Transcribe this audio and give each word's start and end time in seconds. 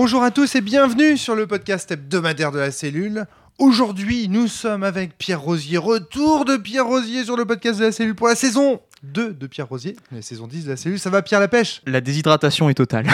Bonjour 0.00 0.22
à 0.22 0.30
tous 0.30 0.54
et 0.54 0.60
bienvenue 0.60 1.16
sur 1.16 1.34
le 1.34 1.48
podcast 1.48 1.90
hebdomadaire 1.90 2.52
de 2.52 2.60
la 2.60 2.70
cellule. 2.70 3.26
Aujourd'hui, 3.58 4.28
nous 4.28 4.46
sommes 4.46 4.84
avec 4.84 5.18
Pierre 5.18 5.40
Rosier. 5.40 5.76
Retour 5.76 6.44
de 6.44 6.56
Pierre 6.56 6.86
Rosier 6.86 7.24
sur 7.24 7.36
le 7.36 7.44
podcast 7.44 7.80
de 7.80 7.86
la 7.86 7.90
cellule 7.90 8.14
pour 8.14 8.28
la 8.28 8.36
saison 8.36 8.80
2 9.02 9.32
de 9.32 9.46
Pierre 9.48 9.66
Rosier. 9.66 9.96
La 10.12 10.22
saison 10.22 10.46
10 10.46 10.66
de 10.66 10.70
la 10.70 10.76
cellule, 10.76 11.00
ça 11.00 11.10
va 11.10 11.20
Pierre 11.22 11.40
la 11.40 11.48
pêche 11.48 11.82
La 11.84 12.00
déshydratation 12.00 12.70
est 12.70 12.74
totale. 12.74 13.08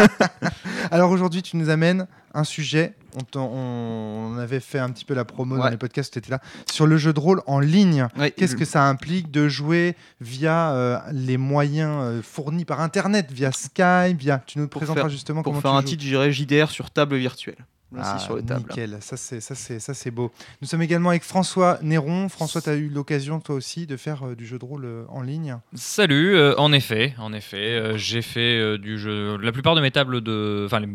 Alors 0.90 1.10
aujourd'hui, 1.10 1.42
tu 1.42 1.58
nous 1.58 1.68
amènes 1.68 2.06
un 2.32 2.44
sujet. 2.44 2.94
On, 3.36 4.36
avait 4.38 4.60
fait 4.60 4.78
un 4.78 4.90
petit 4.90 5.04
peu 5.04 5.14
la 5.14 5.24
promo 5.24 5.56
dans 5.56 5.68
les 5.68 5.76
podcasts, 5.76 6.12
tu 6.12 6.18
étais 6.18 6.30
là. 6.30 6.40
Sur 6.70 6.86
le 6.86 6.96
jeu 6.96 7.12
de 7.12 7.20
rôle 7.20 7.42
en 7.46 7.60
ligne. 7.60 8.06
Ouais, 8.16 8.30
Qu'est-ce 8.30 8.56
que 8.56 8.64
ça 8.64 8.84
implique 8.88 9.30
de 9.30 9.48
jouer 9.48 9.96
via 10.20 10.72
euh, 10.72 10.98
les 11.12 11.36
moyens 11.36 11.90
euh, 12.02 12.22
fournis 12.22 12.64
par 12.64 12.80
Internet, 12.80 13.30
via 13.32 13.52
Skype, 13.52 14.18
via... 14.18 14.42
Tu 14.46 14.58
nous 14.58 14.68
Pour 14.68 14.80
présenteras 14.80 15.04
faire- 15.04 15.10
justement 15.10 15.42
Pour 15.42 15.52
comment 15.52 15.60
faire 15.60 15.70
tu 15.72 15.76
un 15.76 15.80
joues. 15.80 15.86
titre, 15.88 16.02
j'irais 16.02 16.32
JDR 16.32 16.70
sur 16.70 16.90
table 16.90 17.16
virtuelle. 17.16 17.56
Ah, 17.96 18.16
c'est 18.18 18.24
sur 18.26 18.36
les 18.36 18.42
tables. 18.42 18.60
nickel, 18.68 18.98
ça 19.00 19.16
c'est 19.16 19.40
ça 19.40 19.54
c'est 19.54 19.80
ça 19.80 19.94
c'est 19.94 20.10
beau. 20.10 20.30
Nous 20.60 20.68
sommes 20.68 20.82
également 20.82 21.08
avec 21.08 21.22
François 21.22 21.78
Néron. 21.80 22.28
François, 22.28 22.60
tu 22.60 22.68
as 22.68 22.74
eu 22.74 22.90
l'occasion 22.90 23.40
toi 23.40 23.54
aussi 23.54 23.86
de 23.86 23.96
faire 23.96 24.26
euh, 24.26 24.34
du 24.34 24.46
jeu 24.46 24.58
de 24.58 24.64
rôle 24.66 24.84
euh, 24.84 25.04
en 25.08 25.22
ligne? 25.22 25.56
Salut, 25.74 26.36
euh, 26.36 26.54
en 26.58 26.70
effet, 26.74 27.14
en 27.18 27.32
effet, 27.32 27.56
euh, 27.56 27.96
j'ai 27.96 28.20
fait 28.20 28.58
euh, 28.60 28.76
du 28.76 28.98
jeu. 28.98 29.38
La 29.38 29.52
plupart 29.52 29.74
de 29.74 29.80
mes 29.80 29.90
tables 29.90 30.20
de, 30.20 30.64
enfin, 30.66 30.80
les- 30.80 30.88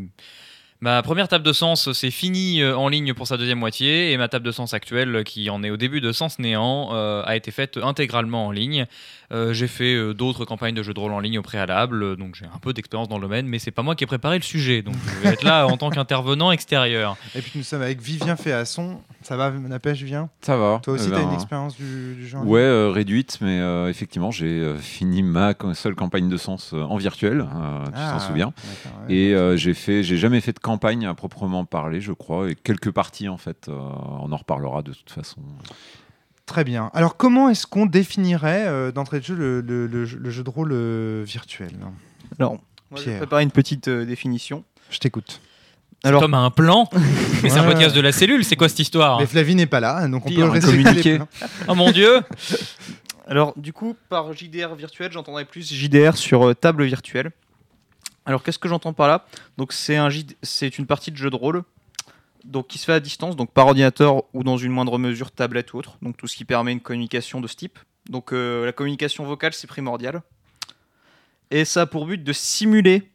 ma 0.84 1.02
première 1.02 1.30
table 1.30 1.46
de 1.46 1.54
sens, 1.54 1.94
c'est 1.94 2.12
fini 2.12 2.62
euh, 2.62 2.76
en 2.76 2.90
ligne 2.90 3.14
pour 3.14 3.26
sa 3.26 3.38
deuxième 3.38 3.58
moitié, 3.58 4.12
et 4.12 4.18
ma 4.18 4.28
table 4.28 4.46
de 4.46 4.52
sens 4.52 4.74
actuelle, 4.74 5.24
qui 5.24 5.50
en 5.50 5.64
est 5.64 5.70
au 5.70 5.78
début 5.78 6.02
de 6.02 6.12
sens 6.12 6.40
néant, 6.40 6.90
euh, 6.92 7.24
a 7.26 7.38
été 7.38 7.52
faite 7.52 7.78
intégralement 7.82 8.48
en 8.48 8.52
ligne. 8.52 8.86
Euh, 9.32 9.54
j'ai 9.54 9.70
fait 9.70 10.14
d'autres 10.14 10.44
campagnes 10.44 10.76
de 10.76 10.84
jeux 10.84 10.94
de 10.94 11.00
rôle 11.00 11.14
en 11.14 11.22
ligne 11.22 11.40
au 11.40 11.42
préalable, 11.42 12.18
donc 12.18 12.36
j'ai 12.36 12.46
un 12.46 12.60
peu 12.62 12.74
d'expérience 12.74 13.08
dans 13.08 13.16
le 13.16 13.22
domaine, 13.22 13.48
mais 13.48 13.60
c'est 13.60 13.72
pas 13.72 13.82
moi 13.82 13.96
qui 13.96 14.04
ai 14.04 14.08
préparé 14.08 14.38
le 14.38 14.44
sujet, 14.44 14.82
donc 14.82 14.96
je 15.08 15.26
vais 15.26 15.34
être 15.34 15.44
là 15.44 15.66
en 15.68 15.78
tant 15.78 15.90
qu'intervenant 15.90 16.52
extérieur. 16.52 17.16
Et 17.34 17.42
puis 17.42 17.54
nous 17.56 17.64
sommes 17.64 17.82
avec 17.82 18.02
Vivien 18.02 18.36
Féasson. 18.36 19.00
Ça 19.24 19.38
va 19.38 19.52
la 19.70 19.80
pêche 19.80 20.00
Vivien 20.00 20.30
Ça 20.42 20.58
va. 20.58 20.80
Toi 20.84 20.94
aussi 20.94 21.06
Eh 21.08 21.10
tu 21.12 21.16
as 21.16 21.20
ben, 21.20 21.28
une 21.30 21.34
expérience 21.34 21.76
du, 21.76 22.16
du 22.16 22.28
jeu 22.28 22.38
en 22.38 22.46
Ouais, 22.46 22.60
euh, 22.62 22.90
réduite, 22.90 23.40
mais 23.42 23.60
euh, 23.60 23.90
effectivement, 23.90 24.32
j'ai 24.32 24.48
euh, 24.60 24.78
fini 24.78 25.24
ma 25.24 25.54
seule 25.74 25.96
campagne 25.96 26.30
de 26.30 26.38
sens 26.38 26.74
euh, 26.74 26.82
en 26.82 26.98
virtuel, 26.98 27.42
euh, 27.42 27.86
tu 27.86 27.92
Ah, 27.96 28.12
t'en 28.14 28.20
souviens. 28.20 28.54
d'accord, 28.64 29.00
ouais. 29.08 29.14
Et 29.16 29.34
euh, 29.34 29.56
j'ai 29.58 29.74
fait, 29.74 30.04
j'ai 30.04 30.18
jamais 30.18 30.42
fait 30.42 30.54
de 30.54 30.60
campagne 30.60 31.06
à 31.06 31.14
proprement 31.14 31.66
parler, 31.66 32.02
je 32.02 32.12
crois, 32.12 32.50
et 32.52 32.56
quelques 32.56 32.92
parties 32.92 33.30
en 33.30 33.38
fait. 33.38 33.70
euh, 33.70 33.74
on 33.76 34.32
en 34.32 34.38
reparlera 34.38 34.82
de 34.82 34.94
toute 34.94 35.10
façon. 35.12 35.42
Très 36.46 36.64
bien. 36.66 36.92
Alors 36.94 37.16
comment 37.16 37.48
est-ce 37.50 37.66
qu'on 37.66 37.86
définirait 37.86 38.68
euh, 38.68 38.92
d'entrée 38.92 39.20
de 39.20 39.26
jeu 39.26 39.36
le, 39.36 39.62
le- 39.62 39.88
le 39.88 40.06
jeu- 40.06 40.20
le 40.20 40.30
jeu 40.30 40.44
de 40.44 40.50
rôle 40.50 40.72
euh, 40.74 41.24
virtuel? 41.26 41.72
Alors, 42.38 42.54
moi, 42.54 42.62
j'ai 42.98 43.04
Pierre. 43.06 43.18
préparé 43.20 43.44
une 43.44 43.52
petite 43.52 43.88
euh, 43.88 44.06
définition. 44.06 44.64
Je 44.90 45.00
t'écoute. 45.00 45.40
Alors, 46.06 46.22
Tom 46.22 46.34
a 46.34 46.40
un 46.40 46.52
plan, 46.52 46.90
mais 47.44 47.50
c'est 47.50 47.60
un 47.60 47.64
podcast 47.64 47.96
de 47.96 48.02
la 48.02 48.12
cellule, 48.12 48.44
c'est 48.44 48.58
quoi 48.58 48.68
cette 48.68 48.80
histoire 48.80 49.20
Mais 49.20 49.26
Flavie 49.26 49.56
n'est 49.56 49.66
pas 49.66 49.80
là, 49.80 50.06
donc 50.10 50.26
on 50.26 50.30
Pire, 50.30 50.52
peut 50.52 50.60
communiqué. 50.60 51.16
plans. 51.16 51.28
Oh 51.70 51.76
mon 51.76 51.92
dieu 51.92 52.22
alors, 53.28 53.54
du 53.56 53.72
coup, 53.72 53.96
par 54.10 54.34
JDR 54.34 54.76
virtuel, 54.76 55.12
j'entendrais 55.14 55.46
plus 55.46 55.74
JDR 55.74 56.18
sur 56.18 56.50
euh, 56.50 56.54
table 56.54 56.84
virtuelle. 56.84 57.32
Alors, 58.26 58.44
qu'est-ce 58.44 58.60
que 58.60 58.68
j'entends 58.68 58.92
par 58.94 59.08
là? 59.08 59.26
Donc, 59.58 59.72
c'est 59.72 59.96
un 59.96 60.10
JD 60.10 60.34
c'est 60.44 60.78
une 60.78 60.86
partie 60.86 61.12
de 61.12 61.18
jeu 61.18 61.30
de 61.30 61.36
rôle 61.36 61.64
donc, 62.44 62.68
qui 62.68 62.78
se 62.78 62.86
fait 62.86 62.94
à 62.94 63.00
distance, 63.00 63.38
donc 63.38 63.52
par 63.52 63.68
ordinateur 63.68 64.24
ou 64.34 64.44
dans 64.44 64.58
une 64.58 64.72
moindre 64.74 64.98
mesure 64.98 65.32
tablette 65.32 65.74
ou 65.74 65.78
autre. 65.78 65.98
Donc, 66.02 66.18
tout 66.18 66.28
ce 66.28 66.36
qui 66.36 66.44
permet 66.44 66.74
une 66.74 66.82
communication 66.82 67.40
de 67.40 67.48
ce 67.48 67.56
type. 67.56 67.80
Donc, 68.10 68.34
euh, 68.34 68.66
la 68.66 68.74
communication 68.74 69.24
vocale, 69.24 69.54
c'est 69.54 69.68
primordial. 69.68 70.22
Et 71.50 71.64
ça 71.64 71.82
a 71.82 71.86
pour 71.86 72.06
but 72.06 72.22
de 72.22 72.34
simuler, 72.34 73.10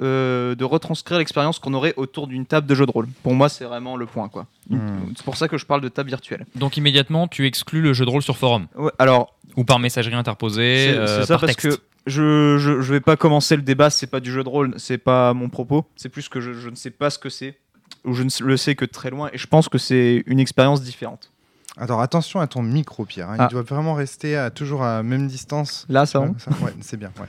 euh, 0.00 0.54
de 0.54 0.64
retranscrire 0.64 1.18
l'expérience 1.18 1.58
qu'on 1.58 1.74
aurait 1.74 1.94
autour 1.96 2.26
d'une 2.28 2.46
table 2.46 2.66
de 2.66 2.74
jeu 2.74 2.86
de 2.86 2.90
rôle. 2.92 3.08
Pour 3.22 3.34
moi, 3.34 3.48
c'est 3.48 3.64
vraiment 3.64 3.96
le 3.96 4.06
point, 4.06 4.28
quoi. 4.28 4.46
Hmm. 4.68 4.78
C'est 5.16 5.24
pour 5.24 5.36
ça 5.36 5.48
que 5.48 5.58
je 5.58 5.66
parle 5.66 5.80
de 5.80 5.88
table 5.88 6.08
virtuelle. 6.08 6.46
Donc 6.54 6.76
immédiatement, 6.76 7.26
tu 7.26 7.46
exclus 7.46 7.82
le 7.82 7.92
jeu 7.92 8.04
de 8.04 8.10
rôle 8.10 8.22
sur 8.22 8.36
forum 8.36 8.66
Ouais, 8.76 8.92
alors, 8.98 9.34
ou 9.56 9.64
par 9.64 9.78
messagerie 9.80 10.14
interposée, 10.14 10.90
C'est 10.92 10.98
euh, 10.98 11.22
ça 11.24 11.34
par 11.34 11.40
parce 11.40 11.56
texte. 11.56 11.78
que 11.78 11.82
je, 12.06 12.56
je, 12.58 12.80
je 12.80 12.92
vais 12.92 13.00
pas 13.00 13.16
commencer 13.16 13.56
le 13.56 13.62
débat, 13.62 13.90
c'est 13.90 14.06
pas 14.06 14.20
du 14.20 14.30
jeu 14.32 14.44
de 14.44 14.48
rôle, 14.48 14.74
c'est 14.78 14.98
pas 14.98 15.34
mon 15.34 15.48
propos, 15.48 15.84
c'est 15.96 16.08
plus 16.08 16.28
que 16.28 16.40
je, 16.40 16.52
je 16.54 16.68
ne 16.70 16.76
sais 16.76 16.90
pas 16.90 17.10
ce 17.10 17.18
que 17.18 17.28
c'est, 17.28 17.58
ou 18.04 18.14
je 18.14 18.22
ne 18.22 18.30
le 18.46 18.56
sais 18.56 18.74
que 18.76 18.84
très 18.84 19.10
loin, 19.10 19.28
et 19.32 19.38
je 19.38 19.46
pense 19.46 19.68
que 19.68 19.76
c'est 19.78 20.22
une 20.26 20.38
expérience 20.40 20.82
différente. 20.82 21.30
Alors 21.76 22.00
attention 22.00 22.40
à 22.40 22.46
ton 22.46 22.62
micro 22.62 23.04
Pierre, 23.04 23.30
hein. 23.30 23.36
Ah. 23.38 23.48
il 23.50 23.52
doit 23.52 23.62
vraiment 23.62 23.94
rester 23.94 24.36
à, 24.36 24.50
toujours 24.50 24.82
à 24.82 24.96
la 24.98 25.02
même 25.02 25.26
distance. 25.28 25.84
Là, 25.88 26.06
ça 26.06 26.20
va 26.20 26.26
Ouais, 26.26 26.74
c'est 26.80 26.96
bien. 26.96 27.10
ouais. 27.20 27.26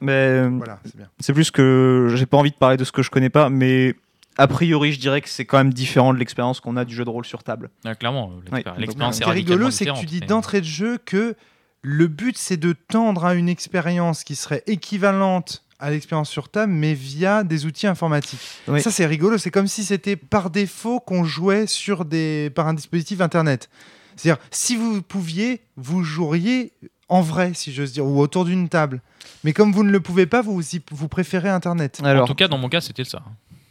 Mais 0.00 0.46
Voilà, 0.48 0.78
c'est 0.84 0.96
bien. 0.96 1.08
c'est 1.20 1.32
plus 1.32 1.50
que 1.50 2.12
j'ai 2.14 2.26
pas 2.26 2.36
envie 2.36 2.50
de 2.50 2.56
parler 2.56 2.76
de 2.76 2.84
ce 2.84 2.92
que 2.92 3.02
je 3.02 3.10
connais 3.10 3.30
pas, 3.30 3.48
mais 3.50 3.94
a 4.38 4.46
priori, 4.46 4.92
je 4.92 5.00
dirais 5.00 5.20
que 5.22 5.28
c'est 5.28 5.44
quand 5.46 5.56
même 5.58 5.72
différent 5.72 6.12
de 6.12 6.18
l'expérience 6.18 6.60
qu'on 6.60 6.76
a 6.76 6.84
du 6.84 6.94
jeu 6.94 7.04
de 7.04 7.10
rôle 7.10 7.24
sur 7.24 7.42
table. 7.42 7.70
Ah, 7.84 7.94
clairement, 7.94 8.32
l'expérience 8.78 9.16
Ce 9.16 9.20
est 9.20 9.24
qui 9.24 9.30
est 9.30 9.32
rigolo, 9.32 9.70
c'est 9.70 9.86
que 9.86 9.98
tu 9.98 10.06
dis 10.06 10.20
mais- 10.20 10.26
d'entrée 10.26 10.60
de 10.60 10.66
jeu 10.66 10.98
que 11.04 11.34
le 11.82 12.06
but 12.08 12.36
c'est 12.36 12.56
de 12.56 12.72
tendre 12.88 13.24
à 13.24 13.34
une 13.34 13.48
expérience 13.48 14.24
qui 14.24 14.34
serait 14.34 14.62
équivalente 14.66 15.62
à 15.78 15.90
l'expérience 15.90 16.30
sur 16.30 16.48
table, 16.48 16.72
mais 16.72 16.94
via 16.94 17.44
des 17.44 17.66
outils 17.66 17.86
informatiques. 17.86 18.40
Oui. 18.66 18.80
Ça 18.80 18.90
c'est 18.90 19.06
rigolo, 19.06 19.36
c'est 19.38 19.50
comme 19.50 19.66
si 19.66 19.84
c'était 19.84 20.16
par 20.16 20.50
défaut 20.50 21.00
qu'on 21.00 21.24
jouait 21.24 21.66
sur 21.66 22.04
des 22.06 22.50
par 22.54 22.66
un 22.66 22.74
dispositif 22.74 23.20
internet. 23.20 23.68
C'est-à-dire, 24.16 24.42
si 24.50 24.76
vous 24.76 25.02
pouviez, 25.02 25.60
vous 25.76 26.02
joueriez 26.02 26.72
en 27.08 27.20
vrai, 27.20 27.52
si 27.54 27.72
j'ose 27.72 27.92
dire, 27.92 28.04
ou 28.06 28.20
autour 28.20 28.44
d'une 28.44 28.68
table. 28.68 29.00
Mais 29.44 29.52
comme 29.52 29.72
vous 29.72 29.84
ne 29.84 29.90
le 29.90 30.00
pouvez 30.00 30.26
pas, 30.26 30.42
vous, 30.42 30.60
vous 30.90 31.08
préférez 31.08 31.48
internet. 31.48 32.00
Alors, 32.04 32.24
En 32.24 32.26
tout 32.26 32.34
cas, 32.34 32.48
dans 32.48 32.58
mon 32.58 32.68
cas, 32.68 32.80
c'était 32.80 33.04
ça. 33.04 33.22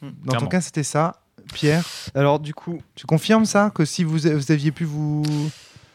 Dans 0.02 0.10
ton 0.10 0.30
clairement. 0.30 0.48
cas, 0.48 0.62
c'était 0.62 0.84
ça. 0.84 1.22
Pierre, 1.54 1.84
alors 2.16 2.40
du 2.40 2.54
coup, 2.56 2.82
tu 2.96 3.06
confirmes 3.06 3.46
ça 3.46 3.72
Que 3.74 3.86
si 3.86 4.04
vous, 4.04 4.18
vous 4.18 4.52
aviez 4.52 4.72
pu 4.72 4.84
vous. 4.84 5.24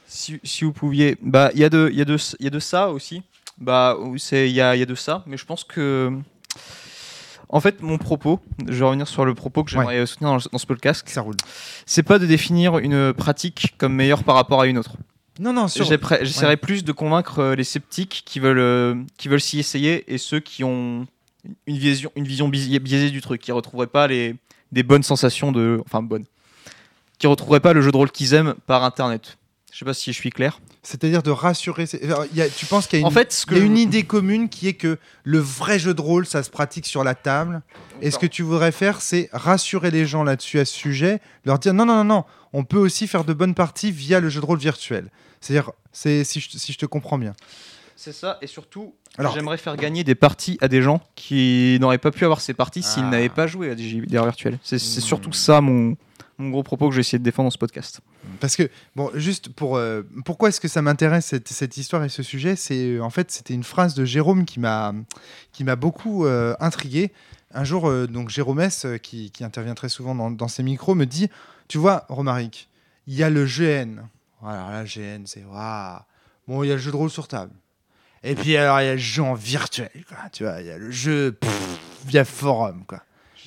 si, 0.06 0.38
si 0.44 0.64
vous 0.64 0.72
pouviez, 0.72 1.16
bah 1.22 1.50
il 1.54 1.60
y 1.60 1.64
a 1.64 1.68
de, 1.68 1.88
il 1.90 1.98
y 1.98 2.02
a 2.02 2.04
de, 2.04 2.16
il 2.38 2.44
y 2.44 2.46
a 2.46 2.50
de 2.50 2.58
ça 2.60 2.90
aussi. 2.90 3.22
Bah 3.58 3.96
c'est, 4.16 4.48
il 4.48 4.54
y 4.54 4.60
a, 4.60 4.76
il 4.76 4.78
y 4.78 4.82
a 4.82 4.86
de 4.86 4.94
ça, 4.94 5.24
mais 5.26 5.36
je 5.36 5.44
pense 5.44 5.64
que, 5.64 6.12
en 7.48 7.60
fait, 7.60 7.82
mon 7.82 7.98
propos, 7.98 8.38
je 8.68 8.78
vais 8.78 8.84
revenir 8.84 9.08
sur 9.08 9.24
le 9.24 9.34
propos 9.34 9.64
que 9.64 9.70
j'aimerais 9.70 10.06
soutenir 10.06 10.30
dans, 10.30 10.38
dans 10.52 10.58
ce 10.58 10.66
podcast. 10.66 11.02
Ça 11.08 11.20
roule. 11.20 11.36
c'est 11.84 12.04
pas 12.04 12.18
de 12.20 12.26
définir 12.26 12.78
une 12.78 13.12
pratique 13.12 13.74
comme 13.76 13.94
meilleure 13.94 14.22
par 14.22 14.36
rapport 14.36 14.60
à 14.60 14.66
une 14.68 14.78
autre. 14.78 14.92
Non, 15.40 15.52
non, 15.52 15.66
sur. 15.68 15.84
J'essaierai 16.24 16.56
plus 16.56 16.84
de 16.84 16.92
convaincre 16.92 17.38
euh, 17.40 17.54
les 17.54 17.64
sceptiques 17.64 18.22
qui 18.26 18.38
veulent, 18.40 18.58
euh, 18.58 18.94
qui 19.16 19.28
veulent 19.28 19.40
s'y 19.40 19.58
essayer 19.58 20.04
et 20.12 20.18
ceux 20.18 20.38
qui 20.40 20.62
ont 20.64 21.06
une 21.66 21.78
vision, 21.78 22.12
une 22.14 22.24
vision 22.26 22.48
biaisée 22.48 23.10
du 23.10 23.20
truc, 23.22 23.40
qui 23.40 23.50
retrouveraient 23.50 23.86
pas 23.86 24.06
les, 24.06 24.36
des 24.72 24.82
bonnes 24.82 25.02
sensations 25.02 25.50
de, 25.52 25.80
enfin 25.86 26.02
bonnes, 26.02 26.26
qui 27.18 27.26
retrouveraient 27.26 27.60
pas 27.60 27.72
le 27.72 27.80
jeu 27.80 27.90
de 27.90 27.96
rôle 27.96 28.10
qu'ils 28.10 28.34
aiment 28.34 28.54
par 28.66 28.84
internet. 28.84 29.38
Je 29.72 29.78
sais 29.78 29.84
pas 29.84 29.94
si 29.94 30.12
je 30.12 30.18
suis 30.18 30.30
clair. 30.30 30.60
C'est-à-dire 30.82 31.22
de 31.22 31.30
rassurer. 31.30 31.86
ces- 31.86 32.02
Alors, 32.04 32.24
il 32.32 32.36
y 32.36 32.42
a- 32.42 32.48
tu 32.48 32.66
penses 32.66 32.86
qu'il 32.86 32.98
y 32.98 33.00
a 33.00 33.00
une, 33.02 33.06
En 33.06 33.10
fait, 33.10 33.32
ce 33.32 33.46
que 33.46 33.54
il 33.54 33.58
y 33.58 33.60
a 33.60 33.62
je- 33.62 33.66
une 33.70 33.78
idée 33.78 34.02
commune 34.02 34.48
qui 34.48 34.66
est 34.66 34.72
que 34.74 34.98
le 35.24 35.38
vrai 35.38 35.78
jeu 35.78 35.94
de 35.94 36.00
rôle, 36.00 36.26
ça 36.26 36.42
se 36.42 36.50
pratique 36.50 36.86
sur 36.86 37.04
la 37.04 37.14
table. 37.14 37.62
Et 38.02 38.10
ce 38.10 38.18
que 38.18 38.26
tu 38.26 38.42
voudrais 38.42 38.72
faire, 38.72 39.00
c'est 39.00 39.28
rassurer 39.32 39.90
les 39.90 40.06
gens 40.06 40.24
là-dessus 40.24 40.58
à 40.58 40.64
ce 40.64 40.74
sujet, 40.74 41.20
leur 41.44 41.58
dire 41.58 41.72
non, 41.72 41.86
non, 41.86 41.96
non, 41.96 42.04
non, 42.04 42.24
on 42.52 42.64
peut 42.64 42.78
aussi 42.78 43.06
faire 43.06 43.24
de 43.24 43.32
bonnes 43.32 43.54
parties 43.54 43.92
via 43.92 44.20
le 44.20 44.28
jeu 44.28 44.40
de 44.40 44.46
rôle 44.46 44.58
virtuel. 44.58 45.10
C'est-à-dire, 45.40 45.70
c'est, 45.92 46.24
si, 46.24 46.40
je, 46.40 46.48
si 46.50 46.72
je 46.72 46.78
te 46.78 46.86
comprends 46.86 47.18
bien. 47.18 47.34
C'est 47.96 48.12
ça, 48.12 48.38
et 48.40 48.46
surtout, 48.46 48.94
j'aimerais 49.34 49.58
faire 49.58 49.76
gagner 49.76 50.04
des 50.04 50.14
parties 50.14 50.56
à 50.62 50.68
des 50.68 50.80
gens 50.80 51.02
qui 51.16 51.76
n'auraient 51.80 51.98
pas 51.98 52.10
pu 52.10 52.24
avoir 52.24 52.40
ces 52.40 52.54
parties 52.54 52.82
s'ils 52.82 53.04
Ah. 53.04 53.10
n'avaient 53.10 53.28
pas 53.28 53.46
joué 53.46 53.70
à 53.70 53.74
des 53.74 53.86
JDR 53.88 54.24
virtuels. 54.24 54.58
C'est 54.62 54.76
Hmm. 54.76 55.00
surtout 55.00 55.32
ça 55.34 55.60
mon, 55.60 55.96
mon 56.38 56.48
gros 56.48 56.62
propos 56.62 56.88
que 56.88 56.94
j'ai 56.94 57.00
essayé 57.00 57.18
de 57.18 57.24
défendre 57.24 57.48
dans 57.48 57.50
ce 57.50 57.58
podcast. 57.58 58.00
Parce 58.40 58.56
que, 58.56 58.70
bon, 58.96 59.10
juste 59.14 59.50
pour. 59.50 59.76
euh, 59.76 60.02
pourquoi 60.24 60.48
est-ce 60.48 60.60
que 60.60 60.68
ça 60.68 60.80
m'intéresse 60.80 61.26
cette, 61.26 61.48
cette 61.48 61.76
histoire 61.76 62.02
et 62.04 62.08
ce 62.08 62.22
sujet? 62.22 62.56
C'est 62.56 62.92
euh, 62.96 63.00
en 63.02 63.10
fait, 63.10 63.30
c'était 63.30 63.52
une 63.52 63.64
phrase 63.64 63.94
de 63.94 64.06
Jérôme 64.06 64.46
qui 64.46 64.60
m'a, 64.60 64.94
qui 65.52 65.64
m'a 65.64 65.76
beaucoup 65.76 66.24
euh, 66.24 66.54
intrigué. 66.60 67.12
Un 67.52 67.64
jour, 67.64 67.86
euh, 67.90 68.06
donc 68.06 68.30
Jérôme 68.30 68.60
S, 68.60 68.86
qui, 69.02 69.30
qui 69.30 69.44
intervient 69.44 69.74
très 69.74 69.88
souvent 69.90 70.14
dans, 70.14 70.30
dans 70.30 70.48
ses 70.48 70.62
micros, 70.62 70.94
me 70.94 71.04
dit 71.04 71.28
Tu 71.68 71.76
vois, 71.76 72.06
Romaric, 72.08 72.70
il 73.06 73.14
y 73.14 73.22
a 73.22 73.28
le 73.28 73.44
GN. 73.44 74.02
Alors 74.44 74.70
là, 74.70 74.84
GN, 74.84 75.22
c'est. 75.26 75.44
waouh. 75.44 75.98
Bon, 76.48 76.62
il 76.64 76.68
y 76.68 76.70
a 76.72 76.74
le 76.74 76.80
jeu 76.80 76.90
de 76.90 76.96
rôle 76.96 77.10
sur 77.10 77.28
table. 77.28 77.52
Et 78.22 78.34
puis, 78.34 78.56
alors, 78.56 78.80
il 78.80 78.86
y 78.86 78.88
a 78.88 78.92
le 78.94 78.98
jeu 78.98 79.22
en 79.22 79.34
virtuel, 79.34 79.90
quoi. 80.08 80.18
Tu 80.32 80.42
vois, 80.44 80.60
il 80.60 80.66
y 80.66 80.70
a 80.70 80.78
le 80.78 80.90
jeu 80.90 81.32
pff, 81.32 81.78
via 82.06 82.24
forum, 82.24 82.84
quoi. 82.86 83.02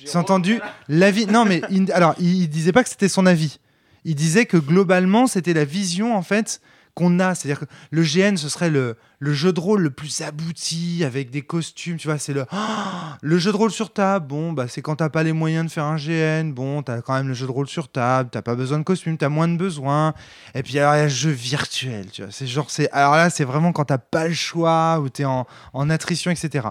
C'est 0.06 0.16
entendu 0.16 0.60
L'avis. 0.88 1.26
Non, 1.26 1.44
mais 1.44 1.62
il- 1.70 1.90
alors, 1.92 2.14
il, 2.18 2.42
il 2.42 2.48
disait 2.48 2.72
pas 2.72 2.82
que 2.82 2.90
c'était 2.90 3.08
son 3.08 3.24
avis. 3.26 3.58
Il 4.04 4.14
disait 4.14 4.44
que 4.46 4.56
globalement, 4.58 5.26
c'était 5.26 5.54
la 5.54 5.64
vision 5.64 6.14
en 6.16 6.22
fait 6.22 6.60
qu'on 6.94 7.20
a. 7.20 7.34
C'est-à-dire 7.34 7.60
que 7.60 7.64
le 7.90 8.02
GN, 8.02 8.36
ce 8.36 8.48
serait 8.48 8.68
le, 8.70 8.96
le 9.24 9.32
jeu 9.32 9.54
de 9.54 9.60
rôle 9.60 9.80
le 9.80 9.90
plus 9.90 10.20
abouti 10.20 11.02
avec 11.02 11.30
des 11.30 11.40
costumes, 11.40 11.96
tu 11.96 12.08
vois, 12.08 12.18
c'est 12.18 12.34
le 12.34 12.44
le 13.22 13.38
jeu 13.38 13.52
de 13.52 13.56
rôle 13.56 13.70
sur 13.70 13.90
table. 13.90 14.26
Bon, 14.26 14.52
bah 14.52 14.68
c'est 14.68 14.82
quand 14.82 14.96
t'as 14.96 15.08
pas 15.08 15.22
les 15.22 15.32
moyens 15.32 15.64
de 15.64 15.70
faire 15.70 15.84
un 15.84 15.96
GN, 15.96 16.52
bon, 16.52 16.82
t'as 16.82 17.00
quand 17.00 17.14
même 17.14 17.28
le 17.28 17.34
jeu 17.34 17.46
de 17.46 17.50
rôle 17.50 17.66
sur 17.66 17.88
table, 17.88 18.28
t'as 18.30 18.42
pas 18.42 18.54
besoin 18.54 18.78
de 18.78 18.82
costume, 18.82 19.16
t'as 19.16 19.30
moins 19.30 19.48
de 19.48 19.56
besoin. 19.56 20.12
Et 20.54 20.62
puis 20.62 20.78
alors 20.78 20.94
il 20.94 20.98
y 20.98 21.00
a 21.00 21.04
le 21.04 21.08
jeu 21.08 21.30
virtuel, 21.30 22.10
tu 22.10 22.22
vois, 22.22 22.30
c'est 22.30 22.46
genre 22.46 22.70
c'est 22.70 22.90
alors 22.90 23.14
là 23.14 23.30
c'est 23.30 23.44
vraiment 23.44 23.72
quand 23.72 23.86
t'as 23.86 23.96
pas 23.96 24.28
le 24.28 24.34
choix 24.34 25.00
ou 25.00 25.08
t'es 25.08 25.24
en, 25.24 25.46
en 25.72 25.88
attrition, 25.88 26.30
etc. 26.30 26.66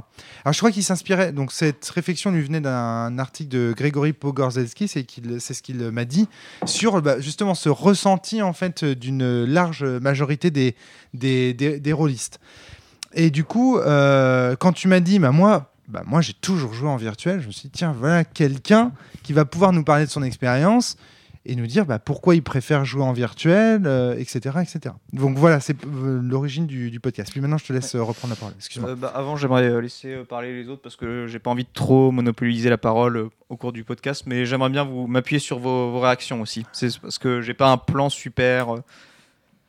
Alors 0.45 0.53
je 0.53 0.59
crois 0.59 0.69
qu'il 0.69 0.83
s'inspirait 0.83 1.31
donc 1.31 1.51
cette 1.51 1.89
réflexion 1.89 2.29
lui 2.29 2.43
venait 2.43 2.61
d'un 2.61 3.17
article 3.17 3.49
de 3.49 3.73
Grégory 3.75 4.13
Pogorzelski, 4.13 4.87
c'est 4.87 5.05
qu'il 5.05 5.41
c'est 5.41 5.55
ce 5.55 5.63
qu'il 5.63 5.77
m'a 5.89 6.05
dit 6.05 6.29
sur 6.65 7.01
bah, 7.01 7.19
justement 7.19 7.55
ce 7.55 7.69
ressenti 7.69 8.43
en 8.43 8.53
fait 8.53 8.85
d'une 8.85 9.43
large 9.43 9.83
majorité 9.83 10.51
des 10.51 10.75
des, 11.13 11.53
des, 11.53 11.79
des 11.79 11.93
rôlistes. 11.93 12.39
Et 13.13 13.29
du 13.29 13.43
coup, 13.43 13.77
euh, 13.77 14.55
quand 14.55 14.73
tu 14.73 14.87
m'as 14.87 14.99
dit, 14.99 15.19
bah 15.19 15.31
moi, 15.31 15.71
bah 15.87 16.03
moi 16.05 16.21
j'ai 16.21 16.33
toujours 16.33 16.73
joué 16.73 16.89
en 16.89 16.97
virtuel, 16.97 17.41
je 17.41 17.47
me 17.47 17.51
suis 17.51 17.63
dit, 17.63 17.71
tiens, 17.71 17.93
voilà 17.97 18.23
quelqu'un 18.23 18.91
qui 19.21 19.33
va 19.33 19.45
pouvoir 19.45 19.71
nous 19.71 19.83
parler 19.83 20.05
de 20.05 20.09
son 20.09 20.23
expérience 20.23 20.97
et 21.45 21.55
nous 21.55 21.67
dire 21.67 21.85
bah, 21.85 21.99
pourquoi 21.99 22.35
il 22.35 22.41
préfère 22.41 22.85
jouer 22.85 23.03
en 23.03 23.11
virtuel, 23.11 23.83
euh, 23.85 24.17
etc., 24.17 24.59
etc. 24.61 24.95
Donc 25.11 25.37
voilà, 25.37 25.59
c'est 25.59 25.75
euh, 25.85 26.21
l'origine 26.23 26.65
du, 26.65 26.89
du 26.89 26.99
podcast. 27.01 27.31
Puis 27.31 27.41
maintenant, 27.41 27.57
je 27.57 27.65
te 27.65 27.73
laisse 27.73 27.95
reprendre 27.95 28.33
la 28.33 28.37
parole. 28.37 28.53
Excuse-moi. 28.57 28.95
Bah, 28.95 29.11
avant, 29.13 29.35
j'aimerais 29.35 29.81
laisser 29.81 30.15
parler 30.27 30.53
les 30.53 30.69
autres 30.69 30.81
parce 30.81 30.95
que 30.95 31.27
j'ai 31.27 31.39
pas 31.39 31.51
envie 31.51 31.65
de 31.65 31.73
trop 31.73 32.11
monopoliser 32.11 32.69
la 32.69 32.77
parole 32.77 33.29
au 33.49 33.57
cours 33.57 33.73
du 33.73 33.83
podcast, 33.83 34.23
mais 34.25 34.45
j'aimerais 34.45 34.69
bien 34.69 34.85
vous 34.85 35.05
m'appuyer 35.05 35.39
sur 35.39 35.59
vos, 35.59 35.91
vos 35.91 35.99
réactions 35.99 36.41
aussi. 36.41 36.65
C'est 36.71 36.97
parce 36.99 37.19
que 37.19 37.41
j'ai 37.41 37.53
pas 37.53 37.69
un 37.69 37.77
plan 37.77 38.09
super 38.09 38.77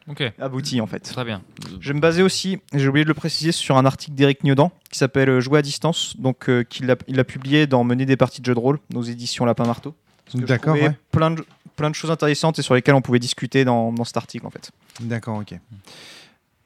euh, 0.08 0.12
Ok, 0.12 0.32
abouti 0.38 0.80
en 0.80 0.86
fait. 0.86 1.00
très 1.00 1.24
bien. 1.24 1.42
Je 1.80 1.88
vais 1.88 1.94
me 1.94 2.00
baser 2.00 2.22
aussi, 2.22 2.58
j'ai 2.74 2.88
oublié 2.88 3.04
de 3.04 3.08
le 3.08 3.14
préciser, 3.14 3.52
sur 3.52 3.76
un 3.76 3.84
article 3.86 4.14
d'Éric 4.14 4.44
Niodan 4.44 4.72
qui 4.90 4.98
s'appelle 4.98 5.28
euh, 5.28 5.40
Jouer 5.40 5.58
à 5.58 5.62
distance, 5.62 6.14
donc 6.18 6.48
euh, 6.48 6.62
qu'il 6.62 6.90
a, 6.90 6.96
il 7.08 7.18
a 7.20 7.24
publié 7.24 7.66
dans 7.66 7.84
Mener 7.84 8.06
des 8.06 8.16
parties 8.16 8.40
de 8.40 8.46
jeux 8.46 8.54
de 8.54 8.60
rôle, 8.60 8.78
nos 8.92 9.02
éditions 9.02 9.44
Lapin 9.44 9.64
Marteau. 9.64 9.94
D'accord, 10.34 10.74
ouais. 10.74 10.96
Plein 11.10 11.30
de, 11.30 11.44
plein 11.76 11.90
de 11.90 11.94
choses 11.94 12.10
intéressantes 12.10 12.58
et 12.58 12.62
sur 12.62 12.74
lesquelles 12.74 12.94
on 12.94 13.02
pouvait 13.02 13.18
discuter 13.18 13.64
dans, 13.64 13.92
dans 13.92 14.04
cet 14.04 14.16
article 14.16 14.46
en 14.46 14.50
fait. 14.50 14.70
D'accord, 15.00 15.38
ok. 15.38 15.58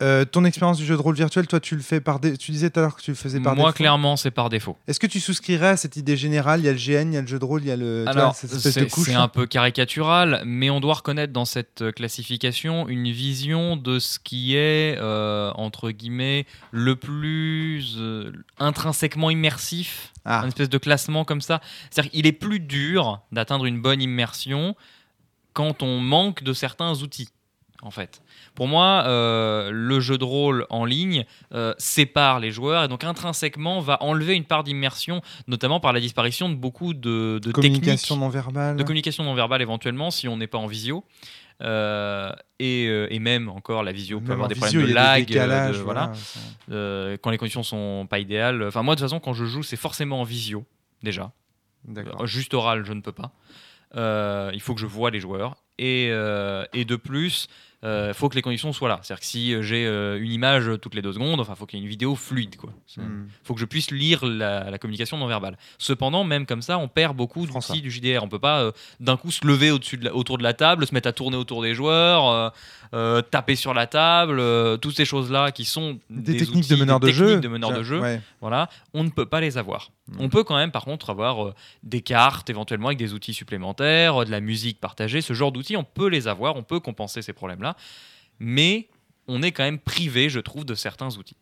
Euh, 0.00 0.24
ton 0.24 0.44
expérience 0.44 0.76
du 0.78 0.86
jeu 0.86 0.96
de 0.96 1.00
rôle 1.02 1.16
virtuel, 1.16 1.48
toi, 1.48 1.58
tu 1.58 1.74
le 1.74 1.82
fais 1.82 2.00
par 2.00 2.20
dé... 2.20 2.36
Tu 2.36 2.52
disais 2.52 2.70
tout 2.70 2.78
à 2.78 2.82
l'heure 2.84 2.94
que 2.94 3.02
tu 3.02 3.10
le 3.10 3.16
faisais 3.16 3.40
par 3.40 3.56
Moi, 3.56 3.70
défaut. 3.70 3.76
clairement, 3.78 4.16
c'est 4.16 4.30
par 4.30 4.48
défaut. 4.48 4.76
Est-ce 4.86 5.00
que 5.00 5.08
tu 5.08 5.18
souscrirais 5.18 5.70
à 5.70 5.76
cette 5.76 5.96
idée 5.96 6.16
générale? 6.16 6.60
Il 6.60 6.66
y 6.66 6.68
a 6.68 6.72
le 6.72 6.78
GN, 6.78 7.10
il 7.10 7.14
y 7.14 7.16
a 7.16 7.20
le 7.20 7.26
jeu 7.26 7.40
de 7.40 7.44
rôle, 7.44 7.62
il 7.62 7.66
y 7.68 7.72
a 7.72 7.76
le. 7.76 8.04
Alors, 8.06 8.34
c'est 8.36 9.14
un 9.14 9.26
peu 9.26 9.46
caricatural, 9.46 10.42
mais 10.46 10.70
on 10.70 10.78
doit 10.78 10.94
reconnaître 10.94 11.32
dans 11.32 11.44
cette 11.44 11.90
classification 11.96 12.88
une 12.88 13.10
vision 13.10 13.76
de 13.76 13.98
ce 13.98 14.20
qui 14.20 14.54
est, 14.54 14.96
euh, 15.00 15.50
entre 15.56 15.90
guillemets, 15.90 16.46
le 16.70 16.94
plus 16.94 17.96
euh, 17.98 18.30
intrinsèquement 18.60 19.30
immersif, 19.30 20.12
Ah. 20.24 20.42
un 20.42 20.46
espèce 20.48 20.68
de 20.68 20.78
classement 20.78 21.24
comme 21.24 21.40
ça. 21.40 21.60
C'est-à-dire 21.90 22.12
qu'il 22.12 22.26
est 22.26 22.32
plus 22.32 22.60
dur 22.60 23.20
d'atteindre 23.32 23.64
une 23.64 23.80
bonne 23.82 24.00
immersion 24.00 24.76
quand 25.54 25.82
on 25.82 25.98
manque 25.98 26.44
de 26.44 26.52
certains 26.52 26.94
outils, 27.02 27.30
en 27.82 27.90
fait. 27.90 28.22
Pour 28.58 28.66
moi, 28.66 29.05
euh, 29.06 29.70
le 29.72 30.00
jeu 30.00 30.19
de 30.19 30.25
rôle 30.25 30.66
en 30.69 30.84
ligne 30.84 31.25
euh, 31.55 31.75
sépare 31.78 32.40
les 32.40 32.50
joueurs 32.50 32.82
et 32.82 32.88
donc 32.88 33.05
intrinsèquement 33.05 33.78
va 33.78 34.02
enlever 34.02 34.34
une 34.34 34.43
part 34.44 34.64
d'immersion, 34.64 35.22
notamment 35.46 35.78
par 35.78 35.93
la 35.93 36.00
disparition 36.00 36.49
de 36.49 36.56
beaucoup 36.56 36.93
de, 36.93 37.38
de 37.40 37.52
Communication 37.52 38.16
non 38.16 38.28
verbale. 38.28 38.75
de 38.75 38.82
communication 38.82 39.22
non 39.22 39.34
verbale 39.34 39.62
éventuellement 39.62 40.10
si 40.10 40.26
on 40.26 40.37
n'est 40.37 40.49
pas 40.49 40.58
en 40.58 40.66
visio. 40.66 41.05
Euh, 41.62 42.32
et, 42.58 42.84
et 43.14 43.19
même 43.20 43.49
encore 43.49 43.84
la 43.84 43.93
visio 43.93 44.19
peut 44.19 44.25
Même 44.25 44.32
avoir 44.32 44.46
en 44.46 44.49
des 44.49 44.55
visio, 44.55 44.69
problèmes 44.81 44.88
de 44.90 44.94
lag, 44.94 45.25
décalages, 45.26 45.78
de- 45.78 45.82
voilà, 45.82 46.12
Euh, 46.70 47.16
quand 47.22 47.31
les 47.31 47.38
conditions 47.38 47.62
sont 47.62 48.08
pas 48.10 48.19
idéales. 48.19 48.64
Enfin 48.64 48.82
moi 48.82 48.96
de 48.96 49.00
toute 49.00 49.08
façon 49.08 49.20
quand 49.20 49.34
je 49.34 49.44
joue 49.44 49.62
c'est 49.62 49.76
forcément 49.76 50.20
en 50.20 50.25
visio 50.25 50.64
déjà. 51.05 51.31
Juste 52.25 52.55
oral 52.55 52.84
je 52.84 52.93
ne 52.93 53.00
peux 53.02 53.12
pas. 53.12 53.31
Il 54.52 54.60
faut 54.60 54.75
que 54.75 54.81
je 54.81 54.87
vois 54.87 55.10
les 55.10 55.20
joueurs 55.20 55.55
et, 55.78 56.06
et 56.72 56.84
de 56.84 56.96
plus 56.96 57.46
il 57.82 58.12
faut 58.14 58.28
que 58.28 58.34
les 58.34 58.42
conditions 58.42 58.72
soient 58.72 58.88
là. 58.88 58.98
C'est-à-dire 59.02 59.20
que 59.20 59.26
si 59.26 59.54
euh, 59.54 59.62
j'ai 59.62 59.86
euh, 59.86 60.20
une 60.20 60.32
image 60.32 60.69
toutes 60.82 60.94
les 60.94 61.02
deux 61.02 61.12
secondes, 61.12 61.38
enfin, 61.40 61.54
faut 61.54 61.64
qu'il 61.66 61.78
y 61.78 61.82
ait 61.82 61.84
une 61.84 61.88
vidéo 61.90 62.14
fluide, 62.16 62.56
quoi. 62.56 62.70
Il 62.96 63.02
Hmm. 63.02 63.28
faut 63.44 63.54
que 63.54 63.60
je 63.60 63.64
puisse 63.66 63.90
lire 63.92 64.25
la, 64.26 64.70
la 64.70 64.78
communication 64.78 65.16
non 65.19 65.26
verbale. 65.28 65.56
Cependant, 65.78 66.25
même 66.25 66.44
comme 66.46 66.62
ça, 66.62 66.78
on 66.78 66.88
perd 66.88 67.16
beaucoup 67.16 67.46
d'outils 67.46 67.80
du 67.82 67.90
JDR. 67.90 68.22
On 68.25 68.28
peut 68.28 68.38
pas 68.40 68.60
euh, 68.62 68.72
d'un 68.98 69.16
coup 69.16 69.30
se 69.30 69.46
lever 69.46 69.70
au-dessus 69.70 69.96
de 69.96 70.06
la- 70.06 70.14
autour 70.14 70.38
de 70.38 70.42
la 70.42 70.54
table, 70.54 70.86
se 70.86 70.92
mettre 70.94 71.08
à 71.08 71.12
tourner 71.12 71.36
autour 71.36 71.62
des 71.62 71.75
joueurs, 71.75 72.28
euh, 72.28 72.48
euh, 72.94 73.22
taper 73.22 73.54
sur 73.54 73.75
la 73.75 73.86
table, 73.86 74.40
euh, 74.40 74.76
toutes 74.76 74.96
ces 74.96 75.04
choses-là 75.04 75.52
qui 75.52 75.64
sont 75.64 75.98
Des, 76.10 76.32
des 76.32 76.38
techniques 76.38 76.64
outils, 76.64 76.70
de 76.70 76.76
meneur 76.76 76.98
de 77.00 77.10
jeu. 77.12 77.40
de 77.40 77.48
meneur 77.48 77.72
de 77.72 77.82
jeu. 77.82 78.00
ouais. 78.00 78.20
Voilà, 78.40 78.69
on 78.94 79.04
ne 79.04 79.10
peut 79.10 79.26
pas 79.26 79.40
les 79.40 79.58
avoir. 79.58 79.90
Mm. 80.08 80.16
On 80.20 80.28
peut 80.28 80.42
quand 80.44 80.56
même, 80.56 80.70
par 80.72 80.84
contre, 80.84 81.10
avoir 81.10 81.44
euh, 81.46 81.54
des 81.82 82.00
cartes, 82.00 82.48
éventuellement 82.50 82.88
avec 82.88 82.98
des 82.98 83.12
outils 83.14 83.34
supplémentaires, 83.34 84.22
euh, 84.22 84.24
de 84.24 84.31
la 84.31 84.40
musique 84.40 84.81
partagée, 84.81 85.20
ce 85.20 85.32
genre 85.34 85.52
d'outils, 85.52 85.76
on 85.76 85.84
peut 85.84 86.08
les 86.08 86.26
avoir, 86.28 86.56
on 86.56 86.62
peut 86.62 86.81
compenser 86.81 87.20
ces 87.22 87.32
problèmes-là, 87.32 87.68
mais 88.38 88.88
on 89.26 89.43
est 89.43 89.53
quand 89.53 89.65
même 89.65 89.79
privé, 89.79 90.29
je 90.31 90.41
trouve, 90.41 90.65
de 90.65 90.75
certains 90.75 91.17
outils. 91.17 91.37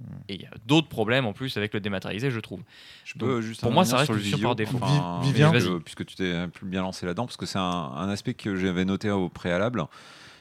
Mm. 0.00 0.04
Et 0.28 0.34
il 0.34 0.42
y 0.42 0.46
a 0.46 0.50
d'autres 0.66 0.88
problèmes 0.88 1.24
en 1.26 1.32
plus 1.32 1.56
avec 1.56 1.72
le 1.74 1.80
dématérialisé, 1.80 2.30
je 2.30 2.40
trouve. 2.40 2.60
Je 3.04 3.16
Donc, 3.18 3.28
peux 3.28 3.40
juste 3.40 3.60
pour 3.62 3.72
moi, 3.72 3.84
ça 3.84 3.96
reste 3.98 4.06
sur 4.12 4.14
visio, 4.14 4.38
par 4.38 4.54
défaut. 4.56 4.78
enfin, 4.80 5.20
Vi- 5.22 5.28
Vivien 5.32 5.50
puisque- 5.80 6.04
tu 6.04 6.16
t'es 6.16 6.46
plus 6.48 6.66
bien 6.66 6.82
lancé 6.82 7.06
là-dedans, 7.06 7.24
parce 7.26 7.36
que 7.38 7.46
c'est 7.46 7.58
un, 7.58 7.62
un 7.62 8.08
aspect 8.10 8.34
que 8.34 8.56
j'avais 8.56 8.84
noté 8.84 9.10
au 9.10 9.28
préalable. 9.28 9.84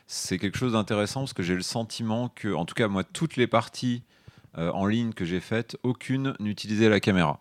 C'est 0.07 0.37
quelque 0.37 0.57
chose 0.57 0.73
d'intéressant 0.73 1.21
parce 1.21 1.33
que 1.33 1.41
j'ai 1.41 1.55
le 1.55 1.61
sentiment 1.63 2.29
que, 2.29 2.53
en 2.53 2.65
tout 2.65 2.75
cas, 2.75 2.87
moi, 2.87 3.03
toutes 3.03 3.37
les 3.37 3.47
parties 3.47 4.03
euh, 4.57 4.71
en 4.71 4.85
ligne 4.85 5.13
que 5.13 5.25
j'ai 5.25 5.39
faites, 5.39 5.77
aucune 5.83 6.35
n'utilisait 6.39 6.87
la 6.89 6.99
caméra. 6.99 7.39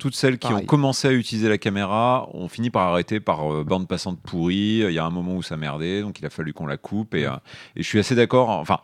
Toutes 0.00 0.16
celles 0.16 0.38
qui 0.38 0.48
Pareil. 0.48 0.64
ont 0.64 0.66
commencé 0.66 1.06
à 1.06 1.12
utiliser 1.12 1.48
la 1.48 1.58
caméra 1.58 2.28
ont 2.32 2.48
fini 2.48 2.70
par 2.70 2.88
arrêter 2.88 3.20
par 3.20 3.52
euh, 3.52 3.62
bande 3.64 3.86
passante 3.86 4.18
pourrie. 4.20 4.78
Il 4.84 4.90
y 4.92 4.98
a 4.98 5.04
un 5.04 5.10
moment 5.10 5.36
où 5.36 5.42
ça 5.42 5.56
merdait, 5.56 6.00
donc 6.02 6.18
il 6.18 6.26
a 6.26 6.30
fallu 6.30 6.52
qu'on 6.52 6.66
la 6.66 6.76
coupe. 6.78 7.14
Et, 7.14 7.26
euh, 7.26 7.32
et 7.76 7.82
je 7.82 7.86
suis 7.86 7.98
assez 8.00 8.14
d'accord. 8.16 8.48
Enfin, 8.48 8.80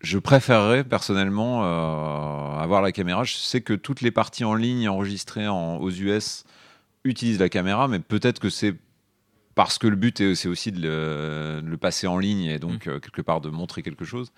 je 0.00 0.18
préférerais 0.18 0.82
personnellement 0.82 1.62
euh, 1.64 2.58
avoir 2.58 2.82
la 2.82 2.90
caméra. 2.90 3.22
Je 3.22 3.34
sais 3.34 3.60
que 3.60 3.74
toutes 3.74 4.00
les 4.00 4.10
parties 4.10 4.44
en 4.44 4.54
ligne 4.54 4.88
enregistrées 4.88 5.46
en- 5.46 5.76
aux 5.76 5.90
US 5.90 6.44
utilisent 7.04 7.38
la 7.38 7.48
caméra, 7.48 7.86
mais 7.86 7.98
peut-être 8.00 8.40
que 8.40 8.48
c'est 8.50 8.74
parce 9.54 9.78
que 9.78 9.86
le 9.86 9.96
but 9.96 10.20
est- 10.20 10.34
c'est 10.34 10.48
aussi 10.48 10.72
de 10.72 10.80
le, 10.80 11.60
de 11.62 11.68
le 11.68 11.76
passer 11.76 12.06
en 12.06 12.18
ligne 12.18 12.44
et 12.44 12.58
donc 12.58 12.86
euh, 12.86 12.98
quelque 13.00 13.20
part 13.22 13.40
de 13.40 13.50
montrer 13.50 13.82
quelque 13.82 14.04
chose. 14.04 14.32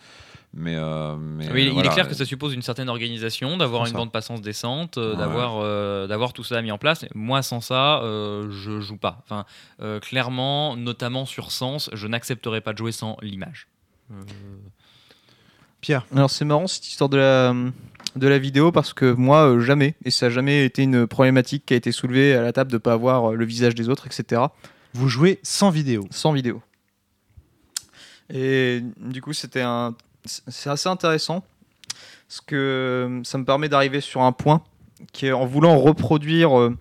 Mais, 0.56 0.76
euh, 0.76 1.16
mais, 1.16 1.50
Oui, 1.52 1.64
il 1.66 1.72
voilà. 1.72 1.90
est 1.90 1.94
clair 1.94 2.08
que 2.08 2.14
ça 2.14 2.25
suppose 2.25 2.55
une 2.55 2.62
certaine 2.62 2.88
organisation, 2.88 3.56
d'avoir 3.56 3.87
une 3.87 3.93
ça. 3.93 3.99
bande 3.99 4.12
passance 4.12 4.40
décente, 4.40 4.99
euh, 4.99 5.12
Ouais. 5.12 5.16
d'avoir 5.19 5.58
euh, 5.61 6.06
d'avoir 6.06 6.32
tout 6.32 6.44
ça 6.44 6.62
mis 6.62 6.70
en 6.70 6.78
place. 6.78 7.05
Moi, 7.14 7.43
sans 7.43 7.61
ça, 7.61 8.00
euh, 8.02 8.49
je 8.52 8.81
joue 8.81 8.96
pas. 8.96 9.20
Enfin, 9.25 9.46
euh, 9.81 9.99
clairement, 9.99 10.76
notamment 10.76 11.26
sur 11.26 11.50
Sens, 11.50 11.90
je 11.93 12.06
n'accepterai 12.06 12.61
pas 12.61 12.72
de 12.72 12.78
jouer 12.78 12.93
sans 12.93 13.16
l'image. 13.20 13.66
Euh, 14.12 14.14
Pierre. 15.81 16.06
Alors 16.14 16.31
c'est 16.31 16.44
marrant 16.44 16.66
cette 16.66 16.87
histoire 16.87 17.11
de 17.11 17.16
la, 17.19 17.55
de 18.16 18.26
la 18.28 18.38
vidéo 18.38 18.73
parce 18.73 18.92
que 18.94 19.12
moi 19.12 19.49
euh, 19.49 19.61
jamais, 19.61 19.94
et 20.04 20.11
ça 20.11 20.26
n'a 20.26 20.30
jamais 20.30 20.64
été 20.64 20.83
une 20.85 21.06
problématique 21.06 21.66
qui 21.66 21.75
a 21.75 21.76
été 21.76 21.92
soulevée 21.92 22.35
à 22.35 22.42
la 22.42 22.52
table 22.52 22.71
de 22.73 22.78
pas 22.78 22.92
avoir 22.92 23.33
le 23.33 23.44
visage 23.44 23.75
des 23.75 23.88
autres, 23.88 24.06
etc. 24.06 24.42
Vous 24.94 25.08
jouez 25.08 25.40
sans 25.42 25.70
vidéo. 25.70 26.06
sans 26.10 26.32
vidéo. 26.32 26.62
Et 28.32 28.82
du 28.98 29.20
coup, 29.20 29.32
c'était 29.32 29.60
un, 29.62 29.94
c'est 30.24 30.70
assez 30.70 30.88
intéressant 30.88 31.44
parce 32.28 32.40
que 32.40 32.54
euh, 32.56 33.24
ça 33.24 33.36
me 33.38 33.44
permet 33.44 33.68
d'arriver 33.68 34.00
sur 34.00 34.22
un 34.22 34.32
point 34.32 34.62
qui 35.12 35.26
est 35.26 35.32
en 35.32 35.44
voulant 35.46 35.78
reproduire 35.78 36.58
euh, 36.58 36.76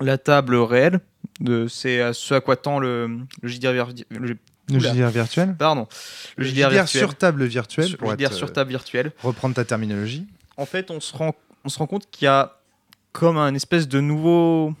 la 0.00 0.16
table 0.18 0.54
réelle. 0.56 1.00
De, 1.40 1.66
c'est 1.68 2.00
à 2.00 2.12
ce 2.12 2.34
à 2.34 2.40
quoi 2.40 2.56
tend 2.56 2.78
le, 2.78 3.18
le 3.42 3.48
JDR, 3.48 3.72
virtu- 3.72 4.04
le- 4.10 4.38
Le. 4.70 4.78
JDR 4.78 5.08
virtuel. 5.10 5.54
pardon, 5.58 5.86
le, 6.36 6.44
Le 6.44 6.48
JDR, 6.50 6.70
virtuel, 6.70 7.00
sur 7.02 7.14
table 7.16 7.44
virtuelle, 7.44 7.88
Sur- 7.88 7.98
pour 7.98 8.12
JDR 8.12 8.26
être, 8.26 8.32
sur 8.32 8.48
euh, 8.48 8.52
table 8.52 8.70
virtuelle. 8.70 9.12
reprendre 9.22 9.54
ta 9.54 9.64
terminologie. 9.64 10.26
En 10.56 10.64
fait, 10.64 10.90
on 10.90 11.00
se 11.00 11.14
rend, 11.14 11.34
on 11.64 11.68
se 11.68 11.78
rend 11.78 11.86
compte 11.86 12.08
qu'il 12.10 12.24
y 12.24 12.28
a 12.28 12.56
comme 13.12 13.36
un 13.36 13.54
espèce 13.54 13.88
de 13.88 14.00
nouveau, 14.00 14.72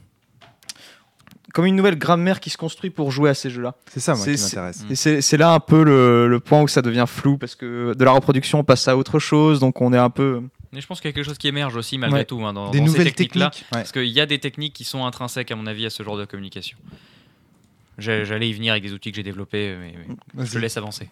comme 1.54 1.64
une 1.66 1.76
nouvelle 1.76 1.96
grammaire 1.98 2.40
qui 2.40 2.50
se 2.50 2.58
construit 2.58 2.90
pour 2.90 3.10
jouer 3.10 3.30
à 3.30 3.34
ces 3.34 3.48
jeux-là. 3.48 3.74
C'est 3.90 4.00
ça, 4.00 4.14
moi, 4.14 4.24
C'est- 4.24 4.32
qui 4.32 4.38
c'est- 4.38 4.56
m'intéresse. 4.56 4.84
Et 4.90 5.20
c'est 5.22 5.36
là 5.38 5.52
un 5.52 5.60
peu 5.60 5.82
le, 5.84 6.28
le 6.28 6.40
point 6.40 6.60
où 6.60 6.68
ça 6.68 6.82
devient 6.82 7.06
flou 7.08 7.38
parce 7.38 7.54
que 7.54 7.94
de 7.96 8.04
la 8.04 8.10
reproduction 8.10 8.58
on 8.58 8.64
passe 8.64 8.86
à 8.88 8.96
autre 8.96 9.18
chose, 9.18 9.60
donc 9.60 9.80
on 9.80 9.92
est 9.92 9.98
un 9.98 10.10
peu. 10.10 10.42
Mais 10.72 10.80
je 10.80 10.86
pense 10.88 11.00
qu'il 11.00 11.08
y 11.08 11.12
a 11.12 11.14
quelque 11.14 11.24
chose 11.26 11.38
qui 11.38 11.46
émerge 11.48 11.76
aussi 11.76 11.96
malgré 11.96 12.18
Ouais. 12.20 12.24
tout 12.24 12.44
hein, 12.44 12.52
dans, 12.52 12.70
Des 12.70 12.78
dans 12.80 12.84
ces 12.86 12.90
nouvelles 12.90 13.06
techniques-là. 13.14 13.50
techniques. 13.50 13.66
ouais. 13.72 13.78
Parce 13.78 13.92
qu'il 13.92 14.06
y 14.06 14.20
a 14.20 14.26
des 14.26 14.40
techniques 14.40 14.72
qui 14.74 14.82
sont 14.84 15.06
intrinsèques, 15.06 15.50
à 15.52 15.56
mon 15.56 15.66
avis, 15.68 15.86
à 15.86 15.90
ce 15.90 16.02
genre 16.02 16.16
de 16.18 16.24
communication. 16.24 16.76
J'allais 17.98 18.48
y 18.48 18.52
venir 18.52 18.72
avec 18.72 18.82
des 18.82 18.92
outils 18.92 19.10
que 19.12 19.16
j'ai 19.16 19.22
développés, 19.22 19.76
mais, 19.78 19.94
mais 20.34 20.44
je 20.46 20.58
laisse 20.58 20.76
avancer. 20.76 21.08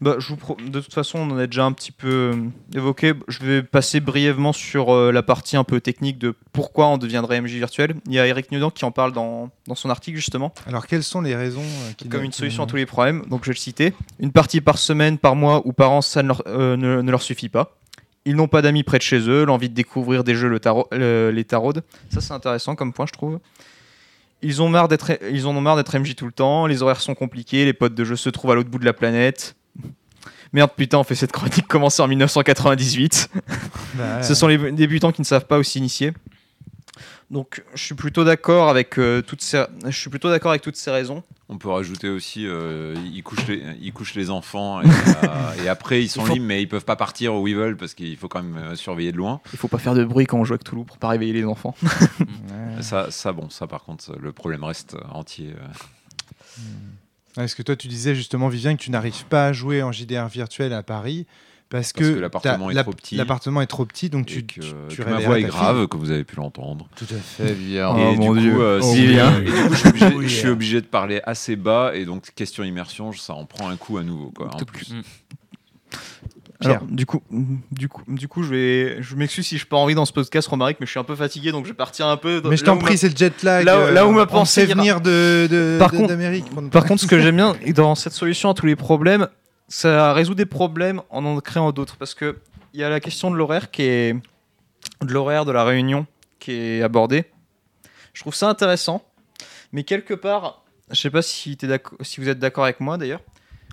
Bah, 0.00 0.16
je 0.18 0.28
vous 0.28 0.36
pro- 0.36 0.56
De 0.56 0.80
toute 0.80 0.92
façon, 0.92 1.18
on 1.20 1.30
en 1.30 1.38
a 1.38 1.46
déjà 1.46 1.64
un 1.64 1.72
petit 1.72 1.92
peu 1.92 2.32
euh, 2.34 2.36
évoqué. 2.76 3.12
Je 3.28 3.38
vais 3.44 3.62
passer 3.62 4.00
brièvement 4.00 4.52
sur 4.52 4.92
euh, 4.92 5.12
la 5.12 5.22
partie 5.22 5.56
un 5.56 5.64
peu 5.64 5.80
technique 5.80 6.18
de 6.18 6.34
pourquoi 6.52 6.88
on 6.88 6.98
deviendrait 6.98 7.40
MJ 7.40 7.52
virtuel. 7.54 7.94
Il 8.06 8.12
y 8.12 8.18
a 8.18 8.26
Eric 8.26 8.50
Newdan 8.50 8.70
qui 8.70 8.84
en 8.84 8.90
parle 8.90 9.12
dans, 9.12 9.50
dans 9.68 9.74
son 9.76 9.88
article 9.90 10.16
justement, 10.16 10.52
Alors, 10.66 10.86
quelles 10.86 11.04
sont 11.04 11.20
les 11.20 11.36
raisons 11.36 11.60
euh, 11.62 11.92
qui 11.96 12.08
comme 12.08 12.20
ne- 12.20 12.26
une 12.26 12.32
solution 12.32 12.64
à 12.64 12.66
tous 12.66 12.76
les 12.76 12.86
problèmes. 12.86 13.24
Donc 13.28 13.44
je 13.44 13.50
vais 13.50 13.54
le 13.54 13.58
citer. 13.60 13.92
Une 14.18 14.32
partie 14.32 14.60
par 14.60 14.78
semaine, 14.78 15.18
par 15.18 15.36
mois 15.36 15.62
ou 15.66 15.72
par 15.72 15.92
an, 15.92 16.02
ça 16.02 16.22
ne 16.22 16.28
leur, 16.28 16.42
euh, 16.46 16.76
ne, 16.76 17.02
ne 17.02 17.10
leur 17.10 17.22
suffit 17.22 17.48
pas. 17.48 17.76
Ils 18.26 18.36
n'ont 18.36 18.48
pas 18.48 18.62
d'amis 18.62 18.82
près 18.84 18.96
de 18.98 19.02
chez 19.02 19.28
eux, 19.28 19.44
l'envie 19.44 19.68
de 19.68 19.74
découvrir 19.74 20.24
des 20.24 20.34
jeux 20.34 20.48
le 20.48 20.58
tarot, 20.58 20.88
le- 20.92 21.30
les 21.30 21.44
taraudes. 21.44 21.84
Ça 22.10 22.20
c'est 22.20 22.32
intéressant 22.32 22.74
comme 22.74 22.92
point 22.92 23.06
je 23.06 23.12
trouve. 23.12 23.38
Ils, 24.44 24.62
ont 24.62 24.68
marre 24.68 24.88
d'être, 24.88 25.18
ils 25.32 25.46
en 25.46 25.56
ont 25.56 25.60
marre 25.60 25.76
d'être 25.76 25.98
MJ 25.98 26.14
tout 26.14 26.26
le 26.26 26.32
temps, 26.32 26.66
les 26.66 26.82
horaires 26.82 27.00
sont 27.00 27.14
compliqués, 27.14 27.64
les 27.64 27.72
potes 27.72 27.94
de 27.94 28.04
jeu 28.04 28.16
se 28.16 28.28
trouvent 28.28 28.50
à 28.50 28.54
l'autre 28.54 28.70
bout 28.70 28.78
de 28.78 28.84
la 28.84 28.92
planète. 28.92 29.56
Merde 30.52 30.70
putain, 30.76 30.98
on 30.98 31.04
fait 31.04 31.16
cette 31.16 31.32
chronique 31.32 31.66
commencer 31.66 32.00
en 32.02 32.08
1998. 32.08 33.30
Bah, 33.96 34.22
Ce 34.22 34.34
sont 34.34 34.46
les 34.46 34.72
débutants 34.72 35.12
qui 35.12 35.20
ne 35.20 35.26
savent 35.26 35.46
pas 35.46 35.58
où 35.58 35.62
s'initier. 35.62 36.12
Donc 37.30 37.64
je 37.74 37.82
suis 37.82 37.94
plutôt 37.94 38.22
d'accord 38.24 38.68
avec 38.68 38.98
euh, 38.98 39.22
toutes 39.22 39.40
ces 39.42 39.64
je 39.86 39.96
suis 39.98 40.10
plutôt 40.10 40.28
d'accord 40.30 40.50
avec 40.52 40.62
toutes 40.62 40.76
ces 40.76 40.90
raisons. 40.90 41.22
On 41.48 41.58
peut 41.58 41.68
rajouter 41.68 42.08
aussi, 42.08 42.46
euh, 42.46 42.94
ils, 43.12 43.22
couchent 43.22 43.46
les, 43.48 43.62
ils 43.80 43.92
couchent 43.92 44.14
les 44.14 44.30
enfants 44.30 44.80
et, 44.82 44.86
euh, 44.86 45.64
et 45.64 45.68
après 45.68 46.02
ils 46.02 46.08
sont 46.10 46.22
Il 46.22 46.26
faut- 46.28 46.32
libres, 46.34 46.46
mais 46.46 46.62
ils 46.62 46.68
peuvent 46.68 46.84
pas 46.84 46.96
partir 46.96 47.34
où 47.34 47.46
ils 47.48 47.56
veulent 47.56 47.76
parce 47.76 47.94
qu'il 47.94 48.16
faut 48.16 48.28
quand 48.28 48.42
même 48.42 48.56
euh, 48.56 48.76
surveiller 48.76 49.12
de 49.12 49.16
loin. 49.16 49.40
Il 49.52 49.58
faut 49.58 49.68
pas 49.68 49.78
faire 49.78 49.94
de 49.94 50.04
bruit 50.04 50.26
quand 50.26 50.38
on 50.38 50.44
joue 50.44 50.54
avec 50.54 50.64
Toulouse 50.64 50.84
pour 50.86 50.98
pas 50.98 51.08
réveiller 51.08 51.32
les 51.32 51.44
enfants. 51.44 51.74
ouais. 52.20 52.82
Ça, 52.82 53.10
ça, 53.10 53.32
bon, 53.32 53.50
ça 53.50 53.66
par 53.66 53.82
contre, 53.84 54.16
le 54.18 54.32
problème 54.32 54.64
reste 54.64 54.96
entier. 55.10 55.54
euh. 55.58 57.42
Est-ce 57.42 57.56
que 57.56 57.62
toi, 57.62 57.74
tu 57.74 57.88
disais 57.88 58.14
justement, 58.14 58.48
Vivien, 58.48 58.76
que 58.76 58.82
tu 58.82 58.90
n'arrives 58.90 59.24
pas 59.26 59.46
à 59.48 59.52
jouer 59.52 59.82
en 59.82 59.90
JDR 59.90 60.28
virtuel 60.28 60.72
à 60.72 60.82
Paris 60.82 61.26
parce 61.76 61.92
que, 61.92 61.98
Parce 62.04 62.14
que 62.14 62.18
l'appartement 62.20 62.70
est 62.70 62.80
trop 62.82 62.92
petit. 62.92 63.16
L'appartement 63.16 63.60
est 63.60 63.66
trop 63.66 63.84
petit, 63.84 64.08
donc 64.08 64.26
tu, 64.26 64.44
que, 64.46 64.60
tu, 64.88 65.02
que 65.02 65.08
ma 65.10 65.18
voix 65.18 65.40
est 65.40 65.42
grave, 65.42 65.88
que 65.88 65.96
vous 65.96 66.12
avez 66.12 66.22
pu 66.22 66.36
l'entendre. 66.36 66.86
Tout 66.94 67.04
à 67.10 67.16
fait. 67.18 67.56
Oh, 67.82 67.96
et, 67.98 68.16
mon 68.16 68.32
du 68.34 68.40
Dieu. 68.42 68.52
coup, 68.54 68.60
euh, 68.62 68.80
Oh, 68.80 68.94
si- 68.94 69.08
bien. 69.08 69.40
et 69.40 69.42
du 69.44 69.50
coup, 69.50 69.72
je 69.72 69.76
suis 69.76 69.88
obligé, 69.88 70.06
Oui, 70.14 70.28
je 70.28 70.34
suis 70.36 70.46
euh. 70.48 70.52
obligé 70.52 70.80
de 70.80 70.86
parler 70.86 71.20
assez 71.24 71.56
bas 71.56 71.90
et 71.94 72.04
donc 72.04 72.30
question 72.36 72.62
immersion, 72.62 73.12
ça 73.12 73.34
en 73.34 73.44
prend 73.44 73.68
un 73.68 73.76
coup 73.76 73.98
à 73.98 74.04
nouveau. 74.04 74.30
Quoi, 74.36 74.50
en 74.54 74.58
plus. 74.64 74.90
Mm. 74.92 75.02
Alors, 76.60 76.82
du 76.88 77.04
coup, 77.04 77.20
du 77.72 77.88
coup, 77.88 78.02
du 78.08 78.26
coup, 78.28 78.42
je 78.42 78.48
vais, 78.50 79.02
je 79.02 79.16
m'excuse 79.16 79.44
si 79.46 79.58
je 79.58 79.66
pas 79.66 79.76
envie 79.76 79.94
dans 79.94 80.06
ce 80.06 80.12
podcast, 80.12 80.48
Romaric, 80.48 80.78
mais 80.80 80.86
je 80.86 80.90
suis 80.92 81.00
un 81.00 81.04
peu 81.04 81.16
fatigué, 81.16 81.50
donc 81.52 81.64
je 81.64 81.70
vais 81.70 81.76
partir 81.76 82.06
un 82.06 82.16
peu. 82.16 82.40
Mais 82.48 82.56
je 82.56 82.64
t'en 82.64 82.78
prie, 82.78 82.92
ma- 82.92 82.96
c'est 82.96 83.10
le 83.10 83.16
jet 83.16 83.42
lag. 83.42 83.64
là 83.66 83.78
où- 83.90 83.92
là 83.92 84.06
où 84.06 84.12
ma 84.12 84.22
on 84.22 84.26
pensée 84.26 84.64
venir 84.64 85.00
de, 85.00 85.46
de- 85.50 85.76
Par 85.78 85.90
de- 85.90 85.96
contre- 85.96 86.08
d'Amérique. 86.08 86.46
Par 86.70 86.84
contre, 86.86 87.02
ce 87.02 87.06
que 87.06 87.18
j'aime 87.20 87.36
bien 87.36 87.54
dans 87.74 87.94
cette 87.96 88.12
solution 88.14 88.48
à 88.50 88.54
tous 88.54 88.66
les 88.66 88.76
problèmes, 88.76 89.26
ça 89.68 90.12
résout 90.12 90.34
des 90.34 90.46
problèmes 90.46 91.02
en 91.10 91.24
en 91.24 91.40
créant 91.40 91.72
d'autres. 91.72 91.96
Parce 91.96 92.14
que 92.14 92.38
il 92.72 92.80
y 92.80 92.84
a 92.84 92.88
la 92.90 93.00
question 93.00 93.30
de 93.30 93.36
l'horaire 93.36 93.70
qui 93.70 93.82
est 93.82 94.14
de 95.02 95.12
l'horaire 95.12 95.44
de 95.44 95.52
la 95.52 95.64
réunion 95.64 96.06
qui 96.38 96.52
est 96.52 96.82
abordée. 96.82 97.24
Je 98.12 98.20
trouve 98.20 98.34
ça 98.34 98.48
intéressant, 98.48 99.04
mais 99.72 99.84
quelque 99.84 100.14
part, 100.14 100.62
je 100.90 101.00
sais 101.00 101.10
pas 101.10 101.22
si, 101.22 101.56
vous 102.18 102.28
êtes 102.28 102.38
d'accord 102.38 102.64
avec 102.64 102.80
moi 102.80 102.98
d'ailleurs. 102.98 103.20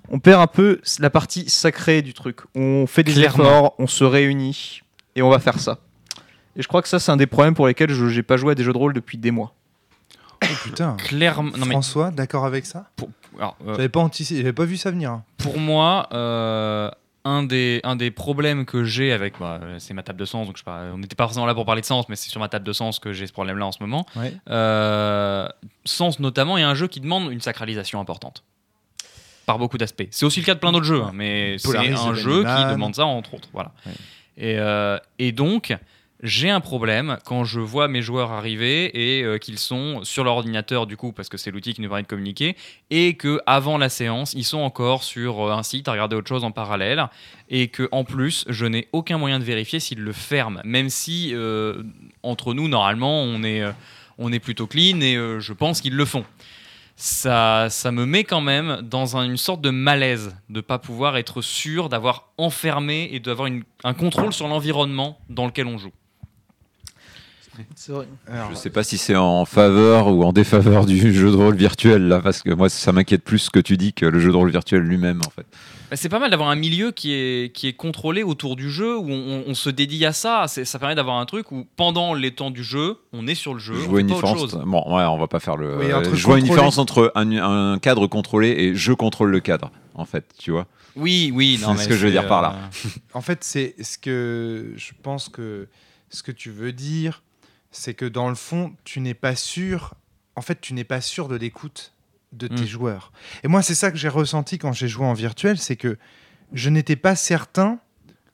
On 0.08 0.18
perd 0.18 0.40
un 0.40 0.46
peu 0.48 0.80
la 0.98 1.10
partie 1.10 1.48
sacrée 1.48 2.02
du 2.02 2.12
truc. 2.12 2.40
On 2.56 2.86
fait 2.86 3.04
des 3.04 3.12
Clairement. 3.12 3.44
efforts, 3.44 3.74
on 3.78 3.86
se 3.86 4.02
réunit 4.04 4.82
et 5.14 5.22
on 5.22 5.30
va 5.30 5.38
faire 5.38 5.60
ça. 5.60 5.78
Et 6.56 6.62
je 6.62 6.68
crois 6.68 6.82
que 6.82 6.88
ça, 6.88 6.98
c'est 6.98 7.12
un 7.12 7.16
des 7.16 7.26
problèmes 7.26 7.54
pour 7.54 7.66
lesquels 7.66 7.90
je 7.90 8.04
n'ai 8.04 8.22
pas 8.22 8.36
joué 8.36 8.52
à 8.52 8.54
des 8.54 8.64
jeux 8.64 8.72
de 8.72 8.78
rôle 8.78 8.92
depuis 8.94 9.16
des 9.16 9.30
mois. 9.30 9.54
Oh, 10.42 10.46
putain. 10.64 10.96
Clairement, 10.98 11.52
François, 11.70 12.10
d'accord 12.10 12.44
avec 12.44 12.66
ça? 12.66 12.90
Alors, 13.38 13.56
euh, 13.66 13.74
J'avais 13.74 13.88
pas 13.88 14.00
anticipé, 14.00 14.40
j'avais 14.40 14.52
pas 14.52 14.64
vu 14.64 14.76
ça 14.76 14.90
venir. 14.90 15.10
hein. 15.10 15.24
pour 15.38 15.58
moi, 15.58 16.08
euh, 16.12 16.90
un 17.24 17.42
des 17.44 17.80
un 17.84 17.96
des 17.96 18.10
problèmes 18.10 18.64
que 18.64 18.84
j'ai 18.84 19.12
avec, 19.12 19.38
bah, 19.38 19.60
c'est 19.78 19.94
ma 19.94 20.02
table 20.02 20.18
de 20.18 20.24
sens, 20.24 20.46
donc 20.46 20.56
je 20.56 20.62
on 20.66 20.98
n'était 20.98 21.14
pas 21.14 21.24
forcément 21.24 21.46
là 21.46 21.54
pour 21.54 21.64
parler 21.64 21.80
de 21.80 21.86
sens, 21.86 22.08
mais 22.08 22.16
c'est 22.16 22.28
sur 22.30 22.40
ma 22.40 22.48
table 22.48 22.64
de 22.66 22.72
sens 22.72 22.98
que 22.98 23.12
j'ai 23.12 23.26
ce 23.26 23.32
problème-là 23.32 23.66
en 23.66 23.72
ce 23.72 23.78
moment. 23.80 24.06
Ouais. 24.16 24.34
Euh, 24.50 25.48
sens 25.84 26.18
notamment, 26.18 26.56
a 26.56 26.68
un 26.68 26.74
jeu 26.74 26.88
qui 26.88 27.00
demande 27.00 27.32
une 27.32 27.40
sacralisation 27.40 28.00
importante. 28.00 28.42
Par 29.46 29.58
beaucoup 29.58 29.76
d'aspects. 29.76 30.06
C'est 30.12 30.24
aussi 30.24 30.38
le 30.40 30.46
cas 30.46 30.54
de 30.54 30.60
plein 30.60 30.70
d'autres 30.70 30.86
jeux, 30.86 31.02
hein, 31.02 31.10
mais 31.14 31.58
c'est 31.58 31.76
un 31.76 32.14
jeu 32.14 32.44
qui 32.44 32.64
demande 32.72 32.94
ça 32.94 33.06
entre 33.06 33.34
autres. 33.34 33.48
Voilà. 33.52 33.72
Ouais. 33.86 33.92
Et, 34.36 34.56
euh, 34.58 34.98
et 35.18 35.32
donc, 35.32 35.76
j'ai 36.22 36.50
un 36.50 36.60
problème 36.60 37.18
quand 37.24 37.42
je 37.44 37.58
vois 37.58 37.88
mes 37.88 38.00
joueurs 38.00 38.30
arriver 38.30 39.18
et 39.18 39.24
euh, 39.24 39.38
qu'ils 39.38 39.58
sont 39.58 40.04
sur 40.04 40.22
leur 40.22 40.34
ordinateur 40.36 40.86
du 40.86 40.96
coup 40.96 41.10
parce 41.12 41.28
que 41.28 41.36
c'est 41.36 41.50
l'outil 41.50 41.74
qui 41.74 41.80
nous 41.80 41.88
permet 41.88 42.02
de 42.02 42.06
communiquer 42.08 42.56
et 42.90 43.14
que 43.14 43.40
avant 43.46 43.76
la 43.76 43.88
séance 43.88 44.32
ils 44.34 44.44
sont 44.44 44.60
encore 44.60 45.02
sur 45.02 45.48
euh, 45.48 45.52
un 45.52 45.62
site 45.64 45.88
à 45.88 45.92
regarder 45.92 46.14
autre 46.14 46.28
chose 46.28 46.44
en 46.44 46.52
parallèle 46.52 47.06
et 47.50 47.66
que 47.68 47.88
en 47.90 48.04
plus 48.04 48.44
je 48.48 48.66
n'ai 48.66 48.86
aucun 48.92 49.18
moyen 49.18 49.38
de 49.40 49.44
vérifier 49.44 49.80
s'ils 49.80 49.98
le 50.00 50.12
ferment 50.12 50.60
même 50.64 50.90
si 50.90 51.30
euh, 51.34 51.82
entre 52.22 52.54
nous 52.54 52.68
normalement 52.68 53.22
on 53.22 53.42
est 53.42 53.62
on 54.18 54.30
est 54.32 54.38
plutôt 54.38 54.66
clean 54.68 55.00
et 55.00 55.16
je 55.40 55.52
pense 55.52 55.80
qu'ils 55.80 55.96
le 55.96 56.04
font 56.04 56.24
ça, 56.94 57.68
ça 57.70 57.90
me 57.90 58.06
met 58.06 58.22
quand 58.22 58.42
même 58.42 58.80
dans 58.82 59.16
un- 59.16 59.24
une 59.24 59.38
sorte 59.38 59.60
de 59.62 59.70
malaise 59.70 60.36
de 60.50 60.60
pas 60.60 60.78
pouvoir 60.78 61.16
être 61.16 61.40
sûr 61.42 61.88
d'avoir 61.88 62.28
enfermé 62.38 63.08
et 63.12 63.18
d'avoir 63.18 63.48
un 63.82 63.94
contrôle 63.94 64.32
sur 64.32 64.46
l'environnement 64.46 65.18
dans 65.28 65.46
lequel 65.46 65.66
on 65.66 65.78
joue. 65.78 65.90
C'est 67.74 67.92
vrai. 67.92 68.06
Alors, 68.30 68.50
Je 68.50 68.54
sais 68.56 68.70
pas 68.70 68.82
si 68.82 68.96
c'est 68.98 69.16
en 69.16 69.44
faveur 69.44 70.08
ou 70.08 70.24
en 70.24 70.32
défaveur 70.32 70.86
du 70.86 71.12
jeu 71.12 71.30
de 71.30 71.36
rôle 71.36 71.56
virtuel 71.56 72.08
là, 72.08 72.20
parce 72.20 72.42
que 72.42 72.50
moi 72.50 72.68
ça 72.68 72.92
m'inquiète 72.92 73.22
plus 73.24 73.38
ce 73.40 73.50
que 73.50 73.60
tu 73.60 73.76
dis 73.76 73.92
que 73.92 74.06
le 74.06 74.18
jeu 74.20 74.30
de 74.30 74.36
rôle 74.36 74.50
virtuel 74.50 74.82
lui-même 74.82 75.20
en 75.26 75.30
fait. 75.30 75.44
Bah, 75.90 75.96
C'est 75.96 76.08
pas 76.08 76.18
mal 76.18 76.30
d'avoir 76.30 76.48
un 76.48 76.56
milieu 76.56 76.92
qui 76.92 77.12
est, 77.12 77.54
qui 77.54 77.68
est 77.68 77.74
contrôlé 77.74 78.22
autour 78.22 78.56
du 78.56 78.70
jeu, 78.70 78.96
où 78.96 79.10
on, 79.10 79.44
on 79.46 79.54
se 79.54 79.68
dédie 79.68 80.06
à 80.06 80.12
ça. 80.14 80.46
Ça 80.48 80.78
permet 80.78 80.94
d'avoir 80.94 81.16
un 81.18 81.26
truc 81.26 81.52
où 81.52 81.66
pendant 81.76 82.14
les 82.14 82.30
temps 82.34 82.50
du 82.50 82.64
jeu, 82.64 82.96
on 83.12 83.26
est 83.26 83.34
sur 83.34 83.52
le 83.52 83.60
jeu. 83.60 83.74
Je 83.74 83.84
on 83.84 83.88
vois 83.88 83.96
fait 83.96 84.00
une 84.00 84.06
pas 84.08 84.14
autre 84.14 84.26
différence. 84.34 84.50
chose. 84.52 84.62
Bon, 84.64 84.96
ouais, 84.96 85.04
on 85.04 85.18
va 85.18 85.26
pas 85.26 85.40
faire 85.40 85.56
le. 85.56 85.76
Oui, 85.76 85.86
je 86.14 86.24
vois 86.24 86.38
une 86.38 86.44
différence 86.44 86.78
entre 86.78 87.12
un, 87.14 87.30
un 87.32 87.78
cadre 87.78 88.06
contrôlé 88.06 88.48
et 88.48 88.74
je 88.74 88.92
contrôle 88.94 89.30
le 89.30 89.40
cadre, 89.40 89.70
en 89.94 90.06
fait, 90.06 90.24
tu 90.38 90.52
vois. 90.52 90.66
Oui, 90.96 91.30
oui, 91.34 91.58
non, 91.62 91.76
C'est 91.76 91.84
ce 91.84 91.88
que 91.90 91.96
je 91.96 92.06
veux 92.06 92.12
dire 92.12 92.26
par 92.26 92.40
là. 92.40 92.54
euh, 92.86 92.88
En 93.14 93.20
fait, 93.20 93.44
c'est 93.44 93.74
ce 93.82 93.98
que 93.98 94.72
je 94.76 94.92
pense 95.02 95.28
que 95.28 95.68
ce 96.10 96.22
que 96.22 96.32
tu 96.32 96.50
veux 96.50 96.72
dire, 96.72 97.22
c'est 97.72 97.94
que 97.94 98.04
dans 98.04 98.28
le 98.28 98.34
fond, 98.36 98.74
tu 98.84 99.00
n'es 99.00 99.14
pas 99.14 99.34
sûr. 99.34 99.94
En 100.36 100.40
fait, 100.42 100.60
tu 100.60 100.72
n'es 100.74 100.84
pas 100.84 101.00
sûr 101.00 101.26
de 101.28 101.34
l'écoute 101.36 101.92
de 102.32 102.46
tes 102.46 102.62
Mm. 102.62 102.66
joueurs. 102.66 103.12
Et 103.44 103.48
moi, 103.48 103.60
c'est 103.62 103.74
ça 103.74 103.90
que 103.90 103.98
j'ai 103.98 104.08
ressenti 104.08 104.58
quand 104.58 104.72
j'ai 104.72 104.88
joué 104.88 105.04
en 105.04 105.12
virtuel, 105.12 105.58
c'est 105.58 105.76
que 105.76 105.98
je 106.54 106.70
n'étais 106.70 106.96
pas 106.96 107.16
certain 107.16 107.78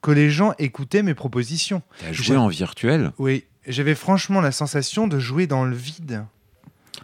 que 0.02 0.11
les 0.12 0.30
gens 0.30 0.52
écoutaient 0.59 1.02
mes 1.02 1.14
propositions. 1.14 1.83
T'as 2.00 2.12
joué 2.12 2.37
en 2.37 2.47
virtuel? 2.49 3.12
Oui, 3.18 3.45
j'avais 3.66 3.97
franchement 3.97 4.40
la 4.40 4.52
sensation 4.52 5.09
de 5.09 5.18
jouer 5.18 5.47
dans 5.49 5.64
le 5.64 5.75
vide, 5.75 6.25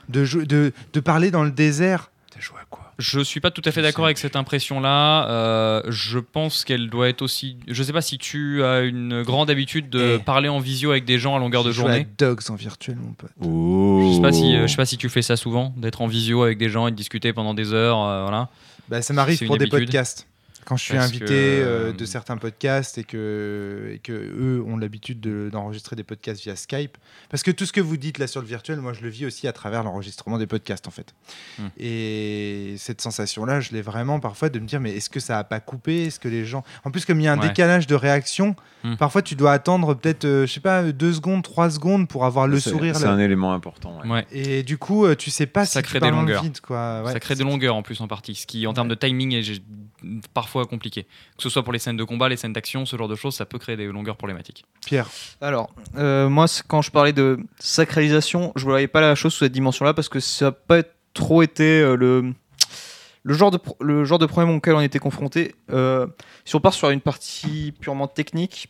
de, 0.08 0.72
de 0.92 1.00
parler 1.00 1.30
dans 1.32 1.42
le 1.44 1.50
désert. 1.50 2.10
T'as 2.34 2.40
joué 2.40 2.56
à 2.60 2.64
quoi 2.68 2.92
Je 2.98 3.20
suis 3.20 3.38
pas 3.40 3.50
tout 3.52 3.62
à 3.64 3.70
fait 3.70 3.80
Je 3.80 3.86
d'accord 3.86 4.06
avec 4.06 4.18
cette 4.18 4.34
impression-là. 4.34 5.28
Euh, 5.28 5.82
je 5.88 6.18
pense 6.18 6.64
qu'elle 6.64 6.90
doit 6.90 7.08
être 7.08 7.22
aussi. 7.22 7.56
Je 7.68 7.82
sais 7.82 7.92
pas 7.92 8.00
si 8.02 8.18
tu 8.18 8.64
as 8.64 8.80
une 8.80 9.22
grande 9.22 9.50
habitude 9.50 9.88
de 9.90 10.16
Eh. 10.16 10.22
parler 10.24 10.48
en 10.48 10.58
visio 10.58 10.90
avec 10.90 11.04
des 11.04 11.18
gens 11.18 11.36
à 11.36 11.38
longueur 11.38 11.62
de 11.62 11.70
J'ai 11.70 11.76
joué 11.76 11.84
à 11.84 11.92
journée. 11.92 12.06
Dogs 12.18 12.40
en 12.50 12.54
virtuel, 12.56 12.96
mon 12.96 13.12
pote. 13.12 13.30
Oh. 13.40 14.08
Je 14.10 14.16
sais 14.16 14.22
pas 14.22 14.32
si, 14.32 14.56
euh, 14.56 14.62
je 14.62 14.66
sais 14.66 14.76
pas 14.76 14.84
si 14.86 14.96
tu 14.96 15.08
fais 15.08 15.22
ça 15.22 15.36
souvent, 15.36 15.72
d'être 15.76 16.02
en 16.02 16.06
visio 16.08 16.42
avec 16.42 16.58
des 16.58 16.68
gens 16.70 16.88
et 16.88 16.90
de 16.90 16.96
discuter 16.96 17.32
pendant 17.32 17.54
des 17.54 17.72
heures, 17.72 18.00
euh, 18.02 18.22
voilà. 18.22 18.48
Bah, 18.88 19.00
ça 19.00 19.14
m'arrive 19.14 19.38
C'est 19.38 19.46
pour 19.46 19.56
des 19.56 19.62
habitude. 19.64 19.80
podcasts. 19.86 20.26
Quand 20.64 20.76
je 20.76 20.84
suis 20.84 20.94
Parce 20.94 21.06
invité 21.08 21.26
que, 21.26 21.32
euh, 21.32 21.88
euh, 21.88 21.92
de 21.92 22.04
certains 22.04 22.36
podcasts 22.36 22.98
et 22.98 23.04
que, 23.04 23.90
et 23.94 23.98
que 23.98 24.12
eux 24.12 24.62
ont 24.66 24.76
l'habitude 24.76 25.20
de- 25.20 25.48
d'enregistrer 25.52 25.96
des 25.96 26.04
podcasts 26.04 26.42
via 26.42 26.56
Skype. 26.56 26.96
Parce 27.30 27.42
que 27.42 27.50
tout 27.50 27.66
ce 27.66 27.72
que 27.72 27.80
vous 27.80 27.96
dites 27.96 28.18
là 28.18 28.26
sur 28.26 28.40
le 28.40 28.46
virtuel, 28.46 28.80
moi 28.80 28.92
je 28.92 29.02
le 29.02 29.08
vis 29.08 29.26
aussi 29.26 29.46
à 29.48 29.52
travers 29.52 29.82
l'enregistrement 29.82 30.38
des 30.38 30.46
podcasts 30.46 30.88
en 30.88 30.90
fait. 30.90 31.14
Hmm. 31.58 31.66
Et 31.78 32.74
cette 32.78 33.00
sensation-là, 33.00 33.60
je 33.60 33.72
l'ai 33.72 33.82
vraiment 33.82 34.20
parfois 34.20 34.48
de 34.48 34.58
me 34.58 34.66
dire 34.66 34.80
mais 34.80 34.92
est-ce 34.96 35.10
que 35.10 35.20
ça 35.20 35.38
a 35.38 35.44
pas 35.44 35.60
coupé? 35.60 36.04
Est-ce 36.04 36.18
que 36.20 36.28
les 36.28 36.44
gens. 36.44 36.64
En 36.84 36.90
plus, 36.90 37.04
comme 37.04 37.20
il 37.20 37.24
y 37.24 37.28
a 37.28 37.32
un 37.32 37.38
Ouais. 37.38 37.48
décalage 37.48 37.86
de 37.86 37.94
réaction, 37.94 38.56
Hmm. 38.84 38.96
parfois 38.96 39.22
tu 39.22 39.34
dois 39.34 39.52
attendre 39.52 39.94
peut-être, 39.94 40.24
euh, 40.26 40.46
je 40.46 40.52
sais 40.52 40.60
pas, 40.60 40.82
deux 40.92 41.12
secondes, 41.14 41.42
trois 41.42 41.70
secondes 41.70 42.06
pour 42.06 42.24
avoir 42.26 42.46
le 42.46 42.60
sourire. 42.60 42.94
C'est 42.96 43.06
un 43.06 43.18
élément 43.18 43.52
important. 43.54 43.98
ouais. 44.04 44.08
Ouais. 44.10 44.26
Et 44.30 44.62
du 44.62 44.76
coup, 44.78 45.04
euh, 45.06 45.14
tu 45.14 45.30
sais 45.30 45.46
pas 45.46 45.64
Ça 45.64 45.80
si 45.80 45.84
tu 45.86 45.90
crée 45.90 46.00
des 46.00 46.10
longueurs. 46.10 46.42
vide, 46.42 46.60
quoi. 46.60 47.02
Ouais. 47.04 47.12
Ça 47.12 47.20
crée 47.20 47.34
des 47.34 47.44
longueurs 47.44 47.74
en 47.76 47.82
plus 47.82 48.00
en 48.02 48.08
partie, 48.08 48.34
ce 48.34 48.46
qui 48.46 48.66
en 48.66 48.72
termes 48.74 48.88
de 48.88 48.94
timing 48.94 49.32
est 49.32 49.62
parfois 50.32 50.66
compliqué. 50.66 51.04
Que 51.36 51.42
ce 51.42 51.48
soit 51.48 51.62
pour 51.62 51.72
les 51.72 51.78
scènes 51.78 51.96
de 51.96 52.04
combat, 52.04 52.28
les 52.28 52.36
scènes 52.36 52.52
d'action, 52.52 52.86
ce 52.86 52.96
genre 52.96 53.08
de 53.08 53.14
choses, 53.14 53.34
ça 53.34 53.46
peut 53.46 53.58
créer 53.58 53.76
des 53.76 53.86
longueurs 53.86 54.16
problématiques. 54.16 54.64
Pierre. 54.86 55.08
Alors, 55.40 55.70
euh, 55.96 56.28
moi, 56.28 56.46
quand 56.68 56.82
je 56.82 56.90
parlais 56.90 57.12
de 57.12 57.38
sacralisation, 57.58 58.52
je 58.56 58.64
ne 58.64 58.70
voyais 58.70 58.88
pas 58.88 59.00
la 59.00 59.14
chose 59.14 59.32
sous 59.32 59.44
cette 59.44 59.52
dimension-là 59.52 59.94
parce 59.94 60.08
que 60.08 60.20
ça 60.20 60.46
n'a 60.46 60.52
pas 60.52 60.82
trop 61.12 61.42
été 61.42 61.80
euh, 61.80 61.96
le, 61.96 62.32
le, 63.22 63.34
genre 63.34 63.50
de, 63.50 63.58
le 63.80 64.04
genre 64.04 64.18
de 64.18 64.26
problème 64.26 64.54
auquel 64.56 64.74
on 64.74 64.80
était 64.80 64.98
confronté. 64.98 65.54
Euh, 65.70 66.06
si 66.44 66.54
on 66.56 66.60
part 66.60 66.74
sur 66.74 66.90
une 66.90 67.00
partie 67.00 67.72
purement 67.80 68.08
technique, 68.08 68.68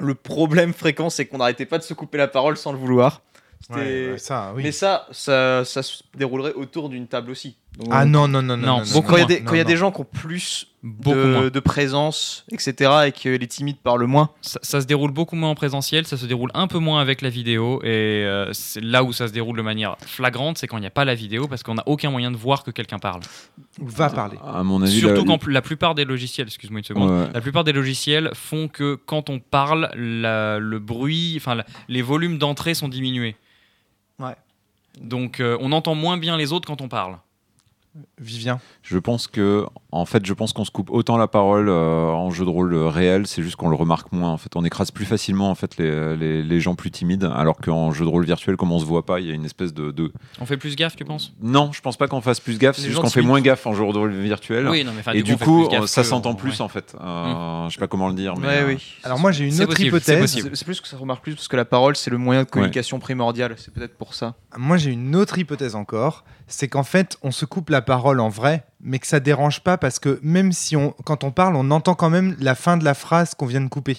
le 0.00 0.14
problème 0.14 0.72
fréquent, 0.72 1.10
c'est 1.10 1.26
qu'on 1.26 1.38
n'arrêtait 1.38 1.66
pas 1.66 1.78
de 1.78 1.82
se 1.84 1.94
couper 1.94 2.18
la 2.18 2.28
parole 2.28 2.56
sans 2.56 2.72
le 2.72 2.78
vouloir. 2.78 3.20
C'était- 3.60 3.74
Ouais, 3.80 4.10
ouais, 4.12 4.18
ça, 4.18 4.52
oui. 4.56 4.64
Mais 4.64 4.72
ça, 4.72 5.06
ça, 5.12 5.64
ça 5.64 5.82
se 5.84 6.02
déroulerait 6.16 6.52
autour 6.54 6.88
d'une 6.88 7.06
table 7.06 7.30
aussi. 7.30 7.56
Donc, 7.78 7.88
Ah 7.90 8.04
non, 8.04 8.28
non, 8.28 8.42
non, 8.42 8.56
non. 8.58 8.82
Non, 8.82 9.02
quand 9.02 9.16
il 9.16 9.20
y 9.20 9.22
a 9.22 9.26
des, 9.26 9.42
quand 9.42 9.54
il 9.54 9.58
y 9.58 9.60
a 9.60 9.64
des 9.64 9.76
gens 9.78 9.90
qui 9.92 10.00
ont 10.02 10.04
plus 10.04 10.66
Beaucoup 10.82 11.16
de, 11.16 11.24
moins. 11.24 11.48
de 11.48 11.60
présence, 11.60 12.44
etc., 12.52 12.90
et 13.06 13.12
que 13.12 13.28
les 13.30 13.46
timides 13.46 13.78
parlent 13.78 14.04
moins, 14.04 14.30
Ça, 14.42 14.58
ça 14.62 14.80
se 14.82 14.86
déroule 14.86 15.10
beaucoup 15.12 15.36
moins 15.36 15.48
en 15.50 15.54
présentiel, 15.54 16.06
ça 16.06 16.16
se 16.18 16.26
déroule 16.26 16.50
un 16.54 16.66
peu 16.66 16.78
moins 16.78 17.00
avec 17.00 17.22
la 17.22 17.28
vidéo, 17.30 17.80
et 17.82 17.86
euh, 18.26 18.52
c'est 18.52 18.82
là 18.82 19.02
où 19.04 19.12
ça 19.12 19.26
se 19.28 19.32
déroule 19.32 19.56
de 19.56 19.62
manière 19.62 19.96
flagrante, 20.04 20.58
c'est 20.58 20.66
quand 20.66 20.76
il 20.76 20.80
n'y 20.82 20.86
a 20.86 20.90
pas 20.90 21.04
la 21.06 21.14
vidéo, 21.14 21.46
parce 21.48 21.62
qu'on 21.62 21.74
n'a 21.76 21.84
aucun 21.86 22.10
moyen 22.10 22.30
de 22.30 22.36
voir 22.36 22.62
que 22.64 22.70
quelqu'un 22.72 22.98
parle. 22.98 23.20
Va 23.80 24.10
parler. 24.10 24.36
À 24.44 24.62
mon 24.64 24.82
avis, 24.82 24.98
Surtout 24.98 25.24
la- 25.24 25.38
quand 25.38 25.46
la 25.46 25.62
plupart 25.62 25.94
des 25.94 26.04
logiciels, 26.04 26.48
excuse-moi 26.48 26.80
une 26.80 26.84
seconde, 26.84 27.10
Ouais. 27.10 27.28
la 27.32 27.40
plupart 27.40 27.64
des 27.64 27.72
logiciels 27.72 28.30
font 28.34 28.68
que 28.68 28.96
quand 29.06 29.30
on 29.30 29.38
parle, 29.38 29.88
la- 29.96 30.58
le 30.58 30.78
bruit, 30.78 31.34
enfin 31.38 31.62
les 31.88 32.02
volumes 32.02 32.36
d'entrée 32.38 32.74
sont 32.74 32.88
diminués. 32.88 33.36
Ouais. 34.18 34.34
Donc 35.00 35.40
euh, 35.40 35.56
on 35.60 35.72
entend 35.72 35.94
moins 35.94 36.18
bien 36.18 36.36
les 36.36 36.52
autres 36.52 36.66
quand 36.66 36.80
on 36.82 36.88
parle. 36.88 37.16
Vivien. 38.18 38.58
Je 38.82 38.96
pense 38.98 39.26
que, 39.26 39.66
en 39.90 40.06
fait, 40.06 40.24
je 40.24 40.32
pense 40.32 40.54
qu'on 40.54 40.64
se 40.64 40.70
coupe 40.70 40.90
autant 40.90 41.18
la 41.18 41.28
parole 41.28 41.68
euh, 41.68 42.06
en 42.08 42.30
jeu 42.30 42.44
de 42.46 42.50
rôle 42.50 42.72
euh, 42.72 42.88
réel, 42.88 43.26
c'est 43.26 43.42
juste 43.42 43.56
qu'on 43.56 43.68
le 43.68 43.76
remarque 43.76 44.12
moins. 44.12 44.30
En 44.30 44.38
fait, 44.38 44.56
on 44.56 44.64
écrase 44.64 44.90
plus 44.90 45.04
facilement 45.04 45.50
en 45.50 45.54
fait 45.54 45.76
les, 45.76 46.16
les, 46.16 46.42
les 46.42 46.60
gens 46.60 46.74
plus 46.74 46.90
timides, 46.90 47.24
alors 47.34 47.58
qu'en 47.58 47.92
jeu 47.92 48.04
de 48.06 48.10
rôle 48.10 48.24
virtuel, 48.24 48.56
comme 48.56 48.72
on 48.72 48.78
se 48.78 48.86
voit 48.86 49.04
pas, 49.04 49.20
il 49.20 49.26
y 49.26 49.30
a 49.30 49.34
une 49.34 49.44
espèce 49.44 49.74
de, 49.74 49.90
de... 49.90 50.10
On 50.40 50.46
fait 50.46 50.56
plus 50.56 50.74
gaffe, 50.74 50.96
tu 50.96 51.04
penses? 51.04 51.34
Non, 51.42 51.70
je 51.72 51.82
pense 51.82 51.98
pas 51.98 52.08
qu'on 52.08 52.22
fasse 52.22 52.40
plus 52.40 52.58
gaffe, 52.58 52.76
c'est 52.78 52.88
juste 52.88 53.00
qu'on 53.00 53.10
fait 53.10 53.20
moins 53.20 53.42
gaffe 53.42 53.66
en 53.66 53.74
jeu 53.74 53.80
de 53.92 53.98
rôle 53.98 54.12
virtuel. 54.12 54.68
Oui, 54.68 54.84
non 54.84 54.92
mais 54.94 55.00
enfin, 55.00 55.12
Et 55.12 55.22
du 55.22 55.36
coup, 55.36 55.68
ça 55.86 56.02
s'entend 56.04 56.34
plus 56.34 56.52
ouais. 56.58 56.62
en 56.62 56.68
fait. 56.68 56.96
Euh, 56.98 57.68
Je 57.68 57.74
sais 57.74 57.80
pas 57.80 57.88
comment 57.88 58.08
le 58.08 58.14
dire, 58.14 58.34
mais 58.38 58.46
Ouais, 58.46 58.62
euh, 58.62 58.66
oui. 58.68 58.82
Alors 59.04 59.18
moi 59.18 59.32
j'ai 59.32 59.46
une 59.48 59.54
autre 59.54 59.66
possible, 59.66 59.88
hypothèse. 59.88 60.30
C'est 60.32 60.56
c'est 60.56 60.64
plus 60.64 60.80
que 60.80 60.88
ça 60.88 60.96
se 60.96 61.00
remarque 61.00 61.22
plus 61.22 61.34
parce 61.34 61.48
que 61.48 61.56
la 61.56 61.64
parole 61.66 61.94
c'est 61.96 62.10
le 62.10 62.18
moyen 62.18 62.44
de 62.44 62.48
communication 62.48 62.98
primordial. 62.98 63.54
C'est 63.58 63.72
peut-être 63.74 63.96
pour 63.98 64.14
ça. 64.14 64.34
Moi 64.56 64.76
j'ai 64.78 64.90
une 64.92 65.14
autre 65.16 65.36
hypothèse 65.38 65.74
encore, 65.74 66.24
c'est 66.48 66.68
qu'en 66.68 66.82
fait 66.84 67.16
on 67.22 67.30
se 67.30 67.44
coupe 67.44 67.70
la 67.70 67.82
parole 67.82 68.20
en 68.20 68.28
vrai, 68.28 68.64
mais 68.80 68.98
que 68.98 69.06
ça 69.06 69.20
dérange 69.20 69.60
pas 69.60 69.76
parce 69.78 69.98
que 69.98 70.18
même 70.22 70.52
si 70.52 70.76
on, 70.76 70.92
quand 71.04 71.24
on 71.24 71.30
parle, 71.30 71.56
on 71.56 71.70
entend 71.70 71.94
quand 71.94 72.10
même 72.10 72.36
la 72.40 72.54
fin 72.54 72.76
de 72.76 72.84
la 72.84 72.94
phrase 72.94 73.34
qu'on 73.34 73.46
vient 73.46 73.60
de 73.60 73.68
couper. 73.68 73.96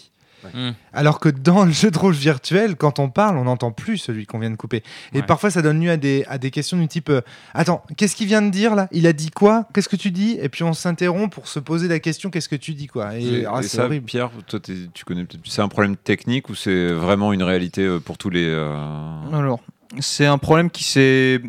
Hmm. 0.53 0.71
Alors 0.91 1.21
que 1.21 1.29
dans 1.29 1.63
le 1.63 1.71
jeu 1.71 1.89
de 1.89 1.97
rôle 1.97 2.13
virtuel, 2.13 2.75
quand 2.75 2.99
on 2.99 3.09
parle, 3.09 3.37
on 3.37 3.45
n'entend 3.45 3.71
plus 3.71 3.97
celui 3.97 4.25
qu'on 4.25 4.39
vient 4.39 4.51
de 4.51 4.57
couper. 4.57 4.83
Et 5.13 5.19
Ouais. 5.19 5.23
parfois, 5.25 5.49
ça 5.49 5.61
donne 5.61 5.79
lieu 5.81 5.89
à 5.89 5.95
des, 5.95 6.25
à 6.27 6.37
des 6.37 6.51
questions 6.51 6.75
du 6.77 6.85
type 6.89 7.09
euh, 7.09 7.21
Attends, 7.53 7.81
qu'est-ce 7.95 8.13
qu'il 8.13 8.27
vient 8.27 8.41
de 8.41 8.49
dire 8.49 8.75
là? 8.75 8.89
Il 8.91 9.07
a 9.07 9.13
dit 9.13 9.29
quoi? 9.31 9.69
Qu'est-ce 9.73 9.87
que 9.87 9.95
tu 9.95 10.11
dis? 10.11 10.37
Et 10.41 10.49
puis 10.49 10.63
on 10.63 10.73
s'interrompt 10.73 11.33
pour 11.33 11.47
se 11.47 11.59
poser 11.59 11.87
la 11.87 11.99
question 11.99 12.29
Qu'est-ce 12.29 12.49
que 12.49 12.57
tu 12.57 12.73
dis 12.73 12.87
quoi? 12.87 13.17
Et, 13.17 13.23
Et, 13.23 13.45
ah, 13.45 13.59
et 13.61 13.63
ça, 13.63 13.85
horrible. 13.85 14.05
Pierre, 14.05 14.31
toi, 14.45 14.59
tu 14.59 15.05
connais 15.05 15.23
peut-être. 15.23 15.39
C'est 15.45 15.61
un 15.61 15.69
problème 15.69 15.95
technique 15.95 16.49
ou 16.49 16.55
c'est 16.55 16.87
vraiment 16.91 17.31
une 17.31 17.43
réalité 17.43 17.83
euh, 17.83 18.01
pour 18.01 18.17
tous 18.17 18.29
les. 18.29 18.45
euh, 18.45 18.75
Alors, 19.31 19.61
c'est 20.01 20.25
un 20.25 20.37
problème 20.39 20.69
qui 20.69 20.83
s'est 20.83 21.41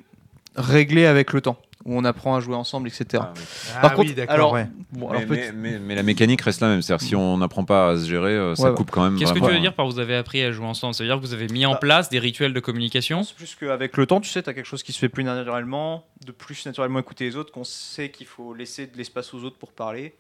réglé 0.56 1.06
avec 1.06 1.32
le 1.32 1.40
temps, 1.40 1.56
où 1.84 1.96
on 1.98 2.04
apprend 2.04 2.36
à 2.36 2.40
jouer 2.40 2.54
ensemble, 2.54 2.88
etc. 2.88 3.06
Ah, 3.20 3.32
oui. 3.36 3.42
Par 3.80 3.84
Ah 3.84 3.90
contre, 3.94 4.12
oui, 4.16 4.20
alors, 4.28 4.52
ouais. 4.52 4.66
Bon, 4.92 5.08
mais, 5.10 5.16
alors 5.18 5.28
peut- 5.28 5.34
mais- 5.36 5.52
mais- 5.52 5.78
mais 5.78 5.94
la 5.94 6.02
mécanique 6.02 6.40
reste 6.42 6.60
la 6.60 6.68
même. 6.68 6.82
C'est-à-dire, 6.82 7.06
si 7.06 7.16
on 7.16 7.36
n'apprend 7.38 7.64
pas 7.64 7.90
à 7.90 7.96
se 7.96 8.08
gérer, 8.08 8.30
euh, 8.32 8.54
ça 8.54 8.70
Ouais, 8.70 8.74
coupe 8.76 8.90
quand 8.90 9.02
même. 9.04 9.18
Qu'est-ce 9.18 9.32
que 9.32 9.38
tu 9.40 9.44
veux 9.50 9.58
dire 9.60 9.74
par 9.74 9.86
vous 9.86 9.98
avez 9.98 10.16
appris 10.16 10.42
à 10.42 10.52
jouer 10.52 10.66
ensemble? 10.66 10.94
Ça 10.94 11.02
veut 11.04 11.08
dire 11.10 11.16
que 11.20 11.26
vous 11.26 11.34
avez 11.34 11.48
mis 11.48 11.66
en 11.66 11.72
Bah. 11.72 11.78
place 11.78 12.08
des 12.08 12.18
rituels 12.18 12.52
de 12.54 12.60
communication? 12.60 13.22
C'est 13.24 13.34
plus 13.36 13.54
qu'avec 13.58 13.96
le 13.96 14.06
temps, 14.06 14.20
tu 14.20 14.30
sais, 14.30 14.42
tu 14.42 14.48
as 14.50 14.54
quelque 14.54 14.66
chose 14.66 14.82
qui 14.82 14.92
se 14.92 14.98
fait 14.98 15.08
plus 15.08 15.24
naturellement, 15.24 16.04
de 16.24 16.32
plus 16.32 16.64
naturellement 16.66 17.00
écouter 17.00 17.24
les 17.24 17.36
autres, 17.36 17.52
qu'on 17.52 17.64
sait 17.64 18.10
qu'il 18.10 18.26
faut 18.26 18.54
laisser 18.54 18.86
de 18.86 18.96
l'espace 18.96 19.34
aux 19.34 19.42
autres 19.44 19.56
pour 19.58 19.72
parler, 19.72 20.14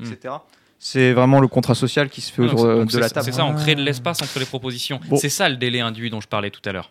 etc. 0.00 0.34
C'est 0.82 1.12
vraiment 1.12 1.40
le 1.40 1.48
contrat 1.48 1.74
social 1.74 2.08
qui 2.08 2.22
se 2.22 2.32
fait 2.32 2.40
Ah, 2.42 2.54
autour 2.54 2.64
de 2.86 2.98
la 2.98 3.10
table. 3.10 3.26
C'est 3.26 3.32
ça, 3.32 3.44
on 3.44 3.54
crée 3.54 3.74
de 3.74 3.82
l'espace 3.82 4.22
entre 4.22 4.38
les 4.38 4.46
propositions. 4.46 4.98
Bon. 5.08 5.16
C'est 5.16 5.28
ça 5.28 5.46
le 5.50 5.56
délai 5.56 5.80
induit 5.80 6.08
dont 6.08 6.22
je 6.22 6.28
parlais 6.28 6.48
tout 6.50 6.62
à 6.64 6.72
l'heure. 6.72 6.90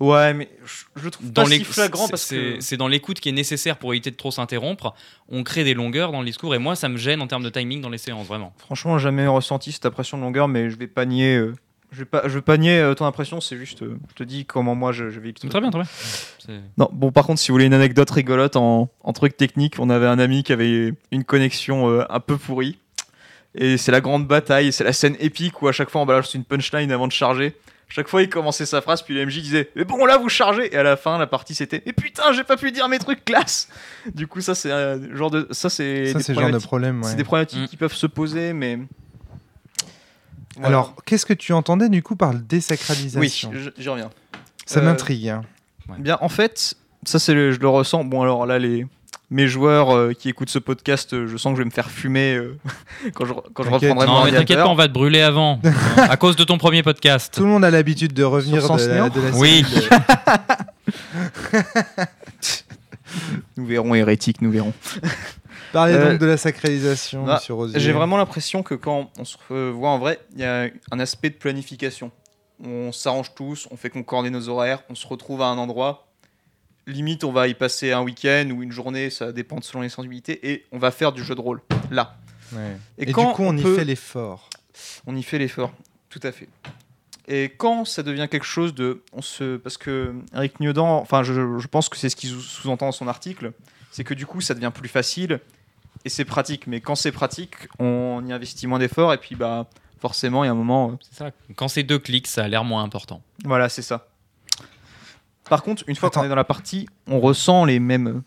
Ouais, 0.00 0.32
mais 0.32 0.48
je, 0.64 1.02
le 1.04 1.10
trouve 1.10 1.32
Dans 1.32 1.42
pas 1.44 1.50
si 1.50 1.64
flagrant 1.64 2.08
parce 2.08 2.30
que. 2.30 2.60
c'est 2.60 2.76
dans 2.76 2.86
l'écoute 2.86 3.18
qui 3.18 3.28
est 3.30 3.32
nécessaire 3.32 3.78
pour 3.78 3.92
éviter 3.92 4.10
de 4.12 4.16
trop 4.16 4.30
s'interrompre. 4.30 4.94
On 5.28 5.42
crée 5.42 5.64
des 5.64 5.74
longueurs 5.74 6.12
dans 6.12 6.20
le 6.20 6.26
discours 6.26 6.54
et 6.54 6.58
moi 6.58 6.76
ça 6.76 6.88
me 6.88 6.96
gêne 6.96 7.20
en 7.20 7.26
termes 7.26 7.42
de 7.42 7.50
timing 7.50 7.80
dans 7.80 7.90
les 7.90 7.98
séances 7.98 8.26
vraiment. 8.26 8.52
Franchement, 8.58 8.98
jamais 8.98 9.26
ressenti 9.26 9.72
cette 9.72 9.86
impression 9.86 10.16
de 10.16 10.22
longueur, 10.22 10.46
mais 10.46 10.70
je 10.70 10.76
vais 10.76 10.86
pas 10.86 11.04
nier. 11.04 11.36
euh, 11.36 11.54
je 11.90 12.00
vais 12.00 12.04
pas, 12.04 12.22
je 12.28 12.34
vais 12.34 12.42
pas 12.42 12.58
nier 12.58 12.78
euh, 12.78 12.94
ton 12.94 13.06
impression, 13.06 13.40
c'est 13.40 13.56
juste, 13.56 13.82
euh, 13.82 13.98
je 14.10 14.14
te 14.14 14.22
dis 14.22 14.44
comment 14.44 14.74
moi 14.74 14.92
je, 14.92 15.08
je 15.10 15.20
vis. 15.20 15.28
le 15.28 15.34
truc. 15.34 15.50
Très 15.50 15.60
bien, 15.60 15.70
très 15.70 15.80
bien. 15.80 16.60
Non, 16.76 16.88
bon, 16.92 17.10
par 17.10 17.26
contre, 17.26 17.40
si 17.40 17.48
vous 17.48 17.54
voulez 17.54 17.64
une 17.64 17.74
anecdote 17.74 18.10
rigolote 18.10 18.56
en, 18.56 18.90
en 19.00 19.12
truc 19.12 19.36
technique, 19.36 19.76
on 19.78 19.88
avait 19.88 20.06
un 20.06 20.18
ami 20.18 20.42
qui 20.42 20.52
avait 20.52 20.92
une 21.10 21.24
connexion 21.24 21.88
euh, 21.88 22.04
un 22.10 22.20
peu 22.20 22.36
pourrie. 22.36 22.78
Et 23.54 23.78
c'est 23.78 23.90
la 23.90 24.02
grande 24.02 24.26
bataille, 24.26 24.70
c'est 24.72 24.84
la 24.84 24.92
scène 24.92 25.16
épique 25.18 25.62
où 25.62 25.68
à 25.68 25.72
chaque 25.72 25.88
fois 25.88 26.02
on 26.02 26.06
balance 26.06 26.34
une 26.34 26.44
punchline 26.44 26.92
avant 26.92 27.06
de 27.06 27.12
charger. 27.12 27.56
Chaque 27.90 28.08
fois 28.08 28.22
il 28.22 28.28
commençait 28.28 28.66
sa 28.66 28.80
phrase, 28.82 29.00
puis 29.02 29.14
le 29.14 29.24
MJ 29.24 29.40
disait 29.40 29.70
Mais 29.74 29.84
bon, 29.84 30.04
là 30.04 30.18
vous 30.18 30.28
chargez 30.28 30.74
Et 30.74 30.76
à 30.76 30.82
la 30.82 30.96
fin, 30.96 31.16
la 31.18 31.26
partie 31.26 31.54
c'était 31.54 31.82
Mais 31.86 31.92
putain, 31.94 32.32
j'ai 32.32 32.44
pas 32.44 32.56
pu 32.58 32.70
dire 32.70 32.86
mes 32.88 32.98
trucs 32.98 33.24
classe 33.24 33.68
Du 34.14 34.26
coup, 34.26 34.40
ça 34.42 34.54
c'est 34.54 34.70
un 34.70 35.14
genre 35.16 35.30
de. 35.30 35.48
Ça 35.52 35.70
c'est 35.70 36.12
Ça, 36.12 36.18
des 36.32 36.34
genre 36.40 36.50
de 36.50 36.58
problème. 36.58 37.00
ouais. 37.02 37.08
c'est 37.08 37.16
des 37.16 37.24
problématiques 37.24 37.60
Mm. 37.62 37.66
qui 37.68 37.76
peuvent 37.78 37.94
se 37.94 38.06
poser, 38.06 38.52
mais. 38.52 38.78
Voilà. 40.56 40.68
Alors, 40.68 40.94
qu'est-ce 41.04 41.24
que 41.26 41.32
tu 41.34 41.52
entendais 41.52 41.88
du 41.88 42.02
coup 42.02 42.16
par 42.16 42.32
le 42.32 42.38
oui, 42.40 42.44
désacralisation 42.48 43.52
j- 43.54 43.70
j'y 43.78 43.88
reviens. 43.88 44.10
Ça 44.66 44.80
euh, 44.80 44.82
m'intrigue. 44.82 45.28
hein. 45.28 45.42
Bien, 45.98 46.18
en 46.20 46.28
fait, 46.28 46.74
ça 47.04 47.18
c'est 47.18 47.32
le- 47.32 47.52
je 47.52 47.60
le 47.60 47.68
ressens. 47.68 48.04
Bon, 48.04 48.22
alors 48.22 48.44
là, 48.44 48.58
les 48.58 48.84
mes 49.30 49.46
joueurs 49.46 49.94
euh, 49.94 50.12
qui 50.14 50.28
écoutent 50.28 50.50
ce 50.50 50.58
podcast, 50.58 51.12
euh, 51.12 51.26
je 51.26 51.36
sens 51.36 51.52
que 51.52 51.58
je 51.58 51.62
vais 51.62 51.66
me 51.66 51.70
faire 51.72 51.90
fumer 51.90 52.34
euh, 52.34 52.58
quand 53.14 53.26
je 53.26 53.34
quand 53.52 53.62
je 53.62 53.70
reprendrai 53.70 54.06
mon 54.06 54.12
Non 54.14 54.24
mais 54.24 54.32
t'inquiète 54.32 54.58
pas, 54.58 54.68
on 54.68 54.74
va 54.74 54.88
te 54.88 54.92
brûler 54.92 55.20
avant. 55.20 55.60
à 55.96 56.16
cause 56.16 56.36
de 56.36 56.44
ton 56.44 56.56
premier 56.58 56.82
podcast. 56.82 57.34
Tout 57.34 57.42
le 57.42 57.48
monde 57.48 57.64
a 57.64 57.70
l'habitude 57.70 58.14
de 58.14 58.24
revenir 58.24 58.64
Sur 58.64 58.76
de 58.76 58.86
la, 58.86 59.08
de 59.10 59.20
la 59.20 59.30
Oui. 59.36 59.64
Nous 63.56 63.66
verrons 63.66 63.94
hérétique, 63.94 64.42
nous 64.42 64.50
verrons. 64.50 64.74
Parlez 65.72 65.94
Euh, 65.94 66.10
donc 66.12 66.20
de 66.20 66.26
la 66.26 66.36
sacralisation, 66.36 67.24
ah, 67.26 67.34
monsieur 67.34 67.54
Rosier. 67.54 67.80
J'ai 67.80 67.92
vraiment 67.92 68.16
l'impression 68.16 68.62
que 68.62 68.74
quand 68.74 69.10
on 69.18 69.24
se 69.24 69.36
voit 69.70 69.90
en 69.90 69.98
vrai, 69.98 70.20
il 70.34 70.40
y 70.40 70.44
a 70.44 70.68
un 70.90 71.00
aspect 71.00 71.30
de 71.30 71.34
planification. 71.34 72.10
On 72.64 72.92
s'arrange 72.92 73.34
tous, 73.34 73.68
on 73.70 73.76
fait 73.76 73.90
concorder 73.90 74.30
nos 74.30 74.48
horaires, 74.48 74.82
on 74.90 74.94
se 74.94 75.06
retrouve 75.06 75.42
à 75.42 75.46
un 75.46 75.58
endroit. 75.58 76.07
Limite, 76.88 77.22
on 77.24 77.32
va 77.32 77.48
y 77.48 77.54
passer 77.54 77.92
un 77.92 78.00
week-end 78.02 78.48
ou 78.50 78.62
une 78.62 78.72
journée, 78.72 79.10
ça 79.10 79.30
dépend 79.32 79.60
selon 79.60 79.82
les 79.82 79.88
sensibilités, 79.88 80.50
et 80.52 80.66
on 80.72 80.78
va 80.78 80.90
faire 80.90 81.12
du 81.12 81.22
jeu 81.22 81.34
de 81.34 81.40
rôle 81.40 81.60
là. 81.90 82.16
Ouais. 82.52 82.76
Et, 82.98 83.08
Et, 83.08 83.12
quand 83.12 83.28
du 83.30 83.34
coup, 83.36 83.42
on, 83.44 83.56
y 83.56 83.62
peut- 83.62 83.76
fait 83.76 83.84
l'effort. 83.84 84.48
on 85.06 85.14
y 85.14 85.22
fait 85.22 85.38
l'effort, 85.38 85.72
tout 86.08 86.20
à 86.22 86.32
fait. 86.32 86.48
Et 87.28 87.50
quand 87.56 87.84
ça 87.84 88.02
devient 88.02 88.26
quelque 88.30 88.46
chose 88.46 88.74
de, 88.74 89.02
on 89.12 89.20
se, 89.20 89.58
parce 89.58 89.76
que 89.76 90.14
Eric 90.34 90.60
Niodan, 90.60 90.96
enfin, 90.98 91.22
je, 91.22 91.58
je 91.58 91.66
pense 91.66 91.90
que 91.90 91.98
c'est 91.98 92.08
ce 92.08 92.16
qu'il 92.16 92.30
sous- 92.30 92.40
sous-entend 92.40 92.86
dans 92.86 92.92
son 92.92 93.06
article, 93.06 93.52
c'est 93.90 94.02
que 94.04 94.14
du 94.14 94.24
coup, 94.24 94.40
ça 94.40 94.54
devient 94.54 94.72
plus 94.74 94.88
facile 94.88 95.40
et 96.06 96.08
c'est 96.08 96.24
pratique. 96.24 96.66
Mais 96.66 96.80
quand 96.80 96.94
c'est 96.94 97.12
pratique, 97.12 97.54
on 97.78 98.24
y 98.26 98.32
investit 98.32 98.66
moins 98.66 98.78
d'efforts 98.78 99.12
et 99.12 99.18
puis 99.18 99.34
bah, 99.34 99.68
forcément, 100.00 100.42
il 100.42 100.46
y 100.46 100.48
a 100.48 100.52
un 100.52 100.56
moment, 100.56 100.92
euh, 100.92 100.94
C'est 101.02 101.16
ça. 101.18 101.30
Quand 101.54 101.68
c'est 101.68 101.82
deux 101.82 101.98
clics, 101.98 102.26
ça 102.28 102.44
a 102.44 102.48
l'air 102.48 102.64
moins 102.64 102.82
important. 102.82 103.22
voilà, 103.44 103.68
c'est 103.68 103.82
ça. 103.82 104.08
Par 105.48 105.62
contre, 105.62 105.84
une 105.86 105.96
fois 105.96 106.10
qu'on 106.10 106.24
est 106.24 106.28
dans 106.28 106.34
la 106.34 106.44
partie, 106.44 106.88
on 107.06 107.20
ressent 107.20 107.64
les 107.64 107.80
mêmes. 107.80 108.22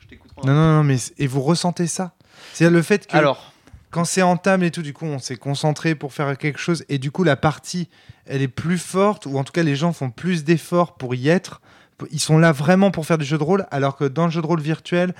Je 0.00 0.06
t'écoute. 0.06 0.30
Non, 0.44 0.52
non, 0.52 0.76
non, 0.76 0.84
mais 0.84 0.96
et 1.18 1.26
vous 1.26 1.40
ressentez 1.40 1.86
ça? 1.86 2.14
C'est-à-dire 2.52 2.76
le 2.76 2.82
fait 2.82 3.06
que 3.06 3.16
Alors, 3.16 3.52
quand 3.90 4.04
c'est 4.04 4.22
en 4.22 4.36
table 4.36 4.64
et 4.64 4.70
tout, 4.70 4.82
du 4.82 4.92
coup, 4.92 5.06
on 5.06 5.18
s'est 5.18 5.36
concentré 5.36 5.94
pour 5.94 6.12
faire 6.12 6.36
quelque 6.36 6.58
chose 6.58 6.84
et 6.88 6.98
du 6.98 7.10
coup, 7.10 7.24
la 7.24 7.36
partie, 7.36 7.88
elle 8.26 8.42
est 8.42 8.48
plus 8.48 8.78
forte 8.78 9.26
ou 9.26 9.38
en 9.38 9.44
tout 9.44 9.52
cas, 9.52 9.62
les 9.62 9.76
gens 9.76 9.92
font 9.92 10.10
plus 10.10 10.44
d'efforts 10.44 10.96
pour 10.96 11.14
y 11.14 11.28
être. 11.28 11.60
Ils 12.12 12.20
sont 12.20 12.38
là 12.38 12.52
vraiment 12.52 12.90
pour 12.90 13.06
faire 13.06 13.18
du 13.18 13.24
jeu 13.24 13.38
de 13.38 13.42
rôle, 13.42 13.66
alors 13.70 13.96
que 13.96 14.04
dans 14.04 14.26
le 14.26 14.30
jeu 14.30 14.40
de 14.40 14.46
rôle 14.46 14.60
virtuel, 14.60 15.14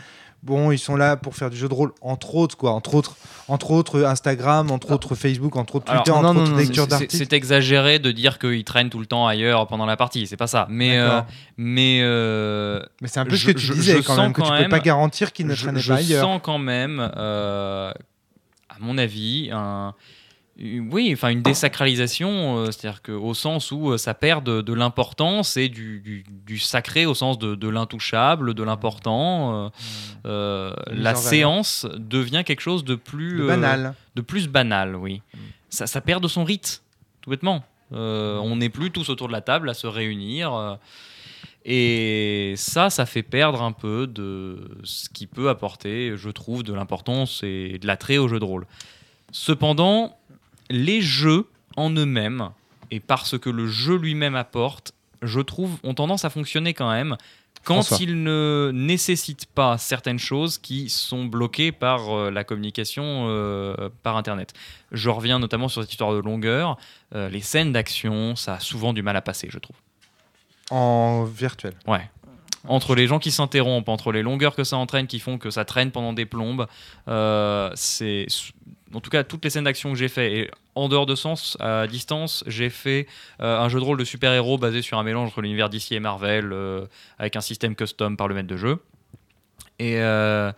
bon, 0.44 0.70
ils 0.70 0.78
sont 0.78 0.94
là 0.94 1.16
pour 1.16 1.34
faire 1.34 1.50
du 1.50 1.56
jeu 1.56 1.68
de 1.68 1.74
rôle, 1.74 1.90
entre 2.00 2.36
autres, 2.36 2.56
quoi, 2.56 2.70
entre 2.72 2.94
autres, 2.94 3.16
entre 3.48 3.72
autres 3.72 4.04
Instagram, 4.04 4.70
entre 4.70 4.92
autres 4.92 5.16
Facebook, 5.16 5.56
entre 5.56 5.76
autres 5.76 5.90
Alors, 5.90 6.04
Twitter, 6.04 6.16
non, 6.20 6.24
entre 6.28 6.34
non, 6.34 6.42
autres 6.42 6.52
non, 6.52 6.56
lecture 6.58 6.84
C'est- 6.84 6.90
c'est- 6.90 6.90
d'articles. 6.90 7.16
C'est 7.16 7.32
exagéré 7.32 7.98
de 7.98 8.12
dire 8.12 8.38
qu'ils 8.38 8.62
traînent 8.62 8.90
tout 8.90 9.00
le 9.00 9.06
temps 9.06 9.26
ailleurs 9.26 9.66
pendant 9.66 9.86
la 9.86 9.96
partie. 9.96 10.26
C'est 10.28 10.36
pas 10.36 10.46
ça. 10.46 10.66
Mais, 10.70 10.96
euh, 10.98 11.20
mais 11.56 11.98
euh, 12.02 12.80
Mais 13.02 13.08
c'est 13.08 13.18
un 13.18 13.24
peu 13.24 13.32
ce 13.36 13.42
je- 13.42 13.46
que 13.48 13.58
tu 13.58 13.66
je- 13.66 13.72
disais 13.72 13.96
je 13.96 14.06
quand 14.06 14.16
même, 14.16 14.32
que 14.32 14.40
quand 14.40 14.46
tu 14.46 14.52
peux 14.52 14.58
même- 14.60 14.70
pas 14.70 14.78
garantir 14.78 15.32
qu'ils 15.32 15.46
ne 15.48 15.54
je, 15.54 15.62
traînaient 15.64 15.80
je 15.80 15.92
pas 15.92 15.98
ailleurs. 15.98 16.22
sens 16.24 16.40
quand 16.44 16.58
même, 16.58 17.10
euh, 17.16 17.90
à 18.68 18.76
mon 18.78 18.98
avis, 18.98 19.50
un, 19.52 19.94
oui, 20.60 21.10
enfin 21.12 21.28
une 21.28 21.42
désacralisation, 21.42 22.58
euh, 22.58 22.64
c'est-à-dire 22.66 23.00
qu'au 23.02 23.32
sens 23.34 23.70
où 23.70 23.92
euh, 23.92 23.96
ça 23.98 24.12
perd 24.14 24.44
de, 24.44 24.60
de 24.60 24.72
l'importance 24.72 25.56
et 25.56 25.68
du, 25.68 26.00
du- 26.00 26.24
du 26.28 26.58
sacré 26.58 27.06
au 27.06 27.14
sens 27.14 27.38
de, 27.38 27.68
l'intouchable, 27.68 28.54
de 28.54 28.62
l'important. 28.64 29.66
euh, 29.66 29.68
euh, 30.26 30.74
La 30.88 31.12
valeur. 31.12 31.16
séance 31.16 31.86
devient 31.96 32.42
quelque 32.44 32.60
chose 32.60 32.84
de 32.84 32.96
plus 32.96 33.46
banal. 33.46 33.94
de 34.16 34.20
plus 34.20 34.48
banal, 34.48 34.96
oui. 34.96 35.22
Mm. 35.32 35.38
Ça, 35.70 35.86
ça 35.86 36.00
perd 36.00 36.22
de 36.22 36.28
son 36.28 36.44
rite, 36.44 36.82
tout 37.20 37.30
bêtement. 37.30 37.62
Euh, 37.92 38.38
on 38.38 38.56
n'est 38.56 38.68
plus 38.68 38.90
tous 38.90 39.08
autour 39.10 39.28
de 39.28 39.32
la 39.32 39.40
table 39.40 39.68
à 39.70 39.74
se 39.74 39.86
réunir. 39.86 40.78
et 41.64 42.54
ça, 42.56 42.90
ça 42.90 43.06
fait 43.06 43.22
perdre 43.22 43.62
un 43.62 43.72
peu 43.72 44.06
de 44.06 44.58
ce 44.84 45.08
qui 45.08 45.26
peut 45.26 45.48
apporter, 45.50 46.14
je 46.16 46.30
trouve, 46.30 46.62
de 46.62 46.72
l'importance 46.72 47.42
et 47.44 47.78
de 47.80 47.86
l'attrait 47.86 48.18
au 48.18 48.28
jeu 48.28 48.38
de 48.38 48.44
rôle. 48.44 48.66
Cependant, 49.30 50.16
les 50.70 51.00
jeux 51.00 51.46
en 51.76 51.90
eux-mêmes, 51.90 52.50
et 52.90 53.00
parce 53.00 53.38
que 53.38 53.50
le 53.50 53.66
jeu 53.66 53.96
lui-même 53.96 54.34
apporte, 54.34 54.92
je 55.22 55.40
trouve, 55.40 55.78
ont 55.82 55.94
tendance 55.94 56.24
à 56.24 56.30
fonctionner 56.30 56.74
quand 56.74 56.90
même 56.90 57.16
quand 57.64 57.82
François. 57.82 57.98
ils 58.00 58.22
ne 58.22 58.70
nécessitent 58.72 59.46
pas 59.46 59.78
certaines 59.78 60.18
choses 60.18 60.58
qui 60.58 60.88
sont 60.88 61.24
bloquées 61.24 61.72
par 61.72 62.08
euh, 62.10 62.30
la 62.30 62.44
communication 62.44 63.26
euh, 63.28 63.88
par 64.02 64.16
Internet. 64.16 64.54
Je 64.92 65.10
reviens 65.10 65.38
notamment 65.38 65.68
sur 65.68 65.82
cette 65.82 65.90
histoire 65.90 66.12
de 66.12 66.18
longueur. 66.18 66.78
Euh, 67.14 67.28
les 67.28 67.40
scènes 67.40 67.72
d'action, 67.72 68.36
ça 68.36 68.54
a 68.54 68.60
souvent 68.60 68.92
du 68.92 69.02
mal 69.02 69.16
à 69.16 69.22
passer, 69.22 69.48
je 69.50 69.58
trouve. 69.58 69.76
En 70.70 71.24
virtuel. 71.24 71.74
Ouais. 71.86 72.08
Entre 72.66 72.94
les 72.94 73.06
gens 73.06 73.18
qui 73.18 73.30
s'interrompent, 73.30 73.88
entre 73.88 74.12
les 74.12 74.22
longueurs 74.22 74.54
que 74.54 74.64
ça 74.64 74.76
entraîne, 74.76 75.06
qui 75.06 75.20
font 75.20 75.38
que 75.38 75.50
ça 75.50 75.64
traîne 75.64 75.90
pendant 75.90 76.12
des 76.12 76.26
plombes, 76.26 76.66
c'est 77.74 78.26
en 78.94 79.00
tout 79.00 79.10
cas 79.10 79.24
toutes 79.24 79.44
les 79.44 79.50
scènes 79.50 79.64
d'action 79.64 79.92
que 79.92 79.98
j'ai 79.98 80.08
fait. 80.08 80.32
Et 80.32 80.50
en 80.74 80.88
dehors 80.88 81.06
de 81.06 81.14
sens, 81.14 81.56
à 81.60 81.86
distance, 81.86 82.44
j'ai 82.46 82.70
fait 82.70 83.06
euh, 83.40 83.58
un 83.58 83.68
jeu 83.68 83.78
de 83.80 83.84
rôle 83.84 83.98
de 83.98 84.04
super-héros 84.04 84.58
basé 84.58 84.82
sur 84.82 84.98
un 84.98 85.02
mélange 85.02 85.28
entre 85.28 85.42
l'univers 85.42 85.70
DC 85.70 85.92
et 85.92 86.00
Marvel, 86.00 86.52
euh, 86.52 86.86
avec 87.18 87.36
un 87.36 87.40
système 87.40 87.74
custom 87.74 88.16
par 88.16 88.28
le 88.28 88.34
maître 88.34 88.48
de 88.48 88.56
jeu. 88.56 88.78
Et 89.78 89.96
euh, 89.98 90.52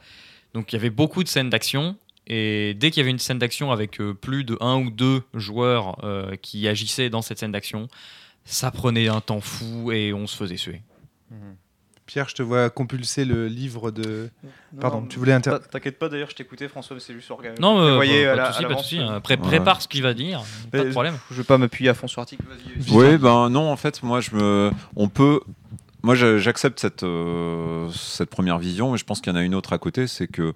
donc 0.55 0.73
il 0.73 0.77
y 0.77 0.79
avait 0.79 0.91
beaucoup 0.91 1.23
de 1.23 1.29
scènes 1.29 1.51
d'action. 1.51 1.97
Et 2.27 2.75
dès 2.75 2.91
qu'il 2.91 3.01
y 3.01 3.03
avait 3.03 3.11
une 3.11 3.19
scène 3.19 3.39
d'action 3.39 3.73
avec 3.73 3.99
plus 4.21 4.45
de 4.45 4.57
un 4.61 4.77
ou 4.77 4.91
deux 4.91 5.25
joueurs 5.35 5.97
qui 6.43 6.69
agissaient 6.69 7.11
dans 7.11 7.23
cette 7.23 7.41
scène 7.41 7.51
d'action, 7.51 7.89
ça 8.45 8.71
prenait 8.71 9.09
un 9.09 9.21
temps 9.21 9.41
fou 9.41 9.91
et 9.91 10.13
on 10.13 10.29
se 10.29 10.37
faisait 10.37 10.57
suer. 10.57 10.83
Pierre, 12.11 12.29
je 12.29 12.35
te 12.35 12.43
vois 12.43 12.71
compulser 12.71 13.25
le 13.25 13.47
livre 13.47 13.93
de. 13.93 14.31
Non, 14.73 14.81
Pardon, 14.81 15.01
non, 15.03 15.07
tu 15.07 15.21
voulais 15.21 15.33
inter. 15.33 15.51
t'in- 15.51 15.59
T'inquiète 15.61 15.97
pas, 15.97 16.09
d'ailleurs, 16.09 16.29
je 16.31 16.35
t'écoutais, 16.35 16.67
François, 16.67 16.97
mais 16.97 17.01
c'est 17.01 17.13
juste 17.15 17.31
orga- 17.31 17.57
Non, 17.61 17.81
euh, 17.81 17.95
voyez 17.95 18.25
pas, 18.27 18.49
de 18.49 18.53
souci, 18.53 18.63
pas 18.65 18.75
de 18.75 18.79
souci. 18.79 18.99
hein. 18.99 19.15
Ouais. 19.25 19.37
Prépare 19.39 19.81
ce 19.81 19.87
qu'il 19.87 20.03
va 20.03 20.13
dire, 20.13 20.43
pas 20.73 20.79
de 20.85 20.91
problème. 20.91 21.15
Je 21.31 21.37
vais 21.37 21.45
pas 21.45 21.57
m'appuyer 21.57 21.89
à 21.91 21.95
fond 21.95 22.09
sur 22.09 22.21
l'article. 22.21 22.43
Oui, 22.91 23.17
ben 23.17 23.49
non, 23.51 23.71
en 23.71 23.77
fait, 23.77 24.03
moi, 24.03 24.21
je 24.21 24.35
me, 24.35 24.73
on 24.97 25.09
peut, 25.09 25.39
moi, 26.03 26.17
j'accepte 26.17 26.81
cette 26.81 27.05
euh, 27.05 27.89
cette 27.93 28.31
première 28.31 28.59
vision, 28.59 28.91
mais 28.91 28.99
je 28.99 29.05
pense 29.05 29.21
qu'il 29.21 29.33
y 29.33 29.37
en 29.37 29.39
a 29.39 29.43
une 29.45 29.55
autre 29.55 29.73
à 29.73 29.79
côté, 29.79 30.09
c'est 30.09 30.27
que 30.27 30.53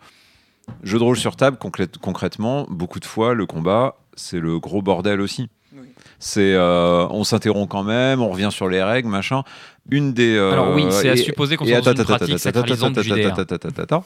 jeu 0.82 0.98
de 0.98 1.04
rôle 1.04 1.16
sur 1.16 1.36
table, 1.36 1.56
concrète- 1.56 1.98
concrètement, 1.98 2.66
beaucoup 2.68 2.98
de 2.98 3.04
fois, 3.06 3.32
le 3.34 3.46
combat, 3.46 3.96
c'est 4.16 4.40
le 4.40 4.58
gros 4.58 4.82
bordel 4.82 5.20
aussi. 5.20 5.48
Oui. 5.76 5.88
C'est, 6.18 6.54
euh, 6.54 7.06
on 7.10 7.24
s'interrompt 7.24 7.68
quand 7.70 7.82
même, 7.84 8.20
on 8.22 8.30
revient 8.30 8.50
sur 8.50 8.68
les 8.68 8.82
règles, 8.82 9.08
machin. 9.08 9.42
Une 9.90 10.14
des. 10.14 10.34
euh, 10.36 10.52
Alors 10.52 10.74
oui, 10.74 10.86
c'est 10.90 11.10
à 11.10 11.16
supposer 11.16 11.56
qu'on 11.56 11.66
soit 11.66 11.80
dans 11.82 11.92
une 11.92 12.00
attends, 12.00 12.04
pratique 12.16 12.34
attends, 12.36 12.48
attends, 12.48 12.60
sacralisante 12.60 12.92
du 12.94 13.00
attends, 13.00 13.16
JDR. 13.16 13.32
attends, 13.38 13.42
attends, 13.54 13.68
attends, 13.68 13.82
attends. 13.82 14.04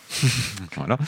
Voilà. 0.77 0.99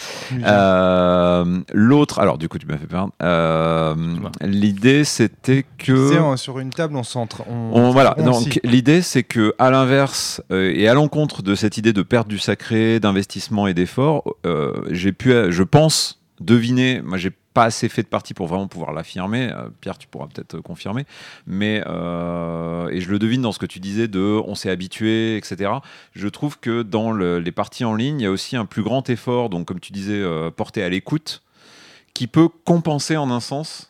Euh, 0.46 1.60
L'autre, 1.72 2.18
alors 2.20 2.38
du 2.38 2.48
coup, 2.48 2.58
tu 2.58 2.66
m'as 2.66 2.76
fait 2.76 2.86
perdre. 2.86 3.12
Euh. 3.22 3.94
L'idée, 4.42 5.04
c'était 5.04 5.64
que. 5.78 6.36
sur 6.36 6.58
une 6.58 6.70
table, 6.70 6.94
on 6.96 7.02
On- 7.48 7.90
voilà, 7.90 8.14
on 8.18 8.24
donc 8.24 8.60
l'idée 8.62 9.02
c'est 9.02 9.22
que 9.24 9.54
à 9.58 9.70
l'inverse 9.70 10.40
et 10.50 10.86
à 10.88 10.94
l'encontre 10.94 11.42
de 11.42 11.54
cette 11.54 11.76
idée 11.76 11.92
de 11.92 12.02
perte 12.02 12.28
du 12.28 12.38
sacré, 12.38 13.00
d'investissement 13.00 13.66
et 13.66 13.74
d'effort, 13.74 14.34
j'ai 14.90 15.12
pu, 15.12 15.32
je 15.50 15.62
pense, 15.64 16.20
deviner. 16.40 17.00
Moi, 17.02 17.18
j'ai 17.18 17.30
pas 17.54 17.64
assez 17.64 17.88
fait 17.88 18.02
de 18.02 18.08
partie 18.08 18.32
pour 18.34 18.46
vraiment 18.46 18.68
pouvoir 18.68 18.92
l'affirmer. 18.92 19.50
Euh, 19.52 19.68
Pierre, 19.80 19.98
tu 19.98 20.06
pourras 20.06 20.26
peut-être 20.28 20.54
euh, 20.56 20.62
confirmer, 20.62 21.04
mais 21.46 21.82
euh, 21.86 22.88
et 22.90 23.00
je 23.00 23.10
le 23.10 23.18
devine 23.18 23.42
dans 23.42 23.52
ce 23.52 23.58
que 23.58 23.66
tu 23.66 23.80
disais 23.80 24.06
de 24.08 24.40
on 24.46 24.54
s'est 24.54 24.70
habitué, 24.70 25.36
etc. 25.36 25.72
Je 26.14 26.28
trouve 26.28 26.58
que 26.60 26.82
dans 26.82 27.10
le- 27.12 27.38
les 27.40 27.52
parties 27.52 27.84
en 27.84 27.94
ligne, 27.94 28.20
il 28.20 28.24
y 28.24 28.26
a 28.26 28.30
aussi 28.30 28.56
un 28.56 28.66
plus 28.66 28.82
grand 28.82 29.08
effort, 29.10 29.50
donc 29.50 29.66
comme 29.66 29.80
tu 29.80 29.92
disais, 29.92 30.22
porté 30.56 30.82
à 30.82 30.88
l'écoute, 30.88 31.42
qui 32.14 32.26
peut 32.26 32.48
compenser 32.64 33.16
en 33.16 33.30
un 33.30 33.40
sens 33.40 33.89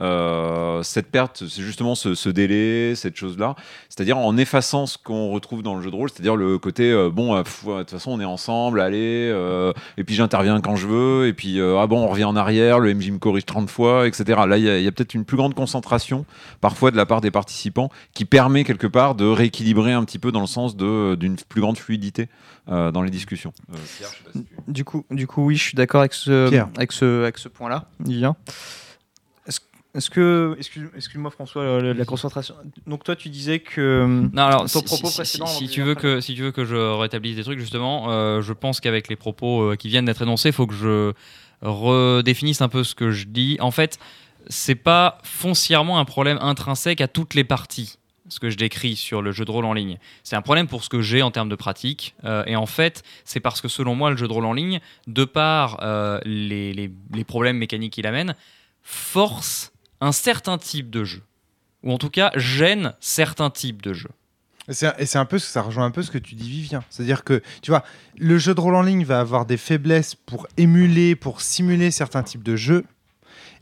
euh, 0.00 0.82
cette 0.82 1.10
perte, 1.10 1.44
c'est 1.48 1.62
justement 1.62 1.94
ce, 1.94 2.14
ce 2.14 2.28
délai, 2.28 2.94
cette 2.96 3.16
chose-là. 3.16 3.54
C'est-à-dire 3.88 4.18
en 4.18 4.36
effaçant 4.36 4.86
ce 4.86 4.98
qu'on 4.98 5.30
retrouve 5.30 5.62
dans 5.62 5.76
le 5.76 5.82
jeu 5.82 5.90
de 5.90 5.96
rôle, 5.96 6.10
c'est-à-dire 6.10 6.34
le 6.36 6.58
côté 6.58 6.90
euh, 6.90 7.10
bon, 7.10 7.34
euh, 7.36 7.42
de 7.42 7.78
toute 7.80 7.90
façon 7.90 8.10
on 8.10 8.20
est 8.20 8.24
ensemble, 8.24 8.80
allez, 8.80 9.30
euh, 9.32 9.72
et 9.96 10.04
puis 10.04 10.14
j'interviens 10.14 10.60
quand 10.60 10.74
je 10.76 10.86
veux, 10.88 11.28
et 11.28 11.32
puis 11.32 11.60
euh, 11.60 11.78
ah 11.78 11.86
bon, 11.86 11.98
on 12.04 12.08
revient 12.08 12.24
en 12.24 12.34
arrière, 12.36 12.80
le 12.80 12.92
MJ 12.92 13.10
me 13.12 13.18
corrige 13.18 13.46
30 13.46 13.70
fois, 13.70 14.06
etc. 14.08 14.40
Là, 14.48 14.58
il 14.58 14.64
y 14.64 14.86
a, 14.88 14.92
peut-être 14.92 15.14
une 15.14 15.24
plus 15.24 15.36
grande 15.36 15.54
concentration, 15.54 16.24
parfois 16.60 16.90
de 16.90 16.96
la 16.96 17.06
part 17.06 17.20
des 17.20 17.30
participants, 17.30 17.88
qui 18.14 18.24
permet 18.24 18.64
quelque 18.64 18.86
part 18.88 19.14
de 19.14 19.24
rééquilibrer 19.26 19.92
un 19.92 20.04
petit 20.04 20.18
peu 20.18 20.32
dans 20.32 20.40
le 20.40 20.46
sens 20.46 20.76
d'une 20.76 21.36
plus 21.48 21.60
grande 21.60 21.78
fluidité 21.78 22.28
euh, 22.68 22.90
dans 22.90 23.02
les 23.02 23.10
discussions. 23.10 23.52
Euh, 23.72 23.76
Pierre, 23.96 24.08
je 24.10 24.16
sais 24.16 24.24
pas 24.24 24.30
si 24.32 24.44
tu- 24.66 24.72
Du 24.72 24.84
coup, 24.84 25.04
du 25.10 25.26
coup, 25.26 25.44
oui, 25.46 25.56
je 25.56 25.62
suis 25.62 25.74
d'accord 25.76 26.00
avec 26.00 26.14
ce, 26.14 26.48
Pierre. 26.48 26.68
avec 26.76 26.90
ce, 26.92 27.22
avec 27.22 27.38
ce 27.38 27.48
point-là. 27.48 27.84
Lilian. 28.04 28.36
Est-ce 29.94 30.10
que, 30.10 30.56
excuse- 30.58 30.90
excuse-moi 30.96 31.30
François, 31.30 31.80
la, 31.80 31.94
la 31.94 32.04
concentration. 32.04 32.54
Donc 32.86 33.04
toi, 33.04 33.14
tu 33.14 33.28
disais 33.28 33.60
que 33.60 34.04
Non, 34.32 34.42
alors, 34.42 34.62
Ton 34.62 34.80
si, 34.80 34.82
propos 34.84 35.06
si- 35.08 35.14
précédent, 35.14 35.46
si- 35.46 35.58
si 35.58 35.64
on 35.64 35.68
tu 35.74 35.82
veux 35.82 35.94
que 35.94 36.20
si 36.20 36.34
tu 36.34 36.42
veux 36.42 36.50
que 36.50 36.64
je 36.64 36.74
rétablisse 36.74 37.36
des 37.36 37.44
trucs 37.44 37.60
justement, 37.60 38.06
euh, 38.10 38.40
je 38.42 38.52
pense 38.52 38.80
qu'avec 38.80 39.06
les 39.08 39.14
propos 39.16 39.62
euh, 39.72 39.76
qui 39.76 39.88
viennent 39.88 40.06
d'être 40.06 40.22
énoncés, 40.22 40.48
il 40.48 40.52
faut 40.54 40.66
que 40.66 40.74
je 40.74 41.12
redéfinisse 41.62 42.60
un 42.60 42.68
peu 42.68 42.84
ce 42.84 42.94
que 42.94 43.10
je 43.10 43.26
dis. 43.26 43.56
En 43.60 43.70
fait, 43.70 43.98
c'est 44.48 44.74
pas 44.74 45.18
foncièrement 45.22 45.98
un 45.98 46.04
problème 46.04 46.38
intrinsèque 46.40 47.00
à 47.00 47.08
toutes 47.08 47.34
les 47.34 47.44
parties. 47.44 47.98
Ce 48.28 48.40
que 48.40 48.48
je 48.48 48.56
décris 48.56 48.96
sur 48.96 49.20
le 49.20 49.32
jeu 49.32 49.44
de 49.44 49.50
rôle 49.50 49.66
en 49.66 49.74
ligne, 49.74 49.98
c'est 50.22 50.34
un 50.34 50.40
problème 50.42 50.66
pour 50.66 50.82
ce 50.82 50.88
que 50.88 51.02
j'ai 51.02 51.20
en 51.22 51.30
termes 51.30 51.50
de 51.50 51.56
pratique. 51.56 52.14
Euh, 52.24 52.42
et 52.46 52.56
en 52.56 52.64
fait, 52.66 53.02
c'est 53.24 53.38
parce 53.38 53.60
que 53.60 53.68
selon 53.68 53.94
moi, 53.94 54.10
le 54.10 54.16
jeu 54.16 54.26
de 54.26 54.32
rôle 54.32 54.46
en 54.46 54.54
ligne, 54.54 54.80
de 55.06 55.24
par 55.24 55.78
euh, 55.82 56.18
les, 56.24 56.72
les- 56.72 56.90
les 57.12 57.24
problèmes 57.24 57.58
mécaniques 57.58 57.92
qu'il 57.92 58.06
amène, 58.06 58.34
force 58.82 59.72
un 60.04 60.12
certain 60.12 60.58
type 60.58 60.90
de 60.90 61.02
jeu, 61.02 61.22
ou 61.82 61.90
en 61.90 61.98
tout 61.98 62.10
cas 62.10 62.30
gêne 62.36 62.92
certains 63.00 63.48
types 63.48 63.80
de 63.80 63.94
jeux. 63.94 64.10
Et 64.68 65.06
c'est 65.06 65.16
un 65.18 65.24
peu 65.24 65.38
ça 65.38 65.62
rejoint 65.62 65.84
un 65.84 65.90
peu 65.90 66.02
ce 66.02 66.10
que 66.10 66.18
tu 66.18 66.34
dis 66.34 66.48
Vivien. 66.48 66.84
C'est-à-dire 66.90 67.24
que 67.24 67.42
tu 67.62 67.70
vois, 67.70 67.84
le 68.16 68.38
jeu 68.38 68.54
de 68.54 68.60
rôle 68.60 68.74
en 68.74 68.82
ligne 68.82 69.04
va 69.04 69.20
avoir 69.20 69.46
des 69.46 69.56
faiblesses 69.56 70.14
pour 70.14 70.46
émuler, 70.56 71.16
pour 71.16 71.40
simuler 71.40 71.90
certains 71.90 72.22
types 72.22 72.42
de 72.42 72.56
jeux. 72.56 72.84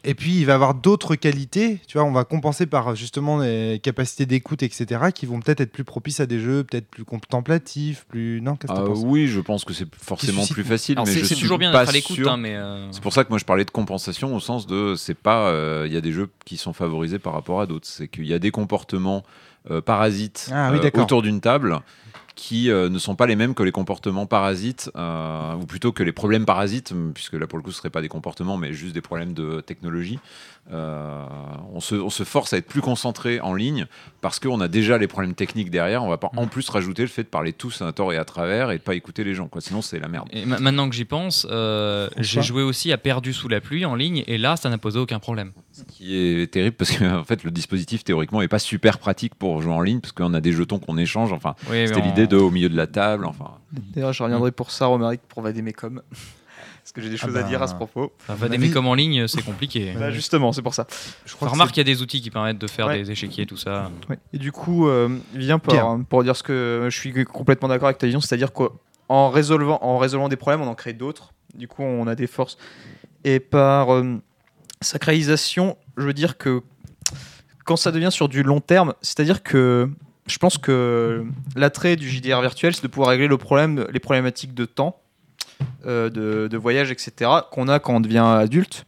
Et 0.05 0.15
puis 0.15 0.37
il 0.41 0.47
va 0.47 0.55
avoir 0.55 0.75
d'autres 0.75 1.15
qualités, 1.15 1.79
tu 1.87 1.97
vois, 1.97 2.05
on 2.07 2.11
va 2.13 2.25
compenser 2.25 2.67
par 2.67 2.97
justement 2.97 3.39
les 3.39 3.79
capacités 3.81 4.27
d'écoute, 4.27 4.63
etc., 4.65 4.85
qui 5.15 5.27
vont 5.27 5.39
peut-être 5.41 5.61
être 5.61 5.71
plus 5.71 5.85
propices 5.85 6.19
à 6.19 6.27
des 6.27 6.41
jeux, 6.41 6.65
peut-être 6.65 6.89
plus 6.89 7.05
contemplatifs, 7.05 8.05
plus... 8.09 8.41
Non, 8.41 8.57
qu'est-ce 8.57 8.73
que 8.73 8.79
Ah 8.79 8.83
penses? 8.85 9.03
oui, 9.05 9.29
je 9.29 9.41
pense 9.41 9.65
que 9.65 9.73
c'est 9.73 9.87
forcément 9.95 10.45
plus 10.47 10.65
facile, 10.65 10.97
Alors, 10.97 11.07
mais 11.07 11.13
c'est 11.13 11.21
je 11.21 11.25
c'est 11.27 11.35
suis 11.37 11.43
toujours 11.43 11.59
bien 11.59 11.71
pas 11.71 11.81
d'être 11.81 11.91
à 11.91 11.93
l'écoute, 11.93 12.17
sûr. 12.17 12.31
hein, 12.33 12.37
mais 12.37 12.57
euh, 12.57 12.91
C'est 12.91 13.03
pour 13.03 13.13
ça 13.13 13.23
que 13.23 13.29
moi 13.29 13.39
je 13.39 13.45
parlais 13.45 13.65
de 13.65 13.71
compensation 13.71 14.35
au 14.35 14.41
sens 14.41 14.67
de 14.67 14.95
c'est 14.97 15.15
pas 15.15 15.49
euh, 15.49 15.85
il 15.87 15.93
y 15.93 15.97
a 15.97 16.01
des 16.01 16.13
jeux 16.13 16.31
qui 16.45 16.57
sont 16.57 16.73
favorisés 16.73 17.21
par 17.21 17.33
rapport 17.33 17.61
à 17.61 17.67
d'autres, 17.67 17.87
c'est 17.87 18.09
qu'il 18.09 18.27
y 18.27 18.35
a 18.35 18.39
des 18.41 18.51
comportements 18.51 19.23
euh, 19.71 19.81
parasites 19.81 20.51
Ah 20.53 20.71
oui, 20.73 20.81
euh, 20.83 21.01
autour 21.01 21.23
d'une 21.23 21.41
table 21.41 21.79
qui 22.35 22.71
euh, 22.71 22.89
ne 22.89 22.99
sont 22.99 23.15
pas 23.15 23.27
les 23.27 23.37
mêmes 23.37 23.55
que 23.55 23.63
les 23.63 23.73
comportements 23.73 24.27
parasites 24.27 24.91
euh, 24.97 25.55
ou 25.55 25.67
plutôt 25.67 25.93
que 25.93 26.03
les 26.03 26.13
problèmes 26.13 26.45
parasites 26.47 26.95
puisque 27.15 27.35
là 27.35 27.47
pour 27.47 27.59
le 27.59 27.63
coup 27.65 27.71
ce 27.73 27.79
serait 27.79 27.91
pas 27.91 28.01
des 28.03 28.09
comportements 28.09 28.57
mais 28.57 28.73
juste 28.73 28.95
des 28.95 29.01
problèmes 29.03 29.35
de 29.35 29.61
technologie. 29.61 30.19
Euh, 30.71 31.25
on, 31.75 31.81
se, 31.81 31.95
on 31.97 32.09
se 32.11 32.23
force 32.23 32.53
à 32.53 32.57
être 32.59 32.67
plus 32.69 32.81
concentré 32.81 33.41
en 33.41 33.53
ligne 33.55 33.87
parce 34.21 34.39
qu'on 34.39 34.61
a 34.61 34.69
déjà 34.69 34.97
les 34.97 35.09
problèmes 35.09 35.35
techniques 35.35 35.71
derrière. 35.71 36.05
On 36.05 36.09
va 36.09 36.19
pas 36.19 36.31
en 36.37 36.47
plus 36.47 36.69
rajouter 36.69 37.03
le 37.03 37.09
fait 37.09 37.25
de 37.25 37.29
parler 37.29 37.53
tous 37.53 37.83
à 37.83 37.93
tort 37.93 38.13
et 38.13 38.17
à 38.17 38.25
travers 38.25 38.71
et 38.71 38.79
de 38.79 38.83
pas 38.83 38.95
écouter 38.95 39.25
les 39.25 39.35
gens. 39.35 39.49
Quoi. 39.49 39.61
Sinon 39.61 39.83
c'est 39.83 39.99
la 39.99 40.07
merde. 40.09 40.29
et 40.33 40.47
ma- 40.47 40.61
maintenant 40.61 40.89
que 40.89 40.95
j'y 40.95 41.05
pense, 41.05 41.47
euh, 41.51 42.09
j'ai 42.19 42.43
joué 42.43 42.63
aussi 42.63 42.93
à 42.93 42.99
Perdu 42.99 43.33
sous 43.33 43.49
la 43.49 43.61
pluie 43.61 43.85
en 43.85 43.95
ligne, 43.97 44.23
et 44.29 44.39
là, 44.39 44.57
ça 44.57 44.71
n'a 44.71 44.79
posé 44.79 44.99
aucun 45.01 45.19
problème. 45.19 45.51
Ce 45.73 45.83
qui 45.83 46.17
est 46.17 46.47
terrible 46.53 46.77
parce 46.77 46.93
que 46.93 47.05
en 47.21 47.25
fait 47.25 47.43
le 47.45 47.51
dispositif 47.51 48.05
théoriquement 48.05 48.41
est 48.41 48.49
pas 48.49 48.59
super 48.61 48.99
pratique 48.99 49.35
pour 49.35 49.61
jouer 49.63 49.73
en 49.73 49.81
ligne 49.83 50.01
parce 50.01 50.13
qu'on 50.13 50.33
a 50.35 50.41
des 50.41 50.53
jetons 50.53 50.79
qu'on 50.79 50.97
échange. 50.97 51.33
Enfin, 51.33 51.55
Oui, 51.71 51.89
c'était 51.89 52.01
on- 52.01 52.07
l'idée 52.23 52.37
de 52.37 52.41
au 52.41 52.51
milieu 52.51 52.69
de 52.69 52.77
la 52.77 52.87
table. 52.87 53.25
Enfin, 53.27 53.59
D'ailleurs, 53.73 54.13
je 54.13 54.23
reviendrai 54.23 54.53
pour 54.53 54.71
ça, 54.71 54.87
Romaric, 54.87 55.21
pour 55.29 55.43
coms. 55.77 56.03
Parce 56.83 56.91
que 56.93 57.01
j'ai 57.01 57.11
des 57.11 57.17
Ah 57.23 57.27
choses 57.27 57.37
à 57.37 57.43
bah. 57.43 57.49
dire 57.49 57.63
à 57.63 57.69
ce 57.69 57.75
propos. 57.75 58.13
Enfin, 58.29 58.49
en 58.85 58.95
ligne, 58.95 59.29
c'est 59.29 59.45
compliqué. 59.45 59.95
Bah, 59.99 60.11
justement, 60.11 60.53
c'est 60.53 60.63
pour 60.63 60.75
ça. 60.75 60.87
Je 61.25 61.35
remarque 61.41 61.71
qu'il 61.71 61.87
y 61.87 61.89
a 61.89 61.95
des 61.95 62.03
outils 62.03 62.21
qui 62.21 62.31
permettent 62.31 62.59
de 62.59 62.67
faire 62.67 62.89
Ouais. 62.89 62.99
des 63.03 63.11
échiquiers, 63.13 63.47
tout 63.47 63.57
ça. 63.57 63.91
Ouais. 64.09 64.19
Et 64.33 64.39
du 64.39 64.51
coup, 64.51 64.89
euh, 64.89 65.09
viens 65.35 65.61
pour, 65.61 65.73
Pierre. 65.73 65.97
pour 66.09 66.25
dire 66.25 66.35
ce 66.35 66.43
que 66.43 66.89
je 66.91 66.99
suis 66.99 67.13
complètement 67.25 67.69
d'accord 67.69 67.87
avec 67.87 67.99
ta 67.99 68.07
vision, 68.07 68.21
c'est-à-dire 68.21 68.53
qu'en 68.53 69.31
résolvant, 69.31 69.79
en 69.83 69.99
résolvant 69.99 70.29
des 70.29 70.37
problèmes, 70.37 70.61
on 70.61 70.67
en 70.67 70.75
crée 70.75 70.93
d'autres. 70.93 71.33
Du 71.55 71.69
coup, 71.69 71.83
on 71.83 72.07
a 72.09 72.17
des 72.17 72.27
forces. 72.27 72.59
Et 73.23 73.39
par 73.39 73.95
euh, 73.95 74.17
sacralisation, 74.81 75.77
je 75.97 76.05
veux 76.05 76.15
dire 76.15 76.37
que 76.37 76.63
quand 77.65 77.77
ça 77.77 77.93
devient 77.93 78.11
sur 78.11 78.29
du 78.29 78.43
long 78.43 78.61
terme, 78.61 78.95
c'est-à-dire 79.03 79.45
que 79.45 79.89
je 80.27 80.39
pense 80.39 80.59
que 80.59 81.25
l'attrait 81.57 81.97
du 81.97 82.09
JDR 82.09 82.41
virtuel, 82.41 82.75
c'est 82.75 82.83
de 82.83 82.89
pouvoir 82.89 83.11
régler 83.11 83.29
les 83.29 84.01
problématiques 84.01 84.55
de 84.55 84.65
temps, 84.65 85.01
euh, 85.87 86.11
de, 86.49 86.57
voyage, 86.57 86.91
etc., 86.91 87.31
qu'on 87.51 87.69
a 87.69 87.79
quand 87.79 87.97
on 87.97 88.01
devient 88.01 88.25
adulte. 88.25 88.85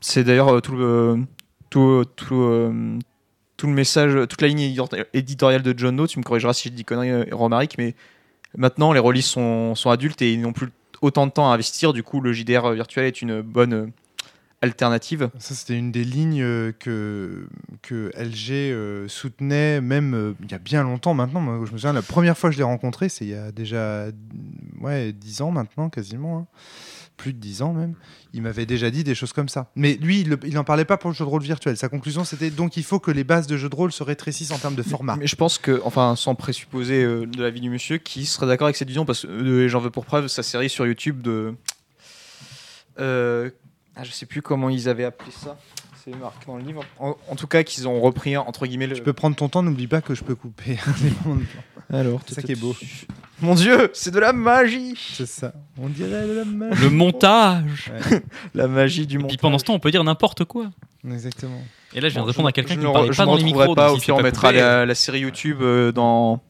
C'est 0.00 0.24
d'ailleurs 0.24 0.56
euh, 0.56 0.60
tout 0.60 0.76
le, 0.76 1.24
tout, 1.70 2.04
euh, 2.32 2.96
message, 3.64 4.14
toute 4.28 4.42
la 4.42 4.48
ligne 4.48 4.60
édito- 4.60 5.04
éditoriale 5.12 5.62
de 5.62 5.74
John 5.76 5.94
No, 5.94 6.06
tu 6.06 6.18
me 6.18 6.24
corrigeras 6.24 6.52
si 6.52 6.68
je 6.68 6.74
dis 6.74 6.84
conneries, 6.84 7.30
Romaric, 7.30 7.76
mais 7.78 7.94
maintenant 8.56 8.92
les 8.92 9.00
releases 9.00 9.26
sont, 9.26 9.74
sont 9.74 9.90
adultes 9.90 10.20
et 10.22 10.32
ils 10.32 10.40
n'ont 10.40 10.52
plus 10.52 10.68
autant 11.00 11.26
de 11.26 11.32
temps 11.32 11.50
à 11.50 11.54
investir. 11.54 11.92
Du 11.92 12.02
coup, 12.02 12.20
le 12.20 12.32
JDR 12.32 12.70
virtuel 12.72 13.04
est 13.04 13.22
une 13.22 13.40
bonne 13.40 13.92
alternative. 14.62 15.30
Ça, 15.38 15.54
c'était 15.54 15.76
une 15.76 15.90
des 15.90 16.04
lignes 16.04 16.42
euh, 16.42 16.72
que, 16.78 17.48
que 17.82 18.10
LG 18.16 18.50
euh, 18.72 19.08
soutenait, 19.08 19.80
même 19.80 20.14
euh, 20.14 20.34
il 20.42 20.50
y 20.50 20.54
a 20.54 20.58
bien 20.58 20.82
longtemps 20.82 21.14
maintenant. 21.14 21.40
Moi, 21.40 21.54
je 21.66 21.72
me 21.72 21.78
souviens, 21.78 21.92
la 21.92 22.02
première 22.02 22.36
fois 22.36 22.50
que 22.50 22.54
je 22.54 22.58
l'ai 22.58 22.64
rencontré, 22.64 23.08
c'est 23.08 23.24
il 23.24 23.30
y 23.30 23.34
a 23.34 23.52
déjà 23.52 24.06
ouais, 24.80 25.12
10 25.12 25.42
ans 25.42 25.50
maintenant, 25.50 25.88
quasiment. 25.88 26.38
hein. 26.38 26.46
Plus 27.16 27.34
de 27.34 27.38
10 27.38 27.60
ans 27.60 27.74
même. 27.74 27.96
Il 28.32 28.40
m'avait 28.40 28.64
déjà 28.64 28.90
dit 28.90 29.04
des 29.04 29.14
choses 29.14 29.34
comme 29.34 29.50
ça. 29.50 29.70
Mais 29.76 29.98
lui, 30.00 30.26
il 30.44 30.54
n'en 30.54 30.64
parlait 30.64 30.86
pas 30.86 30.96
pour 30.96 31.10
le 31.10 31.14
jeu 31.14 31.22
de 31.22 31.28
rôle 31.28 31.42
virtuel. 31.42 31.76
Sa 31.76 31.90
conclusion, 31.90 32.24
c'était 32.24 32.48
donc 32.48 32.78
il 32.78 32.82
faut 32.82 32.98
que 32.98 33.10
les 33.10 33.24
bases 33.24 33.46
de 33.46 33.58
jeu 33.58 33.68
de 33.68 33.74
rôle 33.74 33.92
se 33.92 34.02
rétrécissent 34.02 34.52
en 34.52 34.58
termes 34.58 34.74
de 34.74 34.82
format. 34.82 35.16
Mais 35.16 35.26
je 35.26 35.36
pense 35.36 35.58
que, 35.58 35.82
enfin, 35.84 36.16
sans 36.16 36.34
présupposer 36.34 37.04
euh, 37.04 37.26
de 37.26 37.42
l'avis 37.42 37.60
du 37.60 37.68
monsieur, 37.68 37.98
qui 37.98 38.24
serait 38.24 38.46
d'accord 38.46 38.68
avec 38.68 38.76
cette 38.76 38.88
vision, 38.88 39.04
parce 39.04 39.26
que 39.26 39.28
euh, 39.28 39.68
j'en 39.68 39.80
veux 39.80 39.90
pour 39.90 40.06
preuve 40.06 40.28
sa 40.28 40.42
série 40.42 40.70
sur 40.70 40.86
YouTube 40.86 41.20
de. 41.20 41.54
Euh, 42.98 43.50
ah, 44.00 44.04
je 44.04 44.10
sais 44.12 44.26
plus 44.26 44.40
comment 44.42 44.68
ils 44.70 44.88
avaient 44.88 45.04
appelé 45.04 45.30
ça. 45.30 45.58
C'est 46.02 46.16
marqué 46.16 46.46
dans 46.46 46.56
le 46.56 46.62
livre. 46.64 46.82
En, 46.98 47.14
en 47.28 47.36
tout 47.36 47.46
cas, 47.46 47.62
qu'ils 47.62 47.86
ont 47.86 48.00
repris, 48.00 48.34
entre 48.36 48.66
guillemets, 48.66 48.86
le. 48.86 48.96
Tu 48.96 49.02
peux 49.02 49.12
prendre 49.12 49.36
ton 49.36 49.48
temps, 49.50 49.62
n'oublie 49.62 49.86
pas 49.86 50.00
que 50.00 50.14
je 50.14 50.24
peux 50.24 50.34
couper. 50.34 50.76
plan. 51.22 51.38
Alors, 51.92 52.20
C'est 52.26 52.36
ça 52.36 52.42
qui 52.42 52.52
est 52.52 52.60
beau. 52.60 52.74
Mon 53.42 53.54
dieu, 53.54 53.90
c'est 53.92 54.10
de 54.10 54.18
la 54.18 54.32
magie 54.32 54.94
C'est 55.14 55.26
ça. 55.26 55.52
On 55.78 55.88
dirait 55.88 56.26
de 56.26 56.32
la 56.32 56.44
magie. 56.46 56.82
Le 56.82 56.90
montage. 56.90 57.92
La 58.54 58.66
magie 58.68 59.06
du 59.06 59.16
Et 59.16 59.18
monde. 59.18 59.28
puis 59.28 59.36
pendant 59.36 59.58
ce 59.58 59.64
temps, 59.64 59.74
on 59.74 59.78
peut 59.78 59.90
dire 59.90 60.04
n'importe 60.04 60.44
quoi. 60.44 60.70
Exactement. 61.06 61.60
Et 61.92 62.00
là, 62.00 62.08
je 62.08 62.14
viens 62.14 62.22
Bon, 62.22 62.26
de 62.26 62.32
répondre 62.32 62.48
à 62.48 62.52
quelqu'un 62.52 62.74
qui 62.76 62.80
ne 62.86 62.92
parlait 62.92 63.12
je 63.12 63.16
pas 63.16 63.24
ne 63.24 63.30
dans 63.30 63.36
les 63.36 63.44
micros. 63.44 63.74
pas. 63.74 63.88
donc 63.88 63.98
Au 63.98 64.00
pire, 64.00 64.16
on 64.16 64.22
mettra 64.22 64.52
la 64.52 64.94
série 64.94 65.20
YouTube 65.20 65.58
euh, 65.62 65.90
dans, 65.92 66.40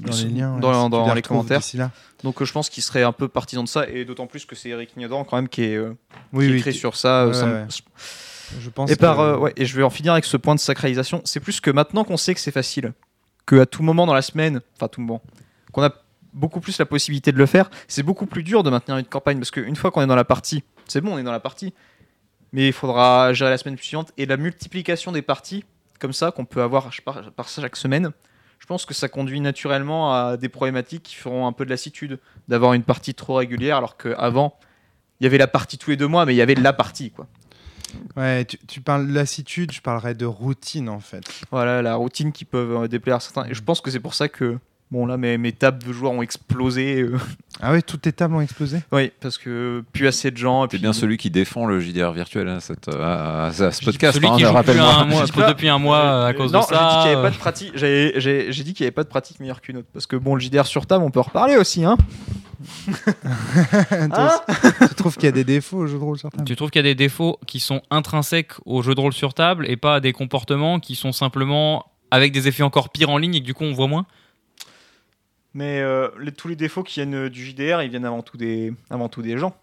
Dans 0.00 0.16
les 0.16 0.24
liens. 0.24 0.54
ouais, 0.54 0.60
dans, 0.60 0.72
si 0.72 0.84
tu 0.86 0.90
dans 0.90 1.00
les 1.00 1.04
les 1.06 1.10
retrouves 1.12 1.36
commentaires. 1.48 1.60
là. 1.74 1.90
Donc 2.24 2.40
euh, 2.40 2.44
je 2.44 2.52
pense 2.52 2.68
qu'il 2.70 2.82
serait 2.82 3.02
un 3.02 3.12
peu 3.12 3.28
partisan 3.28 3.62
de 3.62 3.68
ça, 3.68 3.88
et 3.88 4.04
d'autant 4.04 4.26
plus 4.26 4.44
que 4.44 4.54
c'est 4.56 4.68
Eric 4.70 4.96
Niodan 4.96 5.24
quand 5.24 5.36
même 5.36 5.48
qui 5.48 5.62
est, 5.64 5.76
euh, 5.76 5.94
Oui, 6.32 6.46
qui 6.46 6.52
oui. 6.52 6.58
écrit 6.58 6.74
sur 6.74 6.96
ça. 6.96 7.22
euh, 7.22 7.28
Ouais, 7.28 7.34
ça 7.34 7.46
me- 7.46 7.54
ouais. 7.62 7.66
Je 8.60 8.70
pense. 8.70 8.90
Et, 8.90 8.96
par, 8.96 9.16
que- 9.16 9.22
euh, 9.22 9.36
ouais, 9.38 9.52
et 9.56 9.66
je 9.66 9.76
vais 9.76 9.82
en 9.82 9.90
finir 9.90 10.12
avec 10.12 10.24
ce 10.24 10.36
point 10.36 10.54
de 10.54 10.60
sacralisation. 10.60 11.20
C'est 11.24 11.40
plus 11.40 11.60
que 11.60 11.70
maintenant 11.70 12.04
qu'on 12.04 12.16
sait 12.16 12.34
que 12.34 12.40
c'est 12.40 12.50
facile, 12.50 12.92
que 13.46 13.56
à 13.60 13.66
tout 13.66 13.82
moment 13.82 14.06
dans 14.06 14.14
la 14.14 14.22
semaine, 14.22 14.60
enfin 14.76 14.88
tout 14.88 15.00
moment, 15.00 15.22
qu'on 15.72 15.82
a 15.82 15.90
beaucoup 16.32 16.60
plus 16.60 16.78
la 16.78 16.86
possibilité 16.86 17.30
de 17.32 17.38
le 17.38 17.46
faire, 17.46 17.70
c'est 17.88 18.02
beaucoup 18.02 18.26
plus 18.26 18.42
dur 18.42 18.62
de 18.62 18.70
maintenir 18.70 18.96
une 18.98 19.04
campagne 19.04 19.38
parce 19.38 19.50
qu'une 19.50 19.76
fois 19.76 19.90
qu'on 19.90 20.02
est 20.02 20.06
dans 20.06 20.14
la 20.16 20.24
partie, 20.24 20.62
c'est 20.86 21.00
bon, 21.00 21.14
on 21.14 21.18
est 21.18 21.22
dans 21.22 21.32
la 21.32 21.40
partie, 21.40 21.74
mais 22.52 22.68
il 22.68 22.72
faudra 22.72 23.32
gérer 23.34 23.50
la 23.50 23.58
semaine 23.58 23.76
suivante 23.78 24.12
et 24.16 24.24
la 24.26 24.36
multiplication 24.36 25.12
des 25.12 25.22
parties 25.22 25.64
comme 25.98 26.12
ça 26.12 26.30
qu'on 26.30 26.44
peut 26.44 26.62
avoir 26.62 26.88
par, 27.04 27.30
par 27.32 27.48
chaque 27.48 27.76
semaine. 27.76 28.12
Je 28.58 28.66
pense 28.66 28.84
que 28.84 28.94
ça 28.94 29.08
conduit 29.08 29.40
naturellement 29.40 30.14
à 30.14 30.36
des 30.36 30.48
problématiques 30.48 31.02
qui 31.02 31.14
feront 31.14 31.46
un 31.46 31.52
peu 31.52 31.64
de 31.64 31.70
lassitude 31.70 32.18
d'avoir 32.48 32.74
une 32.74 32.82
partie 32.82 33.14
trop 33.14 33.34
régulière 33.34 33.76
alors 33.76 33.96
qu'avant 33.96 34.58
il 35.20 35.24
y 35.24 35.26
avait 35.26 35.38
la 35.38 35.46
partie 35.46 35.78
tous 35.78 35.90
les 35.90 35.96
deux 35.96 36.06
mois, 36.06 36.26
mais 36.26 36.34
il 36.34 36.36
y 36.36 36.42
avait 36.42 36.54
la 36.54 36.72
partie 36.72 37.10
quoi. 37.10 37.26
Ouais, 38.16 38.44
tu, 38.44 38.58
tu 38.66 38.80
parles 38.80 39.08
de 39.08 39.12
lassitude, 39.12 39.72
je 39.72 39.80
parlerais 39.80 40.14
de 40.14 40.26
routine 40.26 40.88
en 40.88 41.00
fait. 41.00 41.24
Voilà, 41.50 41.82
la 41.82 41.94
routine 41.96 42.32
qui 42.32 42.44
peuvent 42.44 42.84
euh, 42.84 42.88
déplaire 42.88 43.16
à 43.16 43.20
certains. 43.20 43.46
Et 43.46 43.54
je 43.54 43.62
pense 43.62 43.80
que 43.80 43.90
c'est 43.90 44.00
pour 44.00 44.14
ça 44.14 44.28
que, 44.28 44.58
bon, 44.90 45.06
là, 45.06 45.16
mes, 45.16 45.38
mes 45.38 45.52
tables 45.52 45.82
de 45.82 45.92
joueurs 45.92 46.12
ont 46.12 46.22
explosé. 46.22 47.02
euh. 47.02 47.16
Ah 47.60 47.72
ouais, 47.72 47.82
toutes 47.82 48.02
tes 48.02 48.12
tables 48.12 48.34
ont 48.34 48.40
explosé? 48.40 48.78
Oui, 48.92 49.10
parce 49.20 49.36
que 49.38 49.82
plus 49.92 50.06
assez 50.06 50.30
de 50.30 50.36
gens. 50.36 50.64
et 50.64 50.68
T'es 50.68 50.76
puis- 50.76 50.82
bien 50.82 50.92
celui 50.92 51.16
qui 51.16 51.30
défend 51.30 51.66
le 51.66 51.80
JDR 51.80 52.12
virtuel 52.12 52.48
hein, 52.48 52.60
cette, 52.60 52.88
à, 52.88 53.46
à- 53.46 53.46
à 53.48 53.52
ce 53.72 53.84
podcast. 53.84 54.14
Celui 54.14 54.28
hein, 54.28 54.36
qui 54.36 54.40
joue 54.42 54.46
depuis 54.46 54.56
rappelle-moi. 54.56 54.94
un 54.94 55.04
mois, 55.06 55.24
Je 55.26 55.32
depuis 55.48 55.68
un 55.68 55.78
mois 55.78 55.98
à 55.98 56.28
Euh, 56.28 56.32
cause 56.34 56.52
non, 56.52 56.60
de 56.60 56.64
j'ai 56.68 56.74
dit 56.74 56.78
ça. 56.80 56.98
qu'il 57.02 57.10
n'y 57.10 57.16
avait 57.16 57.16
euh, 57.16 57.22
pas 57.22 57.30
de 57.30 57.36
pratique. 57.36 57.72
J'ai 57.74 58.12
j'ai- 58.16 58.52
j'ai 58.52 58.64
dit 58.64 58.74
qu'il 58.74 58.84
n'y 58.84 58.86
avait 58.88 58.94
pas 58.94 59.04
de 59.04 59.08
pratique 59.08 59.40
meilleure 59.40 59.60
qu'une 59.60 59.78
autre. 59.78 59.88
Parce 59.92 60.06
que 60.06 60.16
bon, 60.16 60.34
le 60.34 60.40
JDR 60.40 60.66
sur 60.66 60.86
table, 60.86 61.04
on 61.04 61.10
peut 61.10 61.20
en 61.20 61.24
reparler 61.24 61.56
aussi, 61.56 61.84
hein. 61.84 61.96
Toi, 64.14 64.44
Tu 64.88 64.94
trouves 64.94 65.14
qu'il 65.16 65.24
y 65.24 65.28
a 65.28 65.32
des 65.32 65.44
défauts 65.44 65.78
au 65.78 65.86
jeu 65.86 65.98
de 65.98 66.02
rôle 66.02 66.18
sur 66.18 66.30
table? 66.30 66.44
Tu 66.44 66.56
trouves 66.56 66.70
qu'il 66.70 66.80
y 66.80 66.84
a 66.86 66.90
des 66.90 66.94
défauts 66.94 67.38
qui 67.46 67.60
sont 67.60 67.82
intrinsèques 67.90 68.52
au 68.66 68.82
jeu 68.82 68.94
de 68.94 69.00
rôle 69.00 69.12
sur 69.12 69.34
table 69.34 69.64
et 69.68 69.76
pas 69.76 70.00
des 70.00 70.12
comportements 70.12 70.80
qui 70.80 70.94
sont 70.96 71.12
simplement 71.12 71.86
avec 72.10 72.32
des 72.32 72.48
effets 72.48 72.62
encore 72.62 72.90
pires 72.90 73.10
en 73.10 73.18
ligne 73.18 73.34
et 73.34 73.40
que 73.40 73.44
du 73.46 73.54
coup 73.54 73.64
on 73.64 73.72
voit 73.72 73.86
moins? 73.86 74.06
Mais 75.54 75.80
euh, 75.80 76.08
les- 76.20 76.32
tous 76.32 76.48
les 76.48 76.56
défauts 76.56 76.82
qui 76.82 77.00
viennent 77.00 77.14
euh, 77.14 77.30
du 77.30 77.44
JDR, 77.44 77.82
ils 77.82 77.90
viennent 77.90 78.04
avant 78.04 78.22
tout 78.22 78.36
des, 78.36 78.72
avant 78.90 79.08
tout 79.08 79.22
des 79.22 79.38
gens. 79.38 79.56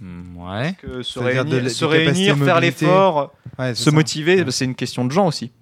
Hmm, 0.00 0.36
Ouais. 0.36 0.74
Que 0.80 1.02
se 1.02 1.18
de 1.18 1.24
réunir, 1.24 1.70
se 1.70 1.84
réunir 1.84 2.36
faire 2.38 2.60
l'effort, 2.60 3.32
Ouais, 3.58 3.74
se 3.74 3.84
ça. 3.84 3.90
motiver, 3.90 4.36
Ouais. 4.36 4.44
bah, 4.44 4.50
c'est 4.52 4.64
une 4.64 4.74
question 4.74 5.04
de 5.04 5.12
gens 5.12 5.26
aussi. 5.26 5.52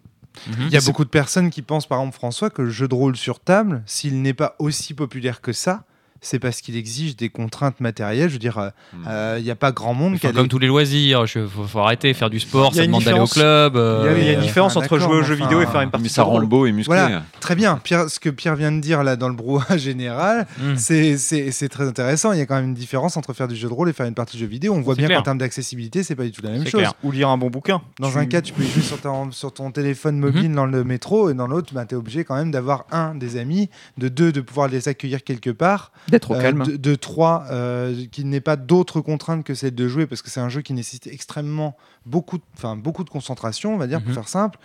Mhm. 0.49 0.55
Il 0.68 0.71
y 0.73 0.77
a 0.77 0.81
beaucoup 0.81 1.05
de 1.05 1.11
personnes 1.11 1.51
qui 1.51 1.61
pensent, 1.61 1.87
par 1.87 1.99
exemple, 2.01 2.14
François, 2.16 2.49
que 2.51 2.62
le 2.62 2.71
jeu 2.71 2.88
de 2.88 2.95
rôle 2.95 3.16
sur 3.16 3.38
table, 3.40 3.83
s'il 3.87 4.23
n'est 4.23 4.33
pas 4.35 4.57
aussi 4.59 4.95
populaire 4.95 5.40
que 5.42 5.53
ça, 5.53 5.85
c'est 6.23 6.39
parce 6.39 6.61
qu'il 6.63 6.77
exige 6.77 7.17
des 7.17 7.29
contraintes 7.29 7.81
matérielles. 7.81 8.29
Je 8.29 8.35
veux 8.35 8.39
dire, 8.39 8.57
euh, 8.59 8.71
Hmm. 8.95 9.05
euh, 9.09 9.37
il 9.39 9.45
n'y 9.45 9.51
a 9.51 9.55
pas 9.57 9.73
grand 9.73 9.93
monde 9.93 10.19
qui 10.19 10.33
comme 10.33 10.49
tous 10.49 10.59
les 10.59 10.67
loisirs, 10.69 11.25
il 11.27 11.47
faut, 11.49 11.65
faut 11.65 11.79
arrêter, 11.81 12.15
faire 12.15 12.31
du 12.31 12.41
sport, 12.41 12.75
ça 12.75 12.87
demande 12.87 13.03
d'aller 13.05 13.19
au 13.21 13.27
club. 13.27 13.75
Il 13.75 13.79
y 13.79 13.81
a- 13.81 13.83
euh, 13.83 14.15
il 14.19 14.25
y 14.25 14.29
a 14.29 14.33
une 14.33 14.39
euh, 14.39 14.43
différence 14.43 14.77
enfin, 14.77 14.87
entre 14.87 14.99
jouer 14.99 15.17
aux 15.17 15.23
jeux 15.23 15.35
vidéo 15.35 15.61
et 15.61 15.67
faire 15.67 15.83
une 15.83 15.91
partie 15.91 16.05
Mais 16.05 16.09
ça 16.09 16.23
rend 16.23 16.41
beau 16.43 16.65
et 16.67 16.73
musclé. 16.73 16.95
Voilà. 16.97 17.23
Très 17.41 17.55
bien. 17.55 17.79
Pierre, 17.83 18.09
ce 18.09 18.19
que 18.21 18.31
Pierre 18.31 18.57
vient 18.57 18.73
de 18.73 18.81
dire 18.81 19.03
là 19.03 19.17
dans 19.17 19.29
le 19.29 19.35
brouhaha 19.35 19.77
général, 19.77 20.47
hmm. 20.59 20.77
c'est- 20.77 21.19
c'est 21.19 21.51
c'est 21.51 21.69
très 21.69 21.87
intéressant. 21.87 22.33
Il 22.33 22.39
y 22.39 22.43
a 22.43 22.47
quand 22.47 22.55
même 22.57 22.67
une 22.67 22.75
différence 22.75 23.17
entre 23.17 23.33
faire 23.33 23.49
du 23.49 23.57
jeu 23.57 23.69
de 23.69 23.73
rôle 23.75 23.89
et 23.89 23.93
faire 23.93 24.07
une 24.07 24.15
partie 24.15 24.37
de 24.37 24.41
jeu 24.43 24.47
vidéo. 24.49 24.73
On 24.75 24.81
voit 24.81 24.95
C'est 24.95 24.99
bien 25.01 25.09
clair. 25.09 25.19
qu'en 25.19 25.25
termes 25.25 25.39
d'accessibilité, 25.39 26.03
c'est 26.03 26.15
pas 26.17 26.25
du 26.25 26.33
tout 26.33 26.43
la 26.43 26.51
même 26.51 26.63
C'est 26.65 26.71
chose. 26.71 26.81
clair. 26.81 26.95
Ou 27.03 27.11
lire 27.11 27.29
un 27.29 27.39
bon 27.39 27.51
bouquin. 27.51 27.81
Dans 27.99 28.11
Tu- 28.11 28.19
un 28.19 28.27
cas, 28.27 28.41
tu 28.41 28.53
peux 28.53 28.63
y 28.63 28.69
jouer 28.71 28.83
sur 28.83 29.01
ton, 29.01 29.31
sur 29.33 29.53
ton 29.53 29.71
téléphone 29.71 30.19
mobile 30.19 30.53
dans 30.55 30.67
le 30.67 30.85
métro, 30.85 31.31
et 31.31 31.35
dans 31.35 31.47
l'autre, 31.47 31.73
bah, 31.75 31.85
tu 31.87 31.95
es 31.95 31.99
obligé 31.99 32.25
quand 32.25 32.35
même 32.37 32.51
d'avoir 32.51 32.85
un 32.93 33.15
des 33.15 33.37
amis, 33.37 33.69
de 33.99 34.09
deux, 34.09 34.33
de 34.33 34.41
pouvoir 34.41 34.69
les 34.69 34.89
accueillir 34.89 35.25
quelque 35.25 35.51
part, 35.51 35.93
d'être 36.12 36.31
au 36.31 36.35
euh, 36.35 36.40
calme. 36.42 36.62
de, 36.64 36.77
de 36.77 36.94
trois, 36.94 37.44
euh, 37.51 38.07
qu'il 38.12 38.29
n'ait 38.29 38.40
pas 38.40 38.57
d'autres 38.57 39.01
contraintes 39.01 39.44
que 39.44 39.55
celle 39.55 39.75
de 39.75 39.88
jouer, 39.88 40.07
parce 40.07 40.22
que 40.22 40.31
c'est 40.31 40.40
un 40.40 40.48
jeu 40.48 40.61
qui 40.62 40.72
nécessite 40.72 41.07
extrêmement 41.09 41.77
beaucoup, 42.07 42.38
de- 42.38 42.44
enfin 42.57 42.77
beaucoup 42.77 43.03
de 43.05 43.11
concentration, 43.11 43.75
on 43.75 43.79
va 43.79 43.87
dire, 43.87 44.01
pour 44.01 44.09
Mhm. 44.11 44.14
faire 44.14 44.29
simple. 44.29 44.59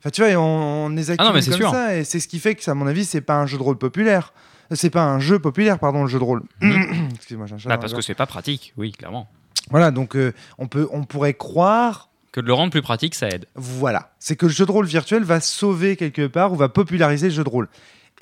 Enfin, 0.00 0.10
tu 0.10 0.20
vois, 0.22 0.30
et 0.30 0.36
on, 0.36 0.86
on 0.86 0.88
les 0.88 1.10
accumule 1.10 1.30
Ah 1.32 1.38
non, 1.38 1.44
comme 1.44 1.54
sûr. 1.56 1.70
ça, 1.70 1.96
et 1.96 2.04
c'est 2.04 2.18
ce 2.20 2.26
qui 2.26 2.38
fait 2.40 2.54
que, 2.54 2.68
à 2.70 2.74
mon 2.74 2.86
avis, 2.86 3.04
c'est 3.04 3.20
pas 3.20 3.36
un 3.36 3.46
jeu 3.46 3.56
de 3.58 3.62
rôle 3.62 3.78
populaire. 3.78 4.32
C'est 4.72 4.90
pas 4.90 5.04
un 5.04 5.20
jeu 5.20 5.38
populaire, 5.38 5.78
pardon, 5.78 6.02
le 6.02 6.08
jeu 6.08 6.18
de 6.18 6.24
rôle. 6.24 6.42
Excusez-moi, 7.14 7.46
j'ai 7.46 7.54
un 7.54 7.58
chat 7.58 7.68
Bah, 7.68 7.78
parce 7.78 7.92
que 7.92 8.00
c'est 8.00 8.14
pas 8.14 8.26
pratique, 8.26 8.72
oui, 8.76 8.92
clairement. 8.92 9.28
Voilà, 9.70 9.90
donc 9.90 10.16
euh, 10.16 10.32
on, 10.58 10.66
peut, 10.66 10.88
on 10.92 11.04
pourrait 11.04 11.34
croire 11.34 12.08
Que 12.32 12.40
de 12.40 12.46
le 12.46 12.52
rendre 12.54 12.70
plus 12.72 12.82
pratique, 12.82 13.14
ça 13.14 13.28
aide. 13.28 13.46
Voilà, 13.54 14.12
c'est 14.18 14.34
que 14.34 14.46
le 14.46 14.52
jeu 14.52 14.66
de 14.66 14.72
rôle 14.72 14.86
virtuel 14.86 15.22
va 15.24 15.40
sauver 15.40 15.94
quelque 15.96 16.26
part 16.26 16.52
ou 16.52 16.56
va 16.56 16.68
populariser 16.68 17.28
le 17.28 17.34
jeu 17.34 17.44
de 17.44 17.48
rôle. 17.48 17.68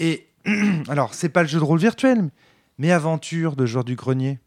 Et 0.01 0.27
alors, 0.89 1.15
c'est 1.15 1.29
pas 1.31 1.43
le 1.43 1.49
jeu 1.49 1.59
de 1.61 1.65
rôle 1.65 1.79
virtuel, 1.79 2.29
mais 2.81 2.91
aventure 2.93 3.55
de 3.57 3.67
joueur 3.67 3.85
du 3.85 3.95
grenier, 3.95 4.39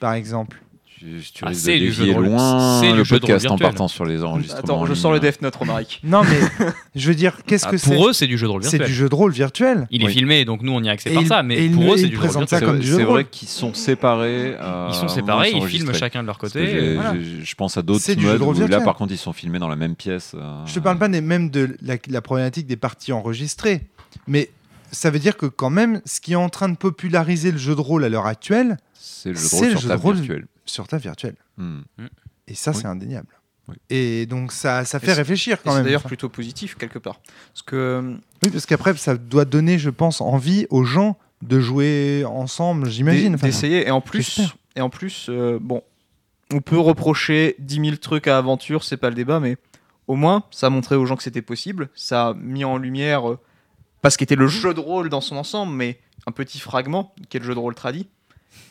par 0.00 0.12
exemple. 0.14 0.60
Tu, 0.98 1.06
tu 1.32 1.44
Ah, 1.46 1.48
risques 1.48 1.62
c'est 1.62 1.78
de 1.78 1.84
dévier 1.86 2.12
loin 2.12 2.78
C'est 2.82 2.92
le 2.92 3.04
podcast 3.04 3.46
en 3.50 3.56
partant 3.56 3.88
sur 3.88 4.04
les 4.04 4.22
enregistrements. 4.22 4.60
Attends, 4.62 4.80
en 4.82 4.86
je 4.86 4.92
sors 4.92 5.12
le 5.12 5.18
Death 5.20 5.40
Note, 5.40 5.56
Romaric. 5.56 5.98
Non, 6.04 6.22
mais 6.24 6.38
je 6.94 7.08
veux 7.08 7.14
dire, 7.14 7.38
qu'est-ce 7.46 7.64
Ah, 7.66 7.70
que 7.70 7.78
c'est 7.78 7.94
pour 7.94 8.08
eux, 8.08 8.12
c'est 8.12 8.26
du 8.26 8.36
jeu 8.36 8.46
de 8.46 8.50
rôle 8.52 8.64
C'est 8.64 8.72
virtuel. 8.72 8.86
du 8.88 8.94
jeu 8.94 9.08
de 9.08 9.14
rôle 9.14 9.32
virtuel. 9.32 9.86
Il 9.90 10.02
est 10.02 10.06
Oui. 10.08 10.12
filmé, 10.12 10.44
donc 10.44 10.60
nous 10.60 10.72
on 10.72 10.82
y 10.82 10.90
a 10.90 10.92
accès 10.92 11.10
Et 11.10 11.14
par 11.14 11.22
il- 11.22 11.26
ça, 11.28 11.42
mais 11.42 11.70
pour 11.70 11.94
eux, 11.94 11.96
c'est 11.96 12.08
du 12.08 12.16
jeu 12.16 12.20
de 12.20 12.26
rôle 12.28 12.36
virtuel. 12.44 12.82
C'est 12.82 12.96
c'est 12.96 13.02
vrai 13.04 13.24
qu'ils 13.24 13.48
sont 13.48 13.72
séparés. 13.72 14.56
euh, 14.60 14.88
Ils 14.90 14.94
sont 14.94 15.08
séparés, 15.08 15.52
ils 15.54 15.64
filment 15.64 15.94
chacun 15.94 16.20
de 16.20 16.26
leur 16.26 16.36
côté. 16.36 16.94
voilà. 16.96 17.14
Je 17.42 17.54
pense 17.54 17.78
à 17.78 17.82
d'autres 17.82 18.00
C'est 18.02 18.16
du 18.16 18.24
jeu 18.26 18.34
de 18.38 18.44
modes 18.44 18.58
où 18.58 18.66
là, 18.66 18.80
par 18.82 18.96
contre, 18.96 19.12
ils 19.14 19.16
sont 19.18 19.32
filmés 19.32 19.58
dans 19.58 19.68
la 19.68 19.76
même 19.76 19.94
pièce. 19.94 20.32
euh, 20.34 20.66
Je 20.66 20.74
te 20.74 20.80
parle 20.80 20.98
pas 20.98 21.08
des, 21.08 21.22
même 21.22 21.48
de 21.48 21.76
la, 21.80 21.94
la 22.10 22.20
problématique 22.20 22.66
des 22.66 22.76
parties 22.76 23.12
enregistrées, 23.12 23.86
mais 24.26 24.50
ça 24.92 25.10
veut 25.10 25.18
dire 25.18 25.36
que 25.36 25.46
quand 25.46 25.70
même, 25.70 26.00
ce 26.04 26.20
qui 26.20 26.32
est 26.32 26.36
en 26.36 26.48
train 26.48 26.68
de 26.68 26.76
populariser 26.76 27.52
le 27.52 27.58
jeu 27.58 27.74
de 27.74 27.80
rôle 27.80 28.04
à 28.04 28.08
l'heure 28.08 28.26
actuelle, 28.26 28.76
C'est 28.94 29.30
le 29.30 29.34
jeu 29.36 29.42
de 29.42 29.48
C'est 29.48 29.56
rôle 29.56 29.64
le 29.66 29.70
sur 29.72 29.80
jeu 29.80 29.88
de 29.88 29.92
table 29.92 30.02
rôle. 30.02 30.14
virtuelle. 30.16 30.46
sur 30.66 30.86
ta 30.86 30.98
virtuelle. 30.98 31.34
Hmm. 31.56 31.80
Et 32.46 32.54
ça, 32.54 32.70
Oui. 32.70 32.76
c'est 32.80 32.86
indéniable. 32.86 33.26
Oui. 33.68 33.74
Et 33.90 34.26
donc, 34.26 34.52
ça, 34.52 34.84
ça 34.84 35.00
fait 35.00 35.06
c'est- 35.06 35.12
réfléchir 35.14 35.62
quand 35.62 35.70
C'est 35.70 35.76
même. 35.78 35.84
d'ailleurs 35.84 36.00
Enfin, 36.02 36.08
plutôt 36.08 36.28
positif, 36.28 36.76
quelque 36.76 36.98
part. 36.98 37.20
Parce 37.52 37.62
que 37.62 38.16
Oui, 38.44 38.50
parce 38.50 38.66
qu'après, 38.66 38.96
ça 38.96 39.16
doit 39.16 39.44
donner, 39.44 39.78
je 39.78 39.90
pense, 39.90 40.20
envie 40.20 40.66
aux 40.70 40.84
gens 40.84 41.16
de 41.42 41.58
jouer 41.60 42.24
ensemble, 42.26 42.88
j'imagine. 42.88 43.34
d'essayer. 43.36 43.86
Et 43.86 43.90
en 43.90 44.00
plus, 44.00 44.40
et 44.76 44.80
en 44.80 44.90
plus 44.90 45.26
euh, 45.28 45.58
bon, 45.60 45.82
on 46.52 46.60
peut 46.60 46.78
reprocher 46.78 47.56
10 47.58 47.76
000 47.84 47.96
trucs 47.96 48.26
à 48.28 48.38
aventure, 48.38 48.84
c'est 48.84 48.96
pas 48.96 49.08
le 49.08 49.14
débat, 49.16 49.40
mais 49.40 49.56
au 50.06 50.14
moins, 50.16 50.44
ça 50.50 50.66
a 50.66 50.70
montré 50.70 50.96
aux 50.96 51.06
gens 51.06 51.16
que 51.16 51.22
c'était 51.22 51.42
possible. 51.42 51.88
Ça 51.94 52.28
a 52.28 52.34
mis 52.34 52.64
en 52.64 52.76
lumière, 52.76 53.28
euh, 53.30 53.38
pas 54.02 54.10
ce 54.10 54.18
qu'était 54.18 54.36
le 54.36 54.46
jeu 54.46 54.74
de 54.74 54.80
rôle 54.80 55.08
dans 55.08 55.20
son 55.20 55.36
ensemble, 55.36 55.72
mais 55.74 55.98
un 56.26 56.32
petit 56.32 56.58
fragment, 56.60 57.14
qui 57.28 57.36
est 57.36 57.40
le 57.40 57.46
jeu 57.46 57.54
de 57.54 57.58
rôle 57.58 57.74
tradit. 57.74 58.08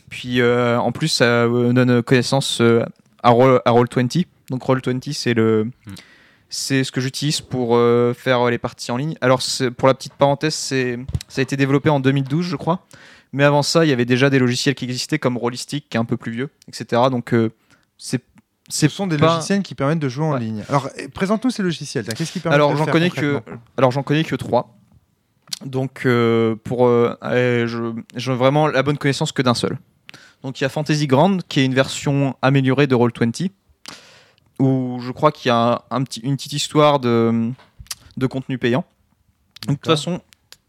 Puis 0.09 0.41
euh, 0.41 0.79
en 0.79 0.91
plus, 0.91 1.07
ça 1.07 1.25
euh, 1.25 1.71
donne 1.73 2.01
connaissance 2.03 2.61
euh, 2.61 2.83
à, 3.23 3.29
Roll, 3.29 3.61
à 3.65 3.71
Roll20. 3.71 4.25
Donc 4.49 4.63
Roll20, 4.63 5.13
c'est 5.13 5.33
le. 5.33 5.65
Mm. 5.65 5.91
C'est 6.51 6.83
ce 6.83 6.91
que 6.91 6.99
j'utilise 6.99 7.41
pour 7.41 7.75
euh, 7.75 8.15
faire 8.15 8.43
les 8.49 8.57
parties 8.57 8.91
en 8.91 8.97
ligne. 8.97 9.15
Alors, 9.21 9.39
pour 9.77 9.87
la 9.87 9.93
petite 9.93 10.13
parenthèse, 10.15 10.55
c'est 10.55 10.97
ça 11.27 11.41
a 11.41 11.43
été 11.43 11.55
développé 11.55 11.89
en 11.89 11.99
2012, 11.99 12.43
je 12.43 12.55
crois. 12.55 12.87
Mais 13.33 13.43
avant 13.43 13.61
ça, 13.61 13.85
il 13.85 13.89
y 13.89 13.91
avait 13.93 14.05
déjà 14.05 14.31
des 14.31 14.39
logiciels 14.39 14.73
qui 14.73 14.85
existaient 14.85 15.19
comme 15.19 15.37
Rollistic, 15.37 15.87
qui 15.89 15.97
est 15.97 15.99
un 15.99 16.05
peu 16.05 16.17
plus 16.17 16.31
vieux, 16.31 16.49
etc. 16.67 17.03
Donc, 17.11 17.35
euh, 17.35 17.51
c'est 17.99 18.23
ce 18.67 18.87
sont 18.87 19.05
des 19.05 19.17
pas- 19.17 19.35
logiciels 19.35 19.61
qui 19.61 19.75
permettent 19.75 19.99
de 19.99 20.09
jouer 20.09 20.25
en 20.25 20.33
Ouais. 20.33 20.39
ligne. 20.39 20.63
Alors, 20.69 20.89
eh, 20.97 21.07
présente-nous 21.07 21.51
ces 21.51 21.61
logiciels. 21.61 22.05
tiens. 22.05 22.13
Qu'est-ce 22.15 22.31
qui 22.31 22.39
permet 22.39 22.55
Alors 22.55 22.69
de 22.69 22.73
le 22.73 22.77
j'en 22.79 22.85
faire 22.85 22.93
connais 22.93 23.09
que 23.11 23.35
concrètement? 23.35 23.61
alors 23.77 23.91
j'en 23.91 24.01
connais 24.03 24.23
que 24.23 24.35
trois. 24.35 24.75
Donc 25.65 26.05
euh, 26.05 26.55
pour 26.63 26.87
euh, 26.87 27.15
je 27.67 27.93
j'ai 28.15 28.33
vraiment 28.33 28.67
la 28.67 28.83
bonne 28.83 28.97
connaissance 28.97 29.31
que 29.31 29.41
d'un 29.41 29.53
seul. 29.53 29.77
Donc 30.43 30.59
il 30.59 30.63
y 30.63 30.65
a 30.65 30.69
Fantasy 30.69 31.07
Ground 31.07 31.41
qui 31.47 31.59
est 31.59 31.65
une 31.65 31.73
version 31.73 32.35
améliorée 32.41 32.87
de 32.87 32.95
Roll20. 32.95 33.49
je 34.59 35.11
crois 35.11 35.31
qu'il 35.31 35.49
y 35.49 35.51
a 35.51 35.83
un, 35.89 35.97
un 35.97 36.03
petit, 36.03 36.21
une 36.21 36.35
petite 36.37 36.53
histoire 36.53 36.99
de, 36.99 37.51
de 38.17 38.27
contenu 38.27 38.57
payant. 38.57 38.85
Donc, 39.67 39.75
de 39.77 39.81
toute 39.81 39.91
façon, 39.91 40.21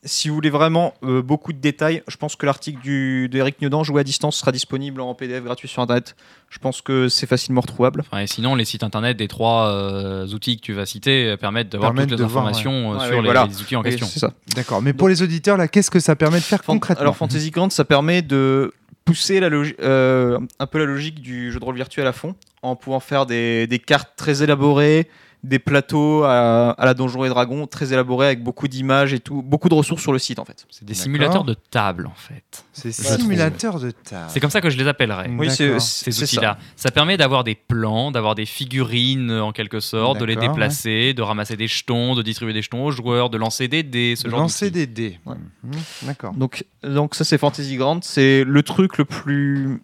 si 0.02 0.28
vous 0.28 0.34
voulez 0.34 0.50
vraiment 0.50 0.94
euh, 1.04 1.20
beaucoup 1.20 1.52
de 1.52 1.58
détails, 1.58 2.02
je 2.08 2.16
pense 2.16 2.34
que 2.36 2.46
l'article 2.46 3.28
d'Eric 3.28 3.60
Niodan, 3.60 3.84
Jouer 3.84 4.00
à 4.00 4.04
distance, 4.04 4.36
sera 4.36 4.50
disponible 4.52 5.00
en 5.00 5.14
PDF 5.14 5.44
gratuit 5.44 5.68
sur 5.68 5.82
Internet. 5.82 6.16
Je 6.48 6.58
pense 6.58 6.80
que 6.80 7.08
c'est 7.08 7.26
facilement 7.26 7.60
retrouvable. 7.60 8.00
Enfin, 8.00 8.22
et 8.22 8.26
sinon, 8.26 8.54
les 8.54 8.64
sites 8.64 8.82
internet 8.82 9.16
des 9.16 9.28
trois 9.28 9.68
euh, 9.68 10.26
outils 10.28 10.56
que 10.56 10.62
tu 10.62 10.72
vas 10.72 10.86
citer 10.86 11.26
euh, 11.28 11.36
permettent 11.36 11.68
d'avoir 11.68 11.94
toutes 11.94 12.10
les 12.10 12.16
voir, 12.16 12.24
informations 12.28 12.92
euh, 12.92 12.94
ouais. 12.98 13.00
sur 13.06 13.10
Ouais, 13.10 13.16
les, 13.16 13.24
voilà. 13.26 13.46
les 13.46 13.60
outils 13.60 13.76
en 13.76 13.82
question. 13.82 14.06
c'est 14.06 14.20
ça. 14.20 14.32
D'accord. 14.56 14.80
Mais 14.82 14.92
pour 14.94 15.08
les 15.08 15.22
auditeurs, 15.22 15.56
là, 15.56 15.68
qu'est-ce 15.68 15.90
que 15.90 16.00
ça 16.00 16.16
permet 16.16 16.38
de 16.38 16.44
faire 16.44 16.64
Fan- 16.64 16.76
concrètement 16.76 17.02
Alors 17.02 17.16
Fantasy 17.16 17.50
Ground, 17.50 17.70
ça 17.70 17.84
permet 17.84 18.22
de 18.22 18.72
pousser 19.04 19.40
la 19.40 19.48
euh, 19.48 20.38
un 20.58 20.66
peu 20.66 20.78
la 20.78 20.84
logique 20.86 21.20
du 21.20 21.52
jeu 21.52 21.58
de 21.60 21.64
rôle 21.64 21.74
virtuel 21.76 22.06
à 22.06 22.12
fond, 22.12 22.34
en 22.62 22.74
pouvant 22.76 23.00
faire 23.00 23.26
des, 23.26 23.66
des 23.66 23.78
cartes 23.78 24.10
très 24.16 24.42
élaborées, 24.42 25.08
des 25.42 25.58
plateaux 25.58 26.22
à, 26.24 26.72
à 26.72 26.84
la 26.84 26.92
Donjon 26.92 27.24
et 27.24 27.30
Dragon 27.30 27.66
très 27.66 27.94
élaborés 27.94 28.26
avec 28.26 28.42
beaucoup 28.42 28.68
d'images 28.68 29.14
et 29.14 29.20
tout, 29.20 29.40
beaucoup 29.40 29.70
de 29.70 29.74
ressources 29.74 30.02
sur 30.02 30.12
le 30.12 30.18
site 30.18 30.38
en 30.38 30.44
fait. 30.44 30.66
C'est 30.70 30.84
des 30.84 30.92
simulateurs 30.92 31.44
de 31.44 31.54
table, 31.54 32.06
en 32.06 32.14
fait. 32.14 32.64
C'est 32.74 32.92
Je 32.94 33.02
trouve. 33.02 33.16
simulateur 33.20 33.80
de 33.80 33.90
table. 33.90 34.26
C'est 34.28 34.38
comme 34.40 34.50
ça 34.50 34.60
que 34.60 34.68
je 34.68 34.76
les 34.76 34.86
appellerais. 34.86 35.30
Oui, 35.38 35.50
c'est-. 35.50 35.80
Ces 35.80 36.22
outils-là. 36.22 36.58
Ça. 36.76 36.90
permet 36.90 37.16
d'avoir 37.16 37.42
des 37.44 37.54
plans, 37.54 38.10
d'avoir 38.10 38.34
des 38.34 38.44
figurines 38.44 39.30
en 39.32 39.52
quelque 39.52 39.80
sorte, 39.80 40.18
de 40.20 40.26
les 40.26 40.36
déplacer, 40.36 41.14
de 41.14 41.22
ramasser 41.22 41.56
des 41.56 41.68
jetons, 41.68 42.14
de 42.14 42.22
distribuer 42.22 42.52
des 42.52 42.62
jetons 42.62 42.84
aux 42.84 42.90
joueurs, 42.90 43.30
de 43.30 43.38
lancer 43.38 43.66
des 43.66 43.82
dés, 43.82 44.16
ce 44.16 44.24
de 44.24 44.30
genre 44.30 44.40
lancer 44.40 44.70
des 44.70 44.86
dés. 44.86 45.18
Ouais. 45.24 45.36
Mhm. 45.64 45.72
D'accord. 46.02 46.34
Donc, 46.34 46.64
donc 46.82 47.14
ça 47.14 47.24
c'est 47.24 47.38
Fantasy 47.38 47.76
Ground, 47.76 48.04
c'est 48.04 48.44
le 48.44 48.62
truc 48.62 48.98
le 48.98 49.06
plus 49.06 49.80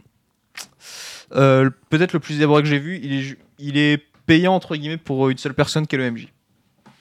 euh, 1.35 1.71
peut-être 1.91 2.13
le 2.13 2.21
plus 2.21 2.37
élaboré 2.37 2.63
que 2.63 2.69
j'ai 2.69 2.79
vu. 2.79 3.01
Il 3.03 3.13
est, 3.15 3.23
ju- 3.23 3.39
il 3.59 3.77
est 3.79 4.03
payant 4.27 4.55
entre 4.55 4.77
guillemets 4.77 4.97
pour 4.97 5.29
une 5.29 5.39
seule 5.39 5.55
personne 5.55 5.87
qui 5.87 5.97
est 5.97 5.99
le 5.99 6.11
MJ. 6.11 6.29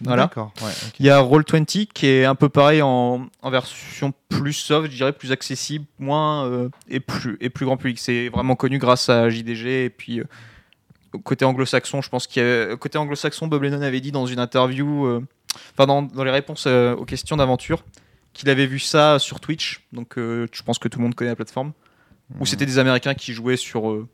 Voilà. 0.01 0.29
Ouais. 0.35 0.71
Il 0.99 1.05
y 1.05 1.09
a 1.09 1.21
Roll20 1.21 1.87
qui 1.87 2.07
est 2.07 2.25
un 2.25 2.35
peu 2.35 2.49
pareil 2.49 2.81
en, 2.81 3.27
en 3.41 3.49
version 3.49 4.13
plus 4.27 4.53
soft, 4.53 4.91
je 4.91 4.97
dirais 4.97 5.13
plus 5.13 5.31
accessible, 5.31 5.85
moins 5.99 6.45
euh, 6.45 6.69
et 6.89 6.99
plus 6.99 7.37
et 7.39 7.49
plus 7.49 7.65
grand 7.65 7.77
public. 7.77 7.97
C'est 7.97 8.27
vraiment 8.29 8.55
connu 8.55 8.77
grâce 8.77 9.07
à 9.09 9.29
JDG 9.29 9.85
et 9.85 9.89
puis 9.89 10.19
euh, 10.19 10.25
côté 11.23 11.45
anglo-saxon, 11.45 12.01
je 12.01 12.09
pense 12.09 12.27
qu'il 12.27 12.43
y 12.43 12.45
a 12.45 12.75
côté 12.75 12.97
anglo-saxon, 12.97 13.47
Bob 13.47 13.63
Lennon 13.63 13.81
avait 13.81 14.01
dit 14.01 14.11
dans 14.11 14.25
une 14.25 14.39
interview, 14.39 15.05
euh, 15.05 15.25
enfin 15.73 15.85
dans, 15.87 16.01
dans 16.01 16.23
les 16.23 16.31
réponses 16.31 16.65
euh, 16.67 16.95
aux 16.95 17.05
questions 17.05 17.37
d'aventure, 17.37 17.83
qu'il 18.33 18.49
avait 18.49 18.67
vu 18.67 18.79
ça 18.79 19.19
sur 19.19 19.39
Twitch. 19.39 19.85
Donc 19.93 20.17
euh, 20.17 20.47
je 20.51 20.63
pense 20.63 20.79
que 20.79 20.87
tout 20.87 20.99
le 20.99 21.03
monde 21.03 21.15
connaît 21.15 21.31
la 21.31 21.35
plateforme. 21.35 21.73
Où 22.39 22.45
c'était 22.47 22.65
des 22.65 22.79
Américains 22.79 23.13
qui 23.13 23.33
jouaient 23.33 23.55
sur 23.55 23.91
euh, 23.91 24.07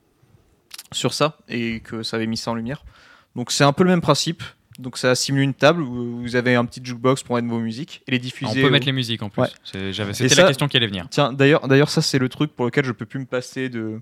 sur 0.91 1.13
ça 1.13 1.37
et 1.47 1.79
que 1.79 2.03
ça 2.03 2.17
avait 2.17 2.27
mis 2.27 2.35
ça 2.35 2.51
en 2.51 2.55
lumière. 2.55 2.83
Donc 3.35 3.51
c'est 3.51 3.63
un 3.63 3.73
peu 3.73 3.83
le 3.83 3.89
même 3.89 4.01
principe. 4.01 4.43
Donc 4.79 4.97
ça 4.97 5.13
simule 5.15 5.43
une 5.43 5.53
table 5.53 5.81
où 5.83 6.21
vous 6.21 6.35
avez 6.35 6.55
un 6.55 6.65
petit 6.65 6.81
jukebox 6.83 7.23
pour 7.23 7.35
mettre 7.35 7.47
vos 7.47 7.59
musiques 7.59 8.01
et 8.07 8.11
les 8.11 8.17
On 8.17 8.21
diffuser. 8.21 8.61
peut 8.61 8.67
au- 8.67 8.71
mettre 8.71 8.85
les 8.85 8.91
musiques 8.93 9.21
en 9.21 9.29
plus. 9.29 9.41
Ouais. 9.41 9.47
C'était 9.63 10.29
ça- 10.29 10.41
la 10.41 10.47
question 10.47 10.67
qui 10.67 10.77
allait 10.77 10.87
venir. 10.87 11.05
Tiens, 11.09 11.33
d'ailleurs, 11.33 11.67
d'ailleurs, 11.67 11.89
ça 11.89 12.01
c'est 12.01 12.17
le 12.19 12.29
truc 12.29 12.55
pour 12.55 12.65
lequel 12.65 12.85
je 12.85 12.91
peux 12.91 13.05
plus 13.05 13.19
me 13.19 13.25
passer 13.25 13.69
de 13.69 13.99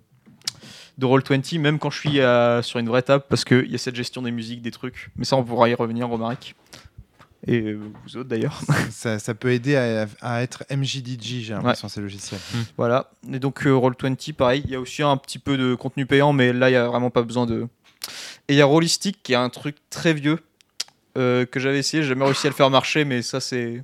de 0.97 1.05
Roll20, 1.05 1.59
même 1.59 1.79
quand 1.79 1.89
je 1.89 1.97
suis 1.99 2.19
à- 2.21 2.59
sur 2.61 2.77
une 2.79 2.87
vraie 2.89 3.01
table, 3.01 3.23
parce 3.29 3.45
qu'il 3.45 3.71
y 3.71 3.75
a 3.75 3.77
cette 3.77 3.95
gestion 3.95 4.21
des 4.21 4.31
musiques, 4.31 4.61
des 4.61 4.71
trucs. 4.71 5.11
Mais 5.15 5.23
ça, 5.23 5.37
on 5.37 5.43
pourra 5.45 5.69
y 5.69 5.73
revenir, 5.73 6.07
Romaric. 6.09 6.55
Et 7.47 7.61
euh, 7.61 7.79
vous 8.05 8.17
autres 8.17 8.27
d'ailleurs. 8.27 8.59
ça, 8.89 9.17
ça 9.17 9.33
peut 9.33 9.51
aider 9.53 9.77
à, 9.77 10.07
à 10.21 10.41
être 10.41 10.65
MJDJ, 10.69 11.41
j'ai 11.45 11.53
l'impression, 11.53 11.87
ces 11.87 12.01
logiciels. 12.01 12.41
voilà. 12.75 13.11
Et 13.31 13.39
donc 13.39 13.65
euh, 13.65 13.71
Roll20, 13.71 14.33
pareil. 14.33 14.61
Il 14.65 14.71
y 14.71 14.75
a 14.75 14.79
aussi 14.81 15.01
un 15.01 15.15
petit 15.15 15.39
peu 15.39 15.57
de 15.57 15.73
contenu 15.73 16.05
payant, 16.05 16.33
mais 16.33 16.51
là, 16.51 16.69
il 16.69 16.73
y 16.73 16.75
a 16.75 16.87
vraiment 16.87 17.09
pas 17.09 17.21
besoin 17.23 17.45
de. 17.45 17.67
Et 18.49 18.53
il 18.53 18.55
y 18.57 18.61
a 18.61 18.65
Rollistic, 18.65 19.21
qui 19.23 19.33
est 19.33 19.37
un 19.37 19.49
truc 19.49 19.75
très 19.89 20.13
vieux 20.13 20.39
euh, 21.17 21.45
que 21.45 21.59
j'avais 21.59 21.79
essayé. 21.79 22.03
J'ai 22.03 22.09
jamais 22.09 22.25
réussi 22.25 22.47
à 22.47 22.49
le 22.49 22.55
faire 22.55 22.69
marcher, 22.69 23.05
mais 23.05 23.21
ça, 23.21 23.39
c'est 23.39 23.83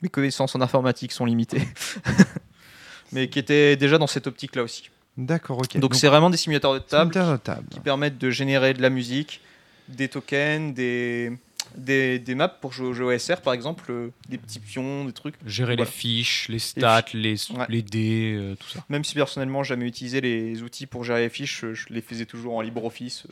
mes 0.00 0.08
connaissances 0.08 0.54
en 0.56 0.60
informatique 0.60 1.12
sont 1.12 1.26
limitées. 1.26 1.62
mais 3.12 3.28
qui 3.28 3.38
était 3.38 3.76
déjà 3.76 3.98
dans 3.98 4.06
cette 4.06 4.26
optique-là 4.26 4.62
aussi. 4.62 4.90
D'accord, 5.18 5.58
ok. 5.58 5.76
Donc 5.78 5.94
c'est 5.94 6.08
vraiment 6.08 6.30
des 6.30 6.38
simulateurs 6.38 6.72
de 6.74 6.78
table 6.78 7.12
simulateur 7.12 7.38
de 7.38 7.42
table. 7.42 7.66
qui 7.70 7.80
permettent 7.80 8.16
de 8.18 8.30
générer 8.30 8.72
de 8.72 8.80
la 8.80 8.88
musique, 8.88 9.42
des 9.88 10.08
tokens, 10.08 10.72
des, 10.74 11.30
des, 11.76 12.18
des 12.18 12.34
maps 12.34 12.48
pour 12.48 12.72
jouer 12.72 12.86
au 12.88 12.94
jeu 12.94 13.04
OSR 13.04 13.42
par 13.42 13.52
exemple, 13.52 13.84
euh, 13.90 14.08
des 14.30 14.38
petits 14.38 14.58
pions, 14.58 15.04
des 15.04 15.12
trucs. 15.12 15.34
Gérer 15.44 15.76
Voilà. 15.76 15.84
les 15.84 15.90
fiches, 15.90 16.48
les 16.48 16.58
stats, 16.58 17.04
les, 17.12 17.34
Ouais. 17.52 17.66
les 17.68 17.82
dés, 17.82 18.34
euh, 18.38 18.54
tout 18.58 18.68
ça. 18.70 18.82
Même 18.88 19.04
si 19.04 19.14
personnellement 19.14 19.62
jamais 19.62 19.86
utilisé 19.86 20.22
les 20.22 20.62
outils 20.62 20.86
pour 20.86 21.04
gérer 21.04 21.20
les 21.20 21.28
fiches, 21.28 21.66
je 21.74 21.84
les 21.90 22.00
faisais 22.00 22.24
toujours 22.24 22.54
en 22.56 22.62
LibreOffice. 22.62 23.24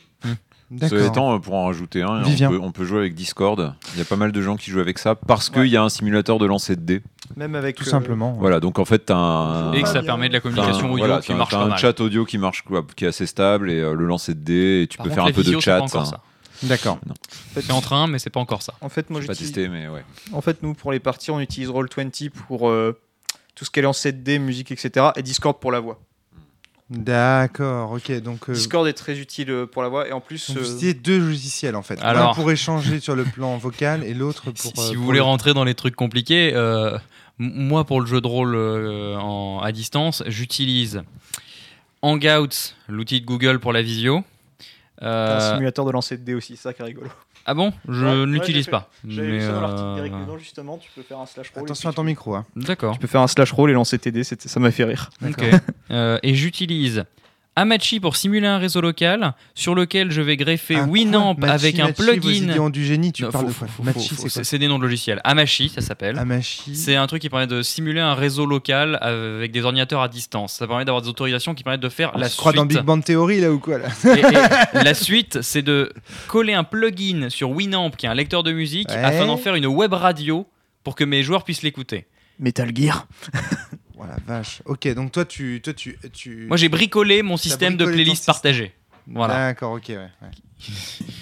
Cela 0.79 1.05
étant, 1.07 1.35
euh, 1.35 1.39
pour 1.39 1.55
en 1.55 1.65
rajouter 1.65 2.01
un, 2.01 2.23
on 2.23 2.49
peut, 2.49 2.59
on 2.61 2.71
peut 2.71 2.85
jouer 2.85 2.99
avec 2.99 3.13
Discord. 3.13 3.73
Il 3.93 3.99
y 3.99 4.01
a 4.01 4.05
pas 4.05 4.15
mal 4.15 4.31
de 4.31 4.41
gens 4.41 4.55
qui 4.55 4.71
jouent 4.71 4.79
avec 4.79 4.99
ça 4.99 5.15
parce 5.15 5.49
qu'il 5.49 5.61
Ouais. 5.61 5.69
y 5.69 5.75
a 5.77 5.83
un 5.83 5.89
simulateur 5.89 6.39
de 6.39 6.45
lancer 6.45 6.75
de 6.75 6.81
dés. 6.81 7.01
Même 7.35 7.55
avec 7.55 7.75
Tout 7.75 7.83
euh, 7.85 7.89
simplement. 7.89 8.33
Voilà, 8.39 8.59
donc 8.59 8.79
en 8.79 8.85
fait, 8.85 9.05
tu 9.05 9.11
as 9.13 9.17
un. 9.17 9.73
Et 9.73 9.81
que 9.83 9.89
ça 9.89 10.01
permet 10.03 10.27
de 10.29 10.33
la 10.33 10.37
un- 10.37 10.41
communication 10.41 10.91
audio 10.91 10.97
voilà, 11.05 11.19
qui 11.21 11.33
un- 11.33 11.35
marche 11.35 11.51
t'as 11.51 11.57
pas 11.57 11.63
un 11.65 11.69
mal. 11.69 11.77
chat 11.77 11.99
audio 11.99 12.23
qui 12.25 12.37
marche 12.37 12.63
qui 12.95 13.05
est 13.05 13.07
assez 13.09 13.25
stable 13.25 13.69
et 13.69 13.79
euh, 13.79 13.93
le 13.93 14.05
lancer 14.05 14.33
de 14.33 14.39
dés 14.39 14.81
et 14.83 14.87
tu 14.87 14.97
Par 14.97 15.03
peux 15.05 15.09
contre, 15.09 15.21
faire 15.23 15.29
un 15.29 15.33
peu 15.33 15.43
de 15.43 15.59
chat. 15.59 15.79
hein. 15.95 16.03
D'accord. 16.63 16.99
C'est 17.55 17.71
en 17.71 17.81
train, 17.81 18.07
mais 18.07 18.19
c'est 18.19 18.29
pas 18.29 18.39
encore 18.39 18.61
ça. 18.61 18.73
En 18.81 18.89
fait, 18.89 19.09
moi 19.09 19.19
J'ai 19.19 19.27
pas 19.27 19.35
testé, 19.35 19.67
mais 19.67 19.87
ouais. 19.87 20.03
En 20.31 20.41
fait, 20.41 20.61
nous 20.63 20.73
pour 20.75 20.91
les 20.91 20.99
parties, 20.99 21.31
on 21.31 21.39
utilise 21.39 21.69
Roll20 21.69 22.29
pour 22.29 22.69
euh, 22.69 22.97
tout 23.55 23.65
ce 23.65 23.71
qui 23.71 23.79
est 23.79 23.83
lancé 23.83 24.11
de 24.11 24.19
dés, 24.21 24.37
musique, 24.39 24.71
etc. 24.71 25.07
Et 25.15 25.23
Discord 25.23 25.59
pour 25.59 25.71
la 25.71 25.79
voix. 25.79 25.99
D'accord, 26.91 27.91
ok. 27.93 28.11
Donc, 28.21 28.49
euh, 28.49 28.53
Discord 28.53 28.85
est 28.85 28.93
très 28.93 29.17
utile 29.17 29.49
euh, 29.49 29.65
pour 29.65 29.81
la 29.81 29.87
voix 29.87 30.07
et 30.07 30.11
en 30.11 30.19
plus. 30.19 30.49
donc 30.49 30.57
euh, 30.57 30.59
vous 30.59 30.65
utilisez 30.67 30.93
deux 30.93 31.17
logiciels 31.19 31.75
en 31.77 31.81
fait. 31.81 31.97
Alors- 32.01 32.31
Un 32.31 32.33
pour 32.35 32.51
échanger 32.51 32.99
sur 32.99 33.15
le 33.15 33.23
plan 33.23 33.57
vocal 33.57 34.03
et 34.03 34.13
l'autre 34.13 34.43
pour. 34.51 34.57
Si, 34.57 34.67
euh, 34.67 34.81
si 34.89 34.89
vous 34.89 34.95
pour 34.95 35.05
voulez 35.05 35.19
le- 35.19 35.23
rentrer 35.23 35.53
dans 35.53 35.63
les 35.63 35.73
trucs 35.73 35.95
compliqués, 35.95 36.51
euh, 36.53 36.97
m- 37.39 37.51
moi 37.55 37.85
pour 37.85 38.01
le 38.01 38.07
jeu 38.07 38.19
de 38.19 38.27
rôle 38.27 38.55
euh, 38.55 39.15
en- 39.17 39.59
à 39.63 39.71
distance, 39.71 40.21
j'utilise 40.27 41.01
Hangouts, 42.01 42.73
l'outil 42.89 43.21
de 43.21 43.25
Google 43.25 43.59
pour 43.59 43.71
la 43.73 43.81
visio. 43.81 44.23
Euh, 45.01 45.37
un 45.37 45.53
simulateur 45.53 45.85
de 45.85 45.91
lancer 45.91 46.17
de 46.17 46.23
dés 46.23 46.33
aussi, 46.35 46.57
ça 46.57 46.73
qui 46.73 46.81
est 46.81 46.85
rigolo. 46.85 47.07
Ah 47.45 47.53
bon? 47.53 47.73
Je 47.87 48.05
Ouais, 48.05 48.11
ne 48.15 48.25
l'utilise 48.25 48.67
pas. 48.67 48.89
J'avais 49.07 49.31
vu 49.31 49.41
ça 49.41 49.51
dans 49.51 49.57
euh, 49.57 49.61
l'article 49.61 49.95
d'Eric 49.95 50.13
justement, 50.39 50.77
tu 50.77 50.89
peux 50.95 51.01
faire 51.01 51.19
un 51.19 51.25
slash 51.25 51.51
roll. 51.53 51.63
Attention 51.63 51.89
et 51.89 51.91
à 51.91 51.93
ton 51.93 52.03
micro. 52.03 52.35
Hein. 52.35 52.45
D'accord. 52.55 52.93
Tu 52.93 52.99
peux 52.99 53.07
faire 53.07 53.21
un 53.21 53.27
slash 53.27 53.51
roll 53.51 53.69
et 53.69 53.73
lancer 53.73 53.97
c'était- 54.23 54.47
ça 54.47 54.59
m'a 54.59 54.71
fait 54.71 54.83
rire. 54.85 55.09
Ok. 55.25 55.43
Euh, 55.91 56.17
et 56.23 56.35
j'utilise 56.35 57.03
Amachi 57.57 57.99
pour 57.99 58.15
simuler 58.15 58.47
un 58.47 58.57
réseau 58.57 58.79
local 58.79 59.33
sur 59.55 59.75
lequel 59.75 60.09
je 60.09 60.21
vais 60.21 60.37
greffer 60.37 60.79
Winamp 60.81 61.35
Machi, 61.37 61.51
avec 61.53 61.79
un 61.79 61.87
Machi, 61.87 61.93
Vos 62.01 62.03
plugin. 62.21 62.59
ont 62.59 62.69
du 62.69 62.85
génie, 62.85 63.11
tu 63.11 63.23
Non, 63.23 63.29
parles 63.31 63.47
faut- 63.47 63.51
de 63.51 63.57
quoi 63.57 63.67
faut- 63.67 63.73
faut- 63.83 63.83
Machi, 63.83 64.15
faut- 64.15 64.29
c'est 64.43 64.57
des 64.57 64.69
noms 64.69 64.77
de 64.79 64.83
logiciels. 64.83 65.19
Amachi, 65.25 65.67
ça 65.67 65.81
s'appelle. 65.81 66.17
Amachi. 66.17 66.73
C'est 66.75 66.95
un 66.95 67.05
truc 67.07 67.21
qui 67.21 67.29
permet 67.29 67.47
de 67.47 67.61
simuler 67.61 67.99
un 67.99 68.13
réseau 68.15 68.45
local 68.45 68.97
avec 69.01 69.51
des 69.51 69.63
ordinateurs 69.65 70.01
à 70.01 70.07
distance. 70.07 70.53
Ça 70.53 70.65
permet 70.65 70.85
d'avoir 70.85 71.01
des 71.01 71.09
autorisations 71.09 71.53
qui 71.53 71.63
permettent 71.63 71.81
de 71.81 71.89
faire 71.89 72.11
On 72.15 72.19
la 72.19 72.29
se 72.29 72.41
suite. 72.41 72.55
dans 72.55 72.65
Big 72.65 72.79
Bang 72.83 73.03
Theory 73.03 73.41
là 73.41 73.51
ou 73.51 73.59
quoi 73.59 73.79
là 73.79 73.87
Et- 74.05 74.19
et 74.79 74.83
la 74.85 74.93
suite, 74.93 75.41
c'est 75.41 75.61
de 75.61 75.91
coller 76.29 76.53
un 76.53 76.63
plugin 76.63 77.27
sur 77.29 77.49
Winamp, 77.51 77.89
qui 77.91 78.05
est 78.05 78.09
un 78.09 78.13
lecteur 78.15 78.43
de 78.43 78.53
musique, 78.53 78.87
Ouais. 78.89 78.95
afin 78.95 79.25
d'en 79.27 79.35
faire 79.37 79.55
une 79.55 79.65
web 79.67 79.91
radio 79.93 80.47
pour 80.85 80.95
que 80.95 81.03
mes 81.03 81.21
joueurs 81.21 81.43
puissent 81.43 81.63
l'écouter. 81.63 82.05
Metal 82.39 82.71
Gear. 82.73 83.07
Oh 84.01 84.07
la 84.07 84.17
vache. 84.25 84.61
Ok, 84.65 84.87
donc 84.95 85.11
toi 85.11 85.25
tu. 85.25 85.61
Toi, 85.63 85.73
tu, 85.73 85.97
tu... 86.11 86.45
Moi, 86.47 86.57
j'ai 86.57 86.69
bricolé 86.69 87.21
mon 87.21 87.37
système 87.37 87.73
de 87.77 87.83
bricolé 87.85 88.03
playlist 88.03 88.25
partagée. 88.25 88.73
Voilà. 89.07 89.33
D'accord, 89.47 89.73
ok, 89.73 89.83
ouais. 89.89 89.97
ouais. 89.97 90.27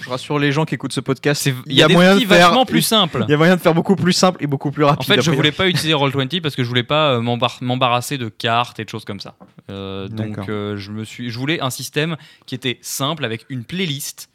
Je 0.04 0.10
rassure 0.10 0.38
les 0.38 0.52
gens 0.52 0.66
qui 0.66 0.76
écoute 0.76 0.92
ce 0.92 1.00
podcast. 1.00 1.42
C'est- 1.42 1.54
Il 1.66 1.74
y 1.74 1.82
a 1.82 1.88
des 1.88 1.94
moyen 1.94 2.16
de 2.16 2.20
faire- 2.26 2.48
vachement 2.50 2.66
plus 2.66 2.82
simples. 2.82 3.24
Il 3.28 3.32
y 3.32 3.34
a 3.34 3.38
moyen 3.38 3.56
de 3.56 3.62
faire 3.62 3.74
beaucoup 3.74 3.96
plus 3.96 4.12
simple 4.14 4.44
et 4.44 4.48
beaucoup 4.48 4.70
plus 4.72 4.84
rapide. 4.84 5.10
En 5.12 5.16
fait, 5.16 5.22
je 5.22 5.32
voulais 5.32 5.52
pas 5.54 5.68
utiliser 5.68 5.94
Roll20 5.94 6.42
parce 6.42 6.56
que 6.56 6.64
je 6.64 6.68
voulais 6.68 6.84
pas 6.84 7.14
euh, 7.14 7.22
m'embar- 7.22 7.58
m'embarrasser 7.62 8.18
de 8.18 8.28
cartes 8.28 8.80
et 8.80 8.84
de 8.86 8.90
choses 8.90 9.06
comme 9.06 9.20
ça. 9.22 9.36
Euh, 9.70 10.08
donc, 10.10 10.38
euh, 10.50 10.76
je 10.78 10.92
me 10.92 11.06
suis, 11.06 11.30
je 11.30 11.38
voulais 11.40 11.62
un 11.62 11.70
système 11.70 12.18
qui 12.46 12.56
était 12.56 12.80
simple 12.82 13.24
avec 13.26 13.46
une 13.50 13.64
playlist. 13.64 14.30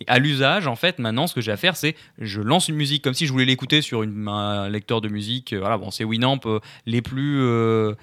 Et 0.00 0.04
à 0.06 0.18
l'usage, 0.18 0.66
en 0.66 0.76
fait, 0.76 0.98
maintenant, 0.98 1.26
ce 1.26 1.34
que 1.34 1.40
j'ai 1.40 1.50
à 1.52 1.56
faire, 1.56 1.76
c'est 1.76 1.94
je 2.20 2.40
lance 2.40 2.68
une 2.68 2.76
musique 2.76 3.02
comme 3.02 3.14
si 3.14 3.26
je 3.26 3.32
voulais 3.32 3.44
l'écouter 3.44 3.82
sur 3.82 4.02
une, 4.02 4.28
un 4.28 4.68
lecteur 4.68 5.00
de 5.00 5.08
musique. 5.08 5.52
Euh, 5.52 5.58
Voilà, 5.60 5.76
bon, 5.78 5.90
c'est 5.90 6.04
Winamp 6.04 6.40
euh, 6.46 6.60
les 6.86 7.02
plus 7.02 7.40
euh, 7.40 7.94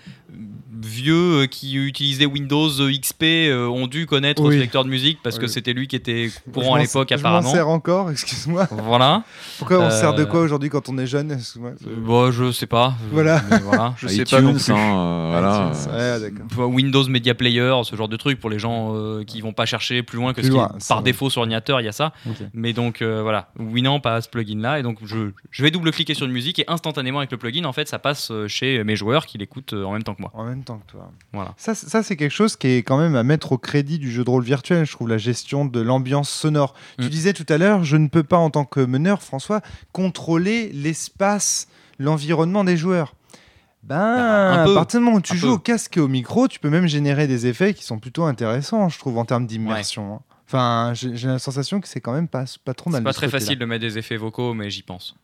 vieux 0.82 1.44
euh, 1.44 1.48
qui 1.48 1.76
utilisaient 1.76 2.26
Windows 2.26 2.70
XP 2.70 3.24
euh, 3.24 3.68
ont 3.68 3.88
dû 3.88 4.06
connaître 4.06 4.42
Oui. 4.44 4.56
ce 4.56 4.60
lecteur 4.60 4.84
de 4.84 4.90
musique 4.90 5.20
parce 5.24 5.40
que 5.40 5.48
c'était 5.48 5.74
lui 5.74 5.88
qui 5.88 5.96
était 5.96 6.30
courant 6.54 6.76
à 6.76 6.80
l'époque 6.80 7.12
apparemment. 7.12 7.42
Je 7.42 7.46
m'en 7.48 7.54
sers 7.54 7.68
encore, 7.70 8.12
excuse-moi. 8.12 8.68
Voilà. 8.72 9.24
Pourquoi 9.58 9.80
on 9.80 9.90
se 9.90 9.98
sert 10.00 10.14
de 10.14 10.24
quoi 10.26 10.42
aujourd'hui 10.42 10.70
quand 10.70 10.90
on 10.90 10.98
est 10.98 11.08
jeune 11.08 11.40
Bon, 11.98 12.32
je 12.32 12.52
sais 12.52 12.68
pas. 12.68 12.96
Voilà. 13.12 13.42
Voilà. 13.64 13.94
Je 13.98 14.08
sais 14.08 14.16
iTunes, 14.18 14.26
pas 14.38 14.42
non 14.42 14.54
plus. 14.54 14.70
hein, 14.72 14.76
euh, 14.78 15.30
voilà. 15.32 15.72
Ouais, 16.20 16.30
d'accord. 16.30 16.70
Windows 16.70 17.08
Media 17.08 17.34
Player, 17.34 17.74
ce 17.84 17.96
genre 17.96 18.10
de 18.10 18.18
truc 18.18 18.40
pour 18.40 18.50
les 18.50 18.60
gens 18.60 18.94
euh, 18.96 19.24
qui 19.24 19.40
vont 19.42 19.54
pas 19.54 19.66
chercher 19.66 20.04
plus 20.04 20.18
loin 20.18 20.34
que 20.34 20.42
Plus 20.42 20.48
ce 20.50 20.52
qui 20.54 20.58
est 20.60 20.88
par 20.88 21.02
défaut 21.02 21.30
sur 21.30 21.42
ordinateur. 21.42 21.80
Il 21.86 21.88
y 21.88 21.90
a 21.90 21.92
ça. 21.92 22.14
Mais 22.54 22.74
donc 22.74 23.02
euh, 23.04 23.22
voilà, 23.22 23.52
Winamp 23.60 24.02
a 24.06 24.20
ce 24.22 24.28
plugin 24.28 24.60
là 24.60 24.80
et 24.80 24.84
donc 24.84 24.98
je, 25.06 25.30
je 25.52 25.62
vais 25.64 25.70
double-cliquer 25.70 26.16
sur 26.16 26.26
une 26.26 26.32
musique 26.32 26.58
et 26.58 26.66
instantanément 26.68 27.20
avec 27.20 27.32
le 27.32 27.38
plugin, 27.38 27.64
en 27.66 27.74
fait, 27.74 27.88
ça 27.88 28.00
passe 28.00 28.32
euh, 28.32 28.48
chez 28.48 28.84
mes 28.84 28.96
joueurs 28.96 29.28
qui 29.28 29.38
l'écoutent 29.38 29.74
euh, 29.74 29.84
en 29.84 29.94
même 29.94 30.02
temps 30.04 30.16
que 30.16 30.22
moi. 30.22 30.32
En 30.34 30.44
même 30.46 30.64
temps 30.64 30.80
que 30.80 30.92
toi. 30.92 31.12
Voilà. 31.32 31.54
Ça, 31.58 31.76
ça 31.76 32.02
c'est 32.02 32.16
quelque 32.16 32.32
chose 32.34 32.56
qui 32.56 32.68
est 32.70 32.78
quand 32.84 32.98
même 32.98 33.16
à 33.16 33.22
mettre 33.24 33.52
au 33.52 33.58
crédit 33.60 34.00
du 34.00 34.12
jeu 34.12 34.24
de 34.24 34.30
rôle 34.32 34.44
virtuel, 34.44 34.86
je 34.86 34.92
trouve, 34.92 35.08
la 35.10 35.20
gestion 35.20 35.66
de 35.66 35.80
l'ambiance 35.80 36.30
sonore. 36.30 36.74
Tu 36.98 37.06
Mm. 37.06 37.10
disais 37.10 37.34
tout 37.34 37.46
à 37.50 37.58
l'heure, 37.60 37.84
je 37.84 37.98
ne 37.98 38.08
peux 38.08 38.24
pas, 38.24 38.38
en 38.38 38.50
tant 38.50 38.66
que 38.66 38.80
meneur, 38.80 39.22
François, 39.22 39.62
contrôler 39.92 40.72
l'espace, 40.74 41.68
l'environnement 42.00 42.64
des 42.64 42.78
joueurs. 42.78 43.14
Ben, 43.84 43.96
à 43.98 44.64
peu. 44.66 44.74
partir 44.74 45.00
du 45.00 45.06
moment 45.06 45.18
où 45.18 45.22
tu 45.22 45.38
joues 45.38 45.46
peu. 45.48 45.54
au 45.54 45.58
casque 45.60 45.98
et 45.98 46.00
au 46.00 46.08
micro, 46.08 46.48
tu 46.48 46.60
peux 46.60 46.72
même 46.72 46.88
générer 46.88 47.28
des 47.28 47.46
effets 47.46 47.76
qui 47.76 47.84
sont 47.84 48.00
plutôt 48.00 48.24
intéressants, 48.24 48.90
je 48.90 48.98
trouve, 48.98 49.20
en 49.20 49.26
termes 49.26 49.46
d'immersion. 49.46 50.16
hein. 50.16 50.20
Enfin, 50.48 50.92
j'ai 50.94 51.28
la 51.28 51.40
sensation 51.40 51.82
que 51.82 51.88
c'est 51.88 52.02
quand 52.02 52.14
même 52.14 52.28
pas, 52.28 52.46
pas 52.64 52.74
trop 52.74 52.90
mal. 52.90 53.00
C'est 53.02 53.04
pas 53.06 53.14
très 53.14 53.30
facile 53.30 53.58
de 53.58 53.66
mettre 53.66 53.82
des 53.82 53.98
effets 53.98 54.18
vocaux, 54.18 54.54
mais 54.54 54.70
j'y 54.70 54.84
pense. 54.84 55.16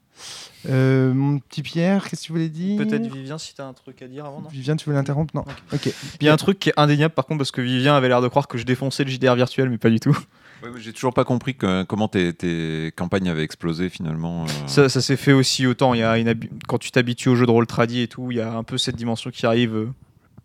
Euh, 0.69 1.13
mon 1.13 1.39
petit 1.39 1.61
Pierre, 1.63 2.07
qu'est-ce 2.09 2.22
que 2.24 2.26
tu 2.28 2.32
voulais 2.34 2.49
dire? 2.49 2.78
Peut-être 2.78 3.11
Vivien, 3.11 3.38
si 3.38 3.55
t'as 3.55 3.65
un 3.65 3.74
truc 3.74 4.01
à 4.01 4.07
dire 4.07 4.26
avant, 4.26 4.41
non? 4.41 4.49
Vivien, 4.49 4.76
tu 4.76 4.88
veux 4.89 4.95
l'interrompre? 4.95 5.36
Non. 5.36 5.45
Ok. 5.74 5.91
Il 6.19 6.26
y 6.26 6.30
a 6.30 6.34
un 6.34 6.38
truc 6.38 6.59
qui 6.59 6.69
est 6.69 6.74
indéniable 6.78 7.13
par 7.13 7.26
contre, 7.26 7.39
parce 7.39 7.51
que 7.51 7.61
Vivien 7.61 7.95
avait 7.95 8.07
l'air 8.07 8.22
de 8.22 8.28
croire 8.28 8.47
que 8.47 8.57
je 8.57 8.63
défonçais 8.65 9.03
le 9.03 9.09
JDR 9.09 9.36
virtuel, 9.36 9.69
mais 9.69 9.78
pas 9.78 9.89
du 9.89 9.99
tout. 9.99 10.15
Ouais, 10.63 10.69
J'ai 10.78 10.93
toujours 10.93 11.13
pas 11.13 11.24
compris 11.24 11.55
que- 11.55 11.84
comment 11.84 12.07
tes, 12.07 12.34
tes 12.34 12.91
campagnes 12.95 13.30
avaient 13.30 13.43
explosé 13.43 13.89
finalement. 13.89 14.43
euh. 14.43 14.47
Ça, 14.67 14.89
ça 14.89 15.01
s'est 15.01 15.17
fait 15.17 15.34
aussi 15.34 15.65
autant. 15.65 15.93
Il 15.95 16.01
y 16.01 16.03
a 16.03 16.17
une 16.19 16.36
Quand 16.67 16.78
tu 16.78 16.91
t'habitues 16.91 17.30
au 17.30 17.36
jeu 17.36 17.45
de 17.47 17.51
rôle 17.51 17.65
tradi 17.65 18.01
et 18.01 18.07
tout, 18.07 18.30
il 18.32 18.38
y 18.38 18.41
a 18.41 18.53
un 18.53 18.63
peu 18.63 18.78
cette 18.78 18.95
dimension 18.95 19.32
qui 19.32 19.45
arrive, 19.47 19.76
euh, 19.76 19.89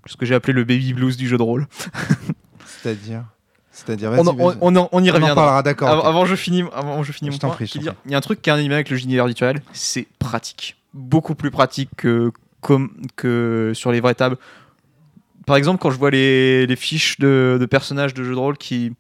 ce 0.07 0.17
que 0.17 0.25
j'ai 0.25 0.35
appelé 0.35 0.53
le 0.55 0.65
baby 0.65 0.95
blues 0.95 1.17
du 1.19 1.29
jeu 1.29 1.37
de 1.37 1.43
rôle. 1.43 1.67
C'est-à-dire? 2.67 3.25
C'est-à-dire, 3.77 4.11
On, 4.13 4.27
on, 4.27 4.59
on 4.61 4.75
y 4.75 4.79
On 4.79 4.79
en 4.81 5.15
reviendra. 5.15 5.35
parlera, 5.35 5.63
d'accord. 5.63 6.07
Avant, 6.07 6.25
je 6.25 6.35
finis, 6.35 6.65
avant 6.73 7.03
je 7.03 7.13
finis 7.13 7.31
Je 7.31 7.35
mon 7.35 7.39
point, 7.39 7.51
prie, 7.51 7.71
Il 8.07 8.11
y 8.11 8.15
a 8.15 8.19
un 8.19 8.21
truc 8.23 8.41
qui 8.41 8.49
est 8.49 8.53
animé 8.55 8.75
avec 8.75 8.89
le 8.89 8.97
JDR 8.97 9.27
virtuel, 9.27 9.61
c'est 9.75 10.07
pratique. 10.19 10.77
Beaucoup 10.95 11.35
plus 11.35 11.51
pratique 11.51 11.91
que, 11.97 12.33
comme, 12.63 12.91
que 13.17 13.73
sur 13.75 13.93
les 13.93 14.01
vraies 14.01 14.15
tables. 14.15 14.39
Par 15.45 15.57
exemple, 15.57 15.79
quand 15.81 15.91
je 15.91 15.99
vois 15.99 16.11
les, 16.11 16.67
les 16.67 16.77
fiches 16.77 17.19
de, 17.19 17.59
de 17.61 17.67
personnages 17.67 18.15
de 18.15 18.25
jeux 18.25 18.35
de 18.35 18.39
rôle 18.39 18.57
qui 18.57 18.93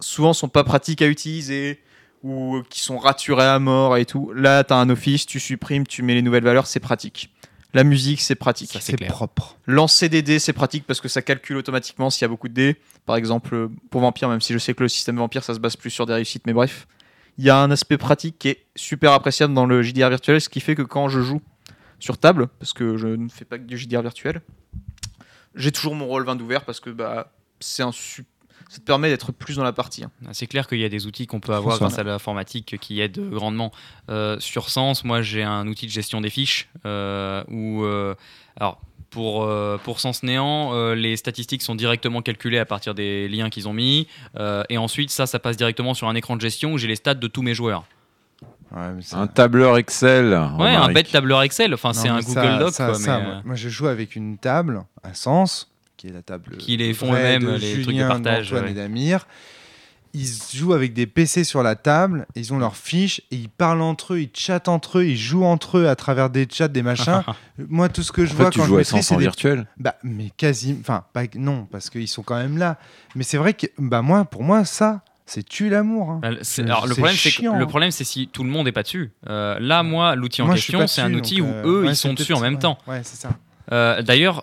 souvent 0.00 0.32
sont 0.32 0.48
pas 0.48 0.64
pratiques 0.64 1.02
à 1.02 1.06
utiliser 1.06 1.80
ou 2.22 2.62
qui 2.70 2.80
sont 2.80 2.96
raturés 2.98 3.44
à 3.44 3.58
mort 3.58 3.98
et 3.98 4.06
tout, 4.06 4.32
là, 4.34 4.64
tu 4.64 4.72
as 4.72 4.76
un 4.78 4.88
office, 4.88 5.26
tu 5.26 5.38
supprimes, 5.38 5.86
tu 5.86 6.02
mets 6.02 6.14
les 6.14 6.22
nouvelles 6.22 6.42
valeurs, 6.44 6.66
c'est 6.66 6.80
pratique. 6.80 7.30
La 7.74 7.84
musique, 7.84 8.20
c'est 8.20 8.36
pratique. 8.36 8.76
C'est 8.80 8.96
propre. 9.06 9.58
Lancer 9.66 10.08
des 10.08 10.22
dés, 10.22 10.38
c'est 10.38 10.52
pratique 10.52 10.84
parce 10.86 11.00
que 11.00 11.08
ça 11.08 11.22
calcule 11.22 11.56
automatiquement 11.56 12.08
s'il 12.08 12.22
y 12.22 12.24
a 12.24 12.28
beaucoup 12.28 12.48
de 12.48 12.54
dés. 12.54 12.76
Par 13.04 13.16
exemple, 13.16 13.68
pour 13.90 14.00
Vampire, 14.00 14.28
même 14.28 14.40
si 14.40 14.52
je 14.52 14.58
sais 14.58 14.74
que 14.74 14.82
le 14.84 14.88
système 14.88 15.16
Vampire, 15.16 15.42
ça 15.44 15.54
se 15.54 15.58
base 15.58 15.74
plus 15.76 15.90
sur 15.90 16.06
des 16.06 16.12
réussites, 16.14 16.46
mais 16.46 16.52
bref. 16.52 16.86
Il 17.36 17.44
y 17.44 17.50
a 17.50 17.58
un 17.58 17.70
aspect 17.72 17.98
pratique 17.98 18.38
qui 18.38 18.48
est 18.50 18.64
super 18.76 19.12
appréciable 19.12 19.52
dans 19.54 19.66
le 19.66 19.82
JDR 19.82 20.08
virtuel, 20.08 20.40
ce 20.40 20.48
qui 20.48 20.60
fait 20.60 20.76
que 20.76 20.82
quand 20.82 21.08
je 21.08 21.20
joue 21.20 21.42
sur 21.98 22.16
table, 22.16 22.46
parce 22.60 22.72
que 22.72 22.96
je 22.96 23.08
ne 23.08 23.28
fais 23.28 23.44
pas 23.44 23.58
que 23.58 23.64
du 23.64 23.76
JDR 23.76 24.02
virtuel, 24.02 24.40
j'ai 25.56 25.72
toujours 25.72 25.96
mon 25.96 26.06
rôle 26.06 26.24
20 26.24 26.40
ouvert 26.40 26.64
parce 26.64 26.78
que 26.78 26.90
bah, 26.90 27.32
c'est 27.58 27.82
un 27.82 27.90
su- 27.92 28.24
ça 28.68 28.78
te 28.78 28.84
permet 28.84 29.08
d'être 29.08 29.32
plus 29.32 29.56
dans 29.56 29.64
la 29.64 29.72
partie. 29.72 30.04
hein. 30.04 30.10
C'est 30.32 30.46
clair 30.46 30.66
qu'il 30.66 30.78
y 30.80 30.84
a 30.84 30.88
des 30.88 31.06
outils 31.06 31.26
qu'on 31.26 31.40
peut 31.40 31.52
avoir 31.54 31.78
grâce 31.78 31.98
à 31.98 32.02
l'informatique 32.02 32.76
qui 32.80 33.00
aident 33.00 33.30
grandement. 33.30 33.72
Euh, 34.10 34.38
sur 34.40 34.68
Sens, 34.70 35.04
moi 35.04 35.22
j'ai 35.22 35.42
un 35.42 35.66
outil 35.68 35.86
de 35.86 35.90
gestion 35.92 36.20
des 36.20 36.30
fiches 36.30 36.68
euh, 36.86 37.42
où, 37.48 37.84
euh, 37.84 38.14
alors 38.58 38.80
pour, 39.10 39.44
euh, 39.44 39.78
pour 39.84 40.00
Sens 40.00 40.24
Néant, 40.24 40.72
euh, 40.74 40.94
les 40.96 41.16
statistiques 41.16 41.62
sont 41.62 41.76
directement 41.76 42.20
calculées 42.20 42.58
à 42.58 42.64
partir 42.64 42.94
des 42.94 43.28
liens 43.28 43.48
qu'ils 43.48 43.68
ont 43.68 43.72
mis. 43.72 44.08
euh, 44.36 44.64
et 44.68 44.76
ensuite, 44.78 45.10
ça, 45.10 45.26
ça 45.26 45.38
passe 45.38 45.56
directement 45.56 45.94
sur 45.94 46.08
un 46.08 46.14
écran 46.16 46.34
de 46.34 46.40
gestion 46.40 46.72
où 46.72 46.78
j'ai 46.78 46.88
les 46.88 46.96
stats 46.96 47.14
de 47.14 47.26
tous 47.28 47.42
mes 47.42 47.54
joueurs. 47.54 47.84
Ouais, 48.74 48.90
Un 49.12 49.28
tableur 49.28 49.76
Excel. 49.78 50.30
Ouais, 50.58 50.70
un 50.74 50.88
bête 50.92 51.12
tableur 51.12 51.42
Excel. 51.42 51.72
Enfin, 51.74 51.92
c'est 51.92 52.08
un 52.08 52.18
Google 52.18 52.32
ça- 52.34 52.58
Doc. 52.58 52.70
ça- 52.74 52.86
quoi, 52.86 52.94
ça, 52.94 53.18
mais, 53.20 53.24
moi, 53.26 53.42
moi, 53.44 53.54
je 53.54 53.68
joue 53.68 53.86
avec 53.86 54.16
une 54.16 54.36
table 54.36 54.82
à 55.04 55.14
Sens, 55.14 55.70
qui 56.04 56.10
est 56.10 56.14
la 56.14 56.22
table. 56.22 56.56
Qui 56.58 56.76
les 56.76 56.92
font 56.92 57.12
eux-mêmes, 57.14 57.48
les 57.54 57.72
trucs 57.72 57.86
de 57.86 57.90
Julien, 57.90 58.08
partage, 58.08 58.50
d'Antoine 58.50 58.64
ouais. 58.64 58.70
et 58.72 58.74
d'Amir. 58.74 59.26
Ils 60.16 60.28
jouent 60.54 60.74
avec 60.74 60.92
des 60.92 61.06
PC 61.06 61.42
sur 61.42 61.64
la 61.64 61.74
table, 61.74 62.26
ils 62.36 62.52
ont 62.52 62.58
leurs 62.58 62.76
fiches 62.76 63.20
et 63.32 63.36
ils 63.36 63.48
parlent 63.48 63.80
entre 63.80 64.14
eux, 64.14 64.20
ils 64.20 64.30
chattent 64.32 64.68
entre 64.68 64.98
eux, 64.98 65.06
ils 65.06 65.16
jouent 65.16 65.44
entre 65.44 65.78
eux 65.78 65.88
à 65.88 65.96
travers 65.96 66.30
des 66.30 66.46
chats, 66.48 66.68
des 66.68 66.82
machins. 66.82 67.24
Moi, 67.68 67.88
tout 67.88 68.04
ce 68.04 68.12
que 68.12 68.24
je 68.24 68.32
En 68.32 68.36
vois 68.36 68.44
fait, 68.44 68.50
tu 68.52 68.58
quand 68.58 68.64
je 68.64 68.68
joues 68.68 68.76
maîtrise, 68.76 69.06
100 69.06 69.14
c'est 69.14 69.16
des 69.16 69.22
virtuel. 69.22 69.66
Bah, 69.76 69.96
mais 70.04 70.30
quasi. 70.36 70.76
Enfin, 70.80 71.04
pas... 71.12 71.22
non, 71.34 71.66
parce 71.70 71.90
qu'ils 71.90 72.06
sont 72.06 72.22
quand 72.22 72.36
même 72.36 72.58
là. 72.58 72.78
Mais 73.16 73.24
c'est 73.24 73.38
vrai 73.38 73.54
que, 73.54 73.66
bah, 73.78 74.02
moi, 74.02 74.24
pour 74.24 74.44
moi, 74.44 74.64
ça, 74.64 75.02
c'est 75.26 75.42
tue 75.42 75.68
l'amour. 75.68 76.10
hein. 76.10 76.20
Alors 76.58 76.86
le 76.86 76.94
problème 76.94 77.16
c'est 77.16 77.40
le 77.40 77.66
problème 77.66 77.90
c'est 77.90 78.04
si 78.04 78.28
tout 78.28 78.44
le 78.44 78.50
monde 78.50 78.66
n'est 78.66 78.72
pas 78.72 78.82
dessus. 78.82 79.10
Euh, 79.26 79.58
là 79.58 79.82
moi 79.82 80.16
l'outil 80.16 80.42
en 80.42 80.46
Moi, 80.46 80.56
je 80.56 80.60
question 80.60 80.86
c'est 80.86 81.00
un 81.00 81.14
outil 81.14 81.38
donc, 81.38 81.48
où 81.48 81.50
euh, 81.50 81.64
eux 81.64 81.84
ouais, 81.84 81.92
ils 81.92 81.96
sont 81.96 82.12
dessus 82.12 82.34
en 82.34 82.40
même 82.40 82.54
ouais. 82.54 82.60
temps. 82.60 82.76
Ouais, 82.86 83.00
c'est 83.04 83.16
ça. 83.16 83.30
Euh, 83.72 84.02
D'ailleurs 84.02 84.42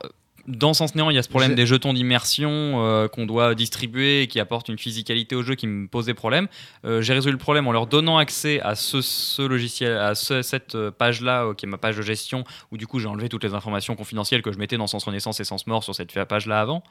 dans 0.52 0.74
Sens 0.74 0.96
Néant 0.96 1.10
il 1.10 1.16
y 1.16 1.18
a 1.18 1.24
ce 1.24 1.30
problème 1.30 1.56
des 1.56 1.66
jetons 1.66 1.94
d'immersion 1.94 2.50
euh, 2.86 3.08
qu'on 3.08 3.26
doit 3.26 3.56
distribuer 3.56 4.22
et 4.24 4.28
qui 4.28 4.40
apportent 4.40 4.70
une 4.70 4.78
physicalité 4.78 5.36
au 5.36 5.42
jeu 5.44 5.56
qui 5.56 5.68
me 5.68 5.88
posait 5.88 6.14
problème. 6.14 6.48
Euh, 6.86 7.02
J'ai 7.02 7.14
résolu 7.14 7.32
le 7.34 7.38
problème 7.38 7.68
en 7.68 7.72
leur 7.72 7.88
donnant 7.88 8.18
accès 8.18 8.60
à 8.62 8.76
ce, 8.76 9.02
ce 9.02 9.42
logiciel, 9.42 9.98
à 9.98 10.16
ce- 10.16 10.42
cette 10.42 10.78
page 10.92 11.22
là 11.22 11.54
qui 11.56 11.66
est 11.66 11.70
ma 11.70 11.78
page 11.78 11.98
de 11.98 12.02
gestion 12.02 12.44
où 12.72 12.78
du 12.78 12.88
coup 12.88 13.00
j'ai 13.00 13.08
enlevé 13.08 13.30
toutes 13.30 13.44
les 13.44 13.54
informations 13.54 13.96
confidentielles 13.96 14.42
que 14.42 14.52
je 14.52 14.58
mettais 14.58 14.78
dans 14.78 14.88
Sens 14.88 15.04
Renaissance 15.04 15.40
et 15.40 15.44
Sens 15.44 15.68
Mort 15.68 15.84
sur 15.84 15.96
cette 15.96 16.12
page 16.26 16.46
là 16.48 16.60
avant. 16.62 16.84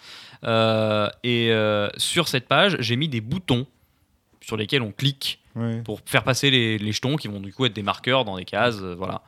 Euh, 0.44 1.08
et 1.24 1.50
euh, 1.50 1.88
sur 1.96 2.28
cette 2.28 2.46
page 2.48 2.76
j'ai 2.80 2.96
mis 2.96 3.08
des 3.08 3.20
boutons 3.20 3.66
sur 4.40 4.56
lesquels 4.56 4.82
on 4.82 4.92
clique 4.92 5.39
Pour 5.84 6.00
faire 6.06 6.22
passer 6.22 6.50
les, 6.50 6.78
les 6.78 6.92
jetons 6.92 7.16
qui 7.16 7.26
vont 7.28 7.40
du 7.40 7.52
coup 7.52 7.64
être 7.66 7.72
des 7.72 7.82
marqueurs 7.82 8.24
dans 8.24 8.36
des 8.36 8.44
cases, 8.44 8.78
euh, 8.80 8.94
voilà. 8.96 9.22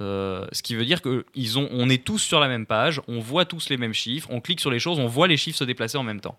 Euh, 0.00 0.46
ce 0.52 0.62
qui 0.62 0.74
veut 0.74 0.84
dire 0.84 1.00
que 1.02 1.24
ils 1.34 1.58
ont, 1.58 1.68
on 1.70 1.88
est 1.88 2.04
tous 2.04 2.18
sur 2.18 2.40
la 2.40 2.48
même 2.48 2.66
page, 2.66 3.00
on 3.08 3.20
voit 3.20 3.44
tous 3.44 3.68
les 3.68 3.76
mêmes 3.76 3.94
chiffres, 3.94 4.28
on 4.32 4.40
clique 4.40 4.60
sur 4.60 4.70
les 4.70 4.80
choses, 4.80 4.98
on 4.98 5.06
voit 5.06 5.28
les 5.28 5.36
chiffres 5.36 5.58
se 5.58 5.64
déplacer 5.64 5.96
en 5.98 6.02
même 6.02 6.20
temps. 6.20 6.36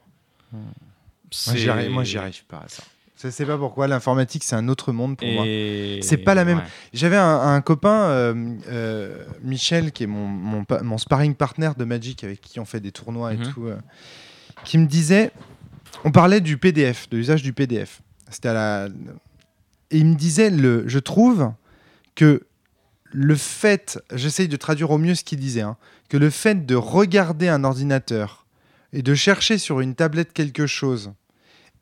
Moi, 1.89 2.03
j'y 2.03 2.17
arrive, 2.17 2.43
pas 2.45 2.63
à 2.65 2.67
ça. 2.67 2.83
Je 3.23 3.29
sais 3.29 3.45
pas 3.45 3.57
pourquoi. 3.57 3.87
L'informatique, 3.87 4.43
c'est 4.43 4.55
un 4.55 4.67
autre 4.67 4.91
monde 4.91 5.15
pour 5.15 5.27
moi. 5.27 5.45
C'est 6.01 6.17
pas 6.17 6.33
la 6.33 6.43
même- 6.43 6.57
ouais. 6.57 6.63
J'avais 6.91 7.17
un, 7.17 7.39
un 7.39 7.61
copain, 7.61 8.09
euh, 8.09 9.25
Michel, 9.43 9.91
qui 9.91 10.03
est 10.03 10.07
mon, 10.07 10.25
mon, 10.27 10.63
pa- 10.65 10.81
mon 10.81 10.97
sparring 10.97 11.35
partner 11.35 11.69
de 11.77 11.85
Magic, 11.85 12.23
avec 12.23 12.41
qui 12.41 12.59
on 12.59 12.65
fait 12.65 12.79
des 12.79 12.91
tournois 12.91 13.33
et 13.33 13.37
Mhm. 13.37 13.53
tout, 13.53 13.67
qui 14.65 14.77
me 14.79 14.87
disait, 14.87 15.31
on 16.03 16.11
parlait 16.11 16.41
du 16.41 16.57
PDF, 16.57 17.07
de 17.09 17.17
l'usage 17.17 17.43
du 17.43 17.53
PDF. 17.53 18.01
C'était 18.31 18.49
à 18.49 18.53
la, 18.53 18.87
et 19.91 19.97
il 19.97 20.05
me 20.05 20.15
disait, 20.15 20.49
le, 20.49 20.87
je 20.87 20.99
trouve 20.99 21.51
que 22.15 22.43
le 23.11 23.35
fait, 23.35 23.99
j'essaye 24.13 24.47
de 24.47 24.55
traduire 24.55 24.89
au 24.91 24.97
mieux 24.97 25.15
ce 25.15 25.23
qu'il 25.23 25.39
disait, 25.39 25.61
hein, 25.61 25.75
que 26.09 26.17
le 26.17 26.29
fait 26.29 26.65
de 26.65 26.75
regarder 26.75 27.49
un 27.49 27.63
ordinateur 27.65 28.45
et 28.93 29.01
de 29.01 29.13
chercher 29.13 29.57
sur 29.57 29.81
une 29.81 29.95
tablette 29.95 30.31
quelque 30.33 30.65
chose 30.65 31.11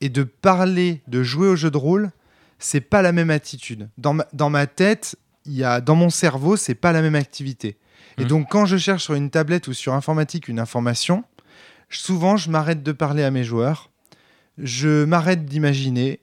et 0.01 0.09
de 0.09 0.23
parler, 0.23 1.01
de 1.07 1.21
jouer 1.23 1.47
au 1.47 1.55
jeu 1.55 1.69
de 1.69 1.77
rôle, 1.77 2.11
c'est 2.57 2.81
pas 2.81 3.01
la 3.01 3.11
même 3.11 3.29
attitude. 3.29 3.89
Dans 3.97 4.13
ma, 4.13 4.27
dans 4.33 4.49
ma 4.49 4.65
tête, 4.65 5.15
il 5.45 5.53
y 5.53 5.63
a, 5.63 5.81
dans 5.81 5.95
mon 5.95 6.09
cerveau, 6.09 6.57
c'est 6.57 6.75
pas 6.75 6.91
la 6.91 7.01
même 7.01 7.15
activité. 7.15 7.77
Et 8.17 8.23
Mhm. 8.23 8.27
donc, 8.27 8.47
quand 8.49 8.65
je 8.65 8.77
cherche 8.77 9.03
sur 9.03 9.13
une 9.13 9.29
tablette 9.29 9.67
ou 9.67 9.73
sur 9.73 9.93
informatique 9.93 10.47
une 10.47 10.59
information, 10.59 11.23
souvent, 11.89 12.37
je 12.37 12.49
m'arrête 12.49 12.81
de 12.83 12.91
parler 12.91 13.23
à 13.23 13.31
mes 13.31 13.43
joueurs, 13.43 13.91
je 14.57 15.05
m'arrête 15.05 15.45
d'imaginer, 15.45 16.19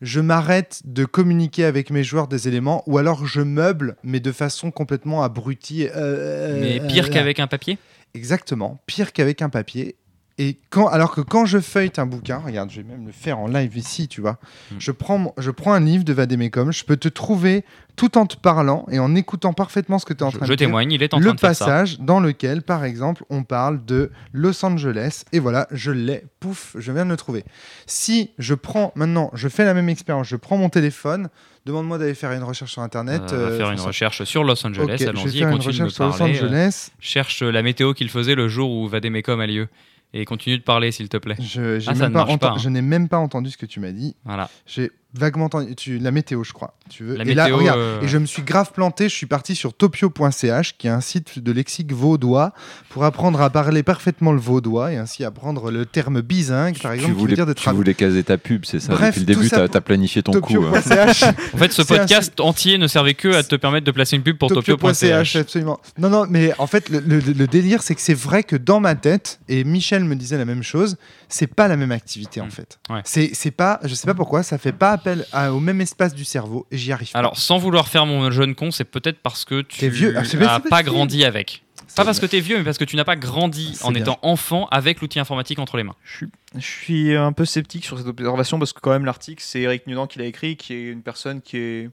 je 0.00 0.20
m'arrête 0.20 0.82
de 0.84 1.04
communiquer 1.04 1.64
avec 1.64 1.90
mes 1.90 2.04
joueurs 2.04 2.28
des 2.28 2.48
éléments, 2.48 2.82
ou 2.86 2.98
alors 2.98 3.26
je 3.26 3.40
meuble, 3.40 3.96
mais 4.02 4.20
de 4.20 4.32
façon 4.32 4.70
complètement 4.70 5.22
abrutie. 5.22 5.88
euh, 5.94 6.60
Mais 6.60 6.80
euh, 6.80 6.86
pire 6.86 7.06
euh, 7.06 7.08
qu'avec 7.08 7.40
un 7.40 7.46
papier? 7.46 7.78
Exactement, 8.14 8.80
pire 8.86 9.12
qu'avec 9.12 9.42
un 9.42 9.48
papier. 9.48 9.96
Et 10.40 10.56
quand, 10.70 10.86
alors 10.86 11.12
que 11.14 11.20
quand 11.20 11.46
je 11.46 11.58
feuillete 11.58 11.98
un 11.98 12.06
bouquin, 12.06 12.38
regarde, 12.38 12.70
je 12.70 12.76
vais 12.80 12.86
même 12.88 13.04
le 13.06 13.12
faire 13.12 13.40
en 13.40 13.48
live 13.48 13.76
ici, 13.76 14.06
tu 14.06 14.20
vois. 14.20 14.38
Mm. 14.70 14.76
Je, 14.78 14.92
prends, 14.92 15.34
je 15.36 15.50
prends 15.50 15.72
un 15.72 15.80
livre 15.80 16.04
de 16.04 16.12
Vademecum, 16.12 16.72
je 16.72 16.84
peux 16.84 16.96
te 16.96 17.08
trouver 17.08 17.64
tout 17.96 18.16
en 18.16 18.24
te 18.26 18.36
parlant 18.36 18.86
et 18.88 19.00
en 19.00 19.16
écoutant 19.16 19.52
parfaitement 19.52 19.98
ce 19.98 20.06
que 20.06 20.12
tu 20.12 20.20
es 20.20 20.22
en 20.22 20.30
Je, 20.30 20.36
train 20.36 20.46
je 20.46 20.52
de 20.52 20.56
dire. 20.56 20.68
témoigne, 20.68 20.92
il 20.92 21.02
est 21.02 21.12
en 21.12 21.18
Le 21.18 21.24
train 21.24 21.34
de 21.34 21.40
faire 21.40 21.56
ça. 21.56 21.64
passage 21.64 21.98
dans 21.98 22.20
lequel, 22.20 22.62
par 22.62 22.84
exemple, 22.84 23.24
on 23.30 23.42
parle 23.42 23.84
de 23.84 24.12
Los 24.32 24.64
Angeles. 24.64 25.24
Et 25.32 25.40
voilà, 25.40 25.66
je 25.72 25.90
l'ai, 25.90 26.22
pouf, 26.38 26.76
je 26.78 26.92
viens 26.92 27.04
de 27.04 27.10
le 27.10 27.16
trouver. 27.16 27.44
Si 27.86 28.30
je 28.38 28.54
prends, 28.54 28.92
maintenant, 28.94 29.30
je 29.34 29.48
fais 29.48 29.64
la 29.64 29.74
même 29.74 29.88
expérience, 29.88 30.28
je 30.28 30.36
prends 30.36 30.56
mon 30.56 30.68
téléphone, 30.68 31.28
demande-moi 31.66 31.98
d'aller 31.98 32.14
faire 32.14 32.30
une 32.30 32.44
recherche 32.44 32.70
sur 32.70 32.82
Internet. 32.82 33.22
Euh, 33.32 33.50
euh, 33.50 33.56
faire 33.58 33.72
une 33.72 33.80
recherche 33.80 34.22
sur 34.22 34.44
Los 34.44 34.64
Angeles, 34.64 34.84
Ok, 34.84 34.90
je 34.92 34.96
vais 35.04 35.08
allons-y, 35.08 35.40
continue 35.40 35.78
de 35.78 35.82
me 35.82 35.88
sur 35.88 36.04
Los 36.06 36.16
parler. 36.16 36.38
euh, 36.40 36.46
Angeles. 36.46 36.90
cherche 37.00 37.42
la 37.42 37.62
météo 37.62 37.92
qu'il 37.94 38.08
faisait 38.10 38.36
le 38.36 38.46
jour 38.46 38.70
où 38.70 38.86
Vademecum 38.86 39.40
a 39.40 39.46
lieu. 39.48 39.66
Et 40.14 40.24
continue 40.24 40.58
de 40.58 40.62
parler, 40.62 40.90
s'il 40.90 41.08
te 41.08 41.18
plaît. 41.18 41.36
Je, 41.40 41.78
Ah, 41.86 41.94
même 41.94 42.12
pas 42.12 42.24
pas, 42.38 42.54
hein. 42.66 42.70
n'ai 42.70 42.82
même 42.82 43.08
pas 43.08 43.18
entendu 43.18 43.50
ce 43.50 43.58
que 43.58 43.66
tu 43.66 43.78
m'as 43.78 43.92
dit. 43.92 44.16
Voilà. 44.24 44.48
J'ai 44.66 44.90
vaguement 45.14 45.46
entendu 45.46 45.74
tu, 45.74 45.98
la 45.98 46.10
météo, 46.10 46.44
je 46.44 46.52
crois. 46.52 46.74
Tu 46.90 47.04
veux 47.04 47.16
La 47.16 47.24
et 47.24 47.34
là, 47.34 47.44
météo, 47.44 47.58
regarde, 47.58 47.78
euh, 47.78 48.00
et 48.02 48.08
je 48.08 48.18
me 48.18 48.26
suis 48.26 48.42
grave 48.42 48.72
planté. 48.72 49.08
Je 49.08 49.14
suis 49.14 49.26
parti 49.26 49.54
sur 49.54 49.74
topio.ch, 49.74 50.76
qui 50.78 50.86
est 50.86 50.90
un 50.90 51.00
site 51.00 51.38
de 51.38 51.52
lexique 51.52 51.92
vaudois, 51.92 52.52
pour 52.88 53.04
apprendre 53.04 53.40
à 53.40 53.50
parler 53.50 53.82
parfaitement 53.82 54.32
le 54.32 54.40
vaudois 54.40 54.92
et 54.92 54.96
ainsi 54.96 55.24
apprendre 55.24 55.70
le 55.70 55.86
terme 55.86 56.20
bisingue, 56.20 56.78
par 56.80 56.92
Tu 56.92 56.98
exemple, 56.98 57.12
qui 57.14 57.20
veut 57.20 57.20
voulais, 57.20 57.34
dire 57.34 57.54
tu 57.54 57.70
voulais 57.70 57.94
caser 57.94 58.22
ta 58.24 58.38
pub, 58.38 58.64
c'est 58.64 58.80
ça 58.80 58.92
Bref, 58.94 59.18
Depuis 59.18 59.20
le 59.26 59.34
tout 59.34 59.40
début, 59.40 59.48
ça 59.48 59.56
t'as 59.56 59.66
pour- 59.68 59.76
as 59.76 59.80
planifié 59.80 60.22
ton 60.22 60.32
coup. 60.40 60.64
hein. 60.64 60.72
Topio.ch. 60.82 61.24
En 61.54 61.58
fait, 61.58 61.72
ce 61.72 61.82
podcast 61.82 62.38
entier 62.40 62.78
ne 62.78 62.86
servait 62.86 63.14
que 63.14 63.28
à 63.34 63.42
te 63.42 63.56
permettre 63.56 63.86
de 63.86 63.90
placer 63.92 64.16
une 64.16 64.22
pub 64.22 64.36
pour 64.38 64.48
Topio.ch, 64.50 65.36
absolument. 65.36 65.80
Non, 65.98 66.10
non, 66.10 66.26
mais 66.28 66.52
en 66.58 66.66
fait, 66.66 66.88
le, 66.90 67.00
le- 67.00 67.18
le 67.20 67.46
délire, 67.46 67.82
c'est 67.82 67.94
que 67.94 68.00
c'est 68.00 68.14
vrai 68.14 68.42
que 68.42 68.56
dans 68.56 68.80
ma 68.80 68.94
tête, 68.94 69.40
et 69.48 69.64
Michel 69.64 70.04
me 70.04 70.14
disait 70.16 70.38
la 70.38 70.44
même 70.44 70.62
chose, 70.62 70.96
c'est 71.28 71.46
pas 71.46 71.68
la 71.68 71.76
même 71.76 71.92
activité 71.92 72.40
en 72.40 72.46
Mm. 72.46 72.50
fait. 72.50 72.78
Ouais. 72.90 73.00
C'est 73.04 73.30
c'est 73.34 73.50
pas, 73.50 73.80
je 73.84 73.94
sais 73.94 74.06
pas 74.06 74.14
pourquoi, 74.14 74.42
ça 74.42 74.58
fait 74.58 74.72
pas 74.72 74.97
à- 75.32 75.52
au 75.52 75.60
même 75.60 75.80
espace 75.80 76.14
du 76.14 76.24
cerveau 76.24 76.66
et 76.70 76.78
j'y 76.78 76.92
arrive 76.92 77.10
pas. 77.12 77.18
Alors, 77.18 77.36
sans 77.38 77.58
vouloir 77.58 77.88
faire 77.88 78.06
mon 78.06 78.30
jeune 78.30 78.54
con, 78.54 78.70
c'est 78.70 78.84
peut-être 78.84 79.18
parce 79.22 79.44
que 79.44 79.62
tu 79.62 79.88
vieux. 79.88 80.14
Ah, 80.16 80.22
n'as 80.36 80.60
pas 80.60 80.82
grandi 80.82 81.24
avec. 81.24 81.62
Pas 81.96 82.04
parce 82.04 82.20
que 82.20 82.26
t'es 82.26 82.40
vieux, 82.40 82.58
mais 82.58 82.64
parce 82.64 82.78
que 82.78 82.84
tu 82.84 82.96
n'as 82.96 83.04
pas 83.04 83.16
grandi 83.16 83.72
C'est 83.74 83.84
en 83.84 83.90
bien. 83.90 84.02
étant 84.02 84.18
enfant 84.22 84.68
avec 84.70 85.00
l'outil 85.00 85.18
informatique 85.20 85.58
entre 85.58 85.76
les 85.78 85.82
mains. 85.84 85.96
Je 86.04 86.16
suis, 86.16 86.26
je 86.54 86.60
suis 86.66 87.16
un 87.16 87.32
peu 87.32 87.44
sceptique 87.44 87.84
sur 87.84 87.98
cette 87.98 88.06
observation 88.06 88.58
parce 88.58 88.72
que 88.72 88.80
quand 88.80 88.90
même 88.90 89.04
l'article 89.04 89.42
c'est 89.44 89.60
Eric 89.62 89.86
Nunan 89.86 90.06
qui 90.06 90.18
l'a 90.18 90.26
écrit, 90.26 90.56
qui 90.56 90.74
est 90.74 90.82
une 90.90 91.02
personne 91.02 91.40
qui 91.40 91.56
est 91.56 91.90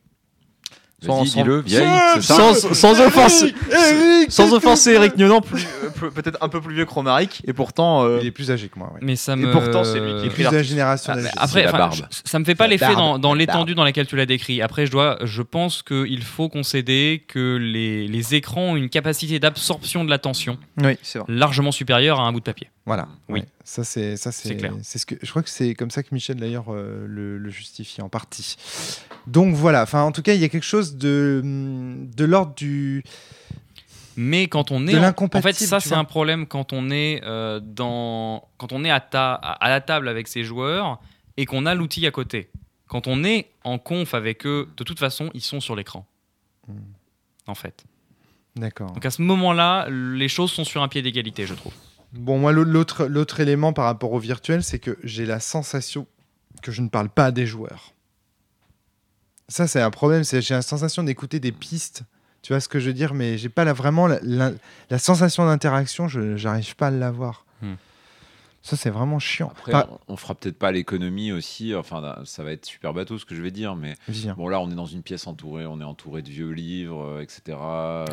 Vas-y, 1.01 1.27
sans- 1.27 1.41
dis-le, 1.41 1.61
vieille, 1.61 1.87
sans, 2.21 2.53
sans 2.73 2.99
offense, 3.01 3.43
Eric, 3.43 4.31
sans 4.31 4.53
offenser 4.53 4.93
Eric 4.93 5.13
plus- 5.13 5.67
euh, 6.03 6.09
peut-être 6.09 6.37
un 6.41 6.47
peu 6.49 6.61
plus 6.61 6.73
vieux 6.73 6.85
que 6.85 6.91
Romaric, 6.91 7.41
et 7.45 7.53
pourtant 7.53 8.03
euh, 8.05 8.19
Il 8.21 8.27
est 8.27 8.31
plus 8.31 8.49
âgé 8.49 8.69
que 8.69 8.79
moi. 8.79 8.91
ouais. 8.93 8.99
Mais 9.01 9.15
ça 9.17 9.33
Et 9.33 9.35
me. 9.35 9.51
pourtant, 9.51 9.83
c'est 9.83 9.99
lui 9.99 10.11
qui 10.21 10.25
écrit 10.27 10.43
Plus 10.43 10.49
de 10.51 10.55
la 10.55 10.63
génération 10.63 11.13
Ah, 11.15 11.43
après, 11.43 11.63
la 11.63 11.71
barbe. 11.71 11.93
je- 11.93 12.01
ça 12.23 12.39
me 12.39 12.45
fait 12.45 12.55
pas 12.55 12.67
l'effet 12.67 12.95
dans, 12.95 13.33
l'étendue 13.33 13.75
dans 13.75 13.83
laquelle 13.83 14.07
tu 14.07 14.15
l'as 14.15 14.25
décrit. 14.25 14.61
Après, 14.61 14.85
je 14.85 14.91
dois, 14.91 15.17
je 15.23 15.41
pense 15.41 15.83
qu'il 15.83 16.23
faut 16.23 16.49
concéder 16.49 17.23
que 17.27 17.57
les, 17.57 18.07
les 18.07 18.35
écrans 18.35 18.69
ont 18.71 18.75
une 18.75 18.89
capacité 18.89 19.37
d'absorption 19.39 20.05
de 20.05 20.09
l'attention 20.09 20.57
oui, 20.81 20.97
largement 21.27 21.71
supérieure 21.71 22.19
à 22.19 22.23
un 22.23 22.31
bout 22.31 22.39
de 22.39 22.45
papier. 22.45 22.69
Voilà. 22.85 23.07
Oui. 23.29 23.41
Ouais. 23.41 23.45
Ça 23.67 23.83
c'est 23.83 24.15
ça 24.15 24.31
c'est 24.31 24.49
C'est 24.49 24.57
clair. 24.57 24.73
c'est 24.83 24.99
ce 24.99 25.07
que 25.07 25.15
je 25.19 25.27
crois 25.31 25.41
que 25.41 25.49
c'est 25.49 25.73
comme 25.73 25.89
ça 25.89 26.03
que 26.03 26.09
Michel 26.11 26.35
d'ailleurs 26.35 26.65
euh, 26.71 27.03
le, 27.07 27.39
le 27.39 27.49
justifie 27.49 27.99
en 28.03 28.09
partie. 28.09 28.57
Donc 29.25 29.55
voilà. 29.55 29.81
Enfin 29.81 30.03
en 30.03 30.11
tout 30.11 30.21
cas 30.21 30.35
il 30.35 30.39
y 30.39 30.43
a 30.43 30.49
quelque 30.49 30.61
chose 30.65 30.84
de 30.93 31.41
de 31.43 32.25
l'ordre 32.25 32.53
du 32.55 33.03
Mais 34.15 34.47
quand 34.47 34.71
on 34.71 34.87
est 34.87 34.97
en, 34.97 35.13
en 35.17 35.41
fait, 35.41 35.53
ça 35.53 35.79
c'est 35.79 35.95
un 35.95 36.05
problème 36.05 36.47
quand 36.47 36.73
on 36.73 36.89
est 36.91 37.21
euh, 37.23 37.59
dans, 37.59 38.47
quand 38.57 38.71
on 38.71 38.83
est 38.85 38.91
à, 38.91 38.99
ta, 38.99 39.33
à, 39.33 39.51
à 39.53 39.69
la 39.69 39.81
table 39.81 40.07
avec 40.07 40.27
ses 40.27 40.43
joueurs 40.43 40.99
et 41.37 41.45
qu'on 41.45 41.65
a 41.65 41.75
l'outil 41.75 42.05
à 42.07 42.11
côté. 42.11 42.49
Quand 42.87 43.07
on 43.07 43.23
est 43.23 43.49
en 43.63 43.77
conf 43.79 44.13
avec 44.13 44.45
eux, 44.45 44.69
de 44.77 44.83
toute 44.83 44.99
façon, 44.99 45.31
ils 45.33 45.41
sont 45.41 45.59
sur 45.59 45.75
l'écran. 45.75 46.05
Hmm. 46.67 46.79
En 47.47 47.55
fait. 47.55 47.83
d'accord. 48.55 48.91
Donc 48.91 49.05
à 49.05 49.11
ce 49.11 49.21
moment-là, 49.21 49.87
les 49.89 50.27
choses 50.27 50.51
sont 50.51 50.63
sur 50.63 50.81
un 50.81 50.87
pied 50.87 51.01
d'égalité, 51.01 51.45
je 51.45 51.53
trouve. 51.53 51.73
Bon, 52.13 52.39
moi, 52.39 52.53
l'autre, 52.53 53.05
l'autre 53.05 53.39
élément 53.39 53.73
par 53.73 53.85
rapport 53.85 54.13
au 54.13 54.19
virtuel, 54.19 54.63
c'est 54.63 54.79
que 54.79 54.97
j'ai 55.03 55.25
la 55.25 55.39
sensation 55.39 56.07
que 56.61 56.71
je 56.71 56.81
ne 56.81 56.87
parle 56.87 57.09
pas 57.09 57.25
à 57.25 57.31
des 57.31 57.45
joueurs. 57.45 57.94
Ça, 59.47 59.67
c'est 59.67 59.81
un 59.81 59.91
problème. 59.91 60.23
J'ai 60.23 60.53
la 60.53 60.61
sensation 60.61 61.03
d'écouter 61.03 61.39
des 61.39 61.51
pistes. 61.51 62.03
Tu 62.41 62.53
vois 62.53 62.59
ce 62.59 62.67
que 62.67 62.79
je 62.79 62.87
veux 62.87 62.93
dire 62.93 63.13
Mais 63.13 63.37
j'ai 63.37 63.49
pas 63.49 63.63
la, 63.63 63.73
vraiment 63.73 64.07
la, 64.07 64.19
la- 64.21 64.99
sensation 64.99 65.45
d'interaction. 65.45 66.07
Je 66.07 66.35
j'arrive 66.35 66.75
pas 66.75 66.87
à 66.87 66.91
l'avoir. 66.91 67.44
Ça, 68.67 68.75
c'est 68.75 68.89
vraiment 68.89 69.19
chiant. 69.19 69.49
Après, 69.51 69.71
Pas- 69.71 69.87
on, 70.07 70.13
on 70.13 70.17
fera 70.17 70.33
peut-être 70.33 70.57
pas 70.57 70.71
l'économie 70.71 71.31
aussi. 71.31 71.75
Enfin, 71.75 72.15
ça 72.25 72.43
va 72.43 72.51
être 72.51 72.65
super 72.65 72.95
bateau 72.95 73.19
ce 73.19 73.23
que 73.25 73.35
je 73.35 73.41
vais 73.43 73.51
dire, 73.51 73.75
mais 73.75 73.93
Viens. 74.07 74.33
bon, 74.35 74.47
là, 74.47 74.59
on 74.59 74.71
est 74.71 74.75
dans 74.75 74.87
une 74.87 75.03
pièce 75.03 75.27
entourée, 75.27 75.67
on 75.67 75.79
est 75.79 75.83
entouré 75.83 76.23
de 76.23 76.29
vieux 76.29 76.49
livres, 76.49 77.03
euh, 77.19 77.21
etc. 77.21 77.55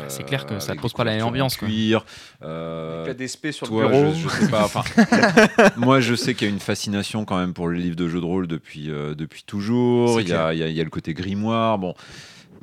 C'est 0.09 0.23
clair 0.23 0.45
que 0.45 0.59
ça 0.59 0.73
avec 0.73 0.81
pose 0.81 0.93
pas 0.93 1.03
la 1.05 1.15
même 1.15 1.25
ambiance, 1.25 1.57
quoi. 1.57 1.67
Cuir, 1.67 2.05
euh, 2.43 3.03
La 3.07 3.15
DSP 3.15 3.49
sur 3.51 3.67
toi, 3.67 3.83
le 3.83 3.89
bureau. 3.89 4.13
je, 4.13 4.29
je 4.29 4.29
sais 4.29 4.47
pas. 4.51 4.65
enfin, 4.65 4.83
moi, 5.77 5.99
je 6.01 6.13
sais 6.13 6.35
qu'il 6.35 6.47
y 6.47 6.51
a 6.51 6.53
une 6.53 6.59
fascination 6.59 7.25
quand 7.25 7.39
même 7.39 7.53
pour 7.53 7.67
les 7.69 7.79
livres 7.79 7.95
de 7.95 8.07
jeux 8.07 8.19
de 8.21 8.25
rôle 8.25 8.45
depuis, 8.47 8.91
euh, 8.91 9.15
depuis 9.15 9.43
toujours. 9.43 10.15
C'est 10.19 10.21
Il 10.21 10.29
y, 10.29 10.33
a, 10.33 10.53
il 10.53 10.59
y 10.59 10.63
a- 10.63 10.67
il 10.67 10.75
y 10.75 10.81
a 10.81 10.83
le 10.83 10.89
côté 10.91 11.15
grimoire. 11.15 11.79
Bon, 11.79 11.95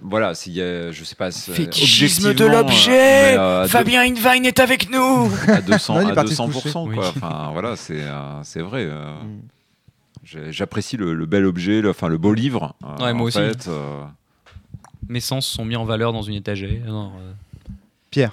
voilà, 0.03 0.35
s'il 0.35 0.53
y 0.55 0.63
a, 0.63 0.91
je 0.93 1.05
sais 1.05 1.15
pas. 1.15 1.31
c'est- 1.31 1.53
Fétichisme 1.53 2.23
de 2.35 2.45
objectivement, 2.45 2.53
l'objet 2.63 2.91
mais, 3.33 3.39
euh, 3.39 3.61
à 3.61 3.63
deux- 3.65 3.69
Fabien 3.69 4.01
Invine 4.03 4.45
est 4.47 4.59
avec 4.61 4.91
nous 4.91 5.31
à 5.49 5.61
200, 5.61 6.01
Non, 6.03 6.09
à 6.09 6.15
parti 6.15 6.35
se 6.35 6.43
200%, 6.43 6.53
coucher. 6.53 6.73
quoi. 6.73 7.09
Oui. 7.09 7.13
Enfin, 7.17 7.51
voilà, 7.53 7.77
c'est 7.77 8.03
euh, 8.03 8.43
c'est 8.43 8.61
vrai. 8.63 8.85
euh, 8.85 9.15
Mm. 9.23 9.41
J'apprécie 10.51 10.97
le, 10.97 11.15
le 11.15 11.27
bel 11.27 11.45
objet, 11.45 11.81
le, 11.81 11.91
enfin 11.91 12.07
le 12.09 12.19
beau 12.19 12.33
livre. 12.35 12.75
euh, 12.85 13.05
Ouais, 13.05 13.13
moi 13.13 13.23
en 13.23 13.27
aussi. 13.27 13.39
fait, 13.39 13.67
euh, 13.69 14.03
Mes 15.09 15.19
sens 15.19 15.47
sont 15.47 15.65
mis 15.65 15.75
en 15.77 15.85
valeur 15.85 16.13
dans 16.13 16.23
une 16.23 16.35
étagère. 16.35 16.71
Non, 16.87 17.11
euh, 17.19 17.33
Pierre, 18.11 18.31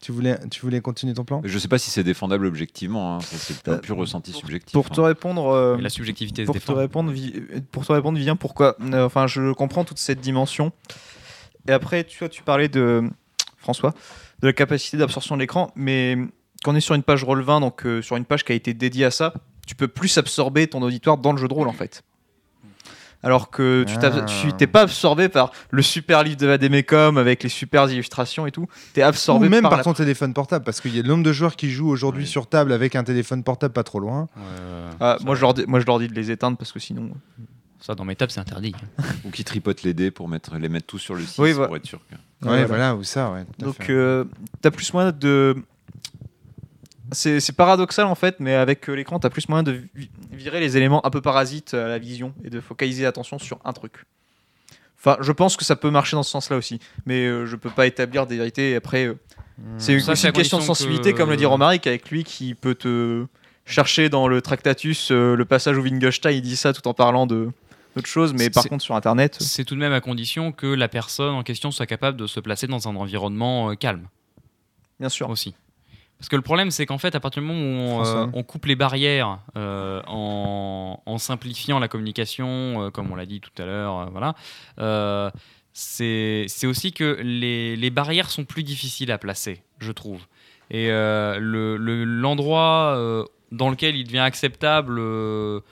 tu 0.00 0.12
voulais, 0.12 0.38
tu 0.50 0.60
voulais 0.60 0.80
continuer 0.80 1.14
ton 1.14 1.24
plan? 1.24 1.40
Je 1.44 1.58
sais 1.58 1.68
pas 1.68 1.78
si 1.78 1.90
c'est 1.90 2.04
défendable 2.04 2.46
objectivement. 2.46 3.16
hein, 3.16 3.18
c'est 3.20 3.68
un 3.68 3.78
pur 3.78 3.96
ressenti 3.96 4.32
subjectif. 4.32 4.72
Pour 4.72 4.86
hein. 4.86 4.94
te 4.94 5.00
répondre, 5.00 5.48
euh, 5.48 5.76
la 5.78 5.90
subjectivité 5.90 6.42
se 6.42 6.46
pour 6.46 6.60
te 6.60 6.72
répondre, 6.72 7.12
pour 7.72 7.86
te 7.86 7.92
répondre, 7.92 8.18
Vivien, 8.18 8.36
pourquoi? 8.36 8.76
Euh, 8.80 9.04
Enfin, 9.06 9.26
je 9.26 9.52
comprends 9.52 9.84
toute 9.84 9.98
cette 9.98 10.20
dimension. 10.20 10.72
Et 11.66 11.72
après, 11.72 12.04
tu 12.04 12.18
vois, 12.18 12.28
tu 12.28 12.42
parlais 12.42 12.68
de 12.68 13.02
François, 13.58 13.94
de 14.40 14.46
la 14.46 14.52
capacité 14.52 14.96
d'absorption 14.96 15.36
de 15.36 15.40
l'écran, 15.40 15.70
mais 15.76 16.16
quand 16.62 16.72
on 16.72 16.76
est 16.76 16.80
sur 16.80 16.94
une 16.94 17.02
page 17.02 17.24
Roll20, 17.24 17.60
donc 17.60 17.84
euh, 17.86 18.02
sur 18.02 18.16
une 18.16 18.24
page 18.24 18.44
qui 18.44 18.52
a 18.52 18.54
été 18.54 18.74
dédiée 18.74 19.04
à 19.04 19.10
ça, 19.10 19.34
tu 19.66 19.74
peux 19.74 19.88
plus 19.88 20.16
absorber 20.18 20.66
ton 20.66 20.80
auditoire 20.82 21.18
dans 21.18 21.32
le 21.32 21.38
jeu 21.38 21.48
de 21.48 21.54
rôle 21.54 21.68
en 21.68 21.72
fait. 21.72 22.02
Alors 23.22 23.50
que 23.50 23.84
tu 23.84 23.94
Ah. 24.00 24.10
tu 24.26 24.52
t'es 24.52 24.66
pas 24.68 24.82
absorbé 24.82 25.28
par 25.28 25.50
le 25.70 25.82
super 25.82 26.22
livre 26.22 26.36
de 26.36 26.46
Vademecum 26.46 27.18
avec 27.18 27.42
les 27.42 27.48
super 27.48 27.90
illustrations 27.90 28.46
et 28.46 28.52
tout. 28.52 28.66
T'es 28.94 29.02
absorbé 29.02 29.48
Ou 29.48 29.50
même 29.50 29.62
par, 29.62 29.70
par 29.70 29.78
la- 29.78 29.84
ton 29.84 29.92
téléphone 29.92 30.32
portable, 30.34 30.64
parce 30.64 30.80
qu'il 30.80 30.94
y 30.94 31.00
a 31.00 31.02
le 31.02 31.08
nombre 31.08 31.24
de 31.24 31.32
joueurs 31.32 31.56
qui 31.56 31.70
jouent 31.70 31.88
aujourd'hui 31.90 32.22
Oui. 32.24 32.28
sur 32.28 32.46
table 32.46 32.72
avec 32.72 32.94
un 32.94 33.02
téléphone 33.02 33.42
portable 33.42 33.74
pas 33.74 33.82
trop 33.82 33.98
loin. 33.98 34.28
Euh, 34.38 34.90
Ah, 35.00 35.16
moi, 35.24 35.34
je 35.34 35.40
leur 35.40 35.52
dis, 35.54 35.64
moi 35.66 35.80
je 35.80 35.86
leur 35.86 35.98
dis 35.98 36.06
de 36.08 36.14
les 36.14 36.30
éteindre 36.30 36.56
parce 36.56 36.70
que 36.72 36.78
sinon. 36.78 37.10
ça, 37.80 37.94
dans 37.94 38.04
mes 38.04 38.14
tables, 38.16 38.30
c'est 38.32 38.40
interdit. 38.40 38.74
Ou 39.24 39.30
qui 39.30 39.42
tripotent 39.44 39.82
les 39.82 39.94
dés 39.94 40.10
pour 40.10 40.28
mettre, 40.28 40.56
les 40.56 40.68
mettre 40.68 40.86
tous 40.86 40.98
sur 40.98 41.14
le 41.14 41.22
site 41.22 41.38
Oui, 41.38 41.50
pour 41.52 41.58
voilà. 41.66 41.76
être 41.76 41.86
sûr. 41.86 42.00
que- 42.08 42.14
Ouais, 42.14 42.20
Voilà. 42.50 42.66
voilà, 42.66 42.94
ou 42.94 43.02
ça, 43.02 43.32
ouais. 43.32 43.44
tout 43.58 43.64
Donc, 43.66 43.90
euh, 43.90 44.24
t'as 44.62 44.70
plus 44.70 44.92
moyen 44.92 45.10
de. 45.10 45.56
C'est 47.12 47.52
paradoxal 47.56 48.06
en 48.06 48.14
fait, 48.14 48.36
mais 48.40 48.54
avec 48.54 48.88
euh, 48.88 48.94
l'écran, 48.94 49.18
t'as 49.18 49.30
plus 49.30 49.48
moyen 49.48 49.62
de 49.62 49.82
vi- 49.94 50.10
virer 50.30 50.60
les 50.60 50.76
éléments 50.76 51.04
un 51.06 51.10
peu 51.10 51.20
parasites 51.20 51.74
à 51.74 51.88
la 51.88 51.98
vision 51.98 52.34
et 52.44 52.50
de 52.50 52.60
focaliser 52.60 53.04
l'attention 53.04 53.38
sur 53.38 53.58
un 53.64 53.72
truc. 53.72 54.04
Enfin, 54.98 55.16
je 55.20 55.32
pense 55.32 55.56
que 55.56 55.64
ça 55.64 55.76
peut 55.76 55.90
marcher 55.90 56.16
dans 56.16 56.22
ce 56.22 56.30
sens-là 56.30 56.56
aussi, 56.56 56.80
mais 57.06 57.24
euh, 57.26 57.46
je 57.46 57.56
peux 57.56 57.70
pas 57.70 57.86
établir 57.86 58.26
des 58.26 58.36
vérités. 58.36 58.74
Après, 58.74 59.06
euh, 59.06 59.14
c'est 59.78 59.94
une, 59.94 60.00
Ça, 60.00 60.16
c'est 60.16 60.26
une 60.28 60.32
question 60.32 60.58
de 60.58 60.62
sensibilité, 60.64 61.12
que- 61.12 61.18
comme 61.18 61.30
le 61.30 61.36
dit 61.36 61.46
Romaric, 61.46 61.86
avec 61.86 62.10
lui 62.10 62.24
qui 62.24 62.54
peut 62.54 62.74
te 62.74 63.24
chercher 63.64 64.08
dans 64.08 64.28
le 64.28 64.42
Tractatus 64.42 65.10
euh, 65.10 65.36
le 65.36 65.44
passage 65.44 65.78
où 65.78 65.82
Wittgenstein 65.82 66.32
il 66.34 66.42
dit 66.42 66.56
ça 66.56 66.72
tout 66.72 66.86
en 66.88 66.94
parlant 66.94 67.26
de 67.26 67.50
d'autres 67.96 68.08
choses, 68.08 68.32
mais 68.34 68.48
par 68.50 68.64
contre 68.68 68.82
sur 68.84 68.94
Internet, 68.96 69.36
C'est 69.40 69.64
tout 69.64 69.74
de 69.74 69.80
même 69.80 69.92
à 69.92 70.00
condition 70.00 70.52
que 70.52 70.66
la 70.66 70.88
personne 70.88 71.34
en 71.34 71.42
question 71.42 71.70
soit 71.70 71.86
capable 71.86 72.16
de 72.16 72.26
se 72.26 72.38
placer 72.40 72.66
dans 72.66 72.88
un 72.88 72.96
environnement 72.96 73.70
euh, 73.70 73.74
calme 73.74 74.08
bien 75.00 75.08
sûr. 75.08 75.28
aussi. 75.30 75.54
Parce 76.18 76.28
que 76.28 76.36
le 76.36 76.42
problème, 76.42 76.70
c'est 76.72 76.84
qu'en 76.84 76.98
fait, 76.98 77.14
à 77.14 77.20
partir 77.20 77.42
du 77.42 77.48
moment 77.48 77.60
où 77.60 77.64
on, 78.00 78.00
euh, 78.04 78.26
on 78.34 78.42
coupe 78.42 78.66
les 78.66 78.74
barrières 78.74 79.38
euh, 79.56 80.02
en, 80.08 81.00
en 81.06 81.18
simplifiant 81.18 81.78
la 81.78 81.86
communication, 81.88 82.82
euh, 82.86 82.90
comme 82.90 83.10
on 83.12 83.14
l'a 83.14 83.24
dit 83.26 83.40
tout 83.40 83.50
à 83.62 83.64
l'heure, 83.66 84.10
voilà, 84.10 84.34
c'est 85.72 86.66
aussi 86.66 86.92
que 86.92 87.18
les, 87.22 87.76
les 87.76 87.90
barrières 87.90 88.30
sont 88.30 88.44
plus 88.44 88.62
difficiles 88.64 89.12
à 89.12 89.18
placer, 89.18 89.62
je 89.78 89.92
trouve. 89.92 90.26
Et 90.70 90.88
le- 90.88 91.76
le- 91.76 92.04
l'endroit 92.04 93.24
dans 93.52 93.70
lequel 93.70 93.96
il 93.96 94.04
devient 94.04 94.18
acceptable 94.18 94.96
de, 94.96 95.62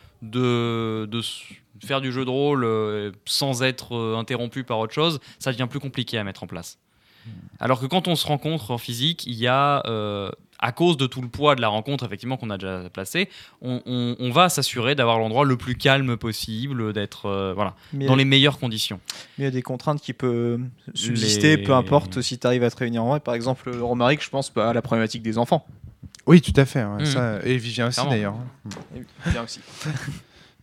faire 1.84 2.00
du 2.00 2.12
jeu 2.12 2.24
de 2.24 2.30
rôle 2.30 3.12
sans 3.24 3.62
être 3.62 4.14
interrompu 4.16 4.64
par 4.64 4.78
autre 4.78 4.94
chose, 4.94 5.18
ça 5.38 5.50
devient 5.52 5.66
plus 5.68 5.80
compliqué 5.80 6.18
à 6.18 6.24
mettre 6.24 6.42
en 6.44 6.46
place. 6.46 6.78
Alors 7.58 7.80
que 7.80 7.86
quand 7.86 8.06
on 8.08 8.16
se 8.16 8.26
rencontre 8.26 8.70
en 8.70 8.78
physique, 8.78 9.24
il 9.26 9.34
y 9.34 9.46
a, 9.46 9.82
euh, 9.86 10.30
à 10.58 10.72
cause 10.72 10.96
de 10.96 11.06
tout 11.06 11.22
le 11.22 11.28
poids 11.28 11.54
de 11.54 11.60
la 11.60 11.68
rencontre, 11.68 12.04
effectivement, 12.04 12.36
qu'on 12.36 12.50
a 12.50 12.58
déjà 12.58 12.88
placé, 12.90 13.28
on, 13.62 13.80
on- 13.86 14.16
on 14.18 14.30
va 14.30 14.48
s'assurer 14.48 14.94
d'avoir 14.94 15.18
l'endroit 15.18 15.44
le 15.44 15.56
plus 15.56 15.74
calme 15.74 16.16
possible, 16.16 16.92
d'être 16.92 17.26
euh, 17.26 17.52
voilà, 17.54 17.74
Mais 17.92 18.06
dans 18.06 18.14
les 18.16 18.24
meilleures 18.26 18.58
conditions. 18.58 19.00
Mais 19.38 19.44
il 19.44 19.46
y 19.46 19.48
a 19.48 19.50
des 19.50 19.62
contraintes 19.62 20.00
qui 20.02 20.12
peuvent 20.12 20.60
subsister, 20.94 21.56
Les- 21.56 21.62
peu 21.62 21.74
importe 21.74 22.20
si 22.20 22.38
tu 22.38 22.46
arrives 22.46 22.62
à 22.64 22.70
te 22.70 22.76
réunir 22.76 23.04
en 23.04 23.08
vrai. 23.08 23.20
Par 23.20 23.34
exemple, 23.34 23.70
Romaric, 23.80 24.22
je 24.22 24.28
pense 24.30 24.52
à 24.56 24.72
la 24.72 24.82
problématique 24.82 25.22
des 25.22 25.38
enfants. 25.38 25.66
Oui, 26.26 26.40
tout 26.42 26.52
à 26.56 26.64
fait. 26.64 26.84
ouais, 26.84 27.04
ça, 27.06 27.38
et 27.44 27.56
Vivien 27.56 27.86
aussi 27.88 28.00
d'ailleurs. 28.10 28.34
Bien 29.30 29.42
aussi. 29.44 29.60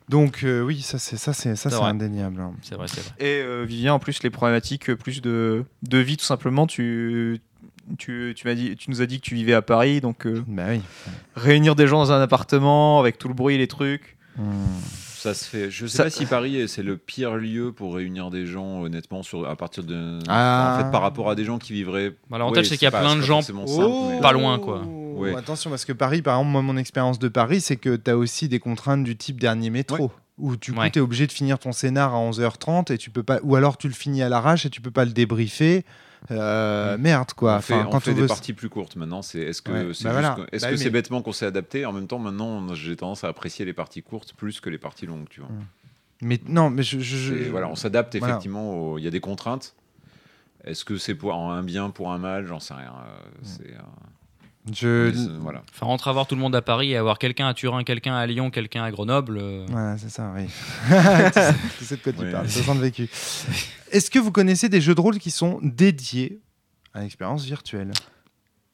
Donc 0.09 0.43
euh, 0.43 0.61
oui, 0.61 0.81
ça 0.81 0.99
c'est 0.99 1.17
ça 1.17 1.33
c'est 1.33 1.55
ça 1.55 1.69
C'est 1.69 1.75
indéniable. 1.77 2.39
hein. 2.41 2.53
C'est 2.61 2.75
vrai, 2.75 2.87
c'est 2.87 3.01
vrai. 3.01 3.11
Et 3.19 3.41
euh, 3.41 3.63
Vivien, 3.63 3.93
en 3.93 3.99
plus, 3.99 4.21
les 4.23 4.29
problématiques 4.29 4.89
euh, 4.89 4.95
plus 4.95 5.21
de, 5.21 5.63
de 5.83 5.97
vie, 5.97 6.17
tout 6.17 6.25
simplement. 6.25 6.67
Tu, 6.67 7.39
tu, 7.97 8.33
tu, 8.35 8.47
m'as 8.47 8.53
dit, 8.53 8.75
tu 8.75 8.89
nous 8.89 9.01
as 9.01 9.05
dit 9.05 9.19
que 9.19 9.25
tu 9.25 9.35
vivais 9.35 9.53
à 9.53 9.61
Paris, 9.61 10.01
donc 10.01 10.25
euh, 10.27 10.43
Bah 10.47 10.63
oui. 10.69 10.81
réunir 11.35 11.75
des 11.75 11.87
gens 11.87 11.99
dans 11.99 12.11
un 12.11 12.21
appartement 12.21 12.99
avec 12.99 13.17
tout 13.17 13.27
le 13.27 13.33
bruit 13.33 13.55
et 13.55 13.57
les 13.57 13.67
trucs. 13.67 14.17
Hmm. 14.37 14.51
Ça 15.24 15.34
se 15.34 15.45
fait. 15.45 15.71
Je 15.71 15.86
sais 15.88 15.97
Ça- 15.97 16.03
pas 16.03 16.09
si 16.09 16.26
Paris 16.26 16.57
est- 16.57 16.67
c'est 16.67 16.84
le 16.84 16.97
pire 16.97 17.36
lieu 17.36 17.71
pour 17.71 17.95
réunir 17.95 18.30
des 18.30 18.45
gens, 18.45 18.82
honnêtement, 18.82 19.24
sur, 19.24 19.47
à 19.49 19.55
partir 19.55 19.84
de. 19.84 20.19
Ah. 20.28 20.76
En 20.80 20.84
fait, 20.84 20.91
par 20.91 21.01
rapport 21.01 21.30
à 21.30 21.36
des 21.36 21.45
gens 21.45 21.57
qui 21.59 21.71
vivraient. 21.74 22.11
Bah, 22.30 22.38
L'avantage, 22.38 22.63
Oui, 22.65 22.69
c'est 22.69 22.78
qu'il 22.78 22.86
y 22.86 22.88
a 22.88 22.91
pas- 22.91 22.99
plein 23.01 23.15
de 23.15 23.21
gens 23.21 23.41
simple, 23.41 23.59
mais- 23.65 24.19
Pas 24.21 24.34
loin, 24.34 24.59
quoi. 24.59 24.82
Ouais. 24.84 25.34
Attention, 25.36 25.69
parce 25.69 25.86
que 25.86 25.93
Paris, 25.93 26.21
par 26.21 26.36
exemple, 26.36 26.51
moi, 26.51 26.61
mon 26.61 26.76
expérience 26.76 27.19
de 27.19 27.28
Paris, 27.30 27.61
c'est 27.61 27.76
que 27.78 27.95
tu 27.95 28.11
as 28.11 28.17
aussi 28.17 28.49
des 28.49 28.59
contraintes 28.59 29.03
du 29.03 29.15
type 29.15 29.39
dernier 29.39 29.69
métro. 29.69 30.11
Où 30.39 30.57
tu 30.57 30.71
Ouais. 30.71 30.89
es 30.93 30.99
obligé 30.99 31.28
de 31.28 31.32
finir 31.32 31.59
ton 31.59 31.71
scénar 31.71 32.15
à 32.15 32.17
11h30 32.17 32.89
et 32.89 32.97
tu 32.97 33.11
peux 33.11 33.21
pas 33.21 33.39
ou 33.43 33.55
alors 33.55 33.78
tu 33.78 33.88
le 33.88 33.93
finis 33.93 34.24
à 34.24 34.30
l'arrache 34.30 34.65
et 34.65 34.71
tu 34.71 34.82
peux 34.82 34.89
pas 34.89 35.05
le 35.05 35.11
débriefer. 35.11 35.86
Euh, 36.32 36.97
Merde 36.97 37.34
quoi. 37.34 37.57
On 37.57 37.61
fait, 37.61 37.74
Enfin, 37.74 37.86
on 37.88 37.91
quand 37.91 37.99
fait 37.99 38.11
on 38.11 38.15
des 38.15 38.21
veut- 38.21 38.28
parties 38.28 38.53
plus 38.53 38.69
courtes 38.69 38.95
maintenant. 38.95 39.21
C'est 39.21 39.39
est-ce 39.39 39.61
que 39.61 39.71
Ouais, 39.88 39.93
c'est 39.93 40.05
bah 40.05 40.11
voilà. 40.13 40.36
Bah 40.36 40.45
mais- 40.71 40.89
bêtement 40.89 41.21
qu'on 41.21 41.34
s'est 41.34 41.45
adapté? 41.45 41.86
En 41.86 41.91
même 41.93 42.07
temps, 42.07 42.19
maintenant, 42.19 42.74
j'ai 42.74 42.95
tendance 42.95 43.24
à 43.24 43.28
apprécier 43.28 43.65
les 43.65 43.74
parties 43.74 44.01
courtes 44.03 44.34
plus 44.34 44.59
que 44.61 44.69
les 44.69 44.78
parties 44.78 45.05
longues. 45.05 45.28
Tu 45.30 45.41
vois. 45.41 45.49
Mais 46.21 46.39
non, 46.47 46.69
mais 46.69 46.84
je, 46.84 47.49
voilà, 47.49 47.67
on 47.67 47.76
s'adapte 47.76 48.15
effectivement. 48.15 48.97
Il 48.97 49.03
y 49.03 49.07
a 49.07 49.11
des 49.11 49.19
contraintes. 49.19 49.76
Est-ce 50.63 50.86
que 50.86 50.97
c'est 50.97 51.15
pour 51.15 51.34
un 51.36 51.61
bien 51.61 51.89
pour 51.89 52.11
un 52.13 52.17
mal? 52.17 52.45
J'en 52.45 52.59
sais 52.61 52.74
rien. 52.74 52.93
Euh, 53.05 53.19
Mm. 53.41 53.43
C'est 53.43 53.71
euh, 53.74 53.82
je- 54.72 55.39
voilà. 55.41 55.61
Enfin, 55.74 55.88
entre 55.88 56.07
avoir 56.07 56.26
tout 56.28 56.36
le 56.36 56.41
monde 56.41 56.55
à 56.55 56.61
Paris 56.61 56.91
et 56.91 56.97
avoir 56.97 57.18
quelqu'un 57.20 57.47
à 57.47 57.53
Turin, 57.53 57.84
quelqu'un 57.84 58.16
à 58.16 58.26
Lyon, 58.26 58.49
quelqu'un 58.49 58.84
à 58.84 58.91
Grenoble. 58.91 59.38
euh, 59.41 59.66
Voilà, 59.70 59.97
c'est 59.97 60.09
ça, 60.09 60.32
oui. 60.36 60.45
tu, 60.88 60.93
sais, 60.93 61.53
tu 61.80 61.86
sais 61.86 61.95
de 61.97 62.01
quoi 62.01 62.14
tu 62.14 62.20
Oui. 62.26 62.32
parles, 62.32 62.49
ça 62.49 62.61
sent 62.64 62.74
le 62.74 62.80
vécu. 62.80 63.09
Est-ce 63.91 64.09
que 64.09 64.20
vous 64.20 64.32
connaissez 64.32 64.70
des 64.70 64.80
jeux 64.82 64.95
de 64.95 65.01
rôle 65.01 65.20
qui 65.20 65.32
sont 65.32 65.59
dédiés 65.61 66.39
à 66.93 67.01
l'expérience 67.01 67.43
virtuelle? 67.43 67.91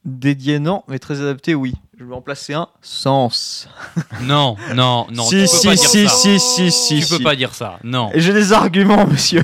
Dédié, 0.05 0.59
non, 0.59 0.83
mais 0.87 0.97
très 0.97 1.19
adapté, 1.21 1.55
oui. 1.55 1.73
Je 1.99 2.05
vais 2.05 2.13
en 2.15 2.21
placer 2.21 2.53
un. 2.53 2.69
Sens. 2.81 3.67
Non, 4.21 4.55
non, 4.75 5.07
non. 5.11 5.23
si, 5.23 5.35
tu 5.35 5.41
peux 5.41 5.47
si, 5.47 5.67
pas 5.67 5.75
dire 5.75 5.89
si, 5.89 6.07
ça. 6.07 6.15
si, 6.15 6.39
si, 6.39 6.71
si, 6.71 6.99
Tu 7.01 7.07
peux 7.09 7.17
si. 7.17 7.23
pas 7.23 7.35
dire 7.35 7.53
ça. 7.53 7.79
Non. 7.83 8.09
Et 8.13 8.19
J'ai 8.21 8.31
des 8.33 8.53
arguments, 8.53 9.05
monsieur. 9.07 9.43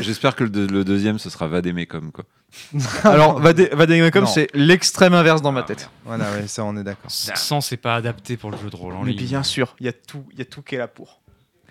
J'espère- 0.00 0.34
que 0.34 0.44
le, 0.44 0.50
deux- 0.50 0.66
le 0.66 0.82
deuxième, 0.84 1.18
ce 1.18 1.28
sera 1.30 1.46
Vademecum. 1.46 2.10
Quoi. 2.10 2.24
Alors, 3.04 3.38
Vademecum, 3.40 4.26
c'est 4.26 4.48
l'extrême 4.54 5.14
inverse 5.14 5.42
dans 5.42 5.52
ma 5.52 5.62
tête. 5.62 5.88
Voilà, 6.04 6.30
ouais, 6.32 6.46
ça 6.46 6.64
on 6.64 6.76
est 6.76 6.84
d'accord. 6.84 7.10
Sans, 7.10 7.60
c'est 7.60 7.76
pas 7.76 7.94
adapté 7.96 8.36
pour 8.36 8.50
le 8.50 8.56
jeu 8.58 8.70
de 8.70 8.76
rôle 8.76 8.94
en 8.94 9.02
Mais 9.04 9.12
ligne. 9.12 9.26
bien 9.26 9.42
sûr, 9.42 9.74
il 9.80 9.86
y 9.86 9.88
a 9.88 9.92
tout, 9.92 10.24
il 10.32 10.38
y 10.38 10.42
a 10.42 10.44
tout 10.44 10.62
qui 10.62 10.74
est 10.74 10.78
là 10.78 10.88
pour. 10.88 11.20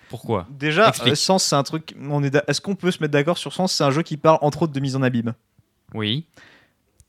Pourquoi? 0.08 0.46
Déjà, 0.50 0.88
Explique. 0.88 1.12
euh, 1.12 1.16
Sens, 1.16 1.42
c'est 1.44 1.56
un 1.56 1.62
truc. 1.64 1.94
On 2.08 2.22
est. 2.22 2.30
d'a- 2.30 2.44
Est-ce 2.46 2.60
qu'on 2.60 2.76
peut 2.76 2.90
se 2.92 2.98
mettre 3.02 3.12
d'accord 3.12 3.38
sur 3.38 3.52
Sens? 3.52 3.72
C'est 3.72 3.84
un 3.84 3.90
jeu 3.90 4.02
qui 4.02 4.16
parle 4.16 4.38
entre 4.40 4.62
autres 4.62 4.72
de 4.72 4.80
mise 4.80 4.94
en 4.96 5.02
abîme. 5.02 5.34
Oui. 5.94 6.26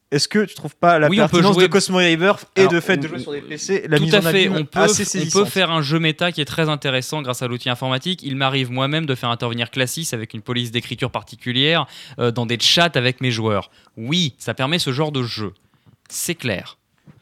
Est-ce 0.10 0.30
que 0.30 0.46
tu 0.46 0.56
trouves 0.56 0.76
pas 0.78 1.00
la 1.00 1.10
Oui, 1.10 1.20
on 1.20 1.24
peut 1.26 1.32
pertinence 1.32 1.54
jouer- 1.56 1.64
de 1.64 1.72
Cosmo 1.72 1.98
River 1.98 2.32
et 2.56 2.62
Alors, 2.62 2.72
de 2.72 2.80
fait 2.80 2.96
de 2.96 3.08
jouer 3.10 3.20
sur 3.20 3.34
des 3.34 3.42
PC 3.42 3.86
la 3.90 3.98
Tout 3.98 4.04
mise 4.04 4.16
à 4.16 4.20
en 4.20 4.22
fait. 4.22 4.48
On 4.48 4.64
peut, 4.64 4.80
assez 4.80 5.02
on 5.04 5.06
saisissante 5.06 5.44
peut 5.44 5.50
faire 5.50 5.70
un 5.70 5.82
jeu 5.82 6.00
méta 6.00 6.32
qui 6.32 6.40
est 6.40 6.46
très 6.46 6.70
intéressant 6.70 7.22
grâce 7.22 7.42
à 7.42 7.48
l'outil 7.48 7.70
informatique. 7.70 8.22
Il 8.24 8.38
m'arrive 8.38 8.72
moi-même 8.72 9.06
de 9.06 9.16
faire 9.16 9.30
intervenir 9.30 9.70
Classis 9.70 10.08
avec 10.14 10.34
une 10.34 10.42
police 10.42 10.72
d'écriture 10.72 11.12
particulière 11.12 11.88
euh, 12.20 12.32
dans 12.32 12.46
des 12.46 12.58
chats 12.58 12.90
avec 12.96 13.20
mes 13.20 13.32
joueurs. 13.32 13.70
Oui, 13.98 14.34
ça 14.38 14.54
permet 14.54 14.80
ce 14.80 14.94
genre 14.94 15.12
de 15.12 15.24
jeu. 15.24 15.54
C'est 16.10 16.36
clair. 16.36 16.78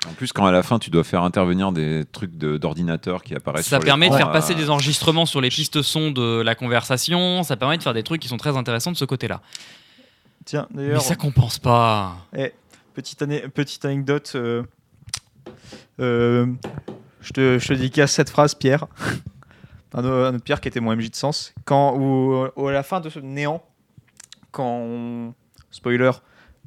En 0.07 0.13
plus, 0.13 0.31
quand 0.31 0.45
à 0.45 0.51
la 0.51 0.61
fin, 0.61 0.77
tu 0.77 0.91
dois 0.91 1.03
faire 1.03 1.23
intervenir 1.23 1.71
des 1.71 2.03
trucs 2.11 2.37
de- 2.37 2.57
d'ordinateur 2.57 3.23
qui 3.23 3.33
apparaissent. 3.33 3.65
Ça 3.65 3.77
sur 3.77 3.85
permet 3.85 4.09
de 4.11 4.15
faire 4.15 4.31
passer 4.31 4.53
euh, 4.53 4.57
des 4.57 4.69
enregistrements 4.69 5.25
sur 5.25 5.41
les 5.41 5.49
pistes 5.49 5.81
son 5.81 6.11
de 6.11 6.41
la 6.41 6.53
conversation. 6.53 7.41
Ça 7.41 7.55
permet 7.55 7.77
de 7.79 7.83
faire 7.83 7.95
des 7.95 8.03
trucs 8.03 8.21
qui 8.21 8.27
sont 8.27 8.37
très 8.37 8.55
intéressants 8.57 8.91
de 8.91 8.97
ce 8.97 9.05
côté-là. 9.05 9.41
Tiens, 10.45 10.67
Mais 10.75 10.83
d'ailleurs, 10.83 11.01
ça 11.01 11.15
compense 11.15 11.57
pas. 11.57 12.17
Petite, 12.95 13.21
ane- 13.21 13.49
petite 13.49 13.85
anecdote. 13.85 14.31
euh, 14.35 14.63
euh, 15.99 16.47
je, 17.21 17.31
te, 17.31 17.59
je 17.59 17.67
te 17.67 17.73
dédicace 17.73 18.11
cette 18.11 18.29
phrase, 18.29 18.55
Pierre. 18.55 18.87
Un, 19.93 20.03
autre 20.03 20.43
Pierre 20.43 20.59
qui 20.59 20.67
était 20.67 20.81
mon 20.81 20.93
MJ 20.95 21.09
de 21.09 21.15
sens. 21.15 21.53
Quand, 21.63 21.95
ou, 21.95 22.47
ou 22.57 22.67
à 22.67 22.71
la 22.73 22.83
fin 22.83 22.99
de 22.99 23.09
ce 23.09 23.19
néant, 23.19 23.63
quand 24.51 24.67
on- 24.81 25.33
spoiler, 25.71 26.11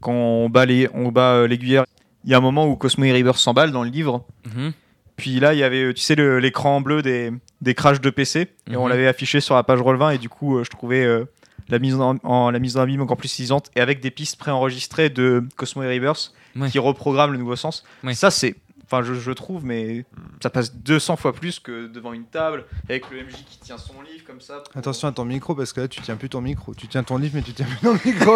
quand 0.00 0.12
on 0.12 0.48
bat 0.48 0.64
les- 0.64 0.88
on 0.94 1.10
bat 1.12 1.32
euh, 1.34 1.46
l'aiguillère, 1.46 1.84
il 2.24 2.30
y 2.30 2.34
a 2.34 2.38
un 2.38 2.40
moment 2.40 2.66
où 2.66 2.76
Cosmo 2.76 3.04
et 3.04 3.12
River 3.12 3.32
s'emballent 3.34 3.72
dans 3.72 3.84
le 3.84 3.90
livre. 3.90 4.24
Mhm. 4.46 4.72
Puis 5.16 5.40
là, 5.40 5.52
il 5.52 5.58
y 5.58 5.62
avait, 5.62 5.92
tu 5.92 6.00
sais, 6.00 6.14
l'écran 6.40 6.80
bleu 6.80 7.02
des, 7.02 7.32
des 7.60 7.74
crashs 7.74 8.00
de 8.00 8.08
PC. 8.10 8.48
Et 8.70 8.76
on 8.76 8.84
Mhm. 8.84 8.88
l'avait 8.90 9.06
affiché 9.08 9.40
sur 9.40 9.56
la 9.56 9.62
page 9.62 9.80
Roll20. 9.80 10.14
Et 10.14 10.18
du 10.18 10.28
coup, 10.30 10.56
euh, 10.58 10.64
je 10.64 10.70
trouvais 10.70 11.04
euh, 11.04 11.26
la, 11.68 11.78
mise 11.78 11.94
en, 11.94 12.16
en- 12.22 12.50
la 12.50 12.58
mise 12.58 12.76
en 12.76 12.80
abîme 12.82 13.00
encore 13.02 13.16
plus 13.16 13.28
saisissante. 13.28 13.70
Et 13.76 13.80
avec 13.80 14.00
des 14.00 14.10
pistes 14.10 14.36
préenregistrées 14.38 15.10
de 15.10 15.44
Cosmo 15.56 15.82
et 15.82 15.88
Rivers 15.88 16.32
Ouais. 16.56 16.70
qui 16.70 16.78
reprogramment 16.78 17.32
le 17.32 17.38
nouveau 17.38 17.56
sens. 17.56 17.84
Ouais. 18.02 18.14
Ça, 18.14 18.30
c'est. 18.30 18.56
Enfin, 18.90 19.02
je, 19.02 19.12
je 19.12 19.30
trouve, 19.32 19.66
mais 19.66 20.06
ça 20.42 20.48
passe 20.48 20.74
200 20.74 21.16
fois 21.16 21.34
plus 21.34 21.60
que 21.60 21.88
devant 21.88 22.14
une 22.14 22.24
table 22.24 22.64
avec 22.88 23.10
le 23.10 23.18
MJ 23.22 23.34
qui 23.50 23.58
tient 23.58 23.76
son 23.76 24.00
livre 24.00 24.24
comme 24.26 24.40
ça. 24.40 24.60
pour- 24.60 24.78
Attention 24.78 25.08
à 25.08 25.12
ton 25.12 25.26
micro 25.26 25.54
parce 25.54 25.74
que 25.74 25.82
là 25.82 25.88
tu 25.88 26.00
tiens 26.00 26.16
plus 26.16 26.30
ton 26.30 26.40
micro. 26.40 26.74
Tu 26.74 26.88
tiens 26.88 27.02
ton 27.02 27.18
livre 27.18 27.34
mais 27.36 27.42
tu 27.42 27.52
tiens 27.52 27.66
plus 27.66 27.76
ton 27.86 27.92
micro. 28.04 28.34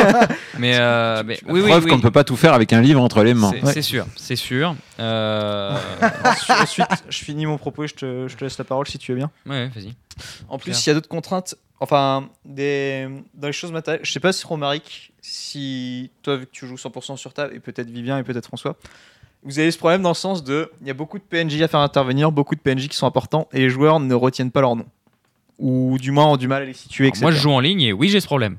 Mais, 0.58 0.76
euh, 0.78 1.22
mais- 1.24 1.38
oui, 1.48 1.62
Preuve 1.62 1.84
oui. 1.84 1.90
qu'on 1.90 1.96
ne 1.96 2.02
peut 2.02 2.10
pas 2.10 2.24
tout 2.24 2.36
faire 2.36 2.52
avec 2.52 2.72
un 2.74 2.82
livre 2.82 3.00
entre 3.00 3.22
les 3.22 3.32
mains. 3.32 3.52
C'est 3.64 3.64
Ouais. 3.76 3.82
sûr, 3.82 4.06
c'est 4.16 4.36
sûr. 4.36 4.76
Euh, 5.00 5.74
Ensuite, 6.24 6.50
ensuite, 6.60 7.04
je 7.08 7.18
finis 7.24 7.46
mon 7.46 7.56
propos 7.56 7.84
et 7.84 7.88
je 7.88 7.94
te, 7.94 8.28
je 8.28 8.36
te 8.36 8.44
laisse 8.44 8.58
la 8.58 8.64
parole 8.64 8.86
si 8.86 8.98
tu 8.98 9.12
veux 9.12 9.16
bien. 9.18 9.30
ouais, 9.46 9.68
vas-y. 9.68 9.94
En 10.48 10.58
plus, 10.58 10.84
il 10.84 10.88
y 10.88 10.90
a 10.90 10.94
d'autres 10.94 11.08
contraintes. 11.08 11.54
Enfin, 11.80 12.28
des, 12.44 13.08
dans 13.34 13.48
les 13.48 13.52
choses 13.52 13.72
matérielles. 13.72 14.04
Je 14.04 14.12
sais 14.12 14.20
pas 14.20 14.32
si 14.32 14.46
Romaric, 14.46 15.12
si 15.20 16.10
toi, 16.22 16.36
vu 16.36 16.46
que 16.46 16.50
tu 16.52 16.66
joues 16.66 16.76
100% 16.76 17.16
sur 17.16 17.32
table, 17.32 17.54
et 17.56 17.58
peut-être 17.60 17.88
Vivien 17.90 18.18
et 18.18 18.22
peut-être 18.22 18.46
François, 18.46 18.76
vous 19.44 19.58
avez 19.58 19.70
ce 19.70 19.78
problème 19.78 20.02
dans 20.02 20.10
le 20.10 20.14
sens 20.14 20.44
de. 20.44 20.70
Il 20.80 20.86
y 20.86 20.90
a 20.90 20.94
beaucoup 20.94 21.18
de 21.18 21.24
PNJ 21.24 21.60
à 21.62 21.68
faire 21.68 21.80
intervenir, 21.80 22.30
beaucoup 22.32 22.54
de 22.54 22.60
PNJ 22.60 22.88
qui 22.88 22.96
sont 22.96 23.06
importants, 23.06 23.48
et 23.52 23.58
les 23.60 23.70
joueurs 23.70 23.98
ne 24.00 24.14
retiennent 24.14 24.50
pas 24.50 24.60
leur 24.60 24.76
nom. 24.76 24.86
Ou 25.58 25.96
du 26.00 26.10
moins 26.10 26.26
ont 26.26 26.36
du 26.36 26.48
mal 26.48 26.62
à 26.62 26.64
les 26.64 26.72
situer, 26.72 27.04
Alors, 27.04 27.10
etc. 27.12 27.22
moi, 27.22 27.30
je 27.32 27.38
joue 27.40 27.50
en 27.50 27.60
ligne 27.60 27.82
et 27.82 27.92
oui, 27.92 28.08
j'ai 28.08 28.20
ce 28.20 28.26
problème. 28.26 28.58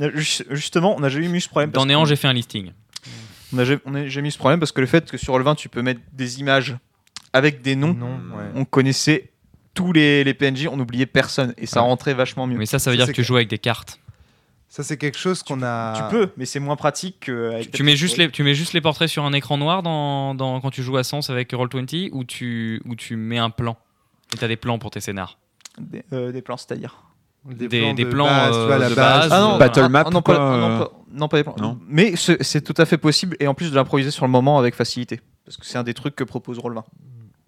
Ju- 0.00 0.44
Justement, 0.50 0.94
on 0.96 1.00
n'a 1.00 1.08
jamais 1.08 1.26
eu 1.26 1.40
ce 1.40 1.48
problème. 1.48 1.70
Dans 1.70 1.84
Néant, 1.86 2.04
j'ai 2.04 2.16
fait 2.16 2.28
un 2.28 2.32
listing. 2.32 2.70
On 3.52 3.58
a 3.58 3.64
jamais, 3.64 4.28
eu 4.28 4.30
ce 4.30 4.38
problème 4.38 4.60
parce 4.60 4.72
que 4.72 4.80
le 4.80 4.86
fait 4.86 5.10
que 5.10 5.16
sur 5.16 5.38
le 5.38 5.44
20, 5.44 5.54
tu 5.56 5.68
peux 5.68 5.82
mettre 5.82 6.00
des 6.12 6.40
images 6.40 6.76
avec 7.32 7.62
des 7.62 7.76
noms, 7.76 7.94
non, 7.94 8.06
ouais. 8.36 8.44
on 8.54 8.64
connaissait 8.64 9.30
tous 9.74 9.92
les, 9.92 10.24
les 10.24 10.34
PNJ, 10.34 10.68
on 10.70 10.78
oubliait 10.78 11.06
personne, 11.06 11.54
et 11.56 11.66
ça 11.66 11.80
Ouais. 11.82 11.88
rentrait 11.88 12.14
vachement 12.14 12.46
mieux. 12.46 12.58
Mais 12.58 12.66
ça, 12.66 12.78
ça 12.78 12.90
veut 12.90 12.96
Ça, 12.98 13.04
dire 13.04 13.12
que 13.12 13.16
tu 13.16 13.24
joues 13.24 13.36
avec 13.36 13.48
des 13.48 13.58
cartes. 13.58 13.98
Ça 14.68 14.82
c'est 14.82 14.98
quelque 14.98 15.16
chose 15.18 15.42
qu'on 15.42 15.62
a. 15.62 15.94
Tu 15.96 16.02
peux, 16.16 16.30
mais 16.36 16.44
c'est 16.44 16.60
moins 16.60 16.76
pratique 16.76 17.20
que. 17.20 17.52
avec 17.54 17.70
Tu 17.70 17.82
mets, 17.82 17.96
juste 17.96 18.16
les, 18.18 18.30
tu 18.30 18.42
mets 18.42 18.54
juste 18.54 18.74
les 18.74 18.80
portraits 18.82 19.08
sur 19.08 19.24
un 19.24 19.32
écran 19.32 19.56
noir 19.56 19.82
dans, 19.82 20.34
dans- 20.34 20.60
quand 20.60 20.70
tu 20.70 20.82
joues 20.82 20.98
à 20.98 21.04
Sens 21.04 21.30
avec 21.30 21.52
Roll20 21.52 22.10
ou 22.12 22.24
tu, 22.24 22.82
ou 22.84 22.94
tu 22.94 23.16
mets 23.16 23.38
un 23.38 23.48
plan 23.50 23.76
Et 24.34 24.36
t'as 24.36 24.46
des 24.48 24.56
plans 24.56 24.78
pour 24.78 24.90
tes 24.90 25.00
scénars? 25.00 25.38
Des, 25.78 26.04
euh, 26.12 26.32
des 26.32 26.42
plans, 26.42 26.56
c'est-à-dire? 26.58 27.02
Des, 27.46 27.66
Des- 27.68 27.80
plans 27.80 27.94
des 27.94 28.04
de 28.04 28.10
plans, 28.10 28.24
base, 28.26 28.50
tu 28.50 28.52
vois, 28.66 28.74
euh, 28.74 28.78
la 28.78 28.90
de 28.90 28.94
base. 28.94 29.20
base. 29.20 29.32
Ah 29.32 29.40
non, 29.40 29.58
Battle 29.58 29.80
ah, 29.84 29.88
map 29.88 30.02
ah, 30.06 30.10
non, 30.10 30.18
ou 30.18 30.22
pas, 30.22 30.34
ah, 30.34 30.56
non, 30.58 30.70
euh 30.70 30.78
pas- 30.80 30.92
non, 31.12 31.28
pas 31.28 31.36
des 31.38 31.44
plans. 31.44 31.54
Non. 31.58 31.78
Mais 31.88 32.14
c'est 32.16 32.42
c'est 32.42 32.60
tout 32.60 32.74
à 32.76 32.84
fait 32.84 32.98
possible 32.98 33.36
et 33.40 33.46
en 33.46 33.54
plus 33.54 33.70
de 33.70 33.76
l'improviser 33.76 34.10
sur 34.10 34.26
le 34.26 34.30
moment 34.30 34.58
avec 34.58 34.74
facilité. 34.74 35.20
Parce 35.46 35.56
que 35.56 35.64
c'est 35.64 35.78
un 35.78 35.82
des 35.84 35.94
trucs 35.94 36.14
que 36.14 36.24
propose 36.24 36.58
Roll20, 36.58 36.82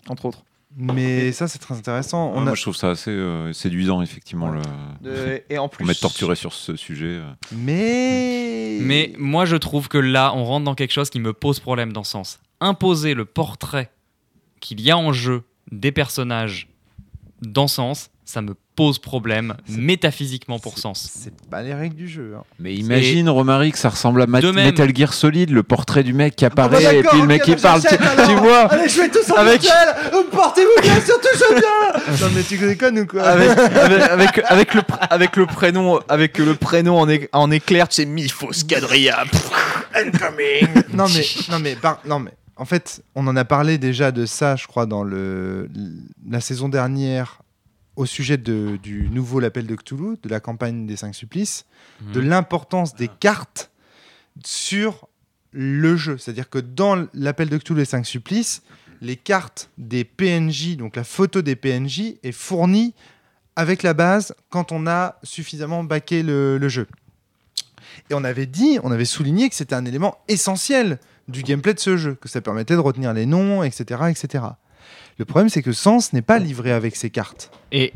entre 0.09 0.25
autres. 0.25 0.43
Mais 0.77 1.33
ça 1.33 1.49
c'est 1.49 1.59
très 1.59 1.75
intéressant. 1.77 2.33
On 2.35 2.41
Moi, 2.41 2.53
a... 2.53 2.55
je 2.55 2.63
trouve 2.63 2.77
ça 2.77 2.91
assez 2.91 3.11
euh, 3.11 3.53
séduisant, 3.53 4.03
effectivement. 4.03 4.49
Le... 4.49 4.63
De- 5.01 5.43
et 5.51 5.59
en 5.59 5.69
plus. 5.69 5.79
Pour 5.85 5.87
m'être 5.87 6.01
torturé 6.01 6.37
sur 6.37 6.53
ce 6.53 6.77
sujet. 6.77 7.19
euh. 7.21 7.31
Mais. 7.53 8.79
Mais 8.81 9.13
moi, 9.19 9.45
je 9.45 9.57
trouve 9.57 9.89
que 9.89 9.99
là, 9.99 10.33
on 10.35 10.45
rentre 10.45 10.65
dans 10.65 10.75
quelque 10.75 10.93
chose 10.93 11.11
qui 11.11 11.21
me 11.21 11.33
pose 11.33 11.59
problème 11.61 11.93
dans 11.93 12.05
ce 12.05 12.13
sens. 12.13 12.41
Imposer 12.61 13.15
le 13.15 13.25
portrait 13.25 13.91
qu'il 14.61 14.81
y 14.81 14.91
a 14.91 14.97
en 14.99 15.13
jeu 15.13 15.43
des 15.73 15.93
personnages 15.93 16.69
dans 17.43 17.69
Sens, 17.69 18.11
ça 18.31 18.43
me 18.43 18.55
pose 18.77 18.99
problème 19.01 19.57
métaphysiquement 19.69 20.59
pour 20.61 20.75
C'est- 20.75 20.81
Sens. 20.83 21.11
C'est 21.13 21.35
pas 21.51 21.63
les 21.63 21.75
règles 21.75 21.97
du 21.97 22.09
jeu. 22.09 22.35
hein. 22.39 22.45
Mais 22.61 22.75
imagine, 22.75 23.29
Romaric, 23.29 23.77
ça 23.77 23.89
ressemble 23.89 24.23
à 24.23 24.27
Mat- 24.27 24.43
même. 24.43 24.55
Metal 24.55 24.95
Gear 24.97 25.13
Solid, 25.13 25.51
le 25.51 25.63
portrait 25.65 26.05
du 26.05 26.13
mec 26.15 26.37
qui 26.37 26.45
bah 26.45 26.51
apparaît 26.65 26.99
et 26.99 27.03
puis 27.03 27.21
le 27.21 27.27
mec 27.27 27.43
qui 27.43 27.57
bah 27.57 27.61
parle. 27.61 27.83
Tu, 27.83 28.35
vois 28.37 28.67
Allez, 28.73 28.89
jouez 28.89 29.11
tous 29.11 29.31
en 29.33 29.35
Avec- 29.37 29.67
Portez-vous 30.31 30.81
bien, 30.83 31.01
surtout 31.01 31.29
jouez 31.37 31.61
bien 31.61 32.17
Non 32.21 32.33
mais 32.35 32.43
tu 32.43 32.57
déconnes 32.57 33.01
ou 33.01 33.07
quoi 33.07 33.23
avec, 33.25 33.51
avec, 33.51 34.03
avec, 34.03 34.39
avec 34.49 34.75
le, 34.75 34.81
pr- 34.83 35.07
avec 35.11 35.37
le 35.37 35.47
prénom, 35.47 35.99
avec 36.09 36.39
le 36.39 36.55
prénom 36.55 36.99
en, 37.01 37.09
é- 37.09 37.29
en 37.33 37.51
éclair, 37.51 37.89
tu 37.89 37.97
sais, 37.97 38.07
Mifos 38.07 38.53
Quadria. 38.69 39.25
non 40.95 41.07
mais 41.15 41.25
non 41.51 41.59
mais 41.59 41.75
par- 41.77 42.01
non 42.07 42.21
mais 42.21 42.31
en 42.57 42.65
fait 42.65 43.03
on 43.15 43.27
en 43.27 43.37
a 43.37 43.45
parlé 43.45 43.77
déjà 43.79 44.13
de 44.13 44.25
ça 44.27 44.57
je 44.57 44.67
crois 44.67 44.87
dans 44.87 45.03
le 45.03 45.69
la 46.29 46.41
saison 46.41 46.69
dernière 46.69 47.41
au 48.01 48.07
sujet 48.07 48.39
de, 48.39 48.79
du 48.83 49.09
nouveau 49.11 49.41
l'appel 49.41 49.67
de 49.67 49.75
Cthulhu 49.77 50.17
de 50.23 50.29
la 50.29 50.41
campagne 50.41 50.87
des 50.87 50.97
cinq 50.97 51.15
supplices 51.15 51.67
Mhm. 52.03 52.13
de 52.13 52.21
l'importance 52.21 52.95
des 52.95 53.09
cartes 53.09 53.71
sur 54.45 55.09
le 55.53 55.97
jeu 55.97 56.17
c'est-à-dire 56.19 56.49
que 56.49 56.59
dans 56.59 57.07
l'appel 57.15 57.49
de 57.49 57.59
Cthulhu 57.59 57.81
des 57.81 57.85
cinq 57.85 58.07
supplices 58.07 58.63
les 59.03 59.17
cartes 59.17 59.71
des 59.77 60.05
PNJ 60.05 60.77
donc 60.77 60.97
la 60.97 61.05
photo 61.05 61.43
des 61.43 61.57
PNJ 61.57 62.15
est 62.23 62.33
fournie 62.33 62.95
avec 63.57 63.83
la 63.83 63.93
base 63.95 64.35
quand 64.49 64.73
on 64.73 64.87
a 64.87 65.19
suffisamment 65.23 65.85
baqué 65.85 66.23
le, 66.23 66.57
le 66.59 66.69
jeu 66.69 66.87
et 68.09 68.15
on 68.15 68.25
avait 68.25 68.47
dit, 68.47 68.79
on 68.83 68.93
avait 68.93 69.05
souligné 69.05 69.49
que 69.49 69.55
c'était 69.55 69.75
un 69.75 69.85
élément 69.85 70.17
essentiel 70.29 70.99
du 71.29 71.43
gameplay 71.43 71.75
de 71.75 71.81
ce 71.81 71.97
jeu, 71.97 72.15
que 72.15 72.29
ça 72.29 72.41
permettait 72.41 72.75
de 72.75 72.81
retenir 72.81 73.13
les 73.13 73.27
noms, 73.27 73.63
etc., 73.63 74.03
etc. 74.09 74.45
Le 75.21 75.27
problème, 75.27 75.51
c'est 75.51 75.61
que 75.61 75.73
Sens 75.73 76.15
n'est 76.15 76.23
pas 76.23 76.39
livré 76.39 76.73
avec 76.73 76.97
ses 76.97 77.11
cartes. 77.11 77.51
Et 77.73 77.93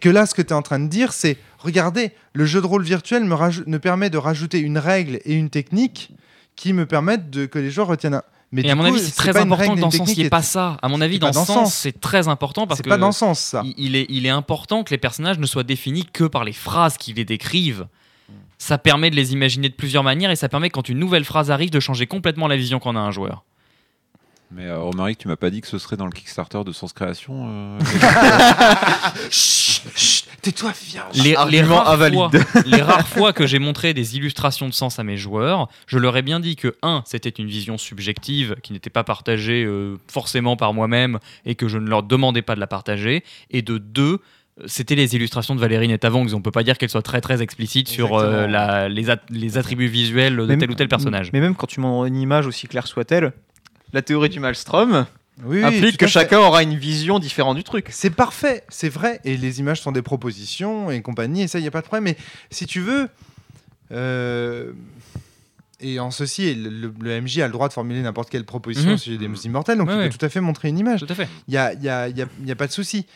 que 0.00 0.08
là, 0.08 0.26
ce 0.26 0.34
que 0.34 0.42
tu 0.42 0.50
es 0.50 0.52
en 0.52 0.62
train 0.62 0.78
de 0.78 0.86
dire, 0.86 1.12
c'est 1.12 1.36
regardez, 1.58 2.12
le 2.34 2.46
jeu 2.46 2.60
de 2.60 2.66
rôle 2.66 2.84
virtuel 2.84 3.24
me, 3.24 3.78
permet 3.78 4.10
de 4.10 4.16
rajouter 4.16 4.60
une 4.60 4.78
règle 4.78 5.18
et 5.24 5.34
une 5.34 5.50
technique 5.50 6.12
qui 6.54 6.72
me 6.72 6.86
permettent 6.86 7.30
de, 7.30 7.46
que 7.46 7.58
les 7.58 7.72
joueurs 7.72 7.88
retiennent 7.88 8.14
un. 8.14 8.22
Mais 8.52 8.62
et 8.62 8.70
à 8.70 8.76
mon 8.76 8.84
coup, 8.84 8.90
avis, 8.90 9.00
c'est 9.00 9.16
très 9.16 9.36
important 9.36 9.74
que 9.74 9.80
dans 9.80 9.90
sens, 9.90 10.12
il 10.12 10.20
n'y 10.20 10.26
ait 10.26 10.30
pas 10.30 10.40
ça. 10.40 10.76
À 10.80 10.88
mon 10.88 11.00
avis, 11.00 11.18
dans 11.18 11.32
dans 11.32 11.44
sens, 11.44 11.74
c'est 11.74 11.98
très 12.00 12.28
important 12.28 12.68
parce 12.68 12.78
C'est 12.78 12.84
que 12.84 12.88
pas 12.90 12.96
dans 12.96 13.10
sens, 13.10 13.40
ça. 13.40 13.62
il, 13.64 13.74
il 13.76 13.96
est, 13.96 14.06
il 14.08 14.24
est 14.24 14.30
important 14.30 14.84
que 14.84 14.92
les 14.92 14.98
personnages 14.98 15.40
ne 15.40 15.46
soient 15.46 15.64
définis 15.64 16.04
que 16.04 16.24
par 16.24 16.44
les 16.44 16.52
phrases 16.52 16.96
qui 16.96 17.12
les 17.12 17.24
décrivent. 17.24 17.88
Ça 18.56 18.78
permet 18.78 19.10
de 19.10 19.16
les 19.16 19.32
imaginer 19.32 19.68
de 19.68 19.74
plusieurs 19.74 20.04
manières 20.04 20.30
et 20.30 20.36
ça 20.36 20.48
permet 20.48 20.70
quand 20.70 20.88
une 20.88 21.00
nouvelle 21.00 21.24
phrase 21.24 21.50
arrive 21.50 21.70
de 21.70 21.80
changer 21.80 22.06
complètement 22.06 22.46
la 22.46 22.56
vision 22.56 22.78
qu'en 22.78 22.94
a 22.94 23.00
un 23.00 23.10
joueur. 23.10 23.44
Mais 24.50 24.64
euh, 24.66 24.78
Romaric, 24.78 25.18
tu 25.18 25.28
m'as 25.28 25.36
pas 25.36 25.50
dit 25.50 25.60
que 25.60 25.66
ce 25.66 25.76
serait 25.78 25.96
dans 25.96 26.06
le 26.06 26.10
Kickstarter 26.10 26.64
de 26.64 26.72
Sens 26.72 26.92
Création 26.94 27.46
euh, 27.50 27.78
Chut, 29.30 29.82
chut, 29.94 30.24
tais-toi, 30.42 30.72
viens. 30.86 31.04
Les, 31.14 31.22
les 31.22 31.36
Argument 31.36 31.76
rares 31.76 31.90
invalide. 31.92 32.18
fois, 32.18 32.62
les 32.66 32.80
rares 32.82 33.06
fois 33.08 33.32
que 33.32 33.46
j'ai 33.46 33.58
montré 33.58 33.94
des 33.94 34.16
illustrations 34.16 34.66
de 34.68 34.72
sens 34.74 34.98
à 34.98 35.04
mes 35.04 35.16
joueurs, 35.16 35.68
je 35.86 35.98
leur 35.98 36.16
ai 36.16 36.22
bien 36.22 36.40
dit 36.40 36.56
que, 36.56 36.76
un, 36.82 37.02
c'était 37.06 37.28
une 37.28 37.46
vision 37.48 37.76
subjective 37.78 38.56
qui 38.62 38.72
n'était 38.72 38.90
pas 38.90 39.04
partagée 39.04 39.64
euh, 39.64 39.96
forcément 40.10 40.56
par 40.56 40.72
moi-même 40.74 41.18
et 41.44 41.54
que 41.54 41.68
je 41.68 41.78
ne 41.78 41.88
leur 41.88 42.02
demandais 42.02 42.42
pas 42.42 42.54
de 42.54 42.60
la 42.60 42.66
partager, 42.66 43.24
et 43.50 43.62
de 43.62 43.78
deux, 43.78 44.18
c'était 44.66 44.94
les 44.96 45.14
illustrations 45.14 45.54
de 45.54 45.60
Valérie 45.60 45.88
Netavang. 45.88 46.26
On 46.34 46.40
peut 46.40 46.50
pas 46.50 46.62
dire 46.64 46.78
qu'elles 46.78 46.88
soient 46.90 47.02
très 47.02 47.20
très 47.20 47.42
explicites 47.42 47.88
sur 47.88 48.16
euh, 48.16 48.46
la- 48.46 48.88
les, 48.88 49.10
at- 49.10 49.20
les 49.30 49.56
attributs 49.58 49.86
visuels 49.86 50.36
de 50.36 50.54
tel 50.54 50.70
ou 50.70 50.74
tel 50.74 50.88
personnage. 50.88 51.30
Mais 51.32 51.40
même 51.40 51.54
quand 51.54 51.66
tu 51.68 51.80
montres 51.80 52.06
une 52.06 52.16
image, 52.16 52.46
aussi 52.46 52.66
claire 52.66 52.86
soit-elle, 52.88 53.32
la 53.92 54.02
théorie 54.02 54.28
du 54.28 54.40
Maelstrom 54.40 55.06
Oui, 55.44 55.62
implique 55.62 55.96
que 55.96 56.06
chacun 56.06 56.38
aura 56.38 56.62
une 56.62 56.74
vision 56.76 57.18
différente 57.18 57.56
du 57.56 57.64
truc. 57.64 57.88
C'est 57.90 58.10
parfait, 58.10 58.64
c'est 58.68 58.88
vrai. 58.88 59.20
Et 59.24 59.36
les 59.36 59.60
images 59.60 59.80
sont 59.80 59.92
des 59.92 60.02
propositions 60.02 60.90
et 60.90 61.00
compagnie, 61.02 61.42
et 61.42 61.48
ça, 61.48 61.58
il 61.58 61.62
n'y 61.62 61.68
a 61.68 61.70
pas 61.70 61.80
de 61.80 61.86
problème. 61.86 62.04
Mais 62.04 62.16
si 62.50 62.66
tu 62.66 62.80
veux. 62.80 63.08
euh, 63.92 64.72
Et 65.80 66.00
en 66.00 66.10
ceci, 66.10 66.54
le, 66.56 66.70
le- 66.70 66.92
le 67.00 67.20
MJ 67.20 67.38
a 67.38 67.46
le 67.46 67.52
droit 67.52 67.68
de 67.68 67.72
formuler 67.72 68.02
n'importe 68.02 68.30
quelle 68.30 68.44
proposition 68.44 68.94
au 68.94 68.96
sujet 68.96 69.16
des 69.16 69.26
immortels, 69.46 69.78
donc 69.78 69.86
Ouais, 69.88 69.94
il 69.94 69.98
ouais. 69.98 70.08
peut 70.08 70.16
tout 70.18 70.26
à 70.26 70.28
fait 70.28 70.40
montrer 70.40 70.68
une 70.68 70.78
image. 70.78 70.98
Tout 71.00 71.06
à 71.08 71.14
fait. 71.14 71.28
Il 71.46 71.52
n'y 71.52 71.56
a, 71.56 71.72
y 72.08 72.10
y 72.10 72.50
y 72.50 72.54
pas 72.56 72.66
de 72.66 72.72
souci. 72.72 73.06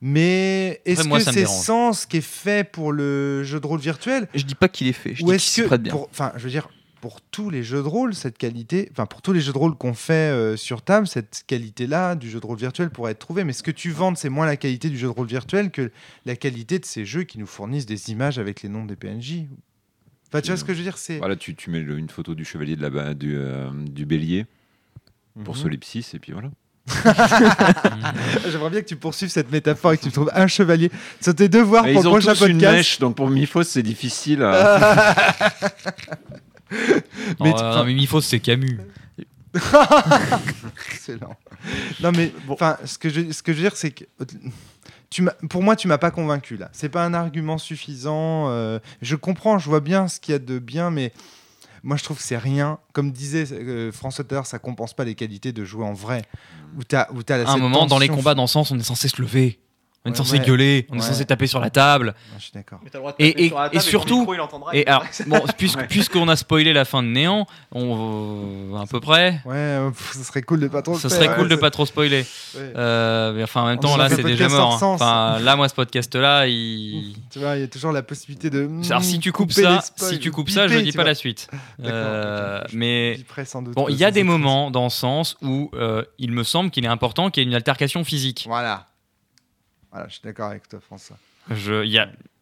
Mais 0.00 0.80
est-ce 0.84 1.08
que 1.08 1.18
c'est 1.20 1.32
dérange. 1.32 1.64
Sens 1.64 2.06
qui 2.06 2.18
est 2.18 2.20
fait 2.20 2.64
pour 2.68 2.92
le 2.92 3.42
jeu 3.44 3.58
de 3.60 3.66
rôle 3.66 3.80
virtuel 3.80 4.28
Je 4.34 4.44
dis 4.44 4.54
pas 4.54 4.68
qu'il 4.68 4.86
est 4.88 4.92
fait, 4.92 5.14
je 5.14 5.24
Ou 5.24 5.32
dis 5.32 5.36
qu'il 5.38 5.62
que, 5.64 5.68
prête 5.68 5.82
bien. 5.82 5.92
pour- 5.92 6.08
enfin, 6.10 6.32
je 6.36 6.42
veux 6.44 6.50
dire, 6.50 6.68
pour 7.02 7.20
tous 7.20 7.50
les 7.50 7.62
jeux 7.64 7.82
de 7.82 7.88
rôle, 7.88 8.14
cette 8.14 8.38
qualité, 8.38 8.88
enfin, 8.92 9.06
pour 9.06 9.20
tous 9.22 9.32
les 9.32 9.40
jeux 9.40 9.52
de 9.52 9.58
rôle 9.58 9.74
qu'on 9.76 9.92
fait 9.92 10.12
euh, 10.32 10.56
sur 10.56 10.82
table, 10.82 11.06
cette 11.08 11.42
qualité-là 11.48 12.14
du 12.14 12.30
jeu 12.30 12.38
de 12.40 12.46
rôle 12.46 12.56
virtuel 12.58 12.90
pourrait 12.90 13.10
être 13.12 13.18
trouvée. 13.18 13.42
Mais 13.44 13.52
ce 13.52 13.64
que 13.64 13.72
tu 13.72 13.90
vends, 13.90 14.14
c'est 14.14 14.28
moins 14.30 14.46
la 14.46 14.56
qualité 14.56 14.88
du 14.88 14.96
jeu 14.96 15.08
de 15.08 15.12
rôle 15.12 15.26
virtuel 15.26 15.70
que 15.72 15.90
la 16.26 16.36
qualité 16.36 16.78
de 16.78 16.84
ces 16.86 17.04
jeux 17.04 17.24
qui 17.24 17.38
nous 17.40 17.46
fournissent 17.46 17.86
des 17.86 18.10
images 18.10 18.38
avec 18.38 18.62
les 18.62 18.68
noms 18.68 18.84
des 18.84 18.94
PNJ. 18.96 19.42
Enfin, 20.28 20.40
tu 20.40 20.46
vois 20.48 20.56
ce 20.56 20.64
que 20.64 20.72
je 20.72 20.78
veux 20.78 20.84
dire 20.84 20.96
C'est 20.96 21.18
Voilà, 21.18 21.34
tu, 21.36 21.54
tu 21.56 21.68
mets 21.70 21.80
le- 21.80 21.98
une 21.98 22.08
photo 22.08 22.34
du 22.36 22.44
chevalier 22.44 22.76
de 22.76 22.86
la, 22.88 23.12
du, 23.14 23.34
euh, 23.36 23.68
du 23.74 24.06
bélier 24.06 24.46
pour 25.44 25.54
Mhm. 25.56 25.60
solipsis 25.60 26.14
et 26.14 26.18
puis 26.20 26.32
voilà. 26.32 26.50
J'aimerais 28.50 28.70
bien 28.70 28.80
que 28.80 28.86
tu 28.86 28.96
poursuives 28.96 29.28
cette 29.30 29.50
métaphore 29.52 29.92
et 29.92 29.98
que 29.98 30.02
tu 30.04 30.10
trouves 30.12 30.30
un 30.34 30.46
chevalier. 30.46 30.90
C'est 31.20 31.34
tes 31.34 31.48
devoirs 31.48 31.82
pour 31.82 31.90
ils 31.90 31.94
le 31.94 32.06
ont 32.06 32.10
prochain 32.12 32.34
tous 32.34 32.46
une 32.46 32.58
mèche, 32.60 32.98
donc 33.00 33.16
pour 33.16 33.28
Mifos 33.28 33.64
c'est 33.64 33.82
difficile. 33.82 34.38
euh. 34.42 34.78
Mais 37.40 37.50
Non, 37.50 37.52
tu- 37.52 37.62
euh, 37.62 37.84
Mimifos, 37.84 38.20
c'est 38.22 38.40
Camus. 38.40 38.78
Excellent. 40.90 41.36
Non 42.00 42.12
mais 42.12 42.32
enfin, 42.48 42.76
ce 42.84 42.98
que 42.98 43.08
je 43.08 43.30
ce 43.32 43.42
que 43.42 43.52
je 43.52 43.58
veux 43.58 43.62
dire 43.62 43.76
c'est 43.76 43.90
que 43.90 44.04
tu 45.10 45.24
pour 45.48 45.62
moi 45.62 45.76
tu 45.76 45.88
m'as 45.88 45.98
pas 45.98 46.10
convaincu 46.10 46.56
là. 46.56 46.70
C'est 46.72 46.88
pas 46.88 47.04
un 47.04 47.14
argument 47.14 47.58
suffisant. 47.58 48.48
euh, 48.48 48.78
je 49.02 49.14
comprends, 49.16 49.58
je 49.58 49.68
vois 49.68 49.80
bien 49.80 50.08
ce 50.08 50.20
qu'il 50.20 50.32
y 50.32 50.34
a 50.34 50.38
de 50.38 50.58
bien, 50.58 50.90
mais 50.90 51.12
moi 51.82 51.96
je 51.96 52.02
trouve 52.04 52.16
que 52.16 52.22
c'est 52.22 52.38
rien. 52.38 52.78
Comme 52.92 53.12
disait 53.12 53.44
euh, 53.52 53.92
François 53.92 54.24
tout 54.24 54.34
à 54.34 54.36
l'heure, 54.36 54.46
ça 54.46 54.58
compense 54.58 54.94
pas 54.94 55.04
les 55.04 55.14
qualités 55.14 55.52
de 55.52 55.64
jouer 55.64 55.84
en 55.84 55.92
vrai. 55.92 56.22
Où 56.78 56.84
t'as 56.84 57.08
où 57.12 57.22
t'as 57.22 57.44
À 57.44 57.52
un 57.52 57.58
moment, 57.58 57.86
dans 57.86 57.98
les 57.98 58.08
combats, 58.08 58.34
dans 58.34 58.42
le 58.44 58.48
sens, 58.48 58.70
on 58.70 58.78
est 58.78 58.82
censé 58.82 59.08
se 59.08 59.20
lever. 59.20 59.60
On 60.04 60.08
est 60.08 60.12
Ouais, 60.12 60.16
censé 60.16 60.38
ouais. 60.38 60.44
gueuler, 60.44 60.86
on 60.90 60.96
est 60.96 61.00
censé 61.00 61.24
taper 61.24 61.46
sur 61.46 61.60
la 61.60 61.70
table. 61.70 62.08
Ouais, 62.08 62.14
je 62.38 62.42
suis 62.42 62.52
d'accord. 62.52 62.80
Et- 63.20 63.46
et- 63.46 63.52
et 63.72 63.78
surtout- 63.80 64.26
Et 64.72 64.86
alors, 64.88 65.04
bon, 65.28 65.40
puisque- 65.56 65.86
puisqu'on 65.88 66.28
a 66.28 66.34
spoilé 66.34 66.72
la 66.72 66.84
fin 66.84 67.04
de 67.04 67.08
Néant, 67.08 67.46
on, 67.70 68.76
à 68.82 68.86
peu 68.86 69.00
près, 69.00 69.40
Ouais, 69.44 69.54
euh, 69.54 69.90
pff, 69.90 70.12
ça 70.14 70.24
serait 70.24 70.42
cool 70.42 70.60
de 70.60 70.68
pas 70.68 70.82
trop. 70.82 70.94
faire, 70.94 71.10
serait 71.10 71.28
ouais, 71.28 71.34
cool 71.36 71.48
de 71.48 71.56
pas 71.56 71.70
trop 71.70 71.86
spoiler. 71.86 72.22
ouais. 72.54 72.72
Euh, 72.76 73.32
mais 73.32 73.42
enfin, 73.44 73.62
en 73.62 73.66
même 73.66 73.78
temps, 73.78 73.96
là, 73.96 74.08
c'est 74.08 74.22
déjà 74.22 74.48
mort. 74.48 74.74
hein. 74.82 74.86
Enfin, 74.86 75.38
là, 75.40 75.56
moi, 75.56 75.68
ce 75.68 75.74
podcast-là, 75.74 76.46
il. 76.48 77.14
Tu 77.30 77.38
vois, 77.38 77.56
il 77.56 77.60
y 77.60 77.64
a 77.64 77.68
toujours 77.68 77.92
la 77.92 78.02
possibilité 78.02 78.50
de. 78.50 78.68
Alors, 78.90 79.04
si 79.04 79.18
tu 79.20 79.32
coupes 79.32 79.52
ça, 79.52 79.80
si 79.96 80.18
tu 80.18 80.30
coupes 80.30 80.50
ça, 80.50 80.68
je 80.68 80.78
dis 80.78 80.92
pas 80.92 81.04
la 81.04 81.14
suite. 81.14 81.48
D'accord, 81.78 81.92
Euh, 81.94 82.62
mais 82.72 83.18
bon, 83.74 83.86
euh, 83.86 83.90
il 83.90 83.96
y 83.96 84.04
a 84.04 84.10
des 84.10 84.22
moments 84.24 84.70
dans 84.70 84.84
le 84.84 84.90
sens 84.90 85.36
où 85.42 85.70
euh, 85.74 86.02
il 86.18 86.32
me 86.32 86.42
semble 86.44 86.70
qu'il 86.70 86.84
est 86.84 86.88
important 86.88 87.30
qu'il 87.30 87.42
y 87.42 87.46
ait 87.46 87.48
une 87.48 87.54
altercation 87.54 88.04
physique. 88.04 88.44
Voilà. 88.48 88.86
Voilà, 89.92 90.08
je 90.08 90.14
suis 90.14 90.22
d'accord 90.24 90.48
avec 90.50 90.68
toi, 90.68 90.80
François. 90.80 91.16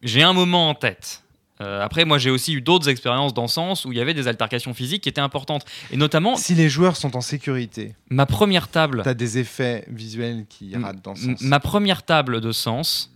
J'ai 0.03 0.23
un 0.23 0.33
moment 0.33 0.69
en 0.69 0.75
tête. 0.75 1.23
Euh, 1.59 1.83
après, 1.83 2.05
moi, 2.05 2.17
j'ai 2.17 2.31
aussi 2.31 2.53
eu 2.53 2.61
d'autres 2.61 2.89
expériences 2.89 3.33
dans 3.35 3.43
le 3.43 3.47
sens 3.47 3.85
où 3.85 3.91
il 3.91 3.97
y 3.97 4.01
avait 4.01 4.15
des 4.15 4.27
altercations 4.27 4.73
physiques 4.73 5.03
qui 5.03 5.09
étaient 5.09 5.21
importantes. 5.21 5.63
Et 5.91 5.97
notamment, 5.97 6.35
Si 6.35 6.55
les 6.55 6.69
joueurs 6.69 6.95
sont 6.97 7.15
en 7.15 7.21
sécurité, 7.21 7.95
ma 8.09 8.25
première 8.25 8.67
table, 8.67 9.01
t'as 9.03 9.13
des 9.13 9.37
effets 9.37 9.85
visuels 9.87 10.45
qui 10.49 10.75
ratent 10.75 11.03
dans 11.03 11.13
ce 11.15 11.25
sens. 11.25 11.41
ma 11.41 11.59
première 11.59 12.01
table 12.03 12.41
de 12.41 12.51
sens. 12.51 13.11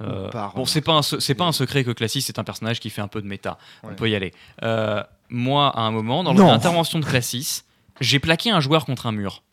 euh, 0.00 0.28
bon, 0.32 0.50
on 0.56 0.64
c'est 0.64 0.80
pas 0.80 1.02
c'est 1.02 1.36
pas 1.36 1.44
un 1.44 1.52
secret 1.52 1.84
que 1.84 1.92
Classis 1.92 2.20
c'est 2.22 2.40
un 2.40 2.44
personnage 2.44 2.80
qui 2.80 2.90
fait 2.90 3.00
un 3.02 3.06
peu 3.06 3.22
de 3.22 3.28
méta. 3.28 3.58
On 3.84 3.94
peut 3.94 4.10
y 4.10 4.16
aller. 4.16 4.32
Euh, 4.64 5.00
moi, 5.28 5.68
à 5.68 5.82
un 5.82 5.92
moment, 5.92 6.24
dans 6.24 6.32
l'intervention 6.32 6.98
de 6.98 7.04
Classis, 7.04 7.62
j'ai 8.00 8.18
plaqué 8.18 8.50
un 8.50 8.58
joueur 8.60 8.86
contre 8.86 9.06
un 9.06 9.12
mur. 9.12 9.44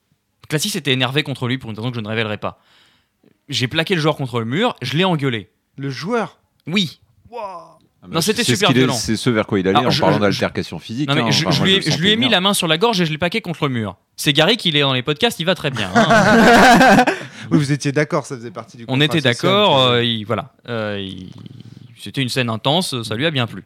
Classis 0.50 0.76
était 0.76 0.94
énervé 0.94 1.22
contre 1.22 1.48
lui 1.48 1.60
pour 1.60 1.70
une 1.70 1.76
raison 1.78 1.92
que 1.92 1.96
je 1.96 2.02
ne 2.02 2.08
révélerai 2.08 2.38
pas. 2.38 2.60
J'ai 3.52 3.68
plaqué 3.68 3.94
le 3.96 4.02
joueur 4.02 4.16
contre 4.16 4.40
le 4.40 4.46
mur, 4.46 4.76
je 4.82 4.98
l'ai 4.98 5.04
engueulé. 5.06 5.52
Le 5.78 5.90
joueur. 5.92 6.40
Oui, 6.68 7.00
Ah 7.32 7.78
bah, 8.04 8.08
Non, 8.14 8.22
c'était 8.22 8.44
super 8.44 8.72
violent. 8.72 8.94
C'est 8.94 9.16
ce 9.16 9.30
vers 9.30 9.46
quoi 9.46 9.60
il 9.60 9.68
allait 9.68 9.78
Alors, 9.78 9.90
en 9.90 9.92
je- 9.92 10.02
parlant 10.02 10.18
d'altercation 10.20 10.80
physique. 10.80 11.08
Non, 11.10 11.16
mais 11.16 11.22
hein. 11.22 11.32
je, 11.32 11.42
Enfin, 11.46 11.52
je 11.52 11.60
moi, 11.60 11.68
lui 11.68 11.74
ai, 11.74 11.76
le 11.78 11.82
je 11.84 11.88
lui 11.90 11.94
ai 11.94 11.96
sentais 12.12 12.16
mis 12.16 12.28
bien. 12.28 12.30
la 12.30 12.42
main 12.42 12.54
sur 12.56 12.68
la 12.68 12.78
gorge 12.80 13.00
et 13.02 13.06
je 13.06 13.12
l'ai 13.12 13.18
plaqué 13.20 13.42
contre 13.42 13.68
le 13.68 13.74
mur. 13.74 13.98
C'est 14.16 14.34
Gary 14.34 14.58
qui 14.58 14.70
est 14.70 14.80
dans 14.82 14.94
les 14.94 15.04
podcasts, 15.04 15.40
il 15.40 15.46
va 15.46 15.54
très 15.56 15.70
bien. 15.70 15.92
hein. 15.94 17.06
Oui, 17.52 17.58
vous 17.58 17.72
étiez 17.74 17.92
d'accord, 17.92 18.26
ça 18.26 18.36
faisait 18.38 18.52
partie 18.52 18.78
du. 18.78 18.86
On 18.88 19.02
était 19.02 19.20
d'accord, 19.20 19.80
euh, 19.82 20.04
il- 20.04 20.24
voilà. 20.26 20.54
Euh, 20.70 20.98
il- 21.02 21.32
C'était 22.00 22.22
une 22.22 22.30
scène 22.30 22.50
intense, 22.50 23.02
ça 23.04 23.14
lui 23.16 23.26
a 23.26 23.32
bien 23.32 23.46
plu. 23.46 23.64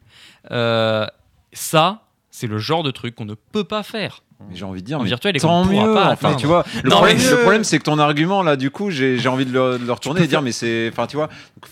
Euh, 0.51 1.05
ça, 1.53 2.01
c'est 2.31 2.47
le 2.47 2.57
genre 2.57 2.83
de 2.83 2.91
truc 2.91 3.15
qu'on 3.15 3.23
ne 3.25 3.35
peut 3.35 3.63
pas 3.63 3.83
faire. 3.83 4.23
Mais 4.49 4.55
J'ai 4.55 4.65
envie 4.65 4.81
de 4.81 4.85
dire, 4.85 4.99
En 4.99 5.03
mais 5.03 5.07
virtuel 5.07 5.35
et 5.35 5.39
tant 5.39 5.63
mieux. 5.65 5.93
pas 5.93 6.11
enfin, 6.11 6.35
tu 6.35 6.45
vois, 6.45 6.65
le 6.83 6.89
Non, 6.89 6.97
problème, 6.97 7.17
mais- 7.17 7.29
le 7.31 7.37
problème, 7.41 7.63
c'est 7.63 7.79
que 7.79 7.83
ton 7.83 7.97
argument 7.99 8.43
là, 8.43 8.55
du 8.57 8.69
coup, 8.69 8.91
j'ai 8.91 9.17
j'ai 9.17 9.29
envie 9.29 9.45
de 9.45 9.51
le, 9.53 9.79
de 9.79 9.85
le 9.85 9.91
retourner 9.93 10.23
et 10.23 10.27
dire, 10.27 10.41
mais 10.41 10.51
c'est, 10.51 10.89
enfin, 10.91 11.07
tu 11.07 11.15
vois, 11.15 11.29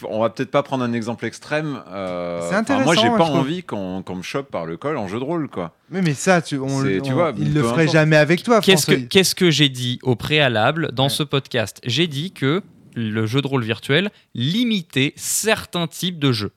on 0.09 0.21
va 0.21 0.29
peut-être 0.29 0.49
pas 0.49 0.63
prendre 0.63 0.83
un 0.83 0.93
exemple 0.93 1.25
extrême. 1.25 1.81
euh, 1.91 2.39
C'est 2.49 2.55
intéressant, 2.55 2.85
Moi, 2.85 2.95
j'ai 2.95 3.09
moi, 3.09 3.17
pas 3.17 3.25
envie 3.25 3.63
qu'on 3.63 4.01
qu'on 4.01 4.15
me 4.15 4.21
chope 4.23 4.49
par 4.49 4.65
le 4.65 4.77
col 4.77 4.97
en 4.97 5.07
jeu 5.07 5.19
de 5.19 5.23
rôle, 5.23 5.49
quoi. 5.49 5.75
Oui, 5.91 5.99
mais 6.03 6.13
ça, 6.13 6.41
tu, 6.41 6.57
on, 6.57 6.81
tu 7.03 7.11
vois, 7.11 7.33
il 7.37 7.53
le 7.53 7.61
ferait 7.63 7.87
jamais 7.87 8.15
avec 8.15 8.43
toi, 8.43 8.61
Qu'est-ce 8.61 8.87
que, 8.87 8.95
qu'est-ce 8.95 9.35
que 9.35 9.51
j'ai 9.51 9.69
dit 9.69 9.99
au 10.01 10.15
préalable 10.15 10.91
dans 10.93 11.03
Ouais. 11.03 11.09
ce 11.09 11.23
podcast? 11.23 11.79
J'ai 11.85 12.07
dit 12.07 12.31
que 12.31 12.63
le 12.95 13.25
jeu 13.25 13.41
de 13.41 13.47
rôle 13.47 13.63
virtuel 13.63 14.09
limitait 14.35 15.13
certains 15.15 15.87
types 15.87 16.19
de 16.19 16.31
jeux. 16.31 16.51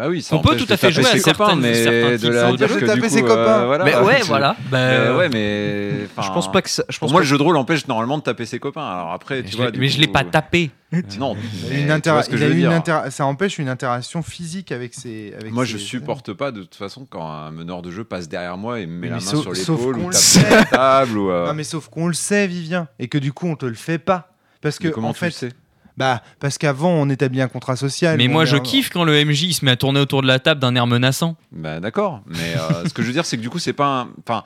Bah 0.00 0.08
oui, 0.08 0.22
ça 0.22 0.34
On 0.34 0.38
peut 0.40 0.56
tout 0.56 0.64
à 0.70 0.78
fait 0.78 0.90
jouer 0.90 1.04
à 1.04 1.08
ses 1.08 1.20
copains, 1.20 1.46
certaines- 1.48 1.60
mais 1.60 1.74
certains 1.74 2.10
de 2.12 2.16
types 2.16 2.30
la 2.32 2.52
de 2.52 2.56
dire 2.56 2.68
que 2.78 2.86
Taper 2.86 3.00
du 3.02 3.08
ses 3.10 3.20
coup, 3.20 3.26
copains. 3.28 3.60
euh, 3.60 3.66
voilà, 3.66 3.84
mais 3.84 3.96
ouais, 3.98 4.20
voilà. 4.24 4.56
Bah, 4.70 4.78
Euh, 4.78 5.18
ouais, 5.18 5.28
mais 5.28 6.06
enfin, 6.16 6.26
Je 6.26 6.32
pense 6.32 6.50
pas 6.50 6.62
que 6.62 6.70
ça. 6.70 6.84
Je 6.88 6.98
Pour 6.98 7.06
pense 7.08 7.12
moi, 7.12 7.20
le 7.20 7.26
jeu 7.26 7.36
de 7.36 7.42
rôle 7.42 7.56
empêche 7.58 7.86
normalement 7.86 8.16
de 8.16 8.22
taper 8.22 8.46
ses 8.46 8.58
copains. 8.58 8.80
Alors 8.88 9.12
après, 9.12 9.36
mais 9.36 9.42
tu 9.42 9.52
je 9.52 9.56
vois, 9.58 9.66
l'ai- 9.66 9.72
du 9.72 9.78
mais 9.80 9.88
je 9.88 10.00
l'ai 10.00 10.06
coup, 10.06 10.12
pas 10.14 10.24
tapé. 10.24 10.70
Non, 11.18 11.36
une 11.70 11.90
ce 12.02 12.28
que 12.30 12.36
je 12.38 12.46
veux 12.46 12.54
dire. 12.54 12.82
Ça 13.10 13.26
empêche 13.26 13.58
une 13.58 13.68
interaction 13.68 14.22
physique 14.22 14.72
avec 14.72 14.94
ses. 14.94 15.34
Avec 15.38 15.52
Moi, 15.52 15.66
ses- 15.66 15.72
je 15.72 15.76
supporte 15.76 16.32
pas 16.32 16.50
de 16.50 16.62
toute 16.62 16.76
façon 16.76 17.06
quand 17.08 17.30
un 17.30 17.50
meneur 17.50 17.82
de 17.82 17.90
jeu 17.90 18.02
passe 18.04 18.26
derrière 18.26 18.56
moi 18.56 18.80
et 18.80 18.86
me 18.86 18.92
met 19.00 19.08
la 19.08 19.16
main 19.16 19.20
sauf- 19.20 19.42
sur 19.42 19.52
l'épaule 19.52 19.98
ou 19.98 20.08
le 20.08 20.14
tape 20.14 20.50
la 20.50 20.64
table 20.64 21.18
ou. 21.18 21.30
euh, 21.30 21.46
Non, 21.46 21.52
mais 21.52 21.64
sauf 21.64 21.88
qu'on 21.90 22.06
le 22.06 22.14
sait, 22.14 22.46
Vivien, 22.46 22.88
et 22.98 23.08
que 23.08 23.18
du 23.18 23.32
coup, 23.34 23.48
on 23.48 23.54
te 23.56 23.66
le 23.66 23.74
fait 23.74 23.98
pas. 23.98 24.32
Parce 24.62 24.78
que, 24.78 24.88
comment 24.88 25.10
en 25.10 25.12
tu 25.12 25.18
fait, 25.20 25.26
le 25.26 25.32
sais? 25.32 25.48
Bah, 26.00 26.22
parce 26.40 26.56
qu'avant, 26.58 26.90
on 26.92 27.08
établit 27.10 27.42
un 27.42 27.48
contrat 27.48 27.76
social. 27.76 28.16
Mais 28.16 28.26
moi, 28.26 28.44
je 28.46 28.56
un- 28.56 28.60
kiffe 28.60 28.88
quand 28.90 29.04
le 29.04 29.12
MJ 29.24 29.52
se 29.52 29.64
met 29.64 29.70
à 29.72 29.76
tourner 29.76 30.00
autour 30.00 30.22
de 30.22 30.26
la 30.26 30.38
table 30.38 30.58
d'un 30.60 30.74
air 30.74 30.86
menaçant. 30.86 31.36
Bah 31.52 31.78
d'accord, 31.78 32.22
mais 32.26 32.54
euh, 32.56 32.88
ce 32.88 32.94
que 32.94 33.02
je 33.02 33.06
veux 33.08 33.12
dire, 33.12 33.26
c'est 33.26 33.36
que 33.36 33.42
du 33.42 33.50
coup, 33.50 33.58
c'est 33.58 33.72
pas 33.74 33.86
un. 34.02 34.08
Enfin, 34.26 34.42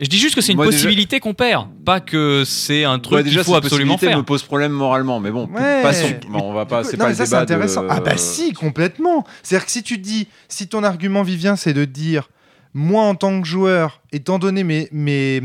Je 0.00 0.08
dis 0.08 0.18
juste 0.18 0.34
que 0.34 0.40
c'est 0.40 0.50
une 0.52 0.56
Moi, 0.56 0.66
déjà- 0.66 0.78
possibilité 0.78 1.20
qu'on 1.20 1.34
perd, 1.34 1.68
pas 1.84 2.00
que 2.00 2.42
c'est 2.44 2.82
un 2.84 2.98
truc 2.98 3.18
ouais, 3.24 3.30
qu'il 3.30 3.44
faut 3.44 3.54
absolument 3.54 3.96
faire. 3.96 4.16
me 4.18 4.22
pose 4.24 4.42
problème 4.42 4.72
moralement, 4.72 5.20
mais 5.20 5.30
bon, 5.30 5.46
Ouais. 5.52 5.82
passons. 5.82 6.08
Bon, 6.30 6.40
on 6.50 6.52
va 6.52 6.66
pas. 6.66 6.82
C'est 6.82 6.96
non, 6.96 7.04
pas 7.04 7.10
mais 7.10 7.10
le 7.10 7.16
ça, 7.18 7.24
c'est 7.26 7.30
débat 7.30 7.42
intéressant. 7.42 7.82
de. 7.84 7.88
Ah 7.90 8.00
bah 8.00 8.16
si, 8.16 8.52
complètement. 8.54 9.24
C'est-à-dire 9.44 9.66
que 9.66 9.70
si 9.72 9.82
tu 9.84 9.98
dis, 9.98 10.26
si 10.48 10.66
ton 10.66 10.82
argument, 10.82 11.22
Vivien, 11.22 11.54
c'est 11.56 11.74
de 11.74 11.84
dire, 11.84 12.28
moi 12.74 13.02
en 13.04 13.14
tant 13.14 13.40
que 13.40 13.46
joueur, 13.46 14.00
étant 14.10 14.40
donné 14.40 14.64
mes, 14.64 14.88
mes, 14.90 15.40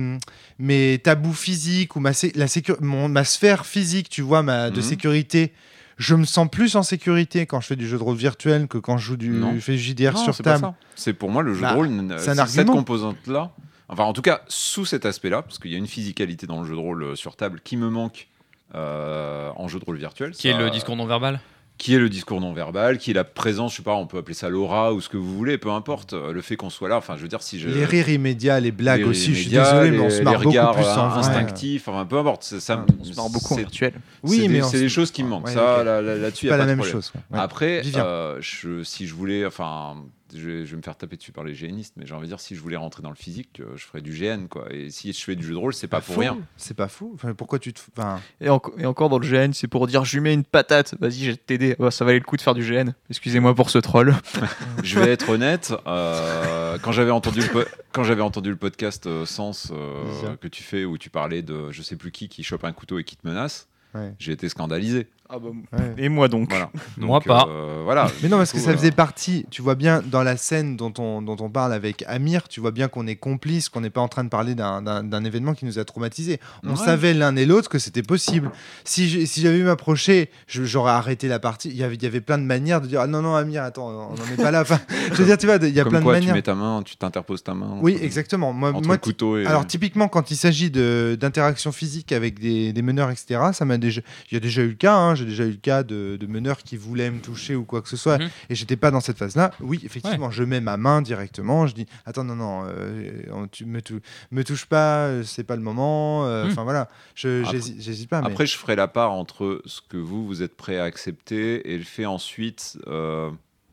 mes 0.59 0.99
tabous 0.99 1.33
physiques 1.33 1.95
ou 1.95 1.99
ma, 1.99 2.11
la 2.35 2.45
mon- 2.81 3.07
ma 3.09 3.23
sphère 3.23 3.65
physique, 3.65 4.09
tu 4.09 4.21
vois, 4.21 4.43
ma, 4.43 4.69
de 4.69 4.75
Mhm. 4.77 4.81
sécurité, 4.81 5.53
je 5.97 6.15
me 6.15 6.25
sens 6.25 6.47
plus 6.49 6.75
en 6.75 6.83
sécurité 6.83 7.45
quand 7.45 7.59
je 7.61 7.67
fais 7.67 7.75
du 7.75 7.87
jeu 7.87 7.97
de 7.97 8.03
rôle 8.03 8.17
virtuel 8.17 8.67
que 8.67 8.77
quand 8.77 8.97
je 8.97 9.05
joue 9.05 9.17
du 9.17 9.29
Non. 9.31 9.57
fais 9.59 9.73
du 9.73 9.79
JDR 9.79 10.13
Non, 10.13 10.23
sur 10.23 10.37
table. 10.37 10.73
C'est 10.95 11.13
pour 11.13 11.29
moi 11.29 11.41
le 11.43 11.53
jeu 11.53 11.61
Bah, 11.61 11.71
de 11.71 11.75
rôle, 11.75 11.87
un 11.89 12.45
cette 12.45 12.67
composante-là. 12.67 13.51
Enfin, 13.87 14.03
en 14.03 14.13
tout 14.13 14.21
cas, 14.21 14.41
sous 14.47 14.85
cet 14.85 15.05
aspect-là, 15.05 15.41
parce 15.41 15.57
qu'il 15.59 15.71
y 15.71 15.75
a 15.75 15.77
une 15.77 15.87
physicalité 15.87 16.45
dans 16.45 16.61
le 16.61 16.67
jeu 16.67 16.75
de 16.75 16.79
rôle 16.79 17.03
euh, 17.03 17.15
sur 17.15 17.35
table 17.35 17.59
qui 17.63 17.75
me 17.75 17.89
manque 17.89 18.27
euh, 18.75 19.49
en 19.55 19.67
jeu 19.67 19.79
de 19.79 19.85
rôle 19.85 19.97
virtuel. 19.97 20.31
Qui 20.31 20.47
est 20.47 20.57
le 20.57 20.69
discours 20.69 20.95
non 20.95 21.07
verbal 21.07 21.39
qui 21.79 21.95
est 21.95 21.97
le 21.97 22.09
discours 22.09 22.39
non 22.41 22.53
verbal, 22.53 22.97
qui 22.99 23.09
est 23.09 23.13
la 23.15 23.23
présence, 23.23 23.71
je 23.71 23.77
sais 23.77 23.83
pas, 23.83 23.95
on 23.95 24.05
peut 24.05 24.17
appeler 24.19 24.35
ça 24.35 24.49
l'aura 24.49 24.93
ou 24.93 25.01
ce 25.01 25.09
que 25.09 25.17
vous 25.17 25.35
voulez, 25.35 25.57
peu 25.57 25.71
importe. 25.71 26.13
euh, 26.13 26.31
Le 26.33 26.41
fait 26.41 26.55
qu'on 26.57 26.69
soit 26.69 26.89
là, 26.89 26.97
enfin, 26.97 27.15
je 27.17 27.21
veux 27.23 27.27
dire, 27.29 27.41
si 27.41 27.57
je. 27.59 27.69
Les 27.69 27.85
rires 27.85 28.09
immédiats, 28.09 28.59
les 28.59 28.71
blagues 28.71 28.99
les 28.99 29.05
aussi, 29.07 29.33
je 29.33 29.39
suis 29.41 29.49
désolé, 29.49 29.89
les- 29.89 29.97
mais 29.97 30.03
on 30.03 30.09
se 30.11 30.21
marre 30.21 30.33
beaucoup 30.35 30.49
regards, 30.49 30.75
plus 30.75 30.83
en 30.85 31.07
vrai. 31.09 31.19
instinctifs, 31.19 31.87
enfin, 31.87 32.05
peu 32.05 32.17
importe. 32.19 32.43
c'est- 32.43 32.59
Ça, 32.59 32.85
On 32.99 33.03
se 33.03 33.15
marre 33.15 33.29
beaucoup 33.29 33.53
en 33.53 33.55
c'est- 33.55 33.61
virtuel. 33.61 33.93
Oui, 34.23 34.47
mais 34.49 34.61
c'est 34.61 34.79
des 34.79 34.89
choses 34.89 35.09
qui 35.09 35.23
me 35.23 35.29
manquent. 35.29 35.47
Ouais, 35.47 35.53
ça, 35.53 35.79
ok. 35.79 35.85
là- 35.85 36.01
là- 36.01 36.15
là-dessus, 36.17 36.45
il 36.45 36.49
pas 36.49 36.55
a 36.55 36.57
la 36.57 36.63
pas 36.63 36.65
de 36.65 36.69
même 36.71 36.77
problème. 36.79 37.01
chose. 37.01 37.11
Ouais. 37.31 37.39
Après, 37.39 37.81
euh, 37.95 38.37
je, 38.41 38.83
si 38.83 39.07
je 39.07 39.15
voulais, 39.15 39.45
enfin, 39.45 39.95
je 40.35 40.49
vais, 40.49 40.65
je 40.65 40.71
vais 40.71 40.77
me 40.77 40.81
faire 40.81 40.95
taper 40.97 41.17
dessus 41.17 41.31
par 41.31 41.43
les 41.43 41.53
génistes, 41.55 41.93
mais 41.97 42.05
j'ai 42.05 42.13
envie 42.13 42.23
de 42.23 42.31
dire, 42.31 42.39
si 42.39 42.55
je 42.55 42.61
voulais 42.61 42.75
rentrer 42.77 43.01
dans 43.03 43.09
le 43.09 43.15
physique, 43.15 43.59
euh, 43.59 43.75
je 43.75 43.85
ferais 43.85 44.01
du 44.01 44.11
GN, 44.11 44.47
quoi. 44.47 44.67
Et 44.71 44.89
si 44.89 45.11
je 45.13 45.23
fais 45.23 45.35
du 45.35 45.43
jeu 45.45 45.53
de 45.53 45.57
rôle, 45.57 45.73
c'est 45.73 45.87
pas 45.87 46.01
pour 46.01 46.15
fou. 46.15 46.19
rien. 46.21 46.37
C'est 46.57 46.73
pas 46.75 46.87
fou. 46.87 47.11
Enfin, 47.15 47.33
pourquoi 47.33 47.59
tu 47.59 47.73
te. 47.73 47.81
Enfin, 47.97 48.19
Et, 48.41 48.49
enco- 48.49 48.73
et 48.77 48.85
encore 48.85 49.09
dans 49.09 49.19
le 49.19 49.27
GN, 49.27 49.51
c'est 49.53 49.67
pour 49.67 49.87
dire 49.87 50.05
je 50.05 50.15
lui 50.17 50.21
mets 50.23 50.33
une 50.33 50.43
patate, 50.43 50.95
vas-y, 50.99 51.19
je 51.25 51.31
vais 51.31 51.37
t'aider. 51.37 51.75
Bah, 51.79 51.91
ça 51.91 52.05
valait 52.05 52.19
le 52.19 52.25
coup 52.25 52.37
de 52.37 52.41
faire 52.41 52.53
du 52.55 52.63
GN. 52.63 52.91
Excusez-moi 53.09 53.55
pour 53.55 53.69
ce 53.69 53.77
troll. 53.79 54.15
Je 54.83 54.99
vais 54.99 55.11
être 55.11 55.29
honnête, 55.29 55.73
euh, 55.87 56.77
quand 56.81 56.91
j'avais 56.91 57.11
entendu 57.11 57.41
le 57.41 57.47
po- 57.47 57.69
quand 57.91 58.03
j'avais 58.03 58.21
entendu 58.21 58.49
le 58.49 58.55
podcast 58.55 59.07
euh, 59.07 59.25
Sens 59.25 59.71
euh, 59.71 60.35
que 60.37 60.47
tu 60.47 60.63
fais 60.63 60.85
où 60.85 60.97
tu 60.97 61.09
parlais 61.09 61.41
de 61.41 61.71
je 61.71 61.81
sais 61.81 61.95
plus 61.95 62.11
qui 62.11 62.29
qui 62.29 62.43
chope 62.43 62.63
un 62.63 62.71
couteau 62.71 62.97
et 62.99 63.03
qui 63.03 63.15
te 63.17 63.27
menace, 63.27 63.67
Ouais. 63.95 64.13
j'ai 64.19 64.31
été 64.33 64.47
scandalisé. 64.49 65.07
Ouais. 65.37 65.93
Et 65.97 66.09
moi 66.09 66.27
donc. 66.27 66.49
Voilà. 66.49 66.69
Moi 66.97 67.21
pas. 67.21 67.45
euh, 67.49 67.81
voilà. 67.83 68.09
Mais 68.23 68.29
non, 68.29 68.37
parce 68.37 68.51
que 68.51 68.59
ça 68.59 68.71
euh, 68.71 68.77
faisait 68.77 68.91
partie, 68.91 69.45
tu 69.51 69.61
vois 69.61 69.75
bien, 69.75 70.01
dans 70.05 70.23
la 70.23 70.37
scène 70.37 70.75
dont 70.75 70.93
on, 70.97 71.21
dont 71.21 71.37
on 71.39 71.49
parle 71.49 71.71
avec 71.73 72.03
Amir, 72.07 72.47
tu 72.47 72.59
vois 72.59 72.71
bien 72.71 72.87
qu'on 72.87 73.07
est 73.07 73.15
complice, 73.15 73.69
qu'on 73.69 73.81
n'est 73.81 73.89
pas 73.89 74.01
en 74.01 74.07
train 74.07 74.23
de 74.23 74.29
parler 74.29 74.55
d'un- 74.55 75.23
événement 75.25 75.53
qui 75.53 75.65
nous 75.65 75.79
a 75.79 75.85
traumatisés. 75.85 76.39
On 76.63 76.71
Ouais. 76.71 76.75
savait 76.75 77.13
l'un 77.13 77.35
et 77.35 77.45
l'autre 77.45 77.69
que 77.69 77.79
c'était 77.79 78.01
possible. 78.03 78.51
Si 78.83 79.07
j'ai- 79.09 79.25
si 79.25 79.41
j'avais 79.41 79.57
eu 79.59 79.63
m'approcher, 79.63 80.29
j'aurais 80.47 80.91
arrêté 80.91 81.27
la 81.27 81.39
partie. 81.39 81.69
Il 81.69 81.75
y, 81.77 81.83
avait, 81.83 81.95
il 81.95 82.03
y 82.03 82.05
avait 82.07 82.21
plein 82.21 82.37
de 82.37 82.43
manières 82.43 82.81
de 82.81 82.87
dire 82.87 83.01
Ah 83.01 83.07
non, 83.07 83.21
non, 83.21 83.35
Amir, 83.35 83.63
attends, 83.63 83.87
on 83.89 84.15
n'en 84.15 84.33
est 84.33 84.41
pas 84.41 84.51
là. 84.51 84.61
Enfin, 84.61 84.79
je 85.11 85.15
veux 85.15 85.25
dire, 85.25 85.37
tu 85.37 85.45
vois, 85.45 85.57
il 85.61 85.69
y 85.69 85.79
a 85.79 85.83
Comme 85.83 85.91
plein 85.93 86.01
quoi, 86.01 86.13
de 86.15 86.19
tu 86.19 86.21
manières. 86.27 86.35
mets 86.35 86.41
ta 86.41 86.55
main, 86.55 86.81
tu 86.83 86.95
t'interposes 86.97 87.43
ta 87.43 87.53
main. 87.53 87.77
Oui, 87.81 87.93
entre- 87.95 88.03
exactement. 88.03 88.51
Moi, 88.53 88.69
Entre 88.73 88.87
moi, 88.87 88.95
le 88.95 88.99
couteau 89.01 89.37
et. 89.37 89.45
alors 89.45 89.65
typiquement 89.67 90.07
quand 90.07 90.31
il 90.31 90.35
s'agit 90.37 90.71
de- 90.71 91.17
d'interaction 91.19 91.71
physique 91.71 92.11
avec 92.11 92.39
des, 92.39 92.73
des 92.73 92.81
meneurs, 92.81 93.11
etc., 93.11 93.39
ça 93.53 93.65
m'a 93.65 93.77
déjà, 93.77 94.01
il 94.31 94.33
y 94.33 94.37
a 94.37 94.39
déjà 94.39 94.61
eu 94.63 94.69
le 94.69 94.73
cas. 94.75 94.95
hein, 94.95 95.15
J'ai 95.19 95.25
déjà 95.25 95.45
eu 95.45 95.51
le 95.51 95.55
cas 95.57 95.83
de, 95.83 96.17
de 96.19 96.25
meneurs 96.27 96.57
qui 96.59 96.77
voulaient 96.77 97.11
me 97.11 97.19
toucher 97.19 97.55
ou 97.55 97.63
quoi 97.65 97.81
que 97.81 97.89
ce 97.89 97.97
soit, 97.97 98.17
Mhm. 98.17 98.29
et 98.49 98.55
j'étais 98.55 98.75
pas 98.77 98.89
dans 98.91 99.01
cette 99.01 99.17
phase-là. 99.17 99.51
Oui, 99.59 99.79
effectivement, 99.83 100.31
je 100.31 100.43
mets 100.43 100.61
ma 100.61 100.77
main 100.77 101.01
directement. 101.01 101.67
Je 101.67 101.75
dis 101.75 101.85
attends 102.05 102.23
non 102.23 102.35
non, 102.35 102.63
euh, 102.65 103.21
tu 103.51 103.65
me, 103.65 103.81
tou- 103.81 103.99
me 104.31 104.43
touche 104.43 104.65
pas, 104.65 105.05
euh, 105.07 105.23
c'est 105.23 105.43
pas 105.43 105.55
le 105.55 105.61
moment. 105.61 106.25
euh, 106.25 106.45
Mhm. 106.45 106.51
Enfin 106.51 106.63
voilà, 106.63 106.87
je 107.15 107.43
Après- 107.43 107.59
j'hésite 107.77 108.09
pas. 108.09 108.21
mais- 108.21 108.27
Après, 108.27 108.45
je 108.47 108.57
ferai 108.57 108.75
la 108.75 108.87
part 108.87 109.11
entre 109.11 109.61
ce 109.65 109.81
que 109.87 109.97
vous, 109.97 110.25
vous 110.25 110.41
êtes 110.41 110.55
prêt 110.55 110.77
à 110.77 110.85
accepter 110.85 111.71
et 111.73 111.77
le 111.77 111.83
fait 111.83 112.05
ensuite 112.05 112.77
euh, 112.87 113.29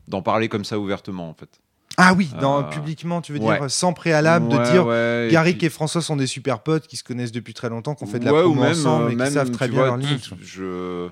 d'en 0.07 0.21
parler 0.21 0.47
comme 0.49 0.65
ça 0.65 0.77
ouvertement, 0.79 1.29
en 1.29 1.33
fait. 1.33 1.49
ah 1.97 2.13
oui, 2.15 2.29
dans, 2.39 2.59
euh, 2.59 2.63
publiquement, 2.63 3.21
tu 3.21 3.33
veux 3.33 3.39
ouais. 3.39 3.57
dire 3.59 3.71
sans 3.71 3.91
préalable 3.93 4.45
Ouais, 4.47 4.59
de 4.59 4.71
dire. 4.71 4.85
ouais, 4.85 5.27
et 5.29 5.31
Garrick 5.31 5.57
puis- 5.57 5.67
et 5.67 5.69
François 5.69 6.01
sont 6.01 6.15
des 6.15 6.27
super 6.27 6.59
potes 6.59 6.85
qui 6.87 6.95
se 6.95 7.03
connaissent 7.03 7.31
depuis 7.31 7.53
très 7.55 7.69
longtemps, 7.69 7.95
qui 7.95 8.03
ont 8.03 8.07
fait 8.07 8.19
de 8.19 8.25
la 8.25 8.31
promo 8.33 8.61
même, 8.61 8.71
ensemble 8.73 9.05
euh, 9.05 9.09
et 9.09 9.27
qui 9.27 9.31
savent 9.33 9.49
très 9.51 9.67
bien 9.67 9.77
vois, 9.79 9.87
leurs 9.87 9.97
limites. 9.97 10.29
Je... 10.43 11.07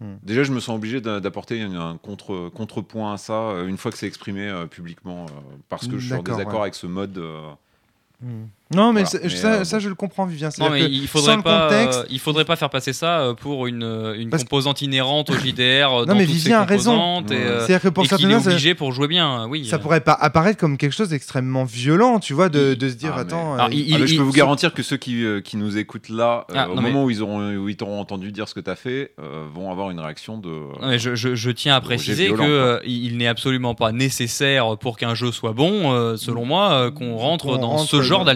Hmm. 0.00 0.14
Déjà, 0.22 0.42
je 0.42 0.52
me 0.52 0.60
sens 0.60 0.76
obligé 0.76 1.00
d'a- 1.00 1.20
d'apporter 1.20 1.62
un, 1.62 1.90
un 1.90 1.96
contre, 1.96 2.48
contrepoint 2.48 3.14
à 3.14 3.16
ça 3.16 3.34
euh, 3.34 3.68
une 3.68 3.76
fois 3.76 3.92
que 3.92 3.98
c'est 3.98 4.06
exprimé 4.08 4.48
euh, 4.48 4.66
publiquement, 4.66 5.26
euh, 5.26 5.28
parce 5.68 5.86
que 5.86 5.98
je 5.98 6.06
suis 6.06 6.14
en 6.14 6.22
désaccord 6.22 6.54
ouais. 6.54 6.60
avec 6.62 6.74
ce 6.74 6.86
mode. 6.86 7.20
Hmm. 8.20 8.44
Non, 8.74 8.92
mais, 8.94 9.02
Voilà. 9.02 9.06
c'est- 9.06 9.22
Mais, 9.24 9.28
ça, 9.28 9.52
euh, 9.52 9.64
ça, 9.64 9.78
je 9.78 9.88
le 9.90 9.94
comprends, 9.94 10.24
Vivien. 10.24 10.48
Non, 10.58 10.70
mais 10.70 10.80
que 10.80 10.86
il 10.86 11.06
faudrait 11.06 11.36
le 11.36 11.42
pas, 11.42 11.68
contexte, 11.68 11.98
euh, 12.00 12.06
il 12.10 12.18
faudrait 12.18 12.46
pas 12.46 12.56
faire 12.56 12.70
passer 12.70 12.94
ça 12.94 13.20
euh, 13.20 13.34
pour 13.34 13.66
une, 13.66 13.82
euh, 13.82 14.14
une 14.18 14.30
Parce 14.30 14.42
que- 14.42 14.48
composante 14.48 14.80
inhérente 14.80 15.28
au 15.28 15.34
JDR 15.34 15.90
Non, 15.90 16.04
dans 16.06 16.14
mais 16.14 16.24
Vivien 16.24 16.60
a 16.60 16.64
raison. 16.64 17.20
et, 17.20 17.32
euh, 17.34 17.58
C'est-à-dire 17.58 17.82
que 17.82 17.88
pour 17.90 18.04
qu'il 18.04 18.14
est 18.14 18.18
certains, 18.18 18.40
ça, 18.40 18.50
obligé 18.50 18.74
pour 18.74 18.92
jouer 18.92 19.06
bien. 19.06 19.46
Oui. 19.48 19.66
ça 19.66 19.78
pourrait 19.78 20.00
pas 20.00 20.14
apparaître 20.14 20.58
comme 20.58 20.78
quelque 20.78 20.92
chose 20.94 21.10
d'extrêmement 21.10 21.64
violent, 21.64 22.18
tu 22.20 22.32
vois, 22.32 22.48
de, 22.48 22.74
se 22.80 22.94
dire, 22.94 23.10
Ah, 23.12 23.16
mais- 23.16 23.22
attends, 23.22 23.54
Alors, 23.54 23.68
il- 23.70 23.94
Ah, 23.94 23.98
je 24.06 24.12
il- 24.12 24.16
peux 24.16 24.22
vous 24.24 24.32
garantir 24.32 24.72
que 24.72 24.82
ceux 24.82 24.96
qui, 24.96 25.22
euh, 25.24 25.42
qui 25.42 25.58
nous 25.58 25.76
écoutent 25.76 26.08
là, 26.08 26.46
euh, 26.50 26.54
Ah, 26.56 26.70
au 26.70 26.74
non, 26.74 26.82
moment 26.82 27.04
où 27.04 27.10
ils 27.10 27.22
auront 27.22 27.54
où 27.54 27.68
ils 27.68 27.76
t'auront 27.76 28.00
entendu 28.00 28.32
dire 28.32 28.48
ce 28.48 28.54
que 28.54 28.60
tu 28.60 28.70
as 28.70 28.76
fait, 28.76 29.12
euh, 29.20 29.44
vont 29.54 29.70
avoir 29.70 29.90
une 29.90 30.00
réaction 30.00 30.38
de. 30.38 30.48
Non, 30.48 30.88
mais 30.88 30.98
je, 30.98 31.14
je- 31.14 31.34
je 31.34 31.50
tiens 31.50 31.76
à 31.76 31.80
préciser 31.82 32.30
que 32.32 32.80
il 32.86 33.18
n'est 33.18 33.28
absolument 33.28 33.74
pas 33.74 33.92
nécessaire 33.92 34.78
pour 34.78 34.96
qu'un 34.96 35.14
jeu 35.14 35.32
soit 35.32 35.52
bon, 35.52 36.16
selon 36.16 36.46
moi, 36.46 36.90
qu'on 36.92 37.16
rentre 37.16 37.58
dans 37.58 37.78
ce 37.78 38.00
genre 38.00 38.24
dans- 38.24 38.32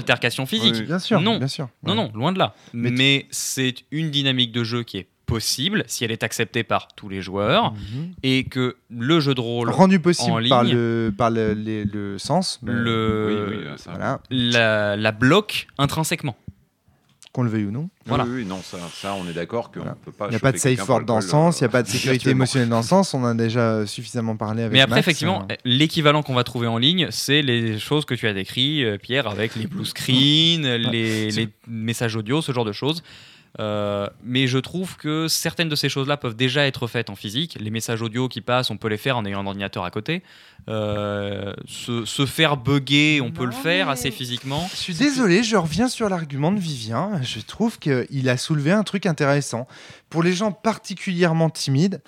physique. 0.47 0.75
Oui. 0.77 0.83
bien 0.83 0.99
sûr, 0.99 1.21
Non. 1.21 1.39
bien 1.39 1.49
sûr. 1.49 1.69
Non, 1.83 1.93
Ouais. 1.93 1.97
non, 1.97 2.11
loin 2.15 2.33
de 2.33 2.39
là. 2.39 2.55
Mais 2.73 3.27
c'est 3.31 3.75
une 3.91 4.11
dynamique 4.11 4.53
de 4.53 4.65
jeu 4.65 4.83
qui 4.83 4.99
est 4.99 5.09
possible 5.27 5.85
si 5.89 6.05
elle 6.07 6.11
est 6.11 6.23
acceptée 6.23 6.63
par 6.63 6.89
tous 6.97 7.11
les 7.11 7.21
joueurs 7.21 7.73
Mhm. 7.73 8.13
et 8.23 8.45
que 8.45 8.77
le 8.89 9.21
jeu 9.21 9.35
de 9.35 9.41
rôle, 9.43 9.69
Rendu 9.69 10.01
possible 10.01 10.31
en 10.47 10.49
par 10.49 10.65
le, 10.65 11.13
par 11.17 11.31
le, 11.31 11.53
les- 11.53 11.85
le 11.85 12.17
sens, 12.19 12.59
le, 12.65 13.47
Oui, 13.51 13.57
oui, 13.59 13.65
ça- 13.77 13.91
voilà, 13.91 14.21
la, 14.31 14.97
la 14.97 15.13
bloque 15.13 15.67
intrinsèquement. 15.77 16.35
Qu'on 17.39 17.45
le 17.45 17.51
veuille 17.51 17.67
ou 17.67 17.71
non. 17.71 17.89
Voilà. 18.05 18.25
oui, 18.25 18.45
non, 18.45 18.61
ça, 18.65 18.79
ça, 18.93 19.15
on 19.15 19.29
est 19.29 19.33
d'accord 19.33 19.71
qu'on 19.71 19.79
Voilà. 19.81 19.97
peut 20.05 20.11
pas. 20.11 20.27
Il 20.27 20.31
n'y 20.31 20.37
a 20.37 20.41
pas 20.41 20.51
de 20.51 20.57
safe 20.57 20.89
word 20.89 21.05
dans 21.05 21.17
le 21.17 21.23
sens, 21.23 21.61
il 21.61 21.63
n'y 21.63 21.67
a 21.67 21.69
euh, 21.69 21.71
pas 21.71 21.83
de 21.85 21.87
sécurité 21.89 22.11
virtuellement. 22.15 22.39
émotionnelle 22.39 22.69
dans 22.69 22.79
le 22.79 22.83
sens, 22.83 23.15
on 23.15 23.23
en 23.23 23.27
a 23.27 23.35
déjà 23.35 23.87
suffisamment 23.87 24.37
parlé 24.37 24.63
avec 24.63 24.73
Mais 24.73 24.81
après, 24.81 24.97
Max, 24.97 25.07
effectivement, 25.07 25.43
hein. 25.49 25.55
l'équivalent 25.65 26.25
qu'on 26.25 26.35
va 26.35 26.43
trouver 26.43 26.67
en 26.67 26.79
ligne, 26.79 27.07
c'est 27.13 27.43
les 27.43 27.79
choses 27.79 28.05
que 28.07 28.15
tu 28.15 28.27
as 28.27 28.33
décrites, 28.35 28.85
euh, 28.85 28.99
Pierre, 28.99 29.29
avec 29.29 29.55
les 29.55 29.69
blue 29.69 29.85
screens, 29.85 30.67
les, 30.91 31.31
les 31.31 31.49
messages 31.69 32.17
audio, 32.17 32.43
ce 32.43 32.51
genre 32.51 32.65
de 32.65 32.73
choses. 32.73 33.05
Euh, 33.61 34.09
mais 34.23 34.47
je 34.47 34.59
trouve 34.59 34.97
que 34.97 35.27
certaines 35.27 35.69
de 35.69 35.75
ces 35.75 35.89
choses-là 35.89 36.17
peuvent 36.17 36.37
déjà 36.37 36.67
être 36.67 36.87
faites 36.87 37.11
en 37.11 37.17
physique. 37.17 37.57
Les 37.61 37.71
messages 37.71 38.03
audio 38.03 38.29
qui 38.29 38.41
passent, 38.41 38.71
on 38.71 38.77
peut 38.77 38.89
les 38.89 38.97
faire 38.97 39.17
en 39.17 39.25
ayant 39.25 39.41
un 39.41 39.47
ordinateur 39.47 39.85
à 39.85 39.91
côté. 39.91 40.23
Euh, 40.69 41.53
se, 41.67 42.05
se 42.05 42.27
faire 42.27 42.57
bugger, 42.57 43.21
on 43.21 43.31
peut 43.33 43.45
le 43.47 43.53
faire 43.53 43.87
mais- 43.87 43.93
assez 43.93 44.11
physiquement. 44.11 44.69
Je 44.71 44.77
suis 44.77 44.95
désolé, 44.95 45.43
je 45.43 45.57
reviens 45.57 45.89
sur 45.89 46.09
l'argument 46.09 46.53
de 46.53 46.61
Vivien. 46.61 47.21
Je 47.23 47.41
trouve 47.41 47.79
qu'il 47.79 48.29
a 48.29 48.37
soulevé 48.37 48.71
un 48.71 48.83
truc 48.85 49.07
intéressant. 49.07 49.67
Pour 50.11 50.23
les 50.23 50.33
gens 50.35 50.53
particulièrement 50.53 51.51
timides, 51.51 52.01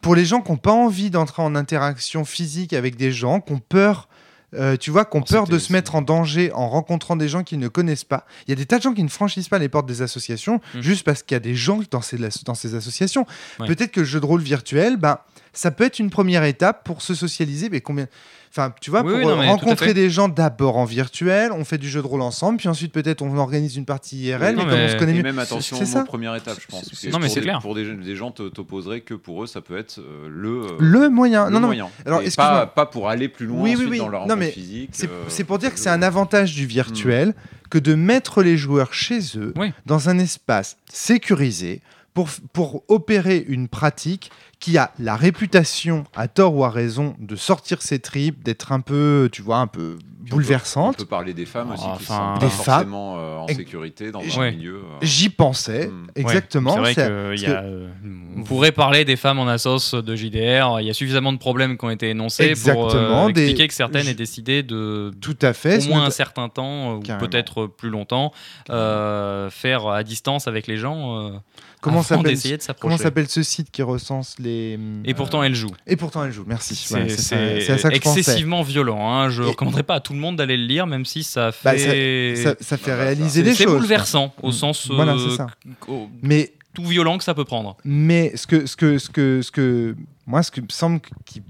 pour 0.00 0.14
les 0.14 0.24
gens 0.24 0.40
qui 0.40 0.52
n'ont 0.52 0.56
pas 0.56 0.72
envie 0.72 1.10
d'entrer 1.10 1.42
en 1.42 1.54
interaction 1.56 2.24
physique 2.24 2.72
avec 2.72 2.96
des 2.96 3.12
gens, 3.12 3.40
qui 3.40 3.52
ont 3.52 3.58
peur, 3.58 4.08
euh, 4.54 4.76
tu 4.76 4.90
vois, 4.90 5.04
qui 5.04 5.16
ont 5.16 5.20
Oh, 5.20 5.28
peur 5.28 5.46
de 5.46 5.58
se 5.58 5.72
mettre 5.72 5.94
en 5.96 6.02
danger 6.02 6.52
en 6.52 6.68
rencontrant 6.68 7.16
des 7.16 7.28
gens 7.28 7.42
qu'ils 7.42 7.58
ne 7.58 7.68
connaissent 7.68 8.04
pas. 8.04 8.26
Il 8.46 8.50
y 8.50 8.52
a 8.52 8.56
des 8.56 8.66
tas 8.66 8.78
de 8.78 8.82
gens 8.82 8.94
qui 8.94 9.02
ne 9.02 9.08
franchissent 9.08 9.48
pas 9.48 9.58
les 9.58 9.68
portes 9.68 9.86
des 9.86 10.02
associations 10.02 10.60
Mhm. 10.74 10.80
juste 10.82 11.04
parce 11.04 11.22
qu'il 11.22 11.34
y 11.34 11.36
a 11.36 11.40
des 11.40 11.54
gens 11.54 11.80
dans 11.90 12.00
ces, 12.00 12.16
dans 12.44 12.54
ces 12.54 12.74
associations. 12.74 13.26
Ouais. 13.58 13.66
Peut-être 13.66 13.92
que 13.92 14.00
le 14.00 14.06
jeu 14.06 14.20
de 14.20 14.26
rôle 14.26 14.40
virtuel, 14.42 14.96
ben, 14.96 15.18
ça 15.56 15.70
peut 15.70 15.84
être 15.84 15.98
une 15.98 16.10
première 16.10 16.44
étape 16.44 16.84
pour 16.84 17.02
se 17.02 17.14
socialiser. 17.14 17.68
Mais 17.70 17.80
combien 17.80 18.06
Enfin, 18.52 18.72
tu 18.80 18.90
vois, 18.90 19.02
Oui, 19.02 19.20
pour 19.20 19.32
oui, 19.32 19.36
non, 19.44 19.46
rencontrer 19.48 19.92
des 19.92 20.08
gens 20.08 20.28
d'abord 20.28 20.78
en 20.78 20.86
virtuel, 20.86 21.52
on 21.52 21.62
fait 21.66 21.76
du 21.76 21.90
jeu 21.90 22.00
de 22.00 22.06
rôle 22.06 22.22
ensemble, 22.22 22.56
puis 22.56 22.68
ensuite 22.68 22.90
peut-être 22.90 23.20
on 23.20 23.36
organise 23.36 23.76
une 23.76 23.84
partie 23.84 24.16
IRL, 24.18 24.56
Non, 24.56 24.64
mais 24.64 24.70
comme 24.70 24.80
on 24.80 24.88
se 24.88 24.96
connaît 24.96 25.12
mieux. 25.12 25.22
même 25.22 25.38
attention 25.38 25.76
c'est 25.84 26.04
première 26.06 26.34
étape, 26.36 26.56
je 26.62 26.66
pense. 26.66 27.04
Non, 27.12 27.18
mais 27.18 27.28
c'est 27.28 27.40
des- 27.40 27.46
clair. 27.46 27.58
Pour 27.60 27.74
des, 27.74 27.92
des 27.94 28.16
gens 28.16 28.30
t'opposeraient 28.30 29.02
que 29.02 29.12
pour 29.12 29.42
eux, 29.42 29.46
ça 29.46 29.60
peut 29.60 29.76
être 29.76 29.98
euh, 29.98 30.28
le, 30.30 30.48
euh, 30.62 30.76
Le 30.78 31.10
moyen. 31.10 31.46
le 31.46 31.50
non, 31.52 31.60
non, 31.60 31.66
moyen. 31.66 31.88
alors, 32.06 32.22
pas, 32.34 32.66
pas 32.66 32.86
pour 32.86 33.10
aller 33.10 33.28
plus 33.28 33.44
loin 33.44 33.60
Oui, 33.62 33.70
oui, 33.70 33.74
ensuite 33.76 33.90
oui. 33.90 33.98
dans 33.98 34.08
leur 34.08 34.20
Non, 34.22 34.28
rencontre 34.28 34.38
mais 34.38 34.50
physique. 34.52 34.90
c'est 34.92 35.10
euh, 35.10 35.24
c'est 35.28 35.44
pour 35.44 35.58
dire 35.58 35.74
que 35.74 35.78
c'est 35.80 35.90
un 35.90 36.00
avantage 36.02 36.54
du 36.54 36.64
virtuel 36.64 37.34
que 37.68 37.78
de 37.78 37.94
mettre 37.94 38.42
les 38.42 38.56
joueurs 38.56 38.94
chez 38.94 39.18
eux 39.36 39.52
dans 39.84 40.08
un 40.08 40.18
espace 40.18 40.78
sécurisé 40.90 41.82
pour, 42.16 42.28
pour 42.54 42.82
opérer 42.88 43.44
une 43.46 43.68
pratique 43.68 44.30
qui 44.58 44.78
a 44.78 44.90
la 44.98 45.16
réputation, 45.16 46.04
à 46.16 46.28
tort 46.28 46.54
ou 46.56 46.64
à 46.64 46.70
raison, 46.70 47.14
de 47.18 47.36
sortir 47.36 47.82
ses 47.82 47.98
tripes, 47.98 48.42
d'être 48.42 48.72
un 48.72 48.80
peu, 48.80 49.28
tu 49.30 49.42
vois, 49.42 49.58
un 49.58 49.66
peu 49.66 49.98
Puis 49.98 50.06
on 50.08 50.24
peut- 50.24 50.30
bouleversante. 50.30 50.94
On 50.98 51.02
peut 51.02 51.08
parler 51.08 51.34
des 51.34 51.44
femmes 51.44 51.72
aussi 51.72 51.84
qui 51.98 52.04
sont 52.06 52.34
Des 52.34 52.40
pas 52.40 52.48
femmes. 52.48 52.48
forcément 52.48 53.18
euh, 53.18 53.36
en 53.36 53.46
Et- 53.48 53.54
sécurité 53.54 54.10
dans 54.12 54.20
un 54.22 54.38
Ouais. 54.40 54.50
milieu. 54.52 54.76
euh, 54.76 54.98
J'y 55.02 55.28
pensais, 55.28 55.88
Hmm. 55.88 56.06
exactement. 56.16 56.78
Ouais, 56.80 56.94
c'est 56.94 57.06
vrai 57.06 57.34
parce 57.36 57.42
a, 57.44 57.60
euh, 57.64 57.88
on 58.38 58.42
pourrait 58.44 58.72
parler 58.72 59.04
des 59.04 59.16
femmes 59.16 59.38
en 59.38 59.46
assos 59.46 60.00
de 60.00 60.16
JDR. 60.16 60.80
Il 60.80 60.86
y 60.86 60.90
a 60.90 60.94
suffisamment 60.94 61.34
de 61.34 61.38
problèmes 61.38 61.76
qui 61.76 61.84
ont 61.84 61.90
été 61.90 62.08
énoncés 62.08 62.54
pour 62.54 62.86
Exactement, 62.86 63.28
des- 63.28 63.42
expliquer 63.42 63.68
que 63.68 63.74
certaines 63.74 64.08
aient 64.08 64.14
décidé 64.14 64.62
de 64.62 65.10
Tout 65.20 65.36
à 65.42 65.52
fait. 65.52 65.84
au 65.84 65.90
moins 65.90 66.04
un 66.06 66.10
certain 66.10 66.48
temps, 66.48 66.94
ou 66.94 67.00
peut-être 67.00 67.66
plus 67.66 67.90
longtemps, 67.90 68.32
euh, 68.70 69.50
faire 69.50 69.86
à 69.88 70.02
distance 70.02 70.48
avec 70.48 70.66
les 70.66 70.78
gens 70.78 71.18
euh, 71.20 71.30
Comment 71.90 72.02
s'appelle 72.02 72.36
Comment 72.80 72.96
s'appelle 72.98 73.28
ce 73.28 73.42
site 73.42 73.70
qui 73.70 73.82
recense 73.82 74.34
les. 74.38 74.78
Et 75.04 75.14
pourtant, 75.14 75.42
elle 75.42 75.54
joue. 75.54 75.70
Et 75.86 75.96
pourtant, 75.96 76.24
elle 76.24 76.32
joue. 76.32 76.44
Merci. 76.46 76.74
C'est 76.74 76.94
Voilà, 76.94 77.08
c'est 77.08 77.16
c'est 77.16 77.60
c'est 77.78 77.78
je 77.78 77.88
excessivement 77.94 78.62
violent. 78.62 79.08
Hein. 79.10 79.30
Je 79.30 79.42
ne 79.42 79.48
recommanderais 79.48 79.82
pas 79.82 79.94
à 79.94 80.00
tout 80.00 80.12
le 80.12 80.18
monde 80.18 80.36
d'aller 80.36 80.56
le 80.56 80.66
lire, 80.66 80.86
même 80.86 81.04
si 81.04 81.22
ça 81.22 81.52
Bah, 81.64 81.72
fait. 81.76 82.34
Ça, 82.36 82.54
ça 82.60 82.76
fait 82.76 82.90
Bah, 82.90 82.96
réaliser 83.04 83.28
c'est 83.40 83.42
des 83.42 83.54
c'est 83.54 83.64
choses. 83.64 83.76
bouleversant 83.76 84.34
au 84.42 84.48
Mm. 84.48 84.52
sens 84.52 84.86
Voilà, 84.90 85.12
euh, 85.14 85.30
c'est 85.30 85.36
ça. 85.36 85.46
au- 85.88 86.08
Mais 86.22 86.52
tout 86.74 86.84
violent 86.84 87.16
que 87.18 87.24
ça 87.24 87.34
peut 87.34 87.44
prendre. 87.44 87.76
Mais 87.84 88.32
ce 88.36 88.46
que, 88.46 88.66
ce 88.66 88.76
que, 88.76 88.98
ce 88.98 89.08
que, 89.08 89.40
ce 89.42 89.50
que, 89.50 89.96
moi, 90.26 90.42
ce 90.42 90.50
qui 90.50 90.60
me 90.60 90.66
semble 90.70 91.00
qui 91.24 91.42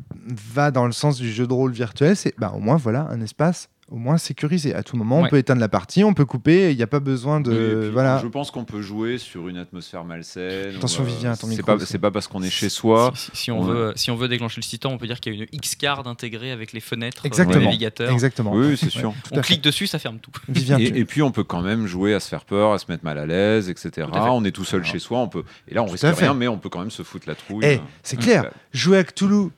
va 0.54 0.70
dans 0.70 0.86
le 0.86 0.92
sens 0.92 1.16
du 1.18 1.32
jeu 1.32 1.46
de 1.46 1.52
rôle 1.52 1.72
virtuel, 1.72 2.16
c'est 2.16 2.34
bah, 2.38 2.52
au 2.54 2.60
moins 2.60 2.76
voilà 2.76 3.08
un 3.10 3.20
espace 3.20 3.68
au 3.88 3.96
moins 3.96 4.18
sécurisé. 4.18 4.74
À 4.74 4.82
tout 4.82 4.96
moment, 4.96 5.20
on 5.20 5.28
peut 5.28 5.36
éteindre 5.38 5.60
la 5.60 5.68
partie, 5.68 6.02
on 6.02 6.12
peut 6.12 6.24
couper. 6.24 6.72
Il 6.72 6.76
n'y 6.76 6.82
a 6.82 6.88
pas 6.88 6.98
besoin 7.00 7.40
de 7.40 7.78
puis, 7.82 7.90
voilà. 7.90 8.18
Je 8.22 8.26
pense 8.26 8.50
qu'on 8.50 8.64
peut 8.64 8.82
jouer 8.82 9.16
sur 9.18 9.46
une 9.48 9.56
atmosphère 9.58 10.04
malsaine. 10.04 10.74
Attention, 10.76 11.04
ou, 11.04 11.06
euh, 11.06 11.10
Vivien, 11.10 11.30
ton 11.36 11.46
c'est 11.46 11.56
micro, 11.56 11.66
pas, 11.76 11.78
c'est- 11.86 11.98
pas 11.98 12.10
parce 12.10 12.26
qu'on 12.26 12.42
est 12.42 12.50
chez 12.50 12.68
soi. 12.68 13.12
Si, 13.14 13.26
si- 13.26 13.30
si 13.34 13.50
on 13.52 13.60
Ouais. 13.62 13.66
veut, 13.72 13.92
si 13.94 14.10
on 14.10 14.16
veut 14.16 14.26
déclencher 14.28 14.60
le 14.60 14.64
système, 14.64 14.90
on 14.90 14.98
peut 14.98 15.06
dire 15.06 15.20
qu'il 15.20 15.34
y 15.34 15.38
a 15.38 15.42
une 15.42 15.46
X-card 15.52 16.06
intégrée 16.08 16.50
avec 16.50 16.72
les 16.72 16.80
fenêtres, 16.80 17.22
euh, 17.24 17.28
Exactement. 17.28 17.58
le 17.60 17.64
navigateur. 17.66 18.10
Exactement. 18.10 18.52
Oui, 18.52 18.76
c'est 18.76 18.90
sûr. 18.90 19.14
On 19.32 19.40
clique 19.40 19.62
dessus, 19.62 19.86
ça 19.86 19.98
ferme 20.00 20.18
tout. 20.18 20.32
Vivien, 20.48 20.78
Et, 20.78 20.90
tu- 20.90 20.98
et 20.98 21.04
puis 21.04 21.22
on 21.22 21.30
peut 21.30 21.44
quand 21.44 21.62
même 21.62 21.86
jouer 21.86 22.12
à 22.14 22.20
se 22.20 22.28
faire 22.28 22.44
peur, 22.44 22.72
à 22.72 22.78
se 22.78 22.86
mettre 22.88 23.04
mal 23.04 23.18
à 23.18 23.26
l'aise, 23.26 23.70
etc. 23.70 24.08
À. 24.12 24.32
On 24.32 24.44
est 24.44 24.50
tout 24.50 24.64
seul 24.64 24.84
chez 24.84 24.98
soi, 24.98 25.18
on 25.20 25.28
peut. 25.28 25.44
Et 25.68 25.74
là, 25.74 25.82
on 25.82 25.86
Tout 25.86 25.92
risque 25.92 26.04
rien, 26.18 26.34
mais 26.34 26.48
on 26.48 26.58
peut 26.58 26.68
quand 26.68 26.80
même 26.80 26.90
se 26.90 27.02
foutre 27.04 27.28
la 27.28 27.34
trouille. 27.36 27.64
Eh, 27.64 27.80
c'est 28.02 28.16
clair. 28.18 28.50
Jouer 28.72 28.98
à 28.98 29.04
Cthulhu 29.04 29.50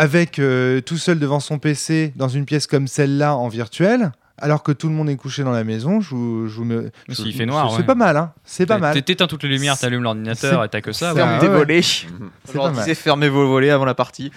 avec 0.00 0.38
euh, 0.38 0.80
tout 0.80 0.96
seul 0.96 1.18
devant 1.18 1.40
son 1.40 1.58
PC 1.58 2.12
dans 2.16 2.28
une 2.28 2.46
pièce 2.46 2.66
comme 2.66 2.86
celle-là 2.88 3.36
en 3.36 3.48
virtuel, 3.48 4.12
alors 4.42 4.62
que 4.62 4.72
tout 4.72 4.88
le 4.88 4.94
monde 4.94 5.10
est 5.10 5.16
couché 5.16 5.44
dans 5.44 5.50
la 5.50 5.64
maison, 5.64 6.00
je 6.00 6.14
vous, 6.14 6.48
je 6.48 6.56
vous 6.56 6.64
me. 6.64 6.90
je- 7.10 7.14
S'il 7.14 7.34
fait 7.34 7.44
noir, 7.44 7.70
C'est 7.72 7.78
ouais. 7.80 7.82
pas 7.84 7.94
mal, 7.94 8.16
hein. 8.16 8.32
C'est 8.42 8.64
pas 8.64 8.78
mal. 8.78 9.02
T'éteins 9.02 9.26
toutes 9.26 9.42
les 9.42 9.50
lumières, 9.50 9.76
t'allumes 9.78 10.02
l'ordinateur 10.02 10.64
et 10.64 10.70
t'as 10.70 10.80
que 10.80 10.92
ça. 10.92 11.12
ouais. 11.12 11.20
Ah, 11.20 11.26
Ferme 11.26 11.40
des 11.40 11.48
ouais. 11.48 11.58
volets. 11.58 11.82
Je 11.82 12.54
leur 12.54 12.70
disais 12.72 12.94
fermez 12.94 13.28
vos 13.28 13.46
volets 13.46 13.68
avant 13.68 13.84
la 13.84 13.92
partie. 13.94 14.32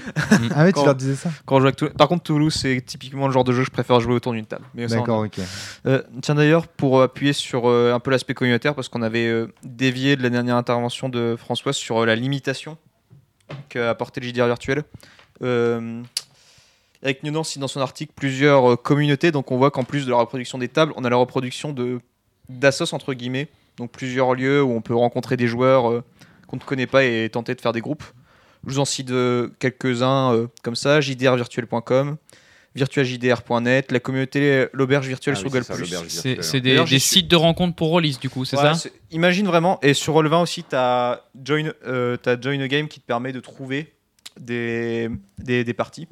Ah 0.53 0.66
ouais, 0.66 0.74
tu 0.74 0.84
leur 0.84 0.95
disais 0.95 1.16
ça 1.16 1.30
Quand 1.45 1.55
je 1.55 1.61
joue 1.61 1.68
avec 1.68 1.78
Toulouse- 1.78 1.93
Par 1.97 2.09
contre, 2.09 2.24
Toulouse, 2.24 2.53
c'est 2.53 2.82
typiquement 2.86 3.28
le 3.28 3.34
genre 3.34 3.45
de 3.45 3.53
jeu 3.53 3.59
que 3.61 3.68
je 3.68 3.72
préfère 3.72 4.01
jouer 4.01 4.14
autour 4.16 4.34
d'une 4.34 4.45
table. 4.45 4.66
D'accord, 4.76 5.20
ok. 5.20 5.39
Euh, 5.86 6.01
tiens 6.22 6.36
d'ailleurs, 6.36 6.68
pour 6.68 7.01
appuyer 7.01 7.32
sur 7.32 7.70
euh, 7.70 7.93
un 7.93 8.01
peu 8.01 8.11
l'aspect 8.11 8.34
communautaire, 8.34 8.76
parce 8.76 8.89
qu'on 8.89 9.01
avait 9.03 9.28
euh, 9.28 9.47
dévié 9.64 10.18
de 10.18 10.24
la 10.24 10.30
dernière 10.30 10.57
intervention 10.57 11.07
de 11.07 11.38
François 11.39 11.72
sur 11.72 12.03
euh, 12.03 12.05
la 12.05 12.16
limitation 12.16 12.78
qu'a 13.70 13.89
apporté 13.91 14.20
le 14.20 14.28
JDR 14.28 14.47
virtuel. 14.47 14.84
Euh, 15.42 16.02
avec 17.02 17.24
Newnan 17.24 17.44
cite 17.44 17.60
dans 17.60 17.68
son 17.68 17.82
article 17.82 18.14
plusieurs 18.16 18.74
euh, 18.74 18.76
communautés, 18.76 19.32
donc 19.32 19.52
on 19.52 19.58
voit 19.58 19.72
qu'en 19.72 19.84
plus 19.84 20.06
de 20.06 20.12
la 20.12 20.18
reproduction 20.18 20.58
des 20.58 20.70
tables, 20.70 20.94
on 20.96 21.04
a 21.04 21.10
la 21.10 21.18
reproduction 21.18 21.74
de 21.74 22.00
d'assos 22.50 22.94
entre 22.94 23.14
guillemets, 23.14 23.48
donc 23.78 23.92
plusieurs 23.92 24.36
lieux 24.36 24.62
où 24.62 24.72
on 24.72 24.82
peut 24.82 24.96
rencontrer 24.96 25.38
des 25.38 25.48
joueurs 25.48 25.90
euh, 25.90 26.04
qu'on 26.48 26.58
ne 26.58 26.62
connaît 26.62 26.88
pas 26.88 27.04
et 27.04 27.30
tenter 27.30 27.56
de 27.56 27.62
faire 27.62 27.74
des 27.74 27.82
groupes. 27.82 28.04
Je 28.66 28.74
vous 28.74 28.80
en 28.80 28.86
cite 28.86 29.12
euh, 29.12 29.50
quelques-uns 29.60 30.34
euh, 30.34 30.48
comme 30.62 30.76
ça, 30.76 31.02
jdrvirtuel.com, 31.02 32.16
virtualjdr.net, 32.76 33.92
la 33.92 34.00
communauté 34.00 34.68
l'auberge 34.72 35.08
virtuelle 35.08 35.36
Ah 35.38 35.40
sur 35.40 35.52
oui, 35.52 35.60
Google+. 35.60 36.10
c'est 36.42 36.62
des, 36.62 37.00
sites 37.00 37.28
de 37.28 37.36
rencontres 37.36 37.76
pour 37.76 37.92
release, 37.92 38.20
du 38.20 38.30
coup, 38.30 38.46
c'est 38.46 38.58
Ouais, 38.58 38.74
ça? 38.74 38.90
Imagine 39.12 39.48
vraiment, 39.48 39.80
et 39.82 39.94
sur 39.94 40.14
Roll20 40.16 40.42
aussi, 40.42 40.64
tu 40.64 40.76
as 40.76 41.26
join, 41.44 41.72
euh, 41.86 42.18
t'as 42.18 42.40
join 42.40 42.60
a 42.62 42.68
Game 42.68 42.88
qui 42.88 43.00
te 43.02 43.06
permet 43.06 43.34
de 43.34 43.42
trouver 43.42 43.94
des, 44.40 45.10
des, 45.38 45.64
des 45.64 45.74
parties. 45.74 46.08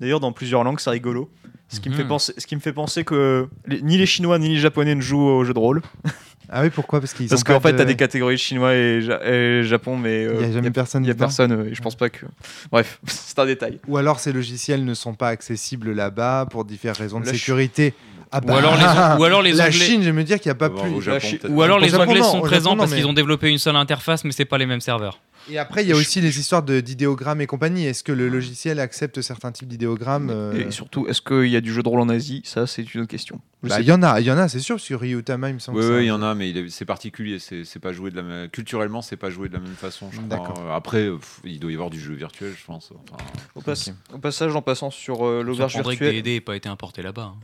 D'ailleurs, 0.00 0.20
dans 0.20 0.32
plusieurs 0.32 0.64
langues, 0.64 0.80
c'est 0.80 0.90
rigolo. 0.90 1.30
Ce 1.68 1.80
qui, 1.80 1.88
me 1.88 1.94
fait 1.94 2.02
Mhm. 2.04 2.08
penser, 2.08 2.32
ce 2.38 2.46
qui 2.46 2.54
me 2.54 2.60
fait 2.60 2.72
penser 2.72 3.02
que 3.02 3.48
les- 3.66 3.82
ni 3.82 3.98
les 3.98 4.06
Chinois 4.06 4.38
ni 4.38 4.50
les 4.50 4.58
Japonais 4.60 4.94
ne 4.94 5.00
jouent 5.00 5.18
au 5.26 5.44
jeu 5.44 5.52
de 5.54 5.58
rôle. 5.58 5.82
Ah 6.48 6.62
oui, 6.62 6.70
pourquoi? 6.70 7.00
Parce 7.00 7.12
qu'ils 7.12 7.26
Parce 7.28 7.40
ont 7.40 7.44
qu'en 7.44 7.58
fait, 7.58 7.72
de- 7.72 7.76
tu 7.78 7.82
as 7.82 7.86
des 7.86 7.96
catégories 7.96 8.38
Chinois 8.38 8.72
et, 8.76 9.00
Ja- 9.02 9.20
et 9.28 9.64
Japon, 9.64 9.96
mais 9.96 10.22
Il 10.22 10.28
euh, 10.28 10.38
n'y 10.38 10.44
a 10.44 10.52
jamais 10.52 10.70
personne. 10.70 11.02
il 11.04 11.08
y 11.08 11.10
a 11.10 11.14
personne. 11.16 11.50
euh, 11.50 11.64
et 11.68 11.74
je 11.74 11.82
pense 11.82 11.96
pas 11.96 12.08
que. 12.08 12.24
Bref, 12.70 13.00
c'est 13.08 13.36
un 13.40 13.46
détail. 13.46 13.80
Ou 13.88 13.96
alors 13.96 14.20
ces 14.20 14.32
logiciels 14.32 14.84
ne 14.84 14.94
sont 14.94 15.14
pas 15.14 15.26
accessibles 15.30 15.90
là-bas 15.90 16.46
pour 16.48 16.64
diverses 16.64 16.98
raisons 16.98 17.18
de 17.18 17.26
sécurité. 17.26 17.94
Ah 18.36 18.52
Ou 18.52 18.56
alors 18.56 18.76
les, 18.76 19.20
ou 19.20 19.24
alors 19.24 19.42
les 19.42 19.52
la 19.52 19.64
Anglais. 19.66 19.72
Chine, 19.78 20.00
je 20.02 20.06
vais 20.06 20.12
me 20.12 20.24
dire 20.24 20.38
qu'il 20.40 20.48
n'y 20.50 20.52
a 20.52 20.56
pas 20.56 20.68
Au 20.68 20.80
plus. 20.82 21.02
Japon, 21.02 21.26
Ou 21.48 21.62
alors 21.62 21.78
les 21.78 21.88
Japon, 21.88 22.04
Anglais 22.04 22.20
non, 22.20 22.32
sont 22.32 22.40
présents 22.40 22.70
Japon, 22.70 22.76
non, 22.76 22.80
parce 22.82 22.90
mais- 22.90 22.96
qu'ils 22.98 23.06
ont 23.06 23.12
développé 23.12 23.48
une 23.50 23.58
seule 23.58 23.76
interface, 23.76 24.24
mais 24.24 24.32
c'est 24.32 24.44
pas 24.44 24.58
les 24.58 24.66
mêmes 24.66 24.80
serveurs. 24.80 25.20
Et 25.48 25.58
après, 25.58 25.84
il 25.84 25.88
y 25.88 25.92
a 25.92 25.94
aussi 25.94 26.20
les 26.20 26.40
histoires 26.40 26.64
d'idéogrammes 26.64 27.40
et 27.40 27.46
compagnie. 27.46 27.86
Est-ce 27.86 28.02
que 28.02 28.10
le 28.10 28.28
logiciel 28.28 28.80
accepte 28.80 29.20
certains 29.20 29.52
types 29.52 29.68
d'idéogrammes 29.68 30.28
euh, 30.28 30.66
Et 30.66 30.72
surtout, 30.72 31.06
est-ce 31.06 31.20
qu'il 31.22 31.46
y 31.46 31.54
a 31.54 31.60
du 31.60 31.72
jeu 31.72 31.84
de 31.84 31.88
rôle 31.88 32.00
en 32.00 32.08
Asie? 32.08 32.42
Ça, 32.44 32.66
c'est 32.66 32.92
une 32.94 33.02
autre 33.02 33.10
question. 33.10 33.40
Bah, 33.62 33.80
Il 33.80 33.86
y 33.86 33.92
en 33.92 34.02
a, 34.02 34.18
il 34.20 34.26
y 34.26 34.30
en 34.32 34.38
a, 34.38 34.48
c'est 34.48 34.58
sûr. 34.58 34.80
Sur 34.80 34.98
Ryutama, 35.02 35.48
il 35.50 35.54
me 35.54 35.58
semble. 35.60 35.78
Oui, 35.78 36.02
il 36.02 36.06
y 36.06 36.10
en 36.10 36.20
a, 36.20 36.34
mais 36.34 36.52
c'est 36.68 36.84
particulier. 36.84 37.38
C'est 37.38 37.78
pas 37.78 37.92
joué 37.92 38.10
de 38.10 38.16
la 38.16 38.22
même... 38.22 38.48
culturellement, 38.48 39.02
c'est 39.02 39.16
pas 39.16 39.30
joué 39.30 39.48
de 39.48 39.54
la 39.54 39.60
même 39.60 39.76
façon. 39.76 40.08
je 40.10 40.16
crois. 40.16 40.28
D'accord. 40.28 40.72
Après, 40.74 41.08
pff, 41.10 41.38
il 41.44 41.60
doit 41.60 41.70
y 41.70 41.74
avoir 41.74 41.90
du 41.90 42.00
jeu 42.00 42.14
virtuel, 42.14 42.52
je 42.58 42.64
pense. 42.66 42.90
Enfin, 43.08 43.22
Au, 43.54 44.18
passage, 44.18 44.56
en 44.56 44.62
passant 44.62 44.90
sur 44.90 45.24
euh, 45.28 45.44
l'auberge 45.44 45.70
Surprendrait 45.74 45.96
que 45.96 46.04
virtuelle. 46.06 46.22
D&D 46.24 46.34
n'ait 46.34 46.40
pas 46.40 46.56
été 46.56 46.68
importé 46.68 47.02
là-bas. 47.02 47.32
hein. 47.32 47.40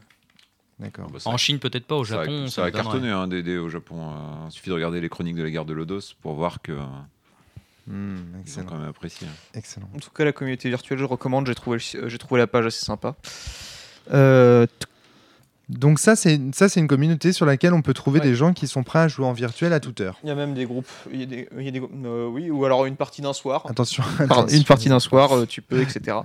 D'accord. 0.78 1.10
bah, 1.10 1.20
ça- 1.20 1.30
En 1.30 1.36
Chine, 1.36 1.58
peut-être 1.58 1.86
pas, 1.86 1.94
au 1.96 2.04
ça 2.04 2.20
a- 2.20 2.24
Japon. 2.24 2.48
ça 2.48 2.62
a, 2.62 2.66
me 2.66 2.70
donnerait. 2.70 2.84
cartonné 2.84 3.10
hein, 3.10 3.28
DD 3.28 3.56
au 3.58 3.68
Japon. 3.68 4.10
euh, 4.10 4.46
il 4.48 4.52
suffit 4.52 4.68
de 4.70 4.74
regarder 4.74 5.00
les 5.00 5.08
chroniques 5.08 5.36
de 5.36 5.42
la 5.42 5.50
guerre 5.50 5.64
de 5.64 5.72
Lodos 5.72 6.14
pour 6.20 6.34
voir 6.34 6.60
que 6.62 6.72
ils 7.88 7.92
ont 7.92 8.40
excellent, 8.40 8.66
quand 8.68 8.78
même 8.78 8.88
apprécié. 8.88 9.26
excellent. 9.54 9.88
En 9.94 9.98
tout 9.98 10.10
cas, 10.10 10.24
la 10.24 10.32
communauté 10.32 10.68
virtuelle, 10.68 10.98
je 10.98 11.04
recommande. 11.04 11.46
J'ai 11.46 11.54
trouvé, 11.54 11.78
euh, 11.96 12.08
j'ai 12.08 12.18
trouvé 12.18 12.38
la 12.40 12.46
page 12.46 12.66
assez 12.66 12.84
sympa. 12.84 13.14
Euh, 14.12 14.66
Donc 15.78 15.98
ça, 15.98 16.16
c'est 16.16 16.40
ça, 16.54 16.68
c'est 16.68 16.80
une 16.80 16.86
communauté 16.88 17.32
sur 17.32 17.46
laquelle 17.46 17.72
on 17.74 17.82
peut 17.82 17.94
trouver 17.94 18.20
Ouais. 18.20 18.26
des 18.26 18.34
gens 18.34 18.52
qui 18.52 18.66
sont 18.68 18.82
prêts 18.82 18.98
à 19.00 19.08
jouer 19.08 19.24
en 19.26 19.32
virtuel 19.32 19.72
à 19.72 19.80
toute 19.80 20.00
heure. 20.00 20.18
Il 20.22 20.28
y 20.28 20.32
a 20.32 20.34
même 20.34 20.54
des 20.54 20.64
groupes. 20.64 20.86
Il 21.12 21.20
y 21.20 21.22
a 21.22 21.26
des, 21.26 21.48
il 21.58 21.64
y 21.64 21.68
a 21.68 21.70
des 21.70 21.78
groupes, 21.80 21.92
euh, 22.04 22.26
oui, 22.28 22.50
ou 22.50 22.64
alors 22.64 22.84
une 22.86 22.96
partie 22.96 23.22
d'un 23.22 23.32
soir. 23.32 23.64
Attention. 23.68 24.02
Pardon, 24.18 24.34
attention. 24.42 24.56
une 24.58 24.64
partie 24.64 24.88
d'un 24.88 25.00
soir, 25.00 25.36
euh, 25.36 25.46
tu 25.46 25.62
peux, 25.62 25.80
etc. 25.80 26.18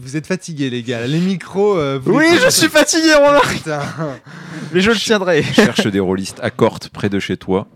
Vous 0.00 0.16
êtes 0.16 0.26
fatigués, 0.26 0.70
les 0.70 0.82
gars. 0.82 1.06
Les 1.06 1.20
micros. 1.20 1.76
euh, 1.78 1.98
vous 2.02 2.14
Oui, 2.18 2.26
je 2.44 2.50
suis 2.50 2.68
fatigué, 2.68 3.14
Romain, 3.14 3.40
Putain. 3.48 3.80
mais 4.72 4.80
je 4.80 4.90
le 4.90 4.96
tiendrai. 4.96 5.42
Cherche 5.42 5.86
des 5.86 6.00
rôlistes 6.00 6.38
à 6.42 6.50
corte 6.50 6.88
près 6.90 7.08
de 7.08 7.18
chez 7.18 7.36
toi. 7.36 7.68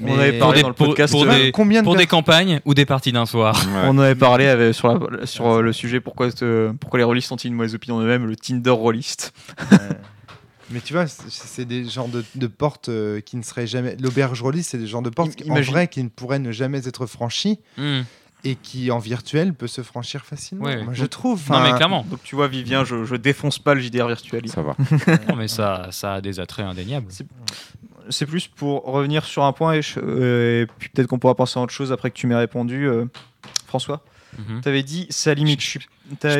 On 0.00 0.16
avait 0.18 0.38
parlé 0.38 0.56
des- 0.58 0.62
dans 0.62 0.68
le 0.68 0.74
pour- 0.74 0.86
podcast. 0.88 1.12
pour 1.12 1.26
des- 1.26 1.50
Combien 1.50 1.80
de 1.80 1.84
Pour 1.84 1.96
des 1.96 2.06
campagnes 2.06 2.60
ou 2.64 2.74
des 2.74 2.86
parties 2.86 3.10
d'un 3.10 3.26
soir. 3.26 3.56
Ouais. 3.74 3.80
On 3.86 3.98
avait 3.98 4.14
parlé 4.14 4.46
avec- 4.46 4.74
sur, 4.74 4.96
la- 5.10 5.26
sur 5.26 5.60
le 5.60 5.72
sujet 5.72 5.98
pourquoi, 6.00 6.28
pourquoi 6.80 6.98
les 6.98 7.04
rôlistes 7.04 7.32
ont-ils 7.32 7.48
une 7.48 7.54
mauvaise 7.54 7.74
opinion 7.74 7.98
d'eux-mêmes, 7.98 8.26
le 8.26 8.36
Tinder 8.36 8.70
rôliste. 8.70 9.32
Ouais. 9.72 9.78
Mais 10.70 10.80
tu 10.80 10.92
vois, 10.92 11.06
c'est- 11.06 11.64
des 11.64 11.84
genres 11.86 12.08
de, 12.08 12.24
de 12.34 12.46
portes 12.46 12.88
euh, 12.88 13.20
qui 13.20 13.36
ne 13.36 13.42
seraient 13.42 13.66
jamais. 13.66 13.96
L'auberge 13.96 14.42
rôliste, 14.42 14.70
c'est 14.70 14.78
des 14.78 14.86
genres 14.86 15.02
de 15.02 15.10
portes 15.10 15.32
Im- 15.48 15.52
en 15.52 15.60
vrai 15.62 15.88
qui 15.88 16.02
ne 16.04 16.08
pourraient 16.08 16.38
ne 16.38 16.52
jamais 16.52 16.86
être 16.86 17.06
franchies 17.06 17.58
Hmm. 17.78 18.00
et 18.44 18.54
qui 18.54 18.90
en 18.90 18.98
virtuel 18.98 19.54
peut 19.54 19.66
se 19.66 19.82
franchir 19.82 20.24
facilement. 20.26 20.64
Ouais. 20.66 20.82
Moi, 20.84 20.92
je 20.94 21.06
trouve. 21.06 21.42
Non, 21.50 21.60
mais 21.62 21.72
clairement. 21.74 22.04
Donc 22.10 22.22
tu 22.22 22.34
vois, 22.36 22.48
Vivien, 22.48 22.84
je, 22.84 23.04
je 23.04 23.16
défonce 23.16 23.58
pas 23.58 23.74
le 23.74 23.80
JDR 23.80 24.06
virtuel. 24.08 24.48
Ça 24.48 24.62
va. 24.62 24.76
Non, 25.28 25.36
mais 25.36 25.48
ça, 25.48 25.88
ça 25.90 26.14
a 26.14 26.20
des 26.20 26.38
attraits 26.38 26.66
indéniables. 26.66 27.06
C'est 28.10 28.26
plus 28.26 28.46
pour 28.46 28.84
revenir 28.84 29.24
sur 29.24 29.44
un 29.44 29.52
point 29.52 29.74
et, 29.74 29.82
je- 29.82 30.00
euh, 30.00 30.62
et 30.62 30.66
puis 30.78 30.88
peut-être 30.88 31.08
qu'on 31.08 31.18
pourra 31.18 31.34
penser 31.34 31.58
à 31.58 31.62
autre 31.62 31.72
chose 31.74 31.92
après 31.92 32.10
que 32.10 32.16
tu 32.16 32.26
m'aies 32.26 32.34
répondu, 32.36 32.86
euh, 32.86 33.04
François. 33.66 34.02
Mhm. 34.36 34.60
T'avais 34.60 34.82
dit 34.82 35.06
ça 35.10 35.32
limite. 35.34 35.60
Je- 35.60 35.78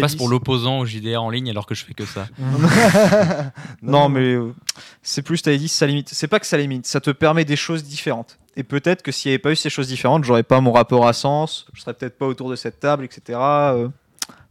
passe 0.00 0.12
dit- 0.12 0.16
pour 0.16 0.28
l'opposant 0.28 0.80
au 0.80 0.86
JDR 0.86 1.22
en 1.22 1.30
ligne 1.30 1.50
alors 1.50 1.66
que 1.66 1.74
je 1.74 1.84
fais 1.84 1.94
que 1.94 2.04
ça. 2.04 2.26
Non, 3.82 4.08
mais 4.08 4.34
euh, 4.34 4.54
c'est 5.02 5.22
plus, 5.22 5.42
t'avais 5.42 5.58
dit 5.58 5.68
ça 5.68 5.86
limite. 5.86 6.08
C'est 6.12 6.28
pas 6.28 6.40
que 6.40 6.46
ça 6.46 6.56
limite, 6.58 6.86
ça 6.86 7.00
te 7.00 7.10
permet 7.10 7.44
des 7.44 7.56
choses 7.56 7.84
différentes. 7.84 8.38
Et 8.56 8.62
peut-être 8.62 9.02
que 9.02 9.12
s'il 9.12 9.30
n'y 9.30 9.34
avait 9.34 9.38
pas 9.38 9.52
eu 9.52 9.56
ces 9.56 9.70
choses 9.70 9.88
différentes, 9.88 10.24
j'aurais 10.24 10.42
pas 10.42 10.60
mon 10.60 10.72
rapport 10.72 11.06
à 11.06 11.12
sens, 11.12 11.66
je 11.74 11.80
serais 11.80 11.94
peut-être 11.94 12.18
pas 12.18 12.26
autour 12.26 12.50
de 12.50 12.56
cette 12.56 12.80
table, 12.80 13.04
etc. 13.04 13.38
euh, 13.38 13.88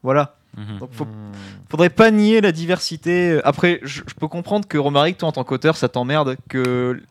voilà. 0.04 0.36
Mhm. 0.56 0.80
Donc 0.80 0.90
faut, 0.94 1.08
faudrait 1.70 1.90
pas 1.90 2.10
nier 2.10 2.42
la 2.42 2.52
diversité. 2.52 3.40
Après, 3.44 3.80
je, 3.84 4.02
je 4.08 4.14
peux 4.16 4.28
comprendre 4.28 4.68
que 4.68 4.78
Romaric, 4.78 5.18
toi 5.18 5.30
en 5.30 5.32
tant 5.32 5.44
qu'auteur, 5.44 5.76
ça 5.78 5.90
t'emmerde 5.90 6.38
que 6.50 7.02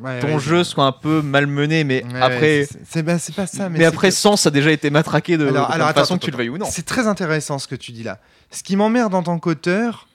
Ouais, 0.00 0.20
ton 0.20 0.34
ouais, 0.34 0.38
jeu 0.40 0.64
soit 0.64 0.86
un 0.86 0.92
peu 0.92 1.20
malmené, 1.22 1.84
mais 1.84 2.04
ouais, 2.04 2.20
après. 2.20 2.40
ouais, 2.60 2.68
c'est- 2.84 3.02
bah, 3.02 3.18
c'est 3.18 3.34
pas 3.34 3.46
ça. 3.46 3.68
Mais, 3.68 3.84
après, 3.84 4.08
que- 4.08 4.14
Sens 4.14 4.46
a 4.46 4.50
déjà 4.50 4.70
été 4.72 4.90
matraqué 4.90 5.36
de, 5.36 5.46
Alors- 5.48 5.52
de 5.52 5.56
alors, 5.58 5.68
plein 5.68 5.76
de 5.78 5.82
attends, 5.82 6.00
façon 6.00 6.14
attends, 6.14 6.20
que 6.20 6.24
tu 6.24 6.30
le 6.30 6.36
veuilles 6.36 6.48
ou 6.48 6.58
non. 6.58 6.66
C'est 6.70 6.86
très 6.86 7.06
intéressant 7.06 7.58
ce 7.58 7.68
que 7.68 7.74
tu 7.74 7.92
dis 7.92 8.02
là. 8.02 8.18
Ce 8.50 8.62
qui 8.62 8.76
m'emmerde 8.76 9.14
en 9.14 9.22
tant 9.22 9.38
qu'auteur, 9.38 10.08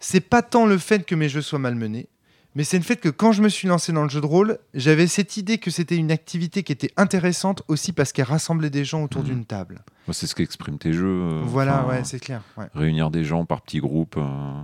c'est 0.00 0.20
pas 0.20 0.42
tant 0.42 0.66
le 0.66 0.78
fait 0.78 1.04
que 1.06 1.14
mes 1.14 1.28
jeux 1.28 1.42
soient 1.42 1.58
malmenés, 1.58 2.08
mais 2.54 2.64
c'est 2.64 2.78
le 2.78 2.84
fait 2.84 2.96
que 2.96 3.08
quand 3.08 3.32
je 3.32 3.42
me 3.42 3.48
suis 3.48 3.66
lancé 3.68 3.92
dans 3.92 4.02
le 4.02 4.08
jeu 4.08 4.20
de 4.20 4.26
rôle, 4.26 4.58
j'avais 4.74 5.06
cette 5.06 5.36
idée 5.36 5.58
que 5.58 5.70
c'était 5.70 5.96
une 5.96 6.10
activité 6.10 6.62
qui 6.62 6.72
était 6.72 6.92
intéressante 6.96 7.62
aussi 7.68 7.92
parce 7.92 8.12
qu'elle 8.12 8.24
rassemblait 8.26 8.70
des 8.70 8.84
gens 8.84 9.02
autour 9.02 9.22
Mhm. 9.22 9.28
d'une 9.28 9.44
table. 9.44 9.82
Moi, 10.06 10.14
c'est 10.14 10.26
ce 10.26 10.34
qu'expriment 10.34 10.78
tes 10.78 10.92
jeux. 10.92 11.06
euh, 11.06 11.42
voilà, 11.44 11.84
ouais, 11.86 12.02
c'est 12.04 12.20
clair. 12.20 12.42
ouais. 12.56 12.66
Réunir 12.74 13.10
des 13.10 13.24
gens 13.24 13.44
par 13.44 13.60
petits 13.62 13.80
groupes 13.80 14.16
euh, 14.18 14.62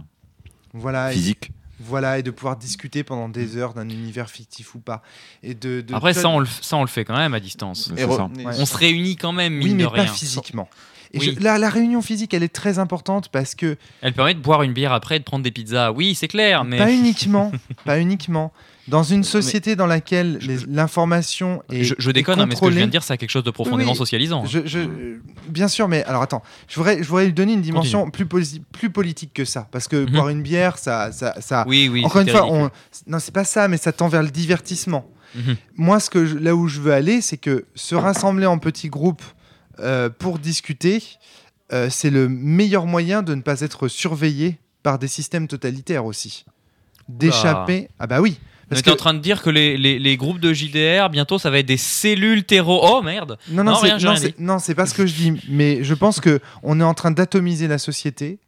Voilà, 0.72 1.10
et, 1.10 1.14
physiques. 1.14 1.50
Voilà, 1.84 2.18
et 2.18 2.22
de 2.22 2.30
pouvoir 2.30 2.56
discuter 2.56 3.02
pendant 3.04 3.28
des 3.28 3.56
heures 3.56 3.74
d'un 3.74 3.88
univers 3.88 4.30
fictif 4.30 4.74
ou 4.74 4.78
pas. 4.80 5.02
Et 5.42 5.54
de, 5.54 5.80
de- 5.80 5.94
Après, 5.94 6.14
ça 6.14 6.28
on, 6.28 6.40
le, 6.40 6.46
ça, 6.60 6.76
on 6.76 6.82
le 6.82 6.88
fait 6.88 7.04
quand 7.04 7.16
même 7.16 7.34
à 7.34 7.40
distance. 7.40 7.90
C'est 7.94 8.02
Et 8.02 8.06
re- 8.06 8.16
ça. 8.16 8.28
mais- 8.36 8.46
Ouais. 8.46 8.54
On 8.58 8.66
se 8.66 8.76
réunit 8.76 9.16
quand 9.16 9.32
même, 9.32 9.54
mine 9.54 9.68
oui, 9.68 9.74
mais 9.74 9.84
de 9.84 9.88
pas 9.88 10.06
physiquement. 10.06 10.68
Et 11.14 11.18
Oui. 11.18 11.34
je- 11.38 11.44
la, 11.44 11.58
la 11.58 11.68
réunion 11.68 12.00
physique, 12.00 12.32
elle 12.32 12.42
est 12.42 12.48
très 12.54 12.78
importante 12.78 13.28
parce 13.28 13.54
que 13.54 13.76
Elle 14.00 14.14
permet 14.14 14.32
de 14.34 14.40
boire 14.40 14.62
une 14.62 14.72
bière 14.72 14.92
après 14.92 15.16
et 15.16 15.18
de 15.18 15.24
prendre 15.24 15.44
des 15.44 15.50
pizzas. 15.50 15.92
Oui, 15.92 16.14
c'est 16.14 16.28
clair, 16.28 16.64
mais. 16.64 16.78
Pas 16.78 16.90
uniquement, 16.90 17.52
pas 17.84 17.98
uniquement. 18.00 18.52
Dans 18.88 19.04
une 19.04 19.22
société 19.22 19.76
dans 19.76 19.86
laquelle 19.86 20.40
l'information 20.68 21.62
est 21.70 21.84
Je, 21.84 21.94
je 21.98 22.10
est 22.10 22.12
déconne, 22.12 22.40
hein, 22.40 22.46
mais 22.46 22.56
ce 22.56 22.60
que 22.60 22.70
je 22.70 22.76
viens 22.76 22.86
de 22.86 22.90
dire, 22.90 23.04
c'est 23.04 23.16
quelque 23.16 23.30
chose 23.30 23.44
de 23.44 23.50
profondément 23.52 23.92
oui. 23.92 23.96
socialisant. 23.96 24.42
hein. 24.42 24.48
Je, 24.50 24.60
je- 24.66 25.20
bien 25.48 25.68
sûr, 25.68 25.86
mais 25.86 26.02
alors 26.04 26.22
attends, 26.22 26.42
je 26.68 26.74
voudrais, 26.76 27.00
je 27.02 27.08
voudrais 27.08 27.26
lui 27.26 27.32
donner 27.32 27.52
une 27.52 27.62
dimension 27.62 28.10
plus, 28.10 28.26
politique 28.26 29.32
que 29.34 29.44
ça, 29.44 29.68
parce 29.70 29.86
que 29.86 29.96
Mhm. 30.04 30.10
boire 30.10 30.28
une 30.30 30.42
bière, 30.42 30.78
ça, 30.78 31.12
ça, 31.12 31.40
ça- 31.40 31.64
Oui, 31.68 31.88
oui. 31.92 32.04
encore 32.04 32.22
une 32.22 32.28
fois, 32.28 32.44
on, 32.50 32.70
non, 33.06 33.18
c'est 33.20 33.32
pas 33.34 33.44
ça, 33.44 33.68
mais 33.68 33.76
ça 33.76 33.92
tend 33.92 34.08
vers 34.08 34.22
le 34.24 34.30
divertissement. 34.30 35.08
Mhm. 35.36 35.56
Moi, 35.76 36.00
ce 36.00 36.10
que 36.10 36.18
là 36.18 36.54
où 36.56 36.66
je 36.68 36.80
veux 36.80 36.92
aller, 36.92 37.20
c'est 37.20 37.36
que 37.38 37.64
se 37.76 37.94
rassembler 37.94 38.46
en 38.46 38.58
petits 38.58 38.88
groupes 38.88 39.22
euh, 39.78 40.10
pour 40.10 40.38
discuter, 40.40 41.02
euh, 41.72 41.88
c'est 41.88 42.10
le 42.10 42.28
meilleur 42.28 42.86
moyen 42.86 43.22
de 43.22 43.34
ne 43.34 43.40
pas 43.42 43.60
être 43.60 43.86
surveillé 43.88 44.58
par 44.82 44.98
des 44.98 45.08
systèmes 45.08 45.46
totalitaires 45.46 46.04
aussi. 46.04 46.44
D'échapper. 47.08 47.88
Ah 47.98 48.06
bah 48.06 48.20
oui. 48.20 48.38
On 48.64 48.68
Parce 48.70 48.80
était 48.80 48.90
que 48.90 48.94
en 48.94 48.98
train 48.98 49.14
de 49.14 49.18
dire 49.18 49.42
que 49.42 49.50
les, 49.50 49.76
les- 49.76 49.98
les 49.98 50.16
groupes 50.16 50.40
de 50.40 50.52
JDR, 50.52 51.10
bientôt, 51.10 51.38
ça 51.38 51.50
va 51.50 51.58
être 51.58 51.66
des 51.66 51.76
cellules 51.76 52.44
terreau. 52.44 52.80
Oh 52.82 53.02
merde 53.02 53.36
Non, 53.50 53.64
non, 53.64 53.72
non, 54.38 54.58
c'est 54.58 54.74
pas 54.74 54.86
ce 54.86 54.94
que 54.94 55.06
je 55.06 55.14
dis. 55.14 55.32
Mais 55.48 55.82
je 55.84 55.94
pense 55.94 56.20
que 56.20 56.40
on 56.62 56.80
est 56.80 56.84
en 56.84 56.94
train 56.94 57.10
d'atomiser 57.10 57.68
la 57.68 57.78
société 57.78 58.38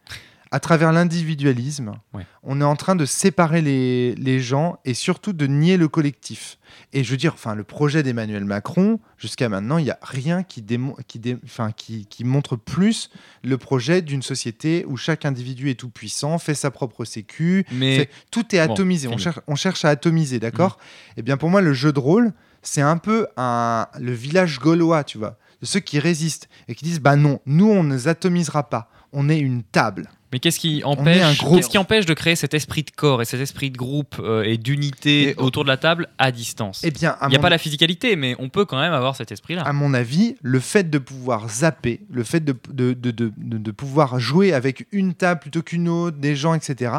à 0.55 0.61
travers 0.61 0.93
l'individualisme. 0.93 1.95
Ouais. 2.13 2.25
On 2.45 2.61
est 2.61 2.65
en 2.65 2.77
train 2.77 2.95
de 2.95 3.05
séparer 3.07 3.61
les, 3.61 4.15
les 4.15 4.39
gens 4.41 4.79
et 4.85 4.95
surtout 4.95 5.33
de 5.33 5.47
nier 5.47 5.77
le 5.77 5.89
collectif. 5.89 6.59
Et 6.93 7.03
je 7.03 7.11
veux 7.11 7.17
dire, 7.17 7.33
enfin, 7.35 7.55
le 7.55 7.65
projet 7.65 8.03
d'Emmanuel 8.03 8.45
Macron, 8.45 9.01
jusqu'à 9.19 9.49
maintenant, 9.49 9.79
il 9.79 9.85
n'y 9.85 9.91
a 9.91 9.99
rien 10.03 10.43
qui, 10.45 10.63
démo- 10.63 10.97
qui, 11.09 11.19
dé- 11.19 11.39
enfin, 11.45 11.73
qui, 11.73 12.07
qui 12.07 12.23
montre 12.25 12.55
plus 12.57 13.11
le 13.43 13.59
projet 13.59 14.01
d'une 14.03 14.23
société 14.23 14.85
où 14.87 14.97
chaque 14.97 15.25
individu 15.25 15.71
est 15.71 15.75
tout 15.75 15.89
puissant, 15.89 16.39
fait 16.39 16.55
sa 16.55 16.71
propre 16.71 17.05
sécu, 17.05 17.67
Mais 17.73 18.09
tout 18.31 18.55
est 18.55 18.65
Bon, 18.67 18.73
atomisé. 18.75 19.09
on, 19.09 19.19
cherche, 19.19 19.41
on 19.49 19.57
cherche 19.57 19.85
à 19.85 19.89
atomiser, 19.91 20.39
d'accord 20.39 20.79
Et 21.17 21.23
bien 21.23 21.37
pour 21.37 21.51
moi, 21.51 21.63
le 21.63 21.73
jeu 21.73 21.93
de 21.93 21.99
rôle, 21.99 22.33
c'est 22.63 22.81
un 22.83 22.97
peu 22.99 23.27
un, 23.37 23.87
le 24.01 24.13
village 24.13 24.61
gaulois, 24.61 25.03
tu 25.05 25.19
vois, 25.19 25.37
de 25.61 25.67
ceux 25.67 25.81
qui 25.81 25.99
résistent 25.99 26.49
et 26.69 26.75
qui 26.77 26.85
disent 26.85 27.01
bah 27.01 27.17
non, 27.17 27.41
nous 27.47 27.69
on 27.71 27.83
ne 27.83 27.95
les 27.95 28.07
atomisera 28.09 28.71
pas. 28.71 28.89
On 29.17 29.29
est 29.29 29.39
une 29.39 29.63
table. 29.63 30.09
Mais 30.35 30.41
qu'est-ce 30.41 30.59
qui 30.59 30.83
un 30.85 30.89
empêche, 30.89 31.39
groupe. 31.39 31.57
qu'est-ce 31.59 31.69
qui 31.69 31.79
empêche 31.79 32.07
de 32.07 32.13
créer 32.13 32.35
cet 32.35 32.55
esprit 32.55 32.83
de 32.83 32.91
corps 32.91 33.23
et 33.23 33.25
cet 33.25 33.41
esprit 33.41 33.71
de 33.71 33.77
groupe 33.77 34.17
euh, 34.19 34.43
et 34.43 34.59
d'unité 34.59 35.37
autour 35.37 35.63
de 35.63 35.69
la 35.69 35.77
table 35.77 36.09
à 36.19 36.33
distance? 36.33 36.81
Eh 36.83 36.91
bien, 36.91 37.17
Il 37.23 37.29
n'y 37.29 37.35
a 37.37 37.39
mon- 37.39 37.43
pas 37.43 37.51
la 37.51 37.59
physicalité, 37.59 38.17
mais 38.17 38.35
on 38.41 38.49
peut 38.49 38.65
quand 38.65 38.81
même 38.81 38.93
avoir 38.93 39.15
cet 39.15 39.31
esprit-là. 39.31 39.63
à 39.63 39.73
mon 39.73 39.95
avis, 39.95 40.35
le 40.43 40.59
fait 40.59 40.91
de 40.91 40.99
pouvoir 40.99 41.49
zapper, 41.49 42.01
le 42.11 42.25
fait 42.25 42.41
de, 42.41 42.53
de, 42.69 42.95
de, 42.95 43.13
de, 43.13 43.33
de- 43.37 43.71
pouvoir 43.71 44.19
jouer 44.19 44.53
avec 44.53 44.89
une 44.91 45.15
table 45.15 45.39
plutôt 45.39 45.63
qu'une 45.63 45.89
autre, 45.89 46.17
des 46.17 46.35
gens, 46.35 46.55
etc., 46.55 46.91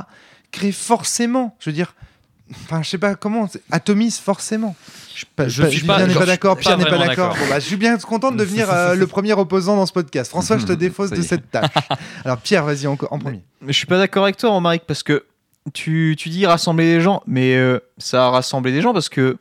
crée 0.52 0.72
forcément, 0.72 1.58
je 1.60 1.70
veux 1.70 1.74
dire, 1.76 1.94
enfin, 2.52 2.82
je 2.84 2.90
sais 2.90 2.98
pas 2.98 3.16
comment, 3.16 3.50
atomise 3.70 4.18
forcément. 4.18 4.78
Je, 5.48 5.64
suis 5.78 5.86
pas- 5.88 6.06
n'est 6.06 6.14
pas 6.14 6.26
d'accord, 6.26 6.58
Pierre 6.58 6.78
n'est 6.78 6.86
pas 6.86 6.98
d'accord. 7.08 7.36
Bon, 7.36 7.48
bah, 7.50 7.60
je 7.60 7.66
suis 7.66 7.76
bien 7.78 7.98
content 7.98 8.32
de 8.32 8.38
devenir 8.38 8.70
euh, 8.72 8.96
le 8.96 9.08
premier 9.08 9.34
opposant 9.34 9.76
dans 9.78 9.86
ce 9.86 9.94
podcast. 9.94 10.30
François, 10.30 10.58
je 10.58 10.66
te 10.66 10.74
défausse 10.78 11.10
de 11.12 11.22
cette 11.22 11.50
tâche. 11.52 11.70
Alors, 12.24 12.38
Pierre, 12.38 12.66
vas-y 12.66 12.86
en, 12.88 12.98
en 13.10 13.20
premier. 13.20 13.42
Mais 13.62 13.72
je 13.74 13.78
suis 13.78 13.88
pas 13.88 13.98
d'accord 13.98 14.24
avec 14.24 14.38
toi, 14.38 14.50
Romaric, 14.52 14.84
parce 14.86 15.04
que 15.04 15.26
tu, 15.74 16.16
tu 16.18 16.30
dis 16.30 16.46
rassembler 16.46 16.86
les 16.96 17.02
gens, 17.02 17.24
mais 17.26 17.56
euh, 17.56 17.80
ça 17.98 18.26
a 18.26 18.30
rassemblé 18.30 18.72
des 18.72 18.82
gens 18.82 18.94
parce 18.94 19.10
que, 19.10 19.38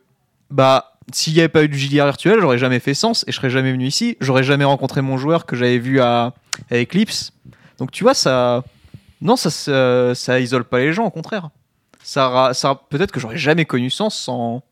bah, 0.50 0.92
s'il 1.12 1.34
n'y 1.34 1.40
avait 1.40 1.48
pas 1.48 1.64
eu 1.64 1.68
du 1.68 1.78
JDR 1.78 2.04
virtuel, 2.06 2.38
j'aurais 2.40 2.56
jamais 2.58 2.78
fait 2.80 2.94
sens 2.94 3.24
et 3.26 3.32
je 3.32 3.36
serais 3.36 3.50
jamais 3.50 3.72
venu 3.72 3.86
ici. 3.86 4.16
J'aurais 4.20 4.44
jamais 4.44 4.64
rencontré 4.64 5.02
mon 5.02 5.16
joueur 5.18 5.44
que 5.44 5.56
j'avais 5.56 5.78
vu 5.78 6.00
à, 6.00 6.32
à 6.70 6.76
Eclipse. 6.80 7.32
Donc 7.78 7.90
tu 7.90 8.04
vois, 8.04 8.14
ça. 8.14 8.62
Non, 9.20 9.36
ça, 9.36 9.50
ça, 9.50 10.14
ça 10.14 10.38
isole 10.40 10.64
pas 10.64 10.78
les 10.78 10.92
gens, 10.92 11.04
au 11.04 11.10
contraire. 11.10 11.50
Ça, 12.02 12.50
ça 12.54 12.78
peut-être 12.90 13.10
que 13.12 13.20
j'aurais 13.20 13.38
jamais 13.38 13.64
connu 13.64 13.90
sens 13.90 14.18
sans. 14.18 14.62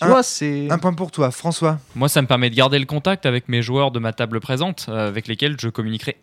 Tu 0.00 0.06
Un- 0.06 0.08
vois, 0.08 0.22
c'est. 0.22 0.70
Un 0.70 0.78
point 0.78 0.94
pour 0.94 1.10
toi, 1.10 1.30
François. 1.30 1.78
Moi, 1.94 2.08
ça 2.08 2.22
me 2.22 2.26
permet 2.26 2.48
de 2.48 2.54
garder 2.54 2.78
le 2.78 2.86
contact 2.86 3.26
avec 3.26 3.48
mes 3.48 3.60
joueurs 3.60 3.90
de 3.90 3.98
ma 3.98 4.12
table 4.14 4.40
présente, 4.40 4.86
euh, 4.88 5.08
avec 5.08 5.28
lesquels 5.28 5.56
je 5.60 5.68
communiquerai 5.68 6.16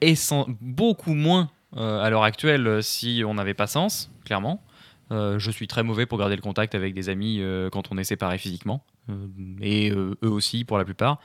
beaucoup 0.61 1.13
moins 1.13 1.49
euh, 1.75 2.01
à 2.01 2.09
l'heure 2.09 2.23
actuelle 2.23 2.65
euh, 2.65 2.81
si 2.81 3.23
on 3.25 3.35
n'avait 3.35 3.53
pas 3.53 3.67
sens, 3.67 4.09
clairement. 4.25 4.63
Euh, 5.11 5.37
je 5.39 5.51
suis 5.51 5.67
très 5.67 5.83
mauvais 5.83 6.05
pour 6.05 6.17
garder 6.17 6.35
le 6.35 6.41
contact 6.41 6.75
avec 6.75 6.93
des 6.93 7.07
amis 7.09 7.37
euh, 7.39 7.69
quand 7.69 7.91
on 7.91 7.97
est 7.97 8.03
séparés 8.03 8.37
physiquement, 8.39 8.81
euh, 9.09 9.13
et 9.61 9.91
euh, 9.91 10.15
eux 10.23 10.29
aussi 10.29 10.63
pour 10.65 10.77
la 10.77 10.83
plupart. 10.85 11.19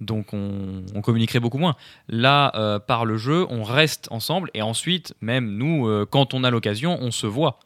Donc 0.00 0.32
on, 0.34 0.82
on 0.94 1.00
communiquerait 1.00 1.40
beaucoup 1.40 1.58
moins. 1.58 1.74
Là, 2.08 2.52
euh, 2.54 2.78
par 2.78 3.04
le 3.06 3.16
jeu, 3.16 3.46
on 3.48 3.62
reste 3.64 4.08
ensemble, 4.10 4.50
et 4.54 4.62
ensuite, 4.62 5.14
même 5.20 5.56
nous, 5.56 5.88
euh, 5.88 6.06
quand 6.08 6.34
on 6.34 6.44
a 6.44 6.50
l'occasion, 6.50 6.98
on 7.00 7.10
se 7.10 7.26
voit. 7.26 7.58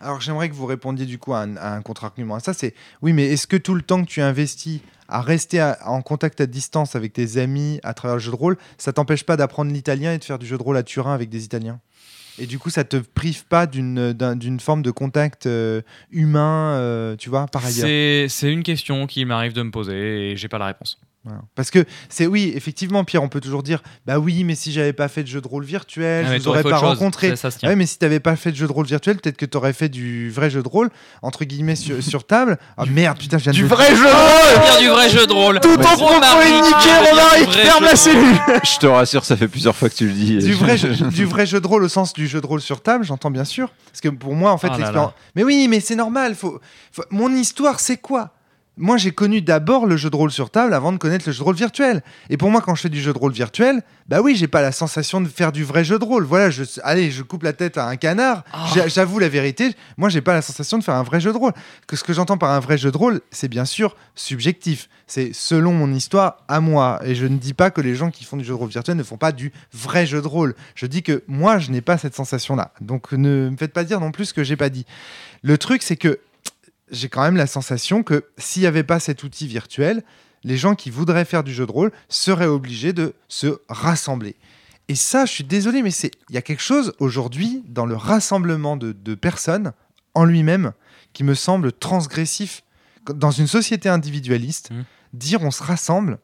Alors 0.00 0.20
j'aimerais 0.20 0.48
que 0.48 0.54
vous 0.54 0.66
répondiez 0.66 1.06
du 1.06 1.18
coup 1.18 1.34
à 1.34 1.40
un, 1.40 1.56
un 1.56 1.82
contre-argument 1.82 2.36
à 2.36 2.40
ça. 2.40 2.54
C'est 2.54 2.74
oui, 3.02 3.12
mais 3.12 3.24
est-ce 3.26 3.46
que 3.46 3.56
tout 3.56 3.74
le 3.74 3.82
temps 3.82 4.02
que 4.04 4.08
tu 4.08 4.20
investis 4.20 4.80
à 5.08 5.22
rester 5.22 5.62
en 5.84 6.02
contact 6.02 6.40
à 6.40 6.46
distance 6.46 6.94
avec 6.94 7.12
tes 7.14 7.38
amis 7.38 7.80
à 7.82 7.94
travers 7.94 8.16
le 8.16 8.20
jeu 8.20 8.30
de 8.30 8.36
rôle, 8.36 8.58
ça 8.76 8.92
t'empêche 8.92 9.24
pas 9.24 9.36
d'apprendre 9.36 9.72
l'italien 9.72 10.12
et 10.12 10.18
de 10.18 10.24
faire 10.24 10.38
du 10.38 10.46
jeu 10.46 10.58
de 10.58 10.62
rôle 10.62 10.76
à 10.76 10.82
Turin 10.82 11.14
avec 11.14 11.30
des 11.30 11.44
Italiens? 11.44 11.80
Et 12.40 12.46
du 12.46 12.58
coup, 12.60 12.70
ça 12.70 12.84
te 12.84 12.96
prive 12.98 13.44
pas 13.46 13.66
d'une 13.66 14.12
d'un- 14.12 14.36
d'une 14.36 14.60
forme 14.60 14.82
de 14.82 14.92
contact 14.92 15.46
euh, 15.46 15.82
humain, 16.12 16.74
euh, 16.76 17.16
tu 17.16 17.30
vois, 17.30 17.46
par 17.48 17.64
ailleurs? 17.64 18.28
C'est 18.30 18.52
une 18.52 18.62
question 18.62 19.08
qui 19.08 19.24
m'arrive 19.24 19.54
de 19.54 19.62
me 19.62 19.70
poser, 19.72 20.30
et 20.32 20.36
j'ai 20.36 20.46
pas 20.48 20.58
la 20.58 20.66
réponse. 20.66 21.00
Voilà. 21.28 21.42
Parce 21.54 21.70
que 21.70 21.84
c'est 22.08 22.26
oui, 22.26 22.52
effectivement, 22.56 23.04
Pierre, 23.04 23.22
on 23.22 23.28
peut 23.28 23.40
toujours 23.40 23.62
dire 23.62 23.82
bah 24.06 24.18
oui, 24.18 24.44
mais 24.44 24.54
si 24.54 24.72
j'avais 24.72 24.92
pas 24.94 25.08
fait 25.08 25.22
de 25.22 25.28
jeu 25.28 25.40
de 25.42 25.46
rôle 25.48 25.64
virtuel, 25.64 26.24
Ah, 26.28 26.32
je 26.36 26.38
vous 26.42 26.48
aurais 26.48 26.62
pas 26.62 26.78
rencontré. 26.78 27.36
Ça, 27.36 27.50
mais 27.76 27.84
si 27.86 27.98
t'avais 27.98 28.20
pas 28.20 28.34
fait 28.36 28.50
de 28.50 28.56
jeu 28.56 28.66
de 28.66 28.72
rôle 28.72 28.86
virtuel, 28.86 29.16
peut-être 29.18 29.36
que 29.36 29.44
t'aurais 29.46 29.72
fait 29.74 29.88
du 29.90 30.30
vrai 30.30 30.48
jeu 30.48 30.62
de 30.62 30.68
rôle 30.68 30.88
entre 31.22 31.44
guillemets 31.44 31.76
sur, 31.76 32.02
sur 32.02 32.26
table. 32.26 32.56
Ah 32.76 32.84
merde, 32.86 33.18
putain, 33.18 33.38
je 33.38 33.42
viens 33.44 33.52
de 33.52 33.56
Du 33.56 33.62
le- 33.62 33.68
vrai 33.68 33.88
jeu 33.94 34.04
Dire 34.04 34.78
du 34.80 34.88
vrai 34.88 35.10
jeu 35.10 35.26
de 35.26 35.32
rôle. 35.32 35.60
Tout 35.60 35.76
ton 35.76 35.82
Gros 35.82 36.06
propos 36.06 36.40
est 36.40 36.60
niqué, 36.62 36.88
de 36.88 37.10
Romaric, 37.10 37.50
ferme 37.50 37.78
jeu 37.80 37.84
la 37.86 37.92
de 37.92 37.96
cellule 37.96 38.36
Je 38.64 38.78
te 38.78 38.86
rassure, 38.86 39.24
ça 39.24 39.36
fait 39.36 39.48
plusieurs 39.48 39.76
fois 39.76 39.88
que 39.90 39.94
tu 39.94 40.06
le 40.06 40.12
dis. 40.12 40.38
du 40.38 40.54
vrai, 40.54 40.76
jeu, 40.78 40.92
du 40.94 41.24
vrai 41.26 41.44
jeu 41.46 41.60
de 41.60 41.66
rôle 41.66 41.82
au 41.84 41.88
sens 41.88 42.12
du 42.12 42.26
jeu 42.26 42.40
de 42.40 42.46
rôle 42.46 42.60
sur 42.60 42.80
table, 42.82 43.04
j'entends 43.04 43.30
bien 43.30 43.44
sûr. 43.44 43.70
Parce 43.90 44.00
que 44.00 44.08
pour 44.08 44.34
moi, 44.34 44.52
en 44.52 44.58
fait, 44.58 44.68
Ah 44.72 44.78
l'expérience. 44.78 45.12
Mais 45.34 45.44
oui, 45.44 45.66
mais 45.68 45.80
c'est 45.80 45.96
normal. 45.96 46.34
Faut... 46.34 46.60
faut- 46.92 47.04
Mon 47.10 47.34
histoire, 47.34 47.80
c'est 47.80 47.96
quoi? 47.98 48.30
Moi, 48.78 48.96
j'ai 48.96 49.10
connu 49.10 49.42
d'abord 49.42 49.86
le 49.86 49.96
jeu 49.96 50.08
de 50.10 50.16
rôle 50.16 50.30
sur 50.30 50.50
table 50.50 50.72
avant 50.72 50.92
de 50.92 50.98
connaître 50.98 51.24
le 51.26 51.32
jeu 51.32 51.38
de 51.40 51.44
rôle 51.44 51.56
virtuel. 51.56 52.02
Et 52.30 52.36
pour 52.36 52.50
moi, 52.50 52.60
quand 52.60 52.74
je 52.74 52.82
fais 52.82 52.88
du 52.88 53.00
jeu 53.00 53.12
de 53.12 53.18
rôle 53.18 53.32
virtuel, 53.32 53.82
bah 54.08 54.20
oui, 54.22 54.36
j'ai 54.36 54.48
pas 54.48 54.62
la 54.62 54.72
sensation 54.72 55.20
de 55.20 55.28
faire 55.28 55.52
du 55.52 55.64
vrai 55.64 55.84
jeu 55.84 55.98
de 55.98 56.04
rôle. 56.04 56.24
Voilà, 56.24 56.48
je... 56.50 56.62
allez, 56.82 57.10
je 57.10 57.22
coupe 57.22 57.42
la 57.42 57.52
tête 57.52 57.76
à 57.76 57.86
un 57.86 57.96
canard. 57.96 58.44
J'a- 58.74 58.88
J'avoue 58.88 59.18
la 59.18 59.28
vérité. 59.28 59.74
Moi, 59.96 60.08
j'ai 60.08 60.20
pas 60.20 60.32
la 60.34 60.42
sensation 60.42 60.78
de 60.78 60.84
faire 60.84 60.94
un 60.94 61.02
vrai 61.02 61.20
jeu 61.20 61.32
de 61.32 61.38
rôle. 61.38 61.52
Que 61.86 61.96
ce 61.96 62.04
que 62.04 62.12
j'entends 62.12 62.38
par 62.38 62.50
un 62.52 62.60
vrai 62.60 62.78
jeu 62.78 62.90
de 62.90 62.96
rôle, 62.96 63.20
c'est 63.30 63.48
bien 63.48 63.64
sûr 63.64 63.96
subjectif. 64.14 64.88
C'est 65.06 65.32
selon 65.32 65.72
mon 65.72 65.92
histoire 65.92 66.38
à 66.48 66.60
moi. 66.60 67.00
Et 67.04 67.14
je 67.14 67.26
ne 67.26 67.36
dis 67.38 67.54
pas 67.54 67.70
que 67.70 67.80
les 67.80 67.94
gens 67.94 68.10
qui 68.10 68.24
font 68.24 68.36
du 68.36 68.44
jeu 68.44 68.52
de 68.52 68.58
rôle 68.58 68.68
virtuel 68.70 68.96
ne 68.96 69.02
font 69.02 69.16
pas 69.16 69.32
du 69.32 69.52
vrai 69.72 70.06
jeu 70.06 70.20
de 70.22 70.26
rôle. 70.28 70.54
Je 70.74 70.86
dis 70.86 71.02
que 71.02 71.22
moi, 71.28 71.58
je 71.58 71.70
n'ai 71.70 71.80
pas 71.80 71.96
cette 71.98 72.14
sensation-là. 72.14 72.72
Donc 72.80 73.12
ne 73.12 73.48
me 73.50 73.56
faites 73.56 73.72
pas 73.72 73.84
dire 73.84 74.00
non 74.00 74.10
plus 74.12 74.26
ce 74.26 74.34
que 74.34 74.44
j'ai 74.44 74.56
pas 74.56 74.68
dit. 74.68 74.84
Le 75.42 75.56
truc, 75.56 75.82
c'est 75.82 75.96
que 75.96 76.18
j'ai 76.90 77.08
quand 77.08 77.22
même 77.22 77.36
la 77.36 77.46
sensation 77.46 78.02
que 78.02 78.24
s'il 78.38 78.62
n'y 78.62 78.66
avait 78.68 78.82
pas 78.84 79.00
cet 79.00 79.22
outil 79.24 79.46
virtuel, 79.46 80.02
les 80.44 80.56
gens 80.56 80.74
qui 80.74 80.90
voudraient 80.90 81.24
faire 81.24 81.42
du 81.44 81.52
jeu 81.52 81.66
de 81.66 81.72
rôle 81.72 81.92
seraient 82.08 82.46
obligés 82.46 82.92
de 82.92 83.14
se 83.28 83.58
rassembler. 83.68 84.36
Et 84.88 84.94
ça, 84.94 85.26
je 85.26 85.32
suis 85.32 85.44
désolé, 85.44 85.82
mais 85.82 85.90
c'est 85.90 86.10
il 86.30 86.34
y 86.34 86.38
a 86.38 86.42
quelque 86.42 86.62
chose 86.62 86.94
aujourd'hui 86.98 87.62
dans 87.68 87.84
le 87.86 87.96
rassemblement 87.96 88.76
de, 88.76 88.92
de 88.92 89.14
personnes 89.14 89.72
en 90.14 90.24
lui-même 90.24 90.72
qui 91.12 91.24
me 91.24 91.34
semble 91.34 91.72
transgressif. 91.72 92.62
Dans 93.12 93.30
une 93.30 93.46
société 93.46 93.88
individualiste, 93.88 94.70
Mhm. 94.70 94.84
dire 95.12 95.42
on 95.42 95.50
se 95.50 95.62
rassemble, 95.62 96.18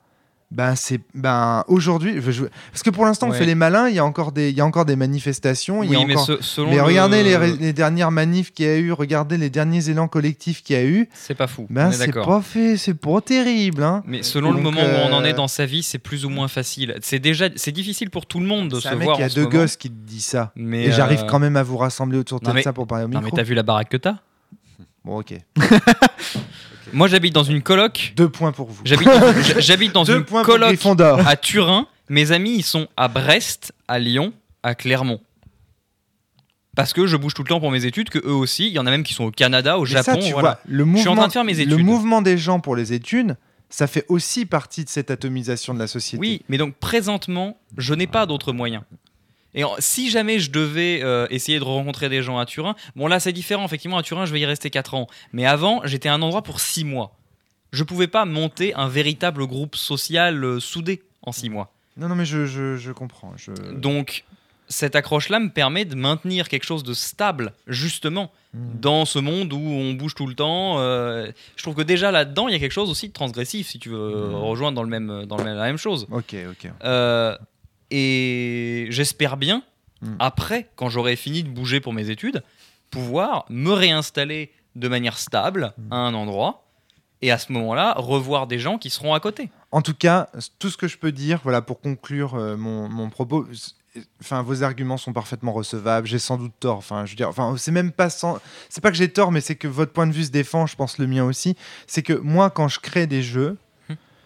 ben 0.51 0.77
c'est 0.77 1.01
ben 1.15 1.65
aujourd'hui, 1.69 2.21
je- 2.21 2.45
parce 2.71 2.83
que 2.85 2.91
pour 2.91 3.05
l'instant 3.07 3.29
on 3.29 3.33
fait 3.33 3.45
les 3.47 3.55
malins, 3.57 3.89
il 3.89 3.95
y 3.97 3.99
a 3.99 4.05
encore 4.05 4.31
des 4.31 4.51
il 4.51 4.57
y 4.57 4.61
a 4.61 4.65
encore 4.67 4.85
des 4.85 4.95
manifestations, 4.95 5.83
il 5.83 5.91
y 5.91 5.97
a 5.97 5.99
Oui, 5.99 6.05
mais 6.07 6.15
encore 6.17 6.39
ce- 6.43 6.61
mais 6.61 6.77
le- 6.77 6.83
regardez 6.83 7.23
les, 7.25 7.37
ré- 7.37 7.57
les 7.59 7.73
dernières 7.73 8.11
manifs 8.13 8.53
qu'il 8.53 8.67
y 8.67 8.69
a 8.69 8.77
eu, 8.77 8.93
regardez 8.93 9.37
les 9.37 9.51
derniers 9.51 9.89
élans 9.91 10.07
collectifs 10.07 10.63
qu'il 10.63 10.77
y 10.77 10.79
a 10.79 10.85
eu. 10.85 11.09
C'est 11.13 11.35
pas 11.35 11.47
fou. 11.49 11.67
Ben 11.71 11.91
c'est 11.91 12.13
pas 12.13 12.41
fait, 12.41 12.77
c'est 12.77 12.95
pas 12.95 13.21
terrible. 13.21 13.83
Hein. 13.83 14.03
Mais 14.07 14.23
selon 14.23 14.53
le 14.53 14.61
moment 14.61 14.81
où 14.81 15.09
on 15.09 15.13
en 15.13 15.23
euh, 15.23 15.27
est 15.27 15.33
dans 15.35 15.49
sa 15.49 15.67
vie, 15.67 15.83
c'est 15.83 15.99
plus 15.99 16.25
ou 16.25 16.29
moins 16.29 16.49
facile. 16.49 16.97
C'est 17.03 17.19
déjà, 17.19 17.49
c'est 17.57 17.73
difficile 17.73 18.11
pour 18.11 18.27
tout 18.27 18.39
le 18.39 18.47
monde 18.47 18.69
de 18.69 18.79
se 18.81 18.87
un 18.89 18.95
mec 18.95 19.05
voir. 19.05 19.17
qui 19.17 19.23
a 19.23 19.27
en 19.27 19.29
ce 19.31 19.35
deux 19.35 19.47
gosses 19.47 19.77
qui 19.77 19.89
te 19.91 19.95
dit 20.07 20.21
ça. 20.21 20.53
Mais 20.55 20.85
Et 20.85 20.93
j'arrive 20.93 21.21
euh, 21.23 21.27
quand 21.27 21.39
même 21.41 21.57
à 21.57 21.63
vous 21.63 21.77
rassembler 21.79 22.19
autour 22.19 22.39
de 22.41 22.47
non, 22.47 22.55
mais- 22.55 22.63
ça 22.63 22.73
pour 22.73 22.87
parler 22.87 23.07
au 23.07 23.09
Non 23.09 23.21
micro. 23.21 23.35
mais 23.37 23.43
t'as 23.43 23.47
vu 23.49 23.55
la 23.55 23.63
baraque 23.65 23.89
que 23.89 23.97
t'as? 23.97 24.17
Bon 25.05 25.19
ok. 25.21 25.35
Moi 26.95 27.09
j'habite 27.09 27.35
dans 27.35 27.43
une 27.45 27.61
coloc. 27.63 28.13
Deux 28.17 28.29
points 28.29 28.53
pour 28.53 28.69
vous. 28.71 28.81
J'habite 28.85 29.09
dans, 29.09 29.43
j'- 29.43 29.55
j'habite 29.59 29.93
dans 29.93 30.05
Deux 30.05 30.17
une 30.19 30.25
points 30.25 30.43
pour 30.43 30.53
coloc 30.55 30.69
Gryffondor. 30.69 31.27
à 31.27 31.37
Turin. 31.37 31.87
Mes 32.09 32.33
amis 32.33 32.55
ils 32.57 32.63
sont 32.63 32.87
à 32.97 33.09
Brest, 33.09 33.73
à 33.89 33.99
Lyon, 33.99 34.33
à 34.63 34.75
Clermont. 34.75 35.21
Parce 36.77 36.93
que 36.93 37.07
je 37.07 37.17
bouge 37.17 37.35
tout 37.35 37.43
le 37.43 37.49
temps 37.49 37.61
pour 37.61 37.71
mes 37.71 37.85
études, 37.85 38.11
que 38.11 38.19
eux 38.19 38.33
aussi. 38.35 38.67
Il 38.67 38.73
y 38.73 38.79
en 38.79 38.87
a 38.87 38.91
même 38.91 39.05
qui 39.05 39.15
sont 39.15 39.25
au 39.25 39.31
Canada, 39.31 39.79
au 39.79 39.83
Mais 39.85 39.91
Japon. 39.91 40.15
ça, 40.15 40.17
tu 40.17 40.33
voilà. 40.33 40.49
vois, 40.49 40.61
le 40.67 40.85
suis 40.97 41.09
en 41.09 41.15
train 41.15 41.29
de 41.29 41.33
faire 41.33 41.45
mes 41.45 41.55
le 41.55 41.61
études. 41.63 41.85
mouvement 41.85 42.21
des 42.21 42.37
gens 42.37 42.59
pour 42.59 42.75
les 42.75 42.93
études, 42.93 43.37
ça 43.71 43.87
fait 43.87 44.05
aussi 44.09 44.45
partie 44.45 44.85
de 44.85 44.89
cette 44.89 45.11
atomisation 45.11 45.73
de 45.75 45.79
la 45.79 45.87
société. 45.87 46.21
Oui, 46.21 46.43
mais 46.49 46.59
donc 46.59 46.75
présentement, 46.77 47.59
je 47.77 47.95
n'ai 47.95 48.07
pas 48.09 48.27
d'autres 48.27 48.53
moyens. 48.53 48.83
Et 49.55 49.65
en- 49.65 49.75
si 49.79 50.11
jamais 50.11 50.39
je 50.39 50.51
devais 50.51 51.01
euh, 51.03 51.27
essayer 51.31 51.59
de 51.59 51.65
rencontrer 51.65 52.09
des 52.09 52.23
gens 52.23 52.39
à 52.39 52.47
Turin, 52.47 52.75
bon 52.97 53.07
là 53.07 53.21
c'est 53.21 53.33
différent, 53.33 53.65
effectivement 53.65 53.99
à 53.99 54.03
Turin 54.03 54.25
je 54.27 54.33
vais 54.33 54.41
y 54.41 54.47
rester 54.47 54.71
4 54.71 54.95
ans. 54.95 55.07
Mais 55.33 55.47
avant 55.47 55.81
j'étais 55.85 56.09
à 56.09 56.15
un 56.15 56.23
endroit 56.23 56.43
pour 56.43 56.61
6 56.61 56.85
mois. 56.85 57.15
Je 57.73 57.83
pouvais 57.83 58.07
pas 58.09 58.25
monter 58.25 58.73
un 58.75 58.89
véritable 58.89 59.47
groupe 59.47 59.75
social 59.77 60.43
euh, 60.45 60.61
soudé 60.61 61.03
en 61.23 61.33
6 61.33 61.51
mois. 61.51 61.73
Non, 61.97 62.09
non, 62.09 62.15
mais 62.17 62.25
je, 62.25 62.47
je, 62.47 62.77
je 62.77 62.93
comprends. 62.93 63.33
Je... 63.37 63.53
Donc 63.73 64.25
cette 64.69 64.97
accroche-là 64.97 65.39
me 65.41 65.51
permet 65.51 65.85
de 65.85 65.95
maintenir 65.95 66.49
quelque 66.49 66.65
chose 66.65 66.83
de 66.83 66.95
stable, 66.95 67.53
justement, 67.67 68.31
Hmm. 68.57 68.79
dans 68.81 69.05
ce 69.05 69.19
monde 69.19 69.53
où 69.53 69.59
on 69.59 69.95
bouge 69.95 70.15
tout 70.15 70.29
le 70.29 70.35
temps. 70.37 70.77
euh, 70.79 71.27
je 71.57 71.63
trouve 71.65 71.75
que 71.75 71.83
déjà 71.83 72.13
là-dedans, 72.13 72.47
il 72.47 72.53
y 72.53 72.55
a 72.55 72.61
quelque 72.61 72.71
chose 72.71 72.89
aussi 72.89 73.09
de 73.09 73.13
transgressif, 73.13 73.67
si 73.67 73.81
tu 73.81 73.89
veux 73.89 74.29
Mhm. 74.29 74.35
rejoindre 74.37 74.77
dans, 74.77 74.85
le 74.85 74.89
même, 74.89 75.27
dans 75.27 75.39
la 75.39 75.55
même 75.65 75.77
chose. 75.77 76.07
Ok, 76.13 76.37
ok. 76.51 76.71
Euh, 76.85 77.37
et 77.99 78.87
j'espère 78.91 79.37
bien, 79.37 79.63
Mm. 80.03 80.17
après, 80.19 80.69
quand 80.77 80.89
j'aurai 80.91 81.17
fini 81.17 81.43
de 81.45 81.49
bouger 81.49 81.81
pour 81.81 81.93
mes 81.95 82.11
études, 82.11 82.43
pouvoir 82.91 83.47
me 83.49 83.71
réinstaller 83.73 84.51
de 84.75 84.89
manière 84.89 85.17
stable 85.19 85.73
Mm. 85.79 85.93
à 85.93 85.97
un 85.97 86.15
endroit. 86.15 86.61
Et 87.23 87.31
à 87.31 87.39
ce 87.39 87.53
moment-là, 87.53 87.95
revoir 87.97 88.47
des 88.47 88.59
gens 88.59 88.77
qui 88.77 88.91
seront 88.91 89.15
à 89.15 89.21
côté. 89.21 89.49
En 89.73 89.81
tout 89.81 89.95
cas, 89.95 90.29
tout 90.59 90.69
ce 90.69 90.77
que 90.77 90.89
je 90.89 90.99
peux 90.99 91.13
dire, 91.13 91.41
voilà, 91.43 91.63
pour 91.63 91.81
conclure 91.81 92.35
euh, 92.35 92.57
mon, 92.57 92.89
mon 92.91 93.09
propos, 93.09 93.47
enfin, 94.21 94.43
vos 94.43 94.63
arguments 94.63 94.99
sont 94.99 95.15
parfaitement 95.15 95.53
recevables. 95.55 96.07
J'ai 96.07 96.19
sans 96.19 96.37
doute 96.37 96.53
tort. 96.61 96.77
Enfin, 96.77 97.07
je 97.07 97.13
veux 97.13 97.17
dire, 97.17 97.29
enfin, 97.31 97.55
c'est 97.57 97.71
même 97.73 97.93
pas 97.93 98.11
sans, 98.11 98.39
c'est 98.69 98.83
pas 98.83 98.91
que 98.91 98.97
j'ai 98.99 99.09
tort, 99.09 99.33
mais 99.33 99.41
c'est 99.41 99.55
que 99.57 99.69
votre 99.69 99.93
point 99.93 100.07
de 100.07 100.13
vue 100.13 100.25
se 100.25 100.31
défend. 100.33 100.67
Je 100.67 100.77
pense 100.77 100.99
le 100.99 101.07
mien 101.07 101.25
aussi. 101.25 101.57
C'est 101.87 102.03
que 102.03 102.13
moi, 102.13 102.51
quand 102.51 102.69
je 102.69 102.81
crée 102.81 103.07
des 103.07 103.23
jeux, 103.23 103.53
Hmm. 103.53 103.64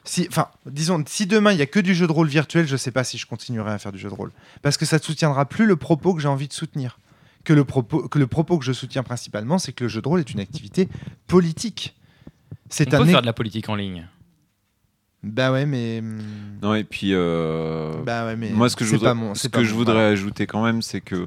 Si, 0.09 0.26
enfin, 0.30 0.48
disons, 0.64 1.05
si 1.06 1.26
demain 1.26 1.52
il 1.52 1.59
y 1.59 1.62
a 1.62 1.66
que 1.66 1.80
du 1.80 1.94
jeu 1.94 2.06
de 2.06 2.12
rôle 2.12 2.28
virtuel, 2.28 2.66
je 2.66 2.76
sais 2.76 2.90
pas 2.90 3.05
si 3.05 3.18
je 3.18 3.26
continuerai 3.26 3.72
à 3.72 3.78
faire 3.78 3.93
du 3.93 3.98
jeu 3.98 4.09
de 4.09 4.14
rôle, 4.14 4.32
parce 4.62 4.78
que 4.78 4.86
ça 4.86 4.97
ne 4.97 5.02
soutiendra 5.02 5.44
plus 5.44 5.66
le 5.66 5.76
propos 5.76 6.14
que 6.14 6.20
j'ai 6.22 6.28
envie 6.28 6.48
de 6.48 6.52
soutenir. 6.52 6.98
Que 7.44 7.52
le 7.52 7.64
propos, 7.64 8.09
que 8.09 8.18
le 8.18 8.26
propos 8.26 8.59
que 8.59 8.64
je 8.64 8.72
soutiens 8.72 9.02
principalement, 9.02 9.59
c'est 9.59 9.72
que 9.72 9.85
le 9.85 9.89
jeu 9.89 10.01
de 10.02 10.09
rôle 10.09 10.20
est 10.20 10.30
une 10.30 10.40
activité 10.40 10.89
politique. 11.26 11.94
On 12.52 12.56
C'est 12.70 12.89
peut 12.90 12.97
un. 12.97 13.06
faire 13.06 13.20
de 13.20 13.26
la 13.26 13.32
politique 13.32 13.68
en 13.68 13.74
ligne. 13.74 14.09
Bah 15.24 15.51
ouais, 15.51 15.66
mais. 15.66 15.99
hum, 15.99 16.19
Non, 16.62 16.74
et 16.77 16.85
puis. 16.85 17.11
euh, 17.12 17.93
Bah 18.07 18.24
ouais, 18.27 18.36
mais 18.36 18.51
Moi, 18.51 18.69
ce 18.70 18.77
que 18.77 18.85
je 18.85 18.90
voudrais, 18.90 19.15
mon- 19.15 19.35
ce 19.35 19.49
que 19.49 19.65
je 19.65 19.74
voudrais 19.74 20.05
ajouter 20.05 20.47
quand 20.47 20.62
même, 20.65 20.81
c'est 20.81 21.01
que 21.01 21.27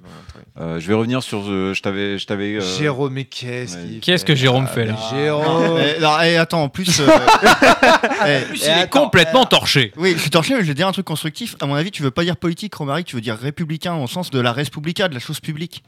euh, 0.60 0.80
je 0.80 0.88
vais 0.88 0.94
revenir 0.94 1.22
sur. 1.22 1.44
euh, 1.50 1.74
je 1.74 1.82
t'avais, 1.82 2.18
je 2.18 2.26
t'avais. 2.26 2.56
euh, 2.56 2.62
Jérôme, 2.62 3.12
mais 3.14 3.26
qu'est-ce 3.26 3.76
ouais. 3.78 3.84
qu'il 3.88 4.00
Qu'est-ce 4.00 4.24
que 4.24 4.34
Jérôme 4.34 4.68
fait, 4.68 4.86
là 4.86 4.96
Mais 5.12 5.18
Jérôme 5.24 5.78
Eh, 5.78 6.00
non, 6.02 6.16
eh, 6.24 6.38
attends, 6.38 6.64
en 6.64 6.70
plus. 6.70 7.02
euh, 7.02 7.06
eh, 8.26 8.42
Il 8.54 8.62
eh, 8.62 8.66
est 8.66 8.70
attends, 8.70 9.02
complètement 9.04 9.46
torché. 9.46 9.92
Oui, 9.98 10.14
je 10.16 10.20
suis 10.20 10.30
torché, 10.30 10.54
mais 10.54 10.62
je 10.62 10.68
vais 10.68 10.74
dire 10.74 10.88
un 10.88 10.94
truc 10.94 11.06
constructif. 11.06 11.58
À 11.60 11.66
mon 11.66 11.76
avis, 11.76 11.92
tu 11.92 12.02
veux 12.02 12.12
pas 12.12 12.24
dire 12.24 12.38
politique, 12.38 12.74
Romaric, 12.74 13.08
tu 13.08 13.16
veux 13.18 13.22
dire 13.22 13.36
républicain 13.38 13.96
au 13.96 14.08
sens 14.08 14.30
de 14.32 14.40
la 14.40 14.54
res 14.54 14.70
publica, 14.72 15.10
de 15.10 15.14
la 15.14 15.20
chose 15.20 15.42
publique. 15.42 15.84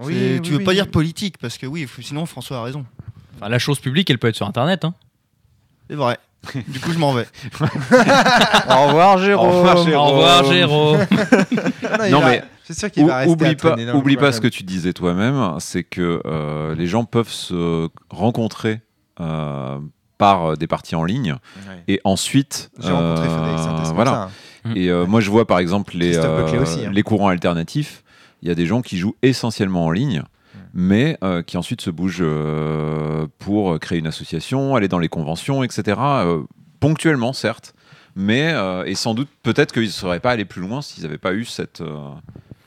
C'est- 0.00 0.40
tu 0.42 0.52
veux 0.52 0.62
pas 0.64 0.74
dire 0.74 0.88
politique, 0.88 1.38
parce 1.38 1.58
que 1.58 1.66
oui, 1.66 1.88
sinon 2.00 2.24
François 2.26 2.58
a 2.58 2.62
raison. 2.62 2.84
Enfin, 3.36 3.48
la 3.48 3.58
chose 3.58 3.80
publique, 3.80 4.10
elle 4.10 4.18
peut 4.18 4.28
être 4.28 4.36
sur 4.36 4.46
Internet. 4.46 4.84
hein. 4.84 4.94
C'est 5.90 5.96
vrai. 5.96 6.18
Du 6.68 6.80
coup, 6.80 6.92
je 6.92 6.98
m'en 6.98 7.12
vais. 7.12 7.26
Au 7.60 8.86
revoir, 8.86 9.18
Jérôme. 9.18 9.48
Au 9.48 9.52
revoir, 9.52 9.84
Jérôme. 9.84 10.06
Au 10.06 10.10
revoir, 10.10 10.44
Jérôme. 10.44 10.98
Non, 12.10 12.20
mais 12.24 12.42
C'est 12.64 12.78
sûr 12.78 12.90
qu'il 12.90 13.04
Ou- 13.04 13.08
va 13.08 13.16
rester 13.18 13.32
oublie 13.32 13.56
pas, 13.56 13.76
oublie 13.94 14.16
pas 14.16 14.32
ce 14.32 14.40
que 14.40 14.48
tu 14.48 14.62
disais 14.62 14.92
toi-même, 14.92 15.54
c'est 15.58 15.84
que 15.84 16.20
euh, 16.26 16.74
les 16.74 16.86
gens 16.86 17.04
peuvent 17.04 17.30
se 17.30 17.88
rencontrer 18.10 18.80
euh, 19.20 19.78
par 20.18 20.50
euh, 20.52 20.56
des 20.56 20.66
parties 20.66 20.94
en 20.96 21.04
ligne 21.04 21.32
Ouais. 21.68 21.82
et 21.88 22.00
ensuite 22.04 22.70
J'ai 22.80 22.90
rencontré 22.90 23.26
euh, 23.28 23.30
Frédéric 23.30 23.94
voilà. 23.94 24.10
ça, 24.10 24.22
hein. 24.66 24.72
Et 24.74 24.88
euh, 24.90 25.06
moi 25.06 25.20
je 25.20 25.30
vois 25.30 25.46
par 25.46 25.58
exemple 25.58 25.94
les 25.96 26.16
euh, 26.16 26.60
aussi, 26.62 26.86
hein. 26.86 26.90
les 26.92 27.02
courants 27.02 27.28
alternatifs, 27.28 28.02
il 28.42 28.48
y 28.48 28.50
a 28.50 28.54
des 28.54 28.66
gens 28.66 28.80
qui 28.82 28.96
jouent 28.98 29.14
essentiellement 29.22 29.84
en 29.86 29.90
ligne. 29.90 30.22
Mais 30.76 31.16
euh, 31.22 31.42
qui 31.42 31.56
ensuite 31.56 31.80
se 31.80 31.90
bougent 31.90 32.18
euh, 32.20 33.26
pour 33.38 33.78
créer 33.78 33.98
une 33.98 34.06
association, 34.08 34.74
aller 34.74 34.88
dans 34.88 34.98
les 34.98 35.08
conventions, 35.08 35.62
etc. 35.62 35.96
euh, 36.00 36.42
ponctuellement, 36.80 37.32
certes, 37.32 37.74
mais 38.16 38.54
et 38.86 38.94
sans 38.94 39.14
doute 39.14 39.28
peut-être 39.42 39.72
qu'ils 39.72 39.82
ne 39.84 39.88
seraient 39.88 40.20
pas 40.20 40.32
allés 40.32 40.44
plus 40.44 40.60
loin 40.60 40.82
s'ils 40.82 41.02
n'avaient 41.04 41.18
pas 41.18 41.32
eu 41.34 41.44
cette, 41.44 41.82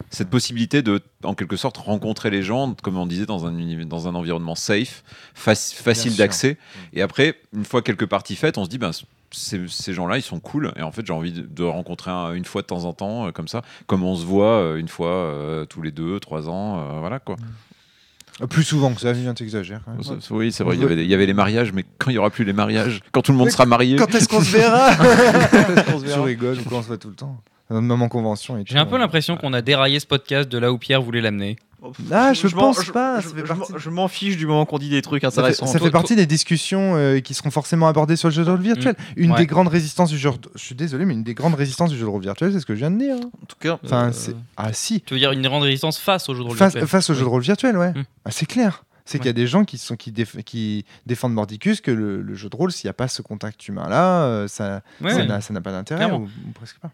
cette 0.10 0.30
possibilité 0.30 0.82
de, 0.82 1.02
en 1.24 1.34
quelque 1.36 1.56
sorte, 1.58 1.78
rencontrer 1.78 2.30
les 2.30 2.42
gens, 2.44 2.74
comme 2.82 2.98
on 2.98 3.06
disait, 3.06 3.26
dans 3.26 3.46
un, 3.46 3.52
dans 3.86 4.08
un 4.08 4.16
environnement 4.16 4.56
safe, 4.56 5.04
faci- 5.36 5.76
facile 5.76 6.12
d'accès. 6.18 6.58
Et 6.94 7.02
après, 7.02 7.36
une 7.54 7.66
fois 7.66 7.82
quelques 7.82 8.08
parties 8.08 8.36
faites, 8.36 8.58
on 8.58 8.64
se 8.66 8.70
dit, 8.70 8.78
ben, 8.78 8.92
ces, 9.32 9.68
ces 9.68 9.94
gens-là, 9.94 10.18
ils 10.18 10.22
sont 10.22 10.40
cool. 10.40 10.72
Et 10.78 10.82
en 10.82 10.92
fait, 10.92 11.06
j'ai 11.06 11.14
envie 11.14 11.34
de, 11.34 11.42
de 11.42 11.64
rencontrer 11.64 12.12
un- 12.12 12.34
une 12.34 12.46
fois 12.46 12.62
de 12.62 12.68
temps 12.68 12.86
en 12.86 12.94
temps, 12.94 13.28
euh, 13.28 13.32
comme 13.32 13.48
ça, 13.50 13.62
comme 13.86 14.04
on 14.04 14.16
se 14.16 14.26
voit 14.26 14.54
euh, 14.62 14.78
une 14.78 14.88
fois 14.88 15.10
euh, 15.12 15.66
tous 15.66 15.82
les 15.82 15.92
deux, 15.92 16.20
trois 16.20 16.50
ans, 16.50 17.00
voilà 17.00 17.20
quoi. 17.20 17.36
Plus 18.50 18.64
souvent 18.64 18.94
que 18.94 19.02
ça, 19.02 19.12
viens 19.14 19.34
t'exagères. 19.34 19.82
quand 19.84 19.92
même. 19.92 20.04
Ça- 20.04 20.14
Oui, 20.32 20.52
c'est 20.52 20.64
vrai, 20.64 20.76
il 20.76 20.82
y, 20.82 20.86
avait, 20.86 20.96
il 21.04 21.10
y 21.10 21.14
avait 21.14 21.26
les 21.26 21.34
mariages, 21.34 21.74
mais 21.74 21.84
quand 21.98 22.12
il 22.12 22.14
n'y 22.14 22.20
aura 22.20 22.30
plus 22.30 22.46
les 22.46 22.54
mariages, 22.54 23.00
quand 23.12 23.22
tout 23.24 23.32
le 23.32 23.38
monde 23.38 23.50
sera 23.50 23.66
marié. 23.66 23.96
Quand 23.96 24.14
est-ce 24.14 24.28
qu'on 24.30 24.42
se 24.42 24.52
verra 24.52 24.92
Je 26.06 26.20
rigole, 26.24 26.58
ou 26.60 26.70
quand 26.70 26.78
on 26.78 26.82
se 26.84 26.88
voit 26.88 26.98
tout 26.98 27.10
le 27.10 27.16
temps. 27.16 27.38
Même 27.70 27.92
en 28.02 28.08
convention 28.08 28.58
et 28.58 28.64
tout. 28.64 28.72
J'ai 28.72 28.78
un 28.80 28.86
peu 28.86 28.98
l'impression 28.98 29.36
qu'on 29.38 29.52
a 29.54 29.62
déraillé 29.62 30.00
ce 30.00 30.08
podcast 30.08 30.48
de 30.50 30.58
là 30.58 30.72
où 30.72 30.78
Pierre 30.78 31.02
voulait 31.02 31.20
l'amener. 31.22 31.58
Ah, 32.12 32.34
je 32.34 32.48
pense 32.48 32.84
je- 32.86 32.92
pas, 32.92 33.20
Je, 33.22 33.90
m'en- 33.90 34.08
fiche 34.08 34.38
du 34.38 34.46
moment 34.48 34.66
qu'on 34.66 34.78
dit 34.78 34.90
des 34.90 35.02
trucs 35.02 35.22
Ça 35.24 35.32
fait, 35.32 35.40
intéressants. 35.40 35.66
ça 35.68 35.80
fait 35.80 35.92
partie 35.92 36.16
des 36.16 36.26
discussions 36.26 36.96
euh, 36.96 37.20
qui 37.20 37.34
seront 37.34 37.52
forcément 37.52 37.88
abordées 37.88 38.16
sur 38.16 38.30
le 38.30 38.34
jeu 38.34 38.44
de 38.46 38.50
rôle 38.50 38.62
virtuel. 38.62 38.96
Une 39.16 39.32
Ouais. 39.32 39.38
des 39.38 39.46
grandes 39.46 39.68
résistances 39.68 40.10
du 40.10 40.18
jeu. 40.18 40.32
Je 40.56 40.62
suis 40.62 40.76
désolé, 40.76 41.06
mais 41.06 41.14
une 41.14 41.24
des 41.24 41.34
grandes 41.34 41.56
résistances 41.56 41.90
du 41.90 41.98
jeu 41.98 42.06
de 42.06 42.10
rôle 42.10 42.22
virtuel, 42.24 42.52
c'est 42.54 42.60
ce 42.60 42.66
que 42.66 42.74
je 42.76 42.80
viens 42.80 42.92
de 42.92 42.98
dire. 42.98 43.16
En 43.16 43.46
tout 43.48 43.56
cas, 43.60 43.78
Enfin, 43.84 44.08
euh, 44.08 44.12
c'est 44.14 44.36
ah 44.56 44.72
si. 44.74 45.02
Tu 45.02 45.14
veux 45.14 45.20
dire 45.20 45.32
une 45.32 45.42
grande 45.42 45.64
résistance 45.64 45.98
face 46.00 46.30
au 46.30 46.34
jeu 46.36 46.42
de 46.44 46.48
rôle 46.48 46.58
Face, 46.58 46.74
virtuel 46.74 46.88
face 46.90 47.10
au 47.10 47.14
jeu 47.14 47.22
de 47.22 47.30
rôle 47.30 47.42
virtuel, 47.44 47.78
ouais. 47.78 47.92
Mm. 47.92 48.04
Ah, 48.26 48.32
c'est 48.32 48.46
clair. 48.46 48.84
C'est 49.06 49.18
Ouais. 49.18 49.20
qu'il 49.20 49.28
y 49.28 49.30
a 49.30 49.34
des 49.34 49.48
gens 49.48 49.64
qui, 49.64 49.78
sont, 49.78 49.96
qui, 49.96 50.12
déf- 50.12 50.44
qui 50.44 50.84
défendent 51.06 51.34
Mordicus 51.34 51.80
que 51.80 51.92
le, 51.92 52.22
le 52.22 52.36
jeu 52.36 52.50
de 52.50 52.56
rôle, 52.58 52.74
s'il 52.74 52.88
n'y 52.88 52.92
a 52.92 52.94
pas 52.94 53.08
ce 53.08 53.22
contact 53.22 53.66
humain-là, 53.68 54.24
euh, 54.24 54.48
ça 54.50 54.82
Ouais, 55.02 55.12
ça 55.12 55.18
ouais. 55.18 55.26
n'a 55.28 55.40
ça 55.40 55.54
pas 55.62 55.72
d'intérêt, 55.72 56.12
ou 56.12 56.28
presque 56.54 56.78
pas. 56.80 56.92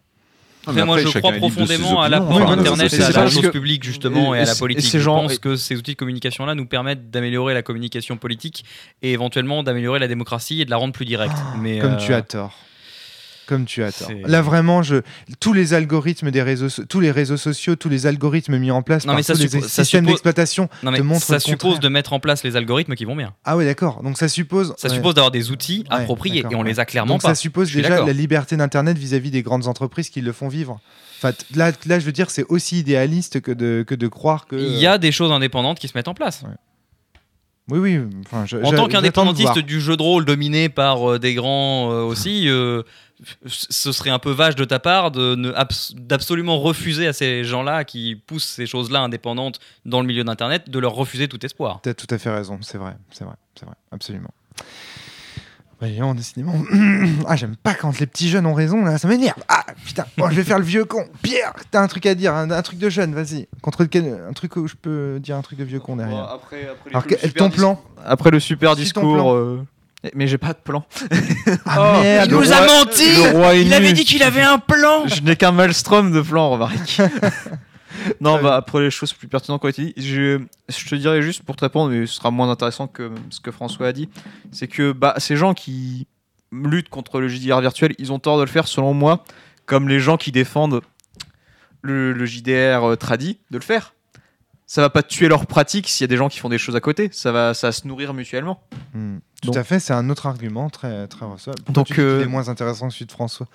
Après, 0.66 0.84
moi, 0.84 0.98
je 0.98 1.08
crois 1.18 1.32
profondément 1.32 2.00
à 2.02 2.08
l'apport 2.08 2.38
d'Internet 2.56 2.92
à 2.94 3.10
la 3.10 3.28
chose 3.28 3.42
que- 3.42 3.48
publique, 3.48 3.84
justement, 3.84 4.34
et- 4.34 4.38
et, 4.38 4.42
à 4.42 4.44
la 4.46 4.54
politique. 4.54 4.84
ces 4.90 4.98
Je 4.98 5.04
gens- 5.04 5.16
pense 5.22 5.38
que 5.38 5.56
ces 5.56 5.76
outils 5.76 5.92
de 5.92 5.96
communication-là 5.96 6.54
nous 6.54 6.66
permettent 6.66 7.10
d'améliorer 7.10 7.54
la 7.54 7.62
communication 7.62 8.16
politique 8.16 8.64
et 9.02 9.12
éventuellement 9.12 9.62
d'améliorer 9.62 9.98
la 9.98 10.08
démocratie 10.08 10.60
et 10.60 10.64
de 10.64 10.70
la 10.70 10.76
rendre 10.76 10.92
plus 10.92 11.04
directe. 11.04 11.36
Mais, 11.60 11.78
Comme 11.78 11.92
euh, 11.94 11.96
tu 11.96 12.14
as 12.14 12.22
tort. 12.22 12.54
Comme 13.46 13.66
tu 13.66 13.82
as 13.82 13.92
tort. 13.92 14.10
Là 14.24 14.40
vraiment, 14.42 14.82
je 14.82 15.02
tous 15.40 15.52
les 15.52 15.74
algorithmes 15.74 16.30
des 16.30 16.42
réseaux, 16.42 16.68
so- 16.68 16.84
tous 16.84 17.00
les 17.00 17.10
réseaux 17.10 17.36
sociaux, 17.36 17.76
tous 17.76 17.88
les 17.88 18.06
algorithmes 18.06 18.56
mis 18.58 18.70
en 18.70 18.80
place 18.82 19.04
Non, 19.04 19.08
par 19.12 19.16
mais 19.16 19.22
ça 19.22 19.34
tous 19.34 19.40
les 19.40 19.46
suppo- 19.48 19.62
systèmes 19.62 19.84
suppose- 19.84 20.06
d'exploitation. 20.06 20.68
Te 20.82 21.02
montre 21.02 21.22
ça 21.24 21.34
le 21.34 21.40
suppose 21.40 21.80
de 21.80 21.88
mettre 21.88 22.12
en 22.14 22.20
place 22.20 22.42
les 22.42 22.56
algorithmes 22.56 22.94
qui 22.94 23.04
vont 23.04 23.16
bien. 23.16 23.34
Ah 23.44 23.56
oui, 23.56 23.64
d'accord. 23.66 24.02
Donc 24.02 24.16
ça 24.16 24.28
suppose. 24.28 24.74
Ça 24.78 24.88
ouais. 24.88 24.94
suppose 24.94 25.14
d'avoir 25.14 25.30
des 25.30 25.50
outils 25.50 25.84
Ouais, 25.90 25.96
appropriés 25.98 26.40
et 26.50 26.54
on 26.54 26.60
ouais. 26.62 26.68
les 26.68 26.80
a 26.80 26.84
clairement 26.86 27.14
Donc 27.14 27.22
pas. 27.22 27.28
ça 27.28 27.34
suppose 27.34 27.70
déjà 27.72 28.04
la 28.04 28.12
liberté 28.12 28.56
d'internet 28.56 28.96
vis-à-vis 28.96 29.30
des 29.30 29.42
grandes 29.42 29.66
entreprises 29.66 30.08
qui 30.08 30.20
le 30.22 30.32
font 30.32 30.48
vivre. 30.48 30.80
Enfin, 31.18 31.32
là, 31.54 31.72
là, 31.86 31.98
je 31.98 32.04
veux 32.06 32.12
dire, 32.12 32.30
c'est 32.30 32.44
aussi 32.48 32.78
idéaliste 32.78 33.40
que 33.40 33.52
de 33.52 33.84
que 33.86 33.94
de 33.94 34.08
croire 34.08 34.46
que. 34.46 34.56
Il 34.56 34.78
y 34.78 34.86
a 34.86 34.98
des 34.98 35.12
choses 35.12 35.32
indépendantes 35.32 35.78
qui 35.78 35.88
se 35.88 35.96
mettent 35.96 36.08
en 36.08 36.14
place. 36.14 36.44
Oui, 37.70 37.78
oui. 37.78 37.98
Enfin, 38.26 38.44
je- 38.44 38.58
En 38.58 38.72
tant 38.72 38.88
qu'indépendantiste 38.88 39.58
du 39.60 39.80
jeu 39.80 39.96
de 39.96 40.02
rôle 40.02 40.26
dominé 40.26 40.68
par 40.68 41.12
euh, 41.12 41.18
des 41.18 41.32
grands 41.34 41.90
euh, 41.90 42.02
aussi, 42.02 42.46
euh, 42.48 42.82
ce 43.46 43.92
serait 43.92 44.10
un 44.10 44.18
peu 44.18 44.30
vache 44.32 44.54
de 44.56 44.64
ta 44.64 44.78
part 44.78 45.10
d'absolument 45.10 46.58
refuser 46.58 47.06
à 47.06 47.12
ces 47.12 47.44
gens-là 47.44 47.84
qui 47.84 48.16
poussent 48.26 48.44
ces 48.48 48.66
choses-là 48.66 49.00
indépendantes 49.00 49.60
dans 49.84 50.00
le 50.00 50.06
milieu 50.06 50.24
d'Internet, 50.24 50.68
de 50.70 50.78
leur 50.78 50.94
refuser 50.94 51.28
tout 51.28 51.44
espoir. 51.44 51.80
T'as 51.82 51.94
tout 51.94 52.06
à 52.10 52.18
fait 52.18 52.30
raison. 52.30 52.58
C'est 52.62 52.78
vrai, 52.78 52.96
c'est 53.10 53.24
vrai, 53.24 53.34
c'est 53.58 53.66
vrai, 53.66 53.76
absolument. 53.92 54.30
Voyons, 55.80 56.14
décidément. 56.14 56.54
ah, 57.26 57.36
j'aime 57.36 57.56
pas 57.56 57.74
quand 57.74 57.98
les 57.98 58.06
petits 58.06 58.28
jeunes 58.28 58.46
ont 58.46 58.54
raison, 58.54 58.84
là, 58.84 58.96
ça 58.96 59.08
m'énerve. 59.08 59.42
Ah, 59.48 59.64
putain, 59.84 60.06
bon, 60.16 60.30
je 60.30 60.36
vais 60.36 60.44
faire 60.44 60.58
le 60.58 60.64
vieux 60.64 60.84
con. 60.84 61.04
Pierre, 61.20 61.52
t'as 61.70 61.82
un 61.82 61.88
truc 61.88 62.06
à 62.06 62.14
dire, 62.14 62.32
un, 62.32 62.50
un 62.50 62.62
truc 62.62 62.78
de 62.78 62.88
jeune, 62.88 63.12
vas-y. 63.14 63.48
Contre 63.60 63.82
lequel, 63.82 64.20
un 64.28 64.32
truc 64.32 64.56
où 64.56 64.66
je 64.68 64.76
peux 64.80 65.18
dire 65.20 65.36
un 65.36 65.42
truc 65.42 65.58
de 65.58 65.64
vieux 65.64 65.80
con 65.80 65.96
derrière. 65.96 66.30
après, 66.30 66.68
après, 66.68 66.90
Alors, 66.90 67.06
que- 67.06 67.26
ton 67.36 67.50
plan 67.50 67.82
Après 68.04 68.30
le 68.30 68.40
super 68.40 68.76
discours. 68.76 69.62
Plan. 70.10 70.18
Mais 70.18 70.26
j'ai 70.26 70.38
pas 70.38 70.52
de 70.52 70.58
plan. 70.58 70.84
Ah, 71.66 72.00
merde, 72.02 72.30
Il 72.30 72.36
nous 72.36 72.52
a 72.52 72.66
menti 72.66 73.04
Il 73.60 73.72
avait 73.74 73.92
dit 73.92 74.04
qu'il 74.04 74.22
avait 74.22 74.42
un 74.42 74.58
plan 74.58 75.06
Je 75.06 75.20
n'ai 75.22 75.36
qu'un 75.36 75.52
maelstrom 75.52 76.12
de 76.12 76.20
plans, 76.20 76.50
remarque. 76.50 77.00
non, 78.20 78.40
bah 78.42 78.56
après 78.56 78.82
les 78.82 78.90
choses 78.90 79.12
plus 79.12 79.28
pertinentes 79.28 79.64
été 79.64 79.86
dites, 79.86 80.00
je, 80.00 80.40
je 80.68 80.88
te 80.88 80.94
dirais 80.94 81.22
juste 81.22 81.42
pour 81.42 81.56
te 81.56 81.64
répondre, 81.64 81.90
mais 81.90 82.06
ce 82.06 82.14
sera 82.14 82.30
moins 82.30 82.50
intéressant 82.50 82.86
que 82.86 83.10
ce 83.30 83.40
que 83.40 83.50
François 83.50 83.88
a 83.88 83.92
dit, 83.92 84.08
c'est 84.52 84.68
que 84.68 84.92
bah, 84.92 85.14
ces 85.18 85.36
gens 85.36 85.54
qui 85.54 86.06
luttent 86.52 86.88
contre 86.88 87.20
le 87.20 87.28
JDR 87.28 87.60
virtuel, 87.60 87.94
ils 87.98 88.12
ont 88.12 88.18
tort 88.18 88.38
de 88.38 88.42
le 88.42 88.48
faire 88.48 88.68
selon 88.68 88.94
moi, 88.94 89.24
comme 89.66 89.88
les 89.88 90.00
gens 90.00 90.16
qui 90.16 90.32
défendent 90.32 90.82
le, 91.82 92.12
le 92.12 92.26
JDR 92.26 92.84
euh, 92.84 92.96
tradi, 92.96 93.38
de 93.50 93.58
le 93.58 93.62
faire. 93.62 93.94
Ça 94.66 94.80
va 94.80 94.88
pas 94.88 95.02
tuer 95.02 95.28
leur 95.28 95.46
pratique 95.46 95.88
s'il 95.88 96.04
y 96.04 96.06
a 96.06 96.08
des 96.08 96.16
gens 96.16 96.28
qui 96.28 96.38
font 96.38 96.48
des 96.48 96.58
choses 96.58 96.74
à 96.74 96.80
côté, 96.80 97.10
ça 97.12 97.32
va, 97.32 97.52
ça 97.52 97.68
va 97.68 97.72
se 97.72 97.86
nourrir 97.86 98.14
mutuellement. 98.14 98.62
Hmm. 98.94 99.18
Tout 99.44 99.50
Donc- 99.52 99.56
à 99.58 99.64
fait, 99.64 99.78
c'est 99.78 99.92
un 99.92 100.08
autre 100.08 100.26
argument 100.26 100.70
très, 100.70 101.06
très 101.06 101.26
Donc, 101.68 101.86
tu 101.88 102.00
euh, 102.00 102.22
est 102.22 102.26
moins 102.26 102.48
intéressant 102.48 102.88
que 102.88 102.94
celui 102.94 103.06
de 103.06 103.12
François? 103.12 103.46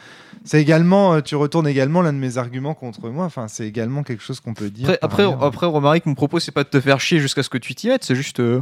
C'est 0.46 0.62
également, 0.62 1.16
euh, 1.16 1.22
tu 1.22 1.36
retournes 1.36 1.68
également 1.68 2.02
l'un 2.02 2.14
de 2.14 2.18
mes 2.20 2.38
arguments 2.38 2.76
contre 2.76 3.10
moi. 3.10 3.26
Enfin, 3.26 3.48
c'est 3.48 3.66
également 3.68 4.04
quelque 4.04 4.24
chose 4.24 4.40
qu'on 4.40 4.54
peut 4.54 4.70
dire. 4.70 4.96
Après, 5.02 5.24
après, 5.42 5.66
Romaric, 5.66 6.06
mon 6.06 6.14
propos, 6.16 6.40
c'est 6.40 6.52
pas 6.52 6.64
de 6.64 6.70
te 6.70 6.80
faire 6.80 7.00
chier 7.00 7.20
jusqu'à 7.20 7.42
ce 7.44 7.50
que 7.50 7.58
tu 7.58 7.74
t'y 7.74 7.88
mettes, 7.88 8.04
c'est 8.04 8.16
juste 8.16 8.40
euh, 8.40 8.62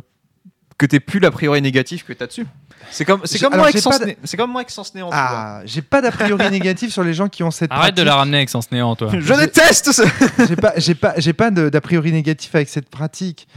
que 0.78 0.86
t'aies 0.86 1.00
plus 1.00 1.20
l'a 1.20 1.32
priori 1.32 1.62
négatif 1.62 2.06
que 2.06 2.14
t'as 2.14 2.28
dessus. 2.28 2.46
C'est 2.92 3.04
comme, 3.04 3.22
c'est 3.26 3.40
comme 3.40 3.56
moi 3.56 3.64
avec 3.68 3.80
Sens 3.80 4.00
Né- 4.02 4.18
c'est 4.24 4.38
comme 4.38 4.52
moi 4.52 4.62
avec 4.62 4.70
Sens 4.70 4.94
Néant. 4.96 5.10
Ah, 5.12 5.62
j'ai 5.66 5.82
pas 5.82 6.02
d'a 6.02 6.12
priori 6.12 6.50
négatif 6.52 6.94
sur 6.94 7.04
les 7.04 7.14
gens 7.14 7.28
qui 7.28 7.44
ont 7.44 7.52
cette. 7.52 7.72
Arrête 7.72 7.96
de 7.96 8.04
la 8.04 8.16
ramener 8.16 8.38
avec 8.38 8.50
Sens 8.50 8.72
Néant, 8.72 8.96
toi. 8.96 9.10
Je 9.12 9.34
déteste 9.34 9.92
ça. 9.92 10.04
J'ai 10.48 10.56
pas, 10.56 10.74
j'ai 10.78 10.96
pas, 10.96 11.14
j'ai 11.18 11.34
pas 11.34 11.52
d'a 11.52 11.82
priori 11.82 12.12
négatif 12.12 12.54
avec 12.56 12.70
cette 12.70 12.90
pratique. 12.90 13.48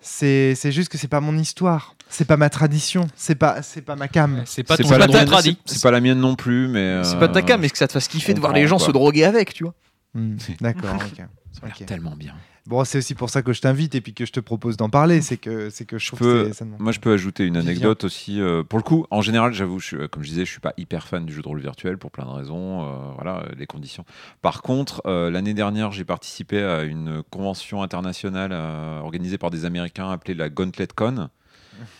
C'est, 0.00 0.54
c'est 0.56 0.72
juste 0.72 0.88
que 0.88 0.98
c'est 0.98 1.06
pas 1.08 1.20
mon 1.20 1.38
histoire. 1.38 1.94
C'est 2.12 2.26
pas 2.26 2.36
ma 2.36 2.50
tradition. 2.50 3.08
C'est 3.16 3.34
pas, 3.34 3.62
c'est 3.62 3.82
pas 3.82 3.96
ma 3.96 4.06
cam. 4.06 4.42
C'est 4.44 4.62
pas 4.62 4.76
ton 4.76 4.88
pas, 4.88 4.98
la 4.98 5.06
c'est 5.06 5.12
pas 5.12 5.18
mienne- 5.42 5.56
c'est- 5.64 5.90
la 5.90 6.00
mienne 6.00 6.20
non 6.20 6.34
plus, 6.36 6.68
mais. 6.68 7.02
C'est 7.04 7.16
euh, 7.16 7.18
pas 7.20 7.28
ta 7.28 7.40
cam, 7.42 7.60
mais 7.60 7.70
que 7.70 7.78
ça 7.78 7.88
te 7.88 7.92
fasse 7.92 8.06
kiffer 8.08 8.34
de 8.34 8.40
voir 8.40 8.52
les 8.52 8.66
gens 8.66 8.78
se 8.78 8.90
droguer 8.90 9.24
avec, 9.24 9.54
tu 9.54 9.64
vois. 9.64 9.74
Hmm, 10.14 10.36
D'accord. 10.60 10.94
ok. 10.96 11.16
Ça 11.52 11.60
a 11.62 11.66
l'air 11.66 11.76
Ok. 11.80 11.86
tellement 11.86 12.14
bien. 12.16 12.34
Bon, 12.66 12.84
c'est 12.84 12.98
aussi 12.98 13.14
pour 13.14 13.28
ça 13.28 13.42
que 13.42 13.52
je 13.52 13.60
t'invite 13.60 13.94
et 13.96 14.00
puis 14.00 14.14
que 14.14 14.24
je 14.24 14.30
te 14.30 14.38
propose 14.40 14.76
d'en 14.76 14.88
parler. 14.88 15.20
C'est 15.20 15.36
que, 15.36 15.68
c'est 15.68 15.84
que 15.84 15.98
je 15.98 16.06
trouve 16.08 16.18
peux- 16.20 16.48
que 16.50 16.52
ça 16.54 16.64
Moi, 16.78 16.92
je 16.92 17.00
peux 17.00 17.12
ajouter 17.12 17.44
une 17.44 17.56
anecdote 17.56 18.04
aussi. 18.04 18.40
euh, 18.40 18.62
pour 18.62 18.78
le 18.78 18.84
coup, 18.84 19.04
en 19.10 19.20
général, 19.20 19.52
j'avoue, 19.52 19.80
je 19.80 19.96
euh, 19.96 20.08
comme 20.08 20.22
je 20.22 20.28
disais, 20.28 20.44
je 20.44 20.50
suis 20.50 20.60
pas 20.60 20.72
hyper 20.76 21.08
fan 21.08 21.26
du 21.26 21.32
jeu 21.32 21.42
de 21.42 21.48
rôle 21.48 21.60
virtuel 21.60 21.98
pour 21.98 22.10
plein 22.12 22.24
de 22.24 22.30
raisons. 22.30 22.84
euh, 22.84 23.12
voilà, 23.16 23.44
les 23.58 23.66
conditions. 23.66 24.04
Par 24.42 24.62
contre, 24.62 25.02
euh, 25.06 25.28
l'année 25.30 25.54
dernière, 25.54 25.90
j'ai 25.92 26.04
participé 26.04 26.62
à 26.62 26.82
une 26.82 27.22
convention 27.30 27.82
internationale 27.82 28.50
euh, 28.52 29.00
organisée 29.00 29.38
par 29.38 29.50
des 29.50 29.64
Américains 29.64 30.10
appelée 30.10 30.34
la 30.34 30.48
Gauntlet 30.50 30.88
Con. 30.94 31.30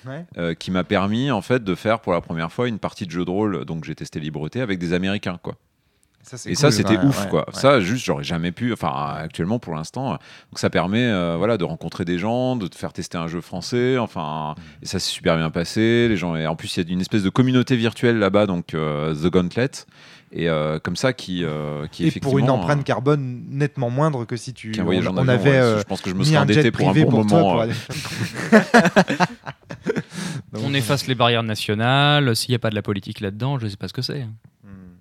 Ouais. 0.07 0.25
euh, 0.39 0.55
qui 0.55 0.71
m'a 0.71 0.85
permis 0.85 1.31
en 1.31 1.43
fait 1.43 1.63
de 1.63 1.75
faire 1.75 2.01
pour 2.01 2.13
la 2.13 2.21
première 2.21 2.53
fois 2.53 2.69
une 2.69 2.79
partie 2.79 3.07
de 3.07 3.11
jeu 3.11 3.25
de 3.25 3.31
rôle 3.31 3.65
donc 3.65 3.85
j'ai 3.85 3.95
testé 3.95 4.21
Libreté 4.21 4.61
avec 4.61 4.79
des 4.79 4.93
Américains 4.93 5.39
quoi 5.43 5.55
Ça, 6.23 6.37
et 6.37 6.55
cool, 6.55 6.57
ça 6.57 6.71
c'était 6.71 6.97
ouais, 6.97 7.05
ouf 7.05 7.25
ouais, 7.25 7.31
quoi 7.31 7.45
ouais. 7.49 7.61
ça 7.61 7.81
juste 7.81 8.05
j'aurais 8.05 8.25
jamais 8.25 8.53
pu 8.53 8.73
enfin 8.73 9.15
actuellement 9.17 9.59
pour 9.59 9.75
l'instant 9.75 10.11
donc 10.13 10.59
ça 10.59 10.71
permet 10.71 11.05
euh, 11.05 11.37
voilà 11.37 11.57
de 11.57 11.65
rencontrer 11.65 12.05
des 12.05 12.19
gens 12.19 12.57
de 12.57 12.67
te 12.67 12.77
faire 12.77 12.93
tester 12.93 13.19
un 13.19 13.27
jeu 13.27 13.41
français 13.41 13.99
enfin 13.99 14.55
et 14.83 14.87
ça 14.87 14.99
s'est 14.99 15.11
super 15.11 15.37
bien 15.37 15.51
passé 15.51 16.09
les 16.09 16.17
gens 16.17 16.37
et 16.37 16.47
en 16.47 16.57
plus 16.57 16.77
il 16.77 16.87
y 16.87 16.91
a 16.91 16.93
une 16.93 17.01
espèce 17.01 17.23
de 17.23 17.31
communauté 17.31 17.77
virtuelle 17.77 18.19
là-bas 18.19 18.47
donc 18.47 18.75
euh, 18.75 19.15
The 19.15 19.31
Gauntlet 19.31 19.71
et 20.35 20.49
euh, 20.49 20.79
comme 20.79 20.97
ça 20.97 21.13
qui 21.13 21.45
qui 21.91 22.05
Et 22.05 22.07
effectivement 22.07 22.31
pour 22.31 22.39
une 22.39 22.49
empreinte 22.49 22.85
carbone 22.85 23.45
nettement 23.51 23.91
moindre 23.91 24.25
que 24.25 24.37
si 24.39 24.55
tu. 24.55 24.73
on, 24.81 25.29
avait 25.29 25.79
je 25.79 25.83
pense 25.83 26.01
que 26.01 26.09
je 26.09 26.15
me 26.15 26.25
serais 26.25 26.39
endetté 26.39 26.71
pour 26.71 26.89
un 26.89 26.95
bon 26.95 27.03
pour 27.03 27.27
toi 27.27 27.39
moment 27.39 27.53
pour 27.53 27.61
aller. 27.61 27.75
Donc, 30.53 30.63
On 30.67 30.75
efface 30.75 31.07
les 31.07 31.15
barrières 31.15 31.43
nationales. 31.43 32.37
S'il 32.37 32.51
n'y 32.51 32.57
a 32.57 32.59
pas 32.59 32.71
de 32.71 32.75
la 32.75 32.83
politique 32.83 33.21
là-dedans, 33.21 33.59
je 33.59 33.69
sais 33.69 33.77
pas 33.77 33.89
ce 33.89 33.93
que 33.93 34.03
c'est. 34.03 34.27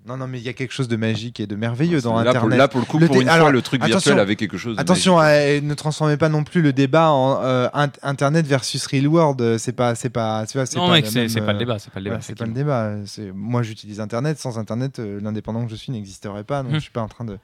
Non, 0.04 0.16
non, 0.16 0.26
mais 0.26 0.38
il 0.40 0.44
y 0.44 0.48
a 0.48 0.52
quelque 0.52 0.72
chose 0.72 0.88
de 0.88 0.96
magique 0.96 1.38
et 1.38 1.46
de 1.46 1.54
merveilleux 1.54 2.00
dans 2.00 2.16
là, 2.16 2.24
pour, 2.32 2.36
Internet. 2.38 2.58
là 2.58 2.66
pour 2.68 2.80
le 2.80 2.86
coup 2.86 2.98
Le 2.98 3.06
pour 3.06 3.20
une 3.20 3.28
alors, 3.28 3.44
fois 3.46 3.52
le 3.52 3.62
truc 3.62 3.80
attention, 3.82 3.96
virtuel 3.98 4.18
avait 4.18 4.34
quelque 4.34 4.56
chose 4.56 4.74
de 4.74 4.80
Attention, 4.80 5.16
magique. 5.18 5.62
euh, 5.62 5.66
ne 5.68 5.74
transformez 5.74 6.16
pas 6.16 6.28
non 6.28 6.42
plus 6.42 6.60
le 6.60 6.72
débat 6.72 7.10
en 7.10 7.40
euh, 7.40 7.68
int- 7.72 7.92
Internet 8.02 8.44
versus 8.46 8.84
real 8.86 9.06
world. 9.06 9.58
C'est 9.58 9.72
pas, 9.72 9.94
c'est 9.94 10.10
pas, 10.10 10.44
c'est 10.46 10.74
Non, 10.76 10.88
pas 10.88 10.92
mec, 10.94 11.04
la 11.04 11.28
c'est 11.28 11.40
pas 11.40 11.52
le 11.52 11.56
euh, 11.56 11.58
débat. 11.60 11.78
C'est 11.78 11.92
pas 11.92 12.00
le 12.00 12.04
débat. 12.04 12.18
c'est 12.20 12.34
pas 12.36 12.46
le 12.46 12.52
débat. 12.52 12.94
Moi, 13.32 13.62
j'utilise 13.62 14.00
Internet. 14.00 14.38
Sans 14.40 14.58
Internet, 14.58 14.98
euh, 14.98 15.20
l'indépendant 15.22 15.64
que 15.64 15.70
je 15.70 15.76
suis 15.76 15.92
n'existerait 15.92 16.42
pas. 16.44 16.64
Donc, 16.64 16.72
Hmm. 16.72 16.76
je 16.76 16.80
suis 16.80 16.90
pas 16.90 17.02
en 17.02 17.08
train 17.08 17.24
de. 17.24 17.38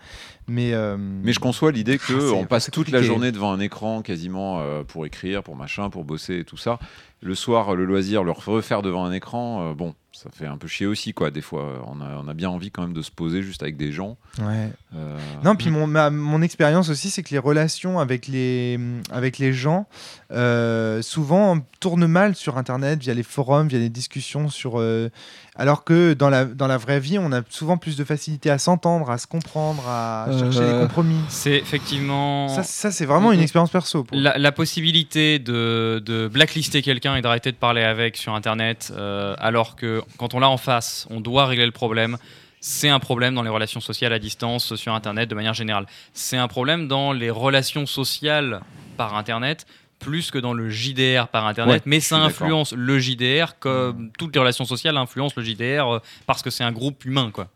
Mais. 0.49 0.73
euh, 0.75 0.97
Mais 0.99 1.33
je 1.33 1.39
conçois 1.41 1.71
l'idée 1.71 1.99
que 1.99 2.05
Ah, 2.13 2.21
c'est- 2.21 2.31
on 2.33 2.45
passe 2.45 2.71
toute 2.73 2.91
la 2.91 3.03
journée 3.03 3.31
devant 3.31 3.53
un 3.53 3.61
écran 3.61 4.03
quasiment 4.03 4.59
euh, 4.61 4.83
pour 4.83 5.07
écrire, 5.07 5.45
pour 5.45 5.55
machin, 5.55 5.91
pour 5.91 6.03
bosser 6.05 6.39
et 6.41 6.45
tout 6.45 6.57
ça. 6.57 6.81
Le 7.21 7.35
soir, 7.35 7.75
le 7.77 7.85
loisir, 7.85 8.25
le 8.25 8.31
refaire 8.33 8.81
devant 8.83 9.05
un 9.05 9.13
écran, 9.13 9.71
euh, 9.71 9.75
bon, 9.75 9.95
ça 10.19 10.31
fait 10.31 10.47
un 10.47 10.59
peu 10.59 10.67
chier 10.67 10.87
aussi 10.87 11.15
quoi. 11.15 11.31
Des 11.31 11.41
fois, 11.41 11.81
on 11.87 12.01
a, 12.01 12.17
on 12.17 12.27
a 12.27 12.35
bien 12.35 12.51
envie 12.51 12.73
quand 12.73 12.83
même 12.83 12.93
de 12.93 13.03
se 13.03 13.11
poser 13.13 13.43
juste 13.43 13.63
avec 13.63 13.77
des 13.77 13.93
gens. 13.93 14.19
Ouais. 14.41 14.71
Euh, 14.97 15.19
Non, 15.45 15.57
puis 15.57 15.71
mon, 15.71 15.87
ma- 15.87 16.11
mon 16.11 16.43
expérience 16.43 16.89
aussi, 16.91 17.11
c'est 17.11 17.23
que 17.23 17.31
les 17.31 17.39
relations 17.39 17.99
avec 17.99 18.27
les, 18.29 18.79
avec 19.11 19.39
les 19.39 19.53
gens, 19.53 19.87
euh, 20.33 21.03
souvent, 21.03 21.59
tournent 21.81 22.07
mal 22.07 22.35
sur 22.35 22.57
Internet, 22.59 23.01
via 23.01 23.15
les 23.15 23.23
forums, 23.23 23.69
via 23.69 23.79
les 23.79 23.89
discussions, 23.89 24.49
sur, 24.49 24.79
euh, 24.79 25.11
alors 25.57 25.85
que 25.85 26.13
dans 26.15 26.29
la, 26.31 26.45
dans 26.45 26.67
la 26.69 26.77
vraie 26.77 27.01
vie, 27.01 27.19
on 27.19 27.33
a 27.33 27.41
souvent 27.49 27.77
plus 27.79 27.97
de 27.97 28.05
facilité 28.05 28.49
à 28.51 28.59
s'entendre, 28.59 29.11
à 29.11 29.19
se 29.19 29.27
comprendre, 29.27 29.83
à 29.89 30.27
Euh, 30.29 30.39
chercher 30.39 30.61
des 30.73 30.79
compromis. 30.81 31.21
C'est 31.29 31.57
effectivement. 31.57 32.49
Ça, 32.49 32.63
ça 32.63 32.91
c'est 32.91 33.07
vraiment 33.07 33.33
une 33.33 33.41
expérience 33.41 33.71
perso. 33.71 34.05
pour- 34.05 34.17
La, 34.17 34.39
la 34.39 34.53
possibilité 34.53 35.39
de, 35.39 36.03
de 36.05 36.29
blacklister 36.29 36.83
quelqu'un 36.83 37.17
et 37.17 37.23
d'arrêter 37.23 37.51
de 37.53 37.57
parler 37.57 37.83
avec 37.83 38.17
sur 38.17 38.35
Internet, 38.35 38.93
euh, 38.97 39.35
alors 39.39 39.75
que 39.77 40.03
quand 40.19 40.35
on 40.35 40.41
l'a 40.41 40.49
en 40.49 40.57
face, 40.59 41.07
on 41.11 41.21
doit 41.21 41.47
régler 41.47 41.67
le 41.67 41.73
problème. 41.73 42.17
C'est 42.61 42.89
un 42.89 42.99
problème 42.99 43.35
dans 43.35 43.43
les 43.43 43.51
relations 43.51 43.81
sociales 43.81 44.13
à 44.13 44.19
distance 44.19 44.75
sur 44.77 44.93
Internet 44.95 45.29
de 45.29 45.35
manière 45.35 45.55
générale. 45.55 45.87
C'est 46.13 46.37
un 46.37 46.49
problème 46.49 46.89
dans 46.89 47.13
les 47.13 47.31
relations 47.31 47.87
sociales 47.87 48.61
par 48.97 49.15
Internet 49.17 49.67
plus 50.01 50.31
que 50.31 50.39
dans 50.39 50.53
le 50.53 50.71
JDR 50.71 51.27
par 51.29 51.47
Internet, 51.47 51.75
Ouais, 51.77 51.83
mais 51.85 51.99
ça 52.01 52.19
influence 52.19 52.73
le 52.73 52.99
JDR 53.01 53.59
comme 53.59 54.13
toutes 54.17 54.33
les 54.35 54.39
relations 54.41 54.65
sociales 54.65 54.97
influencent 54.97 55.35
le 55.37 55.43
JDR 55.43 55.93
euh, 55.95 55.99
parce 56.27 56.41
que 56.43 56.51
c'est 56.51 56.63
un 56.63 56.71
groupe 56.71 57.05
humain. 57.05 57.31
Quoi. 57.33 57.49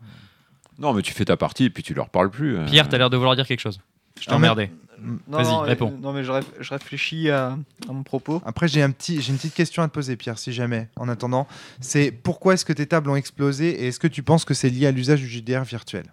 Non, 0.77 0.91
mais 0.93 1.01
tu 1.01 1.13
fais 1.13 1.23
ta 1.25 1.37
partie 1.37 1.65
et 1.65 1.69
puis 1.69 1.83
tu 1.83 1.93
leur 1.93 2.09
parles 2.09 2.29
plus. 2.29 2.57
euh. 2.57 2.65
Pierre, 2.65 2.89
t'as 2.89 2.97
l'air 2.97 3.09
de 3.09 3.15
vouloir 3.15 3.35
dire 3.37 3.47
quelque 3.47 3.61
chose. 3.61 3.79
Je 4.19 4.25
t'ai 4.25 4.31
Ah, 4.31 4.35
emmerdé. 4.35 4.71
Non, 5.03 5.37
Vas-y, 5.37 5.47
non, 5.51 5.59
réponds. 5.59 5.93
Non, 6.01 6.13
mais 6.13 6.23
je, 6.23 6.31
réf- 6.31 6.43
je 6.59 6.69
réfléchis 6.69 7.29
à, 7.29 7.57
à 7.89 7.91
mon 7.91 8.03
propos. 8.03 8.41
Après, 8.45 8.67
j'ai 8.67 8.81
un 8.81 8.91
petit, 8.91 9.21
j'ai 9.21 9.31
une 9.31 9.37
petite 9.37 9.53
question 9.53 9.83
à 9.83 9.87
te 9.87 9.93
poser, 9.93 10.15
Pierre, 10.15 10.37
si 10.39 10.53
jamais. 10.53 10.87
En 10.95 11.09
attendant, 11.09 11.47
c'est 11.81 12.11
pourquoi 12.11 12.53
est-ce 12.53 12.63
que 12.65 12.73
tes 12.73 12.85
tables 12.85 13.09
ont 13.09 13.15
explosé 13.15 13.83
et 13.83 13.87
est-ce 13.87 13.99
que 13.99 14.07
tu 14.07 14.23
penses 14.23 14.45
que 14.45 14.53
c'est 14.53 14.69
lié 14.69 14.87
à 14.87 14.91
l'usage 14.91 15.19
du 15.19 15.27
JDR 15.27 15.63
virtuel? 15.63 16.05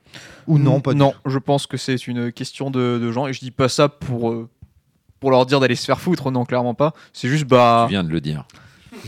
Ou 0.47 0.59
non 0.59 0.81
pas 0.81 0.95
Non, 0.95 1.15
je 1.27 1.39
pense 1.39 1.67
que 1.67 1.77
c'est 1.77 2.07
une 2.07 2.33
question 2.33 2.71
de, 2.71 2.99
de 3.01 3.13
gens 3.13 3.27
et 3.29 3.33
je 3.33 3.41
dis 3.41 3.51
pas 3.53 3.69
ça 3.69 3.89
pour 3.89 4.31
euh, 4.31 4.49
pour 5.21 5.31
leur 5.31 5.45
dire 5.47 5.61
d'aller 5.61 5.77
se 5.77 5.85
faire 5.85 6.01
foutre. 6.01 6.31
Non, 6.31 6.45
clairement 6.45 6.75
pas. 6.75 6.93
C'est 7.13 7.29
juste 7.29 7.45
bah 7.45 7.85
Tu 7.87 7.91
viens 7.93 8.03
de 8.05 8.11
le 8.11 8.21
dire. 8.21 8.45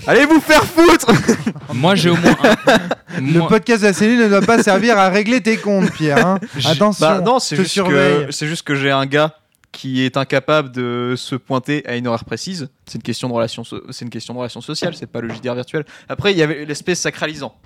allez 0.06 0.26
vous 0.26 0.40
faire 0.40 0.62
foutre. 0.64 1.06
Moi, 1.74 1.94
j'ai 1.94 2.10
au 2.10 2.16
moins 2.16 2.36
un- 2.44 3.20
Le 3.20 3.38
Moi- 3.40 3.48
podcast 3.48 3.82
de 3.82 3.88
la 3.88 3.92
cellule 3.92 4.18
ne 4.20 4.28
doit 4.28 4.42
pas 4.42 4.62
servir 4.62 4.98
à 4.98 5.08
régler 5.08 5.40
tes 5.42 5.56
comptes, 5.56 5.90
Pierre. 5.92 6.24
hein. 6.26 6.38
Attention. 6.64 7.06
Bah 7.06 7.20
non, 7.20 7.38
c'est 7.38 7.56
juste 7.56 7.82
que 7.82 8.26
c'est 8.30 8.46
juste 8.46 8.62
que 8.62 8.74
j'ai 8.74 8.90
un 8.90 9.06
gars 9.06 9.34
qui 9.72 10.02
est 10.02 10.16
incapable 10.18 10.70
de 10.70 11.14
se 11.16 11.34
pointer 11.34 11.84
à 11.88 11.96
une 11.96 12.06
horaire 12.06 12.24
précise. 12.26 12.68
C'est 12.86 12.96
une 12.96 13.02
question 13.02 13.28
de 13.28 13.32
relation, 13.32 13.64
so- 13.64 13.82
c'est 13.90 14.04
une 14.04 14.10
question 14.10 14.34
de 14.34 14.38
relation 14.38 14.60
sociale. 14.60 14.94
C'est 14.94 15.06
pas 15.06 15.20
le 15.22 15.32
JDR 15.32 15.54
virtuel. 15.54 15.84
Après, 16.08 16.32
il 16.32 16.38
y 16.38 16.42
avait 16.42 16.64
l'espèce 16.66 17.00
sacralisant 17.00 17.58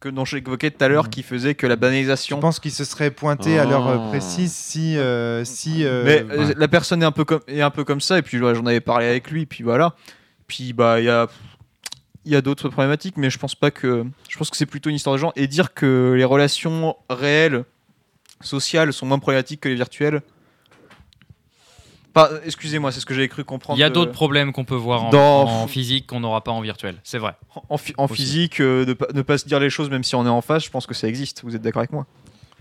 que 0.00 0.08
dont 0.08 0.24
j'évoquais 0.24 0.72
tout 0.72 0.84
à 0.84 0.88
l'heure, 0.88 1.04
Mhm. 1.04 1.10
qui 1.10 1.22
faisait 1.22 1.54
que 1.54 1.64
la 1.68 1.76
Je 1.76 1.78
banalisation. 1.80 2.40
pense 2.40 2.58
qu'il 2.58 2.72
se 2.72 2.84
serait 2.84 3.12
pointé 3.12 3.60
à 3.60 3.64
l'heure 3.64 3.86
euh, 3.86 4.08
précise 4.08 4.52
si. 4.52 4.98
euh, 4.98 5.44
si 5.44 5.84
euh, 5.84 6.02
Mais 6.28 6.36
ouais. 6.36 6.54
la 6.56 6.66
personne 6.66 7.00
est 7.02 7.06
un 7.06 7.12
peu 7.12 7.24
comme 7.24 7.40
est 7.46 7.60
un 7.60 7.70
peu 7.70 7.84
comme 7.84 8.00
ça 8.00 8.18
et 8.18 8.22
puis 8.22 8.38
j'en 8.38 8.66
avais 8.66 8.80
parlé 8.80 9.06
avec 9.06 9.30
lui 9.30 9.46
puis 9.46 9.62
voilà. 9.62 9.94
Puis 10.48 10.72
bah 10.72 10.98
il 10.98 11.04
y 11.04 11.08
a 11.08 11.28
il 12.24 12.32
y 12.32 12.36
a 12.36 12.40
d'autres 12.40 12.68
problématiques 12.68 13.16
mais 13.16 13.30
je 13.30 13.38
pense 13.38 13.54
pas 13.54 13.70
que 13.70 14.04
je 14.28 14.36
pense 14.36 14.50
que 14.50 14.56
c'est 14.56 14.66
plutôt 14.66 14.90
une 14.90 14.96
histoire 14.96 15.14
de 15.14 15.20
gens 15.20 15.32
et 15.36 15.46
dire 15.46 15.72
que 15.72 16.14
les 16.16 16.24
relations 16.24 16.96
réelles 17.08 17.64
sociales 18.40 18.92
sont 18.92 19.06
moins 19.06 19.20
problématiques 19.20 19.60
que 19.60 19.68
les 19.68 19.76
virtuelles. 19.76 20.22
Excusez-moi, 22.44 22.92
c'est 22.92 23.00
ce 23.00 23.06
que 23.06 23.14
j'avais 23.14 23.28
cru 23.28 23.44
comprendre. 23.44 23.78
Il 23.78 23.80
y 23.80 23.84
a 23.84 23.86
euh, 23.86 23.90
d'autres 23.90 24.12
problèmes 24.12 24.52
qu'on 24.52 24.64
peut 24.64 24.74
voir 24.74 25.04
en, 25.04 25.10
dans- 25.10 25.44
en 25.62 25.66
physique 25.66 26.06
qu'on 26.06 26.20
n'aura 26.20 26.42
pas 26.44 26.52
en 26.52 26.60
virtuel. 26.60 26.96
C'est 27.04 27.18
vrai. 27.18 27.34
en, 27.96 28.08
physique 28.08 28.60
euh, 28.60 28.84
de 28.84 28.96
ne 29.14 29.22
pas 29.22 29.38
se 29.38 29.46
dire 29.46 29.58
les 29.60 29.70
choses 29.70 29.88
même 29.90 30.04
si 30.04 30.14
on 30.14 30.26
est 30.26 30.30
en 30.30 30.42
face, 30.42 30.64
je 30.64 30.70
pense 30.70 30.86
que 30.86 30.94
ça 30.94 31.08
existe. 31.08 31.42
Vous 31.44 31.54
êtes 31.56 31.62
d'accord 31.62 31.80
avec 31.80 31.92
moi? 31.92 32.06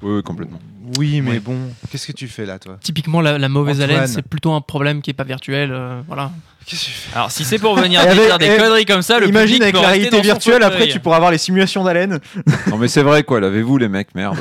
Oui, 0.02 0.16
oui, 0.16 0.24
complètement. 0.24 0.60
Oui, 0.98 1.22
mais 1.22 1.40
bon, 1.40 1.58
qu'est-ce 1.92 2.08
que 2.08 2.12
tu 2.12 2.28
fais 2.28 2.46
là, 2.46 2.58
toi? 2.58 2.78
Typiquement, 2.82 3.22
la, 3.22 3.38
la 3.38 3.50
mauvaise 3.50 3.80
Antoine. 3.82 3.98
haleine, 3.98 4.08
c'est 4.08 4.24
plutôt 4.28 4.52
un 4.52 4.62
problème 4.62 5.04
qui 5.04 5.12
est 5.12 5.14
pas 5.14 5.24
virtuel. 5.26 5.72
euh, 5.72 6.02
voilà. 6.08 6.32
Qu'est-ce 6.66 6.82
que 6.82 6.86
tu 6.88 6.92
fais? 6.92 7.16
Alors, 7.16 7.30
si 7.30 7.44
c'est 7.46 7.60
pour 7.60 7.76
venir 7.76 8.00
avec- 8.02 8.16
dire 8.26 8.38
des 8.40 8.46
et- 8.48 8.58
conneries 8.58 8.86
comme 8.86 9.04
ça, 9.04 9.20
le 9.20 9.28
Imagine 9.28 9.62
avec 9.62 9.76
la 9.76 9.82
réalité 9.90 10.20
virtuelle 10.22 10.64
après 10.64 10.88
tu 10.88 11.00
pourras 11.00 11.18
avoir 11.18 11.30
les 11.32 11.38
simulations 11.38 11.84
d'haleine. 11.84 12.20
Non, 12.68 12.78
mais 12.78 12.88
c'est 12.88 13.04
vrai 13.04 13.24
quoi. 13.24 13.40
Lavez-vous 13.42 13.78
les 13.78 13.90
mecs, 13.90 14.16
merde. 14.16 14.40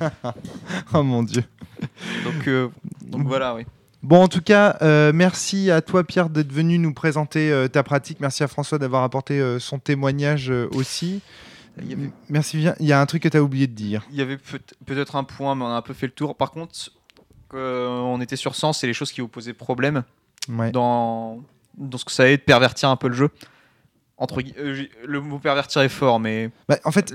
Oh 0.94 1.02
mon 1.02 1.22
dieu. 1.22 1.44
Donc 2.24 2.48
euh, 2.48 2.68
donc 3.06 3.26
voilà 3.26 3.54
oui. 3.54 3.64
Bon, 4.02 4.22
en 4.22 4.28
tout 4.28 4.40
cas, 4.42 4.76
euh, 4.82 5.12
merci 5.14 5.70
à 5.70 5.80
toi, 5.80 6.02
Pierre, 6.04 6.28
d'être 6.28 6.52
venu 6.52 6.78
nous 6.78 6.92
présenter 6.92 7.52
euh, 7.52 7.68
ta 7.68 7.82
pratique. 7.84 8.18
Merci 8.20 8.42
à 8.42 8.48
François 8.48 8.78
d'avoir 8.78 9.04
apporté 9.04 9.38
euh, 9.40 9.60
son 9.60 9.78
témoignage 9.78 10.50
aussi. 10.50 11.20
Il 11.80 11.88
y 11.88 11.92
avait- 11.94 12.10
Merci 12.28 12.56
bien. 12.56 12.74
Il 12.80 12.86
y 12.86 12.92
a 12.92 13.00
un 13.00 13.06
truc 13.06 13.22
que 13.22 13.28
tu 13.28 13.36
as 13.36 13.42
oublié 13.42 13.66
de 13.68 13.74
dire. 13.74 14.04
Il 14.10 14.16
y 14.16 14.20
avait 14.22 14.38
peut- 14.38 14.58
peut-être 14.86 15.14
un 15.16 15.24
point, 15.24 15.54
mais 15.54 15.62
on 15.64 15.68
a 15.68 15.76
un 15.76 15.82
peu 15.82 15.94
fait 15.94 16.06
le 16.06 16.12
tour. 16.12 16.36
Par 16.36 16.50
contre, 16.50 16.74
on 17.52 18.20
était 18.20 18.36
sur 18.36 18.54
sens 18.56 18.82
et 18.82 18.86
les 18.88 18.92
choses 18.92 19.12
qui 19.12 19.20
vous 19.20 19.28
posaient 19.28 19.52
problème 19.52 20.02
Ouais. 20.48 20.72
dans, 20.72 21.40
dans 21.78 21.96
ce 21.98 22.04
que 22.04 22.10
ça 22.12 22.28
est 22.28 22.38
de 22.38 22.42
pervertir 22.42 22.88
un 22.88 22.96
peu 22.96 23.06
le 23.08 23.14
jeu. 23.14 23.28
Entre, 24.18 24.40
le 25.06 25.20
mot 25.20 25.38
pervertir 25.38 25.82
est 25.82 25.88
fort, 25.88 26.18
mais 26.20 26.50
Bah, 26.68 26.78
en 26.84 26.90
fait, 26.92 27.12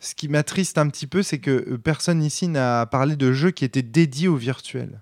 ce, 0.00 0.14
qui 0.14 0.28
m'attriste 0.28 0.78
un 0.78 0.88
petit 0.88 1.06
peu, 1.06 1.22
c'est 1.22 1.38
que 1.38 1.76
personne 1.76 2.22
ici 2.22 2.48
n'a 2.48 2.86
parlé 2.86 3.16
de 3.16 3.32
jeux 3.32 3.50
qui 3.50 3.64
étaient 3.64 3.82
dédiés 3.82 4.28
au 4.28 4.36
virtuel. 4.36 5.00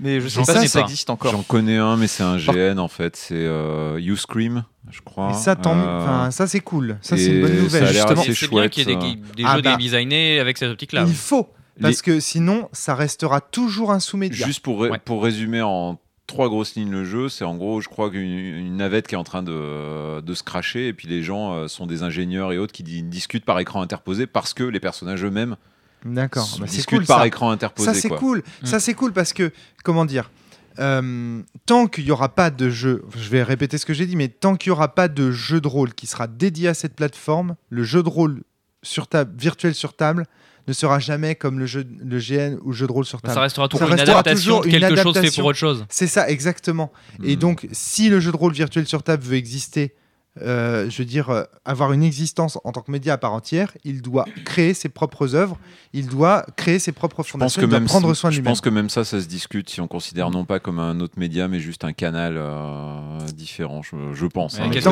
Mais 0.00 0.20
je 0.20 0.28
sais 0.28 0.40
J'en 0.40 0.44
pas 0.44 0.60
si 0.60 0.68
ça 0.68 0.80
existe 0.80 1.08
encore. 1.10 1.32
J'en 1.32 1.42
connais 1.42 1.76
un, 1.78 1.96
mais 1.96 2.06
c'est 2.08 2.22
un 2.24 2.36
GN 2.36 2.78
en 2.78 2.88
fait. 2.88 3.16
C'est 3.16 3.34
euh, 3.34 3.98
You 4.00 4.16
Scream, 4.16 4.64
je 4.90 5.00
crois. 5.02 5.30
Et 5.30 5.34
ça, 5.34 5.54
tant. 5.56 5.76
Euh, 5.78 6.00
Enfin, 6.02 6.30
ça 6.30 6.46
c'est 6.46 6.60
cool. 6.60 6.98
Ça, 7.00 7.16
c'est 7.16 7.26
une 7.26 7.40
bonne 7.42 7.56
ça 7.56 7.62
nouvelle. 7.62 7.86
Justement, 7.86 8.22
c'est 8.22 8.26
bien 8.26 8.34
chouette, 8.34 8.70
qu'il 8.72 8.88
y 8.88 8.92
ait 8.92 8.96
des, 9.36 9.44
Ah 9.44 9.56
jeux 9.56 9.62
bah. 9.62 9.76
designés 9.76 10.40
avec 10.40 10.58
cette 10.58 10.70
optique-là. 10.70 11.04
il 11.06 11.14
faut. 11.14 11.48
Parce 11.80 11.96
Les- 11.98 12.02
que 12.14 12.20
sinon, 12.20 12.68
ça 12.72 12.94
restera 12.94 13.40
toujours 13.40 13.90
un 13.92 13.98
sous-média. 14.00 14.46
Juste 14.46 14.60
pour, 14.60 14.80
ré- 14.82 14.90
Ouais. 14.90 14.98
pour 15.04 15.22
résumer 15.24 15.60
en 15.62 15.98
trois 16.26 16.48
grosses 16.48 16.74
lignes 16.76 16.90
le 16.92 17.04
jeu, 17.04 17.28
c'est 17.28 17.44
en 17.44 17.56
gros, 17.56 17.80
je 17.80 17.88
crois 17.88 18.10
qu'une 18.10 18.30
une 18.30 18.76
navette 18.76 19.06
qui 19.08 19.14
est 19.14 19.18
en 19.18 19.24
train 19.24 19.42
de, 19.42 20.20
de 20.20 20.34
se 20.34 20.42
cracher, 20.42 20.88
et 20.88 20.92
puis 20.92 21.06
les 21.08 21.22
gens 21.22 21.52
euh, 21.54 21.68
sont 21.68 21.86
des 21.86 22.02
ingénieurs 22.02 22.52
et 22.52 22.58
autres 22.58 22.72
qui 22.72 22.82
di- 22.84 23.02
discutent 23.02 23.44
par 23.44 23.58
écran 23.60 23.82
interposé 23.82 24.26
parce 24.26 24.54
que 24.54 24.62
les 24.64 24.80
personnages 24.80 25.24
eux-mêmes 25.24 25.56
D'accord. 26.04 26.48
Bah, 26.60 26.66
c'est 26.68 26.76
discutent 26.76 26.98
cool 26.98 27.06
par 27.06 27.20
ça. 27.20 27.26
écran 27.26 27.50
interposé. 27.50 27.92
Ça 27.92 27.98
c'est 27.98 28.08
cool. 28.08 28.42
Mm. 28.62 28.66
Ça 28.66 28.80
c'est 28.80 28.94
cool 28.94 29.12
parce 29.12 29.32
que 29.32 29.52
comment 29.84 30.04
dire. 30.04 30.30
euh, 30.78 31.40
tant 31.66 31.86
qu'il 31.86 32.04
n'y 32.04 32.10
aura 32.10 32.34
pas 32.34 32.50
de 32.50 32.68
jeu, 32.70 33.04
je 33.16 33.28
vais 33.28 33.42
répéter 33.42 33.78
ce 33.78 33.86
que 33.86 33.94
j'ai 33.94 34.06
dit, 34.06 34.16
mais 34.16 34.28
tant 34.28 34.56
qu'il 34.56 34.70
n'y 34.70 34.76
aura 34.76 34.94
pas 34.94 35.08
de 35.08 35.30
jeu 35.30 35.60
de 35.60 35.68
rôle 35.68 35.94
qui 35.94 36.06
sera 36.06 36.26
dédié 36.26 36.68
à 36.68 36.74
cette 36.74 36.94
plateforme, 36.94 37.54
le 37.70 37.84
jeu 37.84 38.02
de 38.02 38.08
rôle 38.08 38.42
sur 38.82 39.06
table, 39.06 39.32
virtuel 39.38 39.74
sur 39.74 39.94
table, 39.94 40.26
ne 40.66 40.72
sera 40.72 40.98
jamais 40.98 41.34
comme 41.34 41.58
le 41.58 41.66
jeu, 41.66 41.84
le 42.02 42.18
GN 42.18 42.58
ou 42.62 42.70
le 42.70 42.74
jeu 42.76 42.86
de 42.86 42.92
rôle 42.92 43.04
sur 43.04 43.20
table. 43.22 43.34
ça 43.34 43.40
restera 43.42 43.68
toujours 43.68 43.86
Ça 43.86 43.92
une 43.94 43.98
restera 44.00 44.18
adaptation 44.20 44.60
toujours 44.60 44.64
une 44.64 44.70
quelque 44.80 44.96
chose 44.96 45.18
fait 45.18 45.30
pour 45.36 45.44
autre 45.46 45.58
chose. 45.58 45.84
C'est 45.90 46.06
ça, 46.06 46.28
exactement. 46.28 46.90
Et 47.22 47.36
Mm. 47.36 47.38
donc, 47.38 47.68
si 47.72 48.08
le 48.08 48.18
jeu 48.18 48.32
de 48.32 48.36
rôle 48.36 48.52
virtuel 48.54 48.86
sur 48.86 49.02
table 49.02 49.22
veut 49.22 49.36
exister, 49.36 49.94
euh, 50.42 50.90
je 50.90 50.98
veux 50.98 51.04
dire, 51.04 51.30
euh, 51.30 51.44
avoir 51.64 51.92
une 51.92 52.02
existence 52.02 52.58
en 52.64 52.72
tant 52.72 52.80
que 52.80 52.90
média 52.90 53.14
à 53.14 53.18
part 53.18 53.32
entière, 53.32 53.70
il 53.84 54.02
doit 54.02 54.24
créer 54.44 54.74
ses 54.74 54.88
propres 54.88 55.34
œuvres, 55.34 55.56
il 55.92 56.08
doit 56.08 56.44
créer 56.56 56.78
ses 56.78 56.92
propres 56.92 57.18
Je 57.18 57.22
pense 57.22 57.30
fondations, 57.32 57.60
que 57.60 57.66
il 57.66 57.70
doit 57.70 57.78
même 57.78 57.86
prendre 57.88 58.12
soin 58.14 58.30
de 58.30 58.34
je 58.34 58.40
lui-même. 58.40 58.50
pense 58.52 58.60
que 58.60 58.68
même 58.70 58.88
ça, 58.88 59.04
ça 59.04 59.20
se 59.20 59.26
discute 59.26 59.70
si 59.70 59.80
on 59.80 59.86
considère 59.86 60.30
non 60.30 60.44
pas 60.44 60.58
comme 60.58 60.78
un 60.80 60.98
autre 61.00 61.18
média, 61.18 61.46
mais 61.48 61.60
juste 61.60 61.84
un 61.84 61.92
canal 61.92 62.34
euh, 62.36 63.18
différent. 63.34 63.82
Je, 63.82 63.96
je 64.12 64.26
pense. 64.26 64.58
hein. 64.58 64.70
Qu'est-ce 64.72 64.88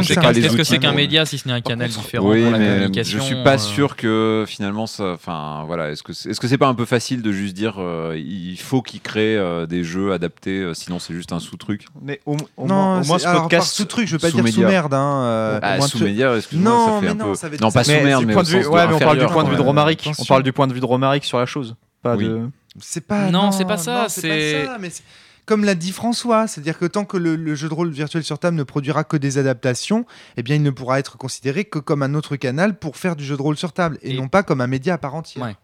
que 0.56 0.64
c'est 0.64 0.78
qu'un- 0.78 0.92
média 0.92 1.24
si 1.26 1.38
ce 1.38 1.48
n'est 1.48 1.54
un 1.54 1.60
canal 1.60 1.88
différent 1.88 2.28
Oui, 2.30 2.42
pour 2.42 2.52
la 2.52 2.58
mais 2.58 2.66
communication 2.74 3.18
je 3.18 3.24
suis 3.24 3.42
pas 3.42 3.54
euh, 3.54 3.58
sûr 3.58 3.96
que 3.96 4.44
finalement, 4.46 4.84
enfin 5.00 5.64
voilà, 5.66 5.90
est-ce 5.90 6.02
que 6.02 6.12
c'est, 6.12 6.30
est-ce 6.30 6.40
que 6.40 6.46
c'est 6.48 6.58
pas 6.58 6.68
un 6.68 6.74
peu 6.74 6.84
facile 6.84 7.22
de 7.22 7.32
juste 7.32 7.54
dire 7.54 7.76
euh, 7.78 8.16
il 8.16 8.58
faut 8.58 8.82
qu'ils 8.82 9.00
créent 9.00 9.36
euh, 9.36 9.66
des 9.66 9.82
jeux 9.84 10.12
adaptés, 10.12 10.60
euh, 10.60 10.74
sinon 10.74 10.98
c'est 10.98 11.14
juste 11.14 11.32
un 11.32 11.40
sous-truc? 11.40 11.86
Mais 12.00 12.20
au, 12.26 12.36
au 12.56 12.66
non, 12.66 12.74
moins, 12.74 13.00
au 13.02 13.04
moins 13.06 13.18
ce 13.18 13.26
podcast. 13.40 13.72
sous-truc, 13.74 14.06
je 14.06 14.12
veux 14.12 14.18
pas 14.18 14.30
sous 14.30 14.40
dire 14.40 14.52
sous-merde. 14.54 14.94
Hein, 14.94 15.22
euh, 15.32 15.58
Ah, 15.62 15.76
excuse-moi, 15.78 16.70
Non, 16.70 16.86
ça 16.86 16.92
fait 17.00 17.00
mais 17.06 17.08
un 17.10 17.14
non, 17.14 17.24
peu. 17.30 17.34
ça 17.34 17.48
va 17.48 17.54
être- 17.54 17.60
non, 17.60 17.70
pas 17.70 17.84
sous 17.84 17.90
mais 17.90 18.02
mais 18.04 18.10
point 18.32 18.42
au 18.42 18.44
de 18.44 18.48
vue, 18.48 18.62
sens 18.62 18.72
ouais, 18.72 18.86
mais 18.88 18.94
on 18.94 18.98
parle 18.98 19.18
du 19.18 19.26
point 19.26 19.44
de 19.44 19.50
vue 19.50 19.56
de. 19.56 19.60
Romaric. 19.62 20.10
On 20.18 20.24
parle 20.24 20.42
du 20.42 20.52
point 20.52 20.66
de 20.66 20.74
vue 20.74 20.80
de 20.80 20.84
Romaric 20.86 21.24
sur 21.24 21.38
la 21.38 21.46
chose. 21.46 21.76
Pas 22.02 22.16
Oui. 22.16 22.24
de. 22.24 22.48
C'est 22.80 23.06
pas. 23.06 23.30
Non, 23.30 23.52
c'est 23.52 23.64
pas 23.64 23.76
ça, 23.76 24.02
non, 24.02 24.08
c'est- 24.08 24.62
pas 24.66 24.66
ça, 24.72 24.78
mais 24.78 24.90
c'est- 24.90 25.02
Comme 25.44 25.64
l'a 25.64 25.74
dit 25.74 25.90
François, 25.90 26.46
c'est-à-dire 26.46 26.78
que 26.78 26.84
tant 26.84 27.04
que 27.04 27.16
le, 27.16 27.34
le 27.34 27.54
jeu 27.56 27.68
de 27.68 27.74
rôle 27.74 27.90
virtuel 27.90 28.22
sur 28.22 28.38
table 28.38 28.56
ne 28.56 28.62
produira 28.62 29.02
que 29.02 29.16
des 29.16 29.38
adaptations, 29.38 30.06
eh 30.36 30.42
bien, 30.44 30.54
il 30.54 30.62
ne 30.62 30.70
pourra 30.70 31.00
être 31.00 31.18
considéré 31.18 31.64
que 31.64 31.80
comme 31.80 32.04
un 32.04 32.14
autre 32.14 32.36
canal 32.36 32.78
pour 32.78 32.96
faire 32.96 33.16
du 33.16 33.24
jeu 33.24 33.36
de 33.36 33.42
rôle 33.42 33.56
sur 33.56 33.72
table 33.72 33.98
et, 34.02 34.12
Et- 34.12 34.16
non 34.16 34.28
pas 34.28 34.44
comme 34.44 34.60
un 34.60 34.68
média 34.68 34.94
à 34.94 34.98
part 34.98 35.16
entière. 35.16 35.44
Ouais. 35.44 35.56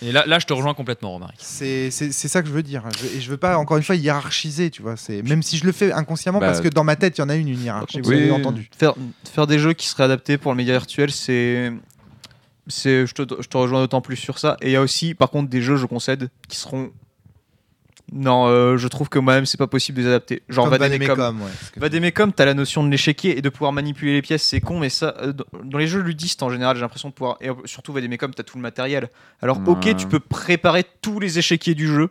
Et 0.00 0.10
là, 0.12 0.24
là, 0.26 0.38
je 0.38 0.46
te 0.46 0.52
rejoins 0.52 0.74
complètement, 0.74 1.10
Romaric. 1.12 1.36
C'est 1.38 1.90
c'est- 1.90 2.10
c'est 2.12 2.28
ça 2.28 2.42
que 2.42 2.48
je 2.48 2.52
veux 2.52 2.62
dire. 2.62 2.84
Je, 3.00 3.06
et 3.18 3.20
je 3.20 3.30
veux 3.30 3.36
pas, 3.36 3.58
encore 3.58 3.76
une 3.76 3.82
fois, 3.82 3.94
hiérarchiser, 3.96 4.70
tu 4.70 4.82
vois. 4.82 4.96
c'est- 4.96 5.22
Même 5.22 5.42
si 5.42 5.58
je 5.58 5.64
le 5.66 5.72
fais 5.72 5.92
inconsciemment, 5.92 6.38
Bah, 6.40 6.46
parce 6.46 6.60
que 6.60 6.68
dans 6.68 6.84
ma 6.84 6.96
tête, 6.96 7.18
il 7.18 7.20
y 7.20 7.24
en 7.24 7.28
a 7.28 7.36
une, 7.36 7.48
une 7.48 7.60
hiérarchie, 7.62 8.00
vous 8.00 8.10
oui. 8.10 8.16
avez 8.16 8.30
entendu. 8.30 8.68
Faire, 8.76 8.94
faire 9.30 9.46
des 9.46 9.58
jeux 9.58 9.72
qui 9.74 9.86
seraient 9.86 10.04
adaptés 10.04 10.38
pour 10.38 10.52
le 10.52 10.56
média 10.56 10.72
virtuel, 10.72 11.10
c'est. 11.10 11.72
c'est 12.68 13.06
je, 13.06 13.14
te, 13.14 13.22
je 13.42 13.48
te 13.48 13.56
rejoins 13.56 13.80
d'autant 13.80 14.00
plus 14.00 14.16
sur 14.16 14.38
ça. 14.38 14.56
Et 14.62 14.68
il 14.68 14.72
y 14.72 14.76
a 14.76 14.80
aussi, 14.82 15.14
par 15.14 15.30
contre, 15.30 15.48
des 15.50 15.60
jeux, 15.62 15.76
je 15.76 15.86
concède, 15.86 16.30
qui 16.48 16.56
seront. 16.56 16.90
Non, 18.12 18.46
euh, 18.46 18.76
je 18.76 18.88
trouve 18.88 19.08
que 19.08 19.18
moi-même, 19.18 19.46
c'est 19.46 19.56
pas 19.58 19.66
possible 19.66 19.96
de 19.98 20.02
les 20.02 20.08
adapter. 20.08 20.42
Genre 20.48 20.68
Comme 20.68 20.78
Vademecum. 20.78 21.06
Vademecum, 21.16 21.42
ouais, 21.42 21.50
Vademecum, 21.76 22.32
t'as 22.32 22.44
la 22.44 22.54
notion 22.54 22.84
de 22.84 22.90
l'échiquier 22.90 23.38
et 23.38 23.42
de 23.42 23.48
pouvoir 23.48 23.72
manipuler 23.72 24.12
les 24.12 24.22
pièces, 24.22 24.42
c'est 24.42 24.60
con, 24.60 24.78
mais 24.78 24.90
ça, 24.90 25.14
euh, 25.22 25.32
dans- 25.32 25.78
les 25.78 25.86
jeux 25.86 26.00
ludistes 26.02 26.42
en 26.42 26.50
général, 26.50 26.76
j'ai 26.76 26.82
l'impression 26.82 27.08
de 27.08 27.14
pouvoir. 27.14 27.38
Et 27.40 27.48
surtout 27.64 27.92
Vademecum, 27.92 28.34
t'as 28.34 28.42
tout 28.42 28.58
le 28.58 28.62
matériel. 28.62 29.08
Alors, 29.40 29.60
ok, 29.66 29.96
tu 29.96 30.06
peux 30.06 30.20
préparer 30.20 30.84
tous 31.00 31.18
les 31.20 31.38
échiquiers 31.38 31.74
du 31.74 31.86
jeu 31.88 32.10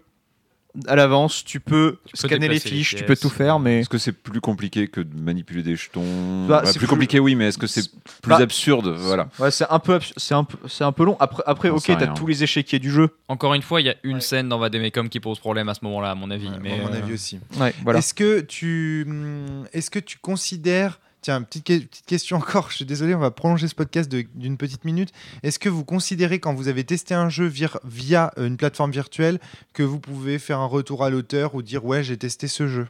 à 0.87 0.95
l'avance, 0.95 1.43
tu 1.43 1.59
peux 1.59 1.71
peux 1.71 1.97
scanner 2.13 2.47
les 2.47 2.59
fiches, 2.59 2.95
tu 2.95 3.03
peux 3.03 3.15
tout 3.15 3.29
faire, 3.29 3.59
mais. 3.59 3.79
Est-ce 3.81 3.89
que 3.89 3.97
c'est 3.97 4.11
plus 4.11 4.39
compliqué 4.41 4.87
que 4.87 5.01
de 5.01 5.19
manipuler 5.19 5.63
des 5.63 5.75
jetons 5.75 6.47
Bah, 6.47 6.61
c'est 6.65 6.71
plus 6.73 6.79
plus- 6.79 6.87
compliqué, 6.87 7.19
oui, 7.19 7.35
mais 7.35 7.47
est-ce 7.49 7.57
que 7.57 7.67
c'est 7.67 7.89
plus 8.21 8.29
Bah, 8.29 8.37
absurde 8.37 8.95
Voilà. 8.97 9.27
Ouais, 9.39 9.51
c'est 9.51 9.65
un 9.69 9.79
peu, 9.79 9.95
abs- 9.95 10.13
c'est 10.17 10.33
un 10.33 10.43
peu, 10.43 10.57
c'est 10.67 10.83
un 10.83 10.91
peu 10.91 11.03
long. 11.03 11.17
Après, 11.19 11.43
après, 11.45 11.69
ok, 11.69 11.83
t'as 11.85 12.07
tous 12.07 12.27
les 12.27 12.43
échiquiers 12.43 12.79
du 12.79 12.89
jeu. 12.91 13.09
Encore 13.27 13.53
une 13.53 13.61
fois, 13.61 13.81
il 13.81 13.87
y 13.87 13.89
a 13.89 13.95
une 14.03 14.15
Ouais. 14.15 14.21
scène 14.21 14.49
dans 14.49 14.59
Vademecum 14.59 15.09
qui 15.09 15.19
pose 15.19 15.39
problème 15.39 15.67
à 15.69 15.73
ce 15.73 15.79
moment-là, 15.83 16.11
à 16.11 16.15
mon 16.15 16.31
avis. 16.31 16.47
Ouais, 16.47 16.57
mais, 16.61 16.73
à 16.79 16.83
mon 16.83 16.93
euh, 16.93 16.97
avis 16.97 17.13
aussi. 17.13 17.39
Ouais, 17.59 17.73
voilà. 17.83 17.99
Est-ce 17.99 18.13
que 18.13 18.39
tu, 18.41 19.05
hum, 19.07 19.65
est-ce 19.73 19.89
que 19.89 19.99
tu 19.99 20.17
considères, 20.19 20.99
tiens, 21.21 21.41
petite, 21.41 21.65
que- 21.65 21.79
petite 21.85 22.05
question 22.05 22.37
encore. 22.37 22.69
Je 22.71 22.77
suis 22.77 22.85
désolé, 22.85 23.13
on 23.15 23.19
va 23.19 23.31
prolonger 23.31 23.67
ce 23.67 23.75
podcast 23.75 24.09
d'une 24.11 24.57
petite 24.57 24.85
minute. 24.85 25.11
Est-ce 25.43 25.59
que 25.59 25.69
vous 25.69 25.83
considérez 25.85 26.39
quand 26.39 26.53
vous 26.53 26.67
avez 26.67 26.83
testé 26.83 27.13
un 27.13 27.29
jeu 27.29 27.47
vir- 27.47 27.79
via 27.83 28.31
euh, 28.37 28.47
une 28.47 28.57
plateforme 28.57 28.91
virtuelle 28.91 29.39
que 29.73 29.83
vous 29.83 29.99
pouvez 29.99 30.39
faire 30.39 30.59
un 30.59 30.65
retour 30.65 31.03
à 31.03 31.09
l'auteur 31.09 31.55
ou 31.55 31.61
dire 31.61 31.85
ouais 31.85 32.03
j'ai 32.03 32.17
testé 32.17 32.47
ce 32.47 32.67
jeu? 32.67 32.87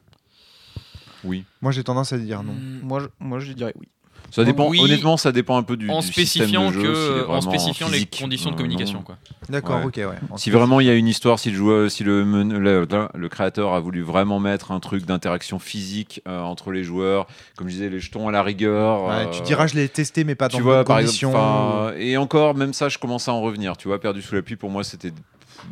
Oui. 1.24 1.46
Moi 1.62 1.72
j'ai 1.72 1.84
tendance 1.84 2.14
à 2.14 2.18
dire 2.18 2.42
non. 2.44 2.54
mm, 2.54 2.80
Moi, 2.84 3.00
je, 3.02 3.08
moi, 3.20 3.40
je 3.40 3.54
dirais 3.54 3.74
oui. 3.80 3.88
Ça 4.30 4.44
dépend. 4.46 4.70
Oui, 4.70 4.80
honnêtement, 4.80 5.18
ça 5.18 5.32
dépend 5.32 5.58
un 5.58 5.64
peu 5.64 5.76
du, 5.76 5.90
en 5.90 6.00
du 6.00 6.06
système 6.08 6.26
spécifiant 6.26 6.68
de 6.70 6.74
jeu, 6.74 6.82
que, 6.94 7.28
en 7.28 7.42
spécifiant 7.42 7.90
les 7.90 8.06
conditions 8.06 8.52
de 8.52 8.56
communication, 8.56 9.02
quoi. 9.02 9.18
D'accord, 9.50 9.80
Ouais. 9.80 9.86
ok, 9.86 9.98
ouais. 9.98 10.38
Si 10.38 10.50
vraiment 10.52 10.80
il 10.80 10.88
y 10.88 10.90
a 10.90 10.94
une 10.94 11.08
histoire, 11.08 11.40
si 11.40 11.50
le 11.52 11.58
joueur, 11.58 11.92
si 11.92 12.04
le, 12.04 12.24
men- 12.24 12.58
le, 12.58 12.88
le 13.14 13.30
créateur 13.30 13.74
a 13.74 13.80
voulu 13.80 14.02
vraiment 14.04 14.40
mettre 14.40 14.72
un 14.72 14.80
truc 14.80 15.06
d'interaction 15.06 15.60
physique 15.60 16.22
euh, 16.28 16.40
entre 16.42 16.72
les 16.72 16.84
joueurs, 16.84 17.28
comme 17.58 17.68
je 17.68 17.74
disais, 17.74 17.90
les 17.90 18.00
jetons 18.00 18.28
à 18.30 18.32
la 18.32 18.44
rigueur. 18.44 19.04
Ouais, 19.06 19.26
euh, 19.28 19.32
tu 19.32 19.42
diras 19.42 19.68
je 19.68 19.76
l'ai 19.76 19.90
testé 19.90 20.24
mais 20.24 20.36
pas 20.36 20.48
dans 20.48 20.58
tu 20.58 20.64
vois, 20.64 20.86
par 20.86 20.98
conditions. 21.00 21.30
exemple, 21.32 22.02
et 22.02 22.16
encore, 22.18 22.56
même 22.56 22.74
ça, 22.74 22.88
je 22.88 22.98
commence 23.00 23.28
à 23.28 23.34
en 23.34 23.42
revenir. 23.42 23.76
Tu 23.76 23.88
vois, 23.90 24.00
perdu 24.00 24.22
sous 24.22 24.36
la 24.36 24.42
pluie, 24.42 24.56
pour 24.56 24.70
moi, 24.70 24.84
c'était 24.86 25.12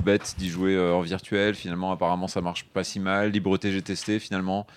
bête 0.04 0.36
d'y 0.38 0.50
jouer 0.50 0.76
euh, 0.76 0.94
en 0.96 1.02
virtuel. 1.02 1.56
Finalement, 1.56 1.92
apparemment, 1.92 2.28
ça 2.28 2.42
marche 2.42 2.66
pas 2.66 2.84
si 2.84 3.00
mal. 3.00 3.32
Libreté, 3.32 3.72
j'ai 3.72 3.82
testé. 3.82 4.20
Finalement, 4.20 4.68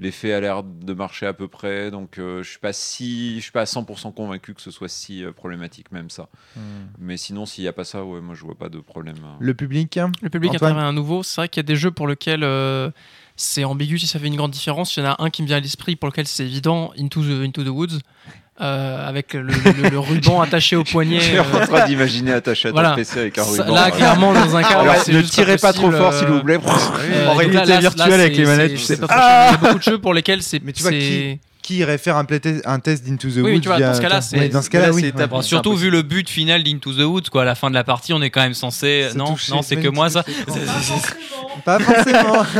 l'effet 0.00 0.32
a 0.32 0.40
l'air 0.40 0.62
de 0.64 0.92
marcher 0.94 1.26
à 1.26 1.32
peu 1.32 1.46
près. 1.46 1.90
Donc, 1.90 2.18
euh, 2.18 2.42
je 2.42 2.50
suis 2.50 2.58
pas 2.58 2.72
si, 2.72 3.36
je 3.36 3.42
suis 3.42 3.52
pas 3.52 3.60
à 3.60 3.64
100% 3.64 4.12
convaincu 4.14 4.54
que 4.54 4.60
ce 4.62 4.70
soit 4.70 4.88
si 4.88 5.24
euh, 5.24 5.32
problématique, 5.32 5.92
même 5.92 6.10
ça. 6.10 6.28
Hmm. 6.56 6.60
Mais 6.98 7.16
sinon, 7.16 7.46
s'il 7.46 7.64
y 7.64 7.68
a 7.68 7.72
pas 7.72 7.84
ça, 7.84 8.04
ouais, 8.04 8.20
moi, 8.20 8.34
je 8.34 8.44
vois 8.44 8.56
pas 8.56 8.68
de 8.68 8.80
problème. 8.80 9.16
hein. 9.24 9.36
Le 9.38 9.54
public? 9.54 9.96
Hein 9.96 10.10
Le 10.22 10.30
public 10.30 10.50
Antoine? 10.54 10.72
intervient 10.72 10.88
à 10.88 10.92
nouveau. 10.92 11.22
C'est 11.22 11.40
vrai 11.40 11.48
qu'il 11.48 11.60
y 11.60 11.64
a 11.64 11.68
des 11.68 11.76
jeux 11.76 11.90
pour 11.90 12.08
lesquels 12.08 12.42
euh, 12.44 12.90
c'est 13.36 13.64
ambigu 13.64 13.98
si 13.98 14.06
ça 14.06 14.18
fait 14.18 14.26
une 14.26 14.36
grande 14.36 14.50
différence. 14.52 14.96
Il 14.96 15.00
y 15.00 15.06
en 15.06 15.10
a 15.10 15.16
un 15.22 15.30
qui 15.30 15.42
me 15.42 15.46
vient 15.46 15.58
à 15.58 15.60
l'esprit 15.60 15.96
pour 15.96 16.08
lequel 16.08 16.26
c'est 16.26 16.44
évident 16.44 16.92
Into 16.98 17.22
the, 17.22 17.44
Into 17.46 17.62
the 17.62 17.68
Woods. 17.68 17.98
Euh, 18.60 19.08
avec 19.08 19.32
le, 19.34 19.42
le- 19.42 19.88
le 19.90 19.98
ruban 19.98 20.40
attaché 20.42 20.76
au 20.76 20.84
poignet. 20.84 21.18
Je 21.20 21.24
suis 21.24 21.38
en 21.40 21.44
euh, 21.54 21.66
train 21.66 21.86
d'imaginer 21.86 22.32
attaché 22.32 22.68
à 22.68 22.70
ton 22.72 22.74
voilà. 22.76 22.94
PC 22.94 23.18
avec 23.20 23.38
un 23.38 23.44
ça- 23.44 23.62
ruban. 23.62 23.74
là, 23.74 23.84
ouais. 23.86 23.90
clairement, 23.92 24.32
dans 24.34 24.56
un 24.56 24.62
cas, 24.62 24.78
Alors, 24.80 24.94
ne 25.08 25.22
tirez 25.22 25.56
pas 25.56 25.72
trop 25.72 25.90
fort, 25.90 26.12
euh, 26.12 26.18
s'il 26.18 26.28
vous 26.28 26.42
plaît. 26.42 26.58
euh, 26.58 27.26
En 27.28 27.34
réalité 27.34 27.78
virtuelle 27.78 28.12
avec 28.20 28.36
les 28.36 28.44
manettes, 28.44 28.72
tu 28.72 28.78
sais. 28.78 28.94
Il 28.96 29.00
y 29.00 29.04
a 29.10 29.56
beaucoup 29.56 29.78
de 29.78 29.82
jeux 29.82 29.98
pour 29.98 30.12
lesquels 30.14 30.42
c'est. 30.42 30.60
Mais 30.62 30.72
tu 30.72 30.82
vois, 30.82 30.90
c'est- 30.92 31.38
Qui 31.62 31.76
irait 31.78 31.98
faire 31.98 32.16
un, 32.16 32.24
test 32.24 33.04
d'Into 33.04 33.28
the 33.28 33.36
Oui, 33.36 33.52
Woods 33.52 33.60
tu 33.60 33.68
vois, 33.68 33.76
via- 33.76 33.88
dans 33.90 33.94
ce 33.94 34.00
cas-là, 34.00 34.20
c'est- 34.22 34.38
Ouais, 34.38 34.48
dans 34.48 34.62
ce 34.62 34.70
oui. 34.92 35.12
ouais. 35.14 35.26
Bon, 35.26 35.42
surtout 35.42 35.74
vu 35.76 35.90
le 35.90 36.02
but 36.02 36.28
final 36.28 36.62
d'Into 36.62 36.92
the 36.92 37.00
Woods, 37.04 37.28
quoi. 37.30 37.42
À 37.42 37.44
la 37.44 37.54
fin 37.54 37.68
de 37.68 37.74
la 37.74 37.84
partie, 37.84 38.12
on 38.12 38.22
est 38.22 38.30
quand 38.30 38.40
même 38.40 38.54
censé. 38.54 39.08
C'est 39.12 39.18
Non, 39.18 39.32
touché, 39.32 39.52
non, 39.52 39.62
c'est 39.62 39.76
que 39.76 39.88
moi 39.88 40.08
ça. 40.10 40.24
Pas 41.64 41.78
forcément. 41.78 42.44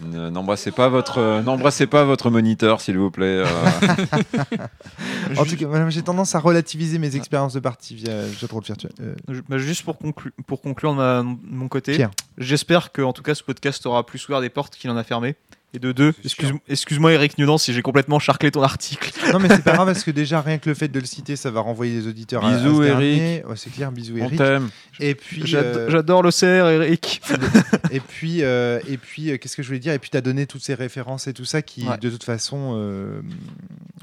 Ne- 0.00 0.30
N'embrassez 0.30 0.70
pas 0.70 0.88
votre, 0.88 1.18
euh, 1.18 1.42
n'embrassez 1.42 1.86
pas 1.88 2.04
votre 2.04 2.30
moniteur, 2.30 2.80
s'il 2.80 2.96
vous 2.96 3.10
plaît. 3.10 3.42
euh. 3.44 3.46
en 5.36 5.44
tout 5.44 5.56
cas, 5.56 5.90
j'ai 5.90 6.02
tendance 6.02 6.34
à 6.36 6.38
relativiser 6.38 6.98
mes 6.98 7.16
expériences 7.16 7.54
de 7.54 7.60
partie 7.60 7.94
via 7.96 8.22
jeu 8.30 8.46
de 8.46 8.52
rôle 8.52 8.62
virtuel. 8.62 8.92
Euh, 9.00 9.14
bah, 9.48 9.58
juste 9.58 9.82
pour, 9.82 9.96
conclu- 9.96 10.30
pour 10.46 10.60
conclure 10.60 10.94
ma- 10.94 11.22
mon 11.24 11.66
côté, 11.68 11.96
j'espère 12.38 12.92
que 12.92 13.02
en 13.02 13.12
tout 13.12 13.22
cas 13.22 13.34
ce 13.34 13.42
podcast 13.42 13.84
aura 13.86 14.06
plus 14.06 14.24
ouvert 14.28 14.40
des 14.40 14.50
portes 14.50 14.76
qu'il 14.76 14.88
en 14.90 14.96
a 14.96 15.02
fermé. 15.04 15.34
Et 15.74 15.78
de 15.78 15.92
deux, 15.92 16.14
excuse- 16.24 16.54
excuse-moi 16.66 17.12
Eric 17.12 17.36
Newland 17.36 17.58
si 17.58 17.74
j'ai 17.74 17.82
complètement 17.82 18.18
charclé 18.18 18.50
ton 18.50 18.62
article. 18.62 19.10
non, 19.32 19.38
mais 19.38 19.48
c'est 19.50 19.62
pas 19.62 19.74
grave 19.74 19.86
parce 19.86 20.02
que 20.02 20.10
déjà, 20.22 20.40
rien 20.40 20.56
que 20.56 20.66
le 20.70 20.74
fait 20.74 20.88
de 20.88 20.98
le 20.98 21.04
citer, 21.04 21.36
ça 21.36 21.50
va 21.50 21.60
renvoyer 21.60 21.92
les 21.94 22.06
auditeurs 22.06 22.42
à- 22.42 22.48
à, 22.48 22.56
Bisous, 22.56 22.82
Eric. 22.84 23.46
Ouais, 23.46 23.56
c'est 23.56 23.70
clair, 23.70 23.92
bisous 23.92 24.14
On 24.14 24.24
Eric. 24.24 24.38
t'aime. 24.38 24.70
Et 24.98 25.14
puis, 25.14 25.54
euh, 25.54 25.90
J'adore 25.90 26.22
le 26.22 26.30
CR 26.30 26.68
Eric. 26.70 27.20
et 27.90 28.00
puis, 28.00 28.42
euh, 28.42 28.80
et 28.88 28.96
puis, 28.96 29.30
euh, 29.30 29.36
qu'est-ce 29.36 29.56
que 29.56 29.62
je 29.62 29.68
voulais 29.68 29.78
dire? 29.78 29.92
Et 29.92 29.98
puis, 29.98 30.08
tu 30.08 30.16
as 30.16 30.22
donné 30.22 30.46
toutes 30.46 30.62
ces 30.64 30.74
références 30.74 31.26
et 31.26 31.34
tout 31.34 31.44
ça 31.44 31.60
qui, 31.60 31.86
Ouais. 31.86 31.98
de 31.98 32.08
toute 32.08 32.24
façon, 32.24 32.72
euh, 32.78 33.20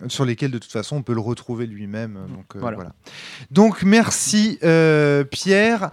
sur 0.08 0.24
lesquelles, 0.24 0.52
de 0.52 0.60
toute 0.60 0.72
façon, 0.72 0.98
on 0.98 1.02
peut 1.04 1.16
le 1.16 1.20
retrouver 1.22 1.66
lui-même. 1.66 2.20
Donc, 2.30 2.56
euh, 2.56 2.60
Voilà. 2.60 2.76
voilà. 2.76 2.92
Donc, 3.50 3.82
merci 3.82 4.60
euh, 4.64 5.24
Pierre. 5.24 5.90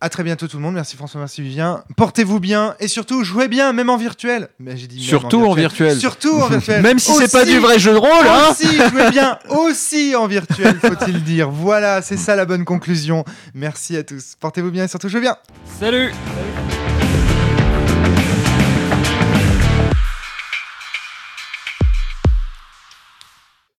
À 0.00 0.10
très 0.10 0.22
bientôt 0.22 0.46
tout 0.46 0.58
le 0.58 0.62
monde. 0.62 0.74
Merci 0.74 0.94
François, 0.96 1.20
merci 1.20 1.40
Vivien. 1.40 1.82
Portez-vous 1.96 2.38
bien 2.38 2.74
et 2.80 2.88
surtout 2.88 3.24
jouez 3.24 3.48
bien, 3.48 3.72
même 3.72 3.88
en 3.88 3.96
virtuel. 3.96 4.48
Mais 4.58 4.76
j'ai 4.76 4.86
dit 4.86 4.96
même 4.96 5.04
Surtout 5.06 5.44
en 5.46 5.54
virtuel. 5.54 5.98
Surtout 5.98 6.34
en 6.34 6.48
virtuel. 6.48 6.82
Même 6.86 6.98
si 6.98 7.12
c'est 7.14 7.32
pas 7.32 7.44
du 7.44 7.58
vrai 7.58 7.78
jeu 7.78 7.92
de 7.92 7.98
rôle, 7.98 8.26
hein 8.26 8.50
aussi, 8.50 8.76
jouez 8.90 9.10
bien 9.10 9.38
aussi 9.48 10.14
en 10.14 10.26
virtuel, 10.26 10.78
faut-il 10.80 11.24
dire. 11.24 11.50
Voilà, 11.50 12.02
c'est 12.02 12.18
ça 12.18 12.36
la 12.36 12.44
bonne 12.44 12.64
conclusion. 12.64 13.24
Merci 13.54 13.96
à 13.96 14.02
tous. 14.02 14.34
Portez-vous 14.38 14.70
bien 14.70 14.84
et 14.84 14.88
surtout 14.88 15.08
jouez 15.08 15.20
bien. 15.20 15.36
Salut 15.80 16.12
Salut. 16.12 16.85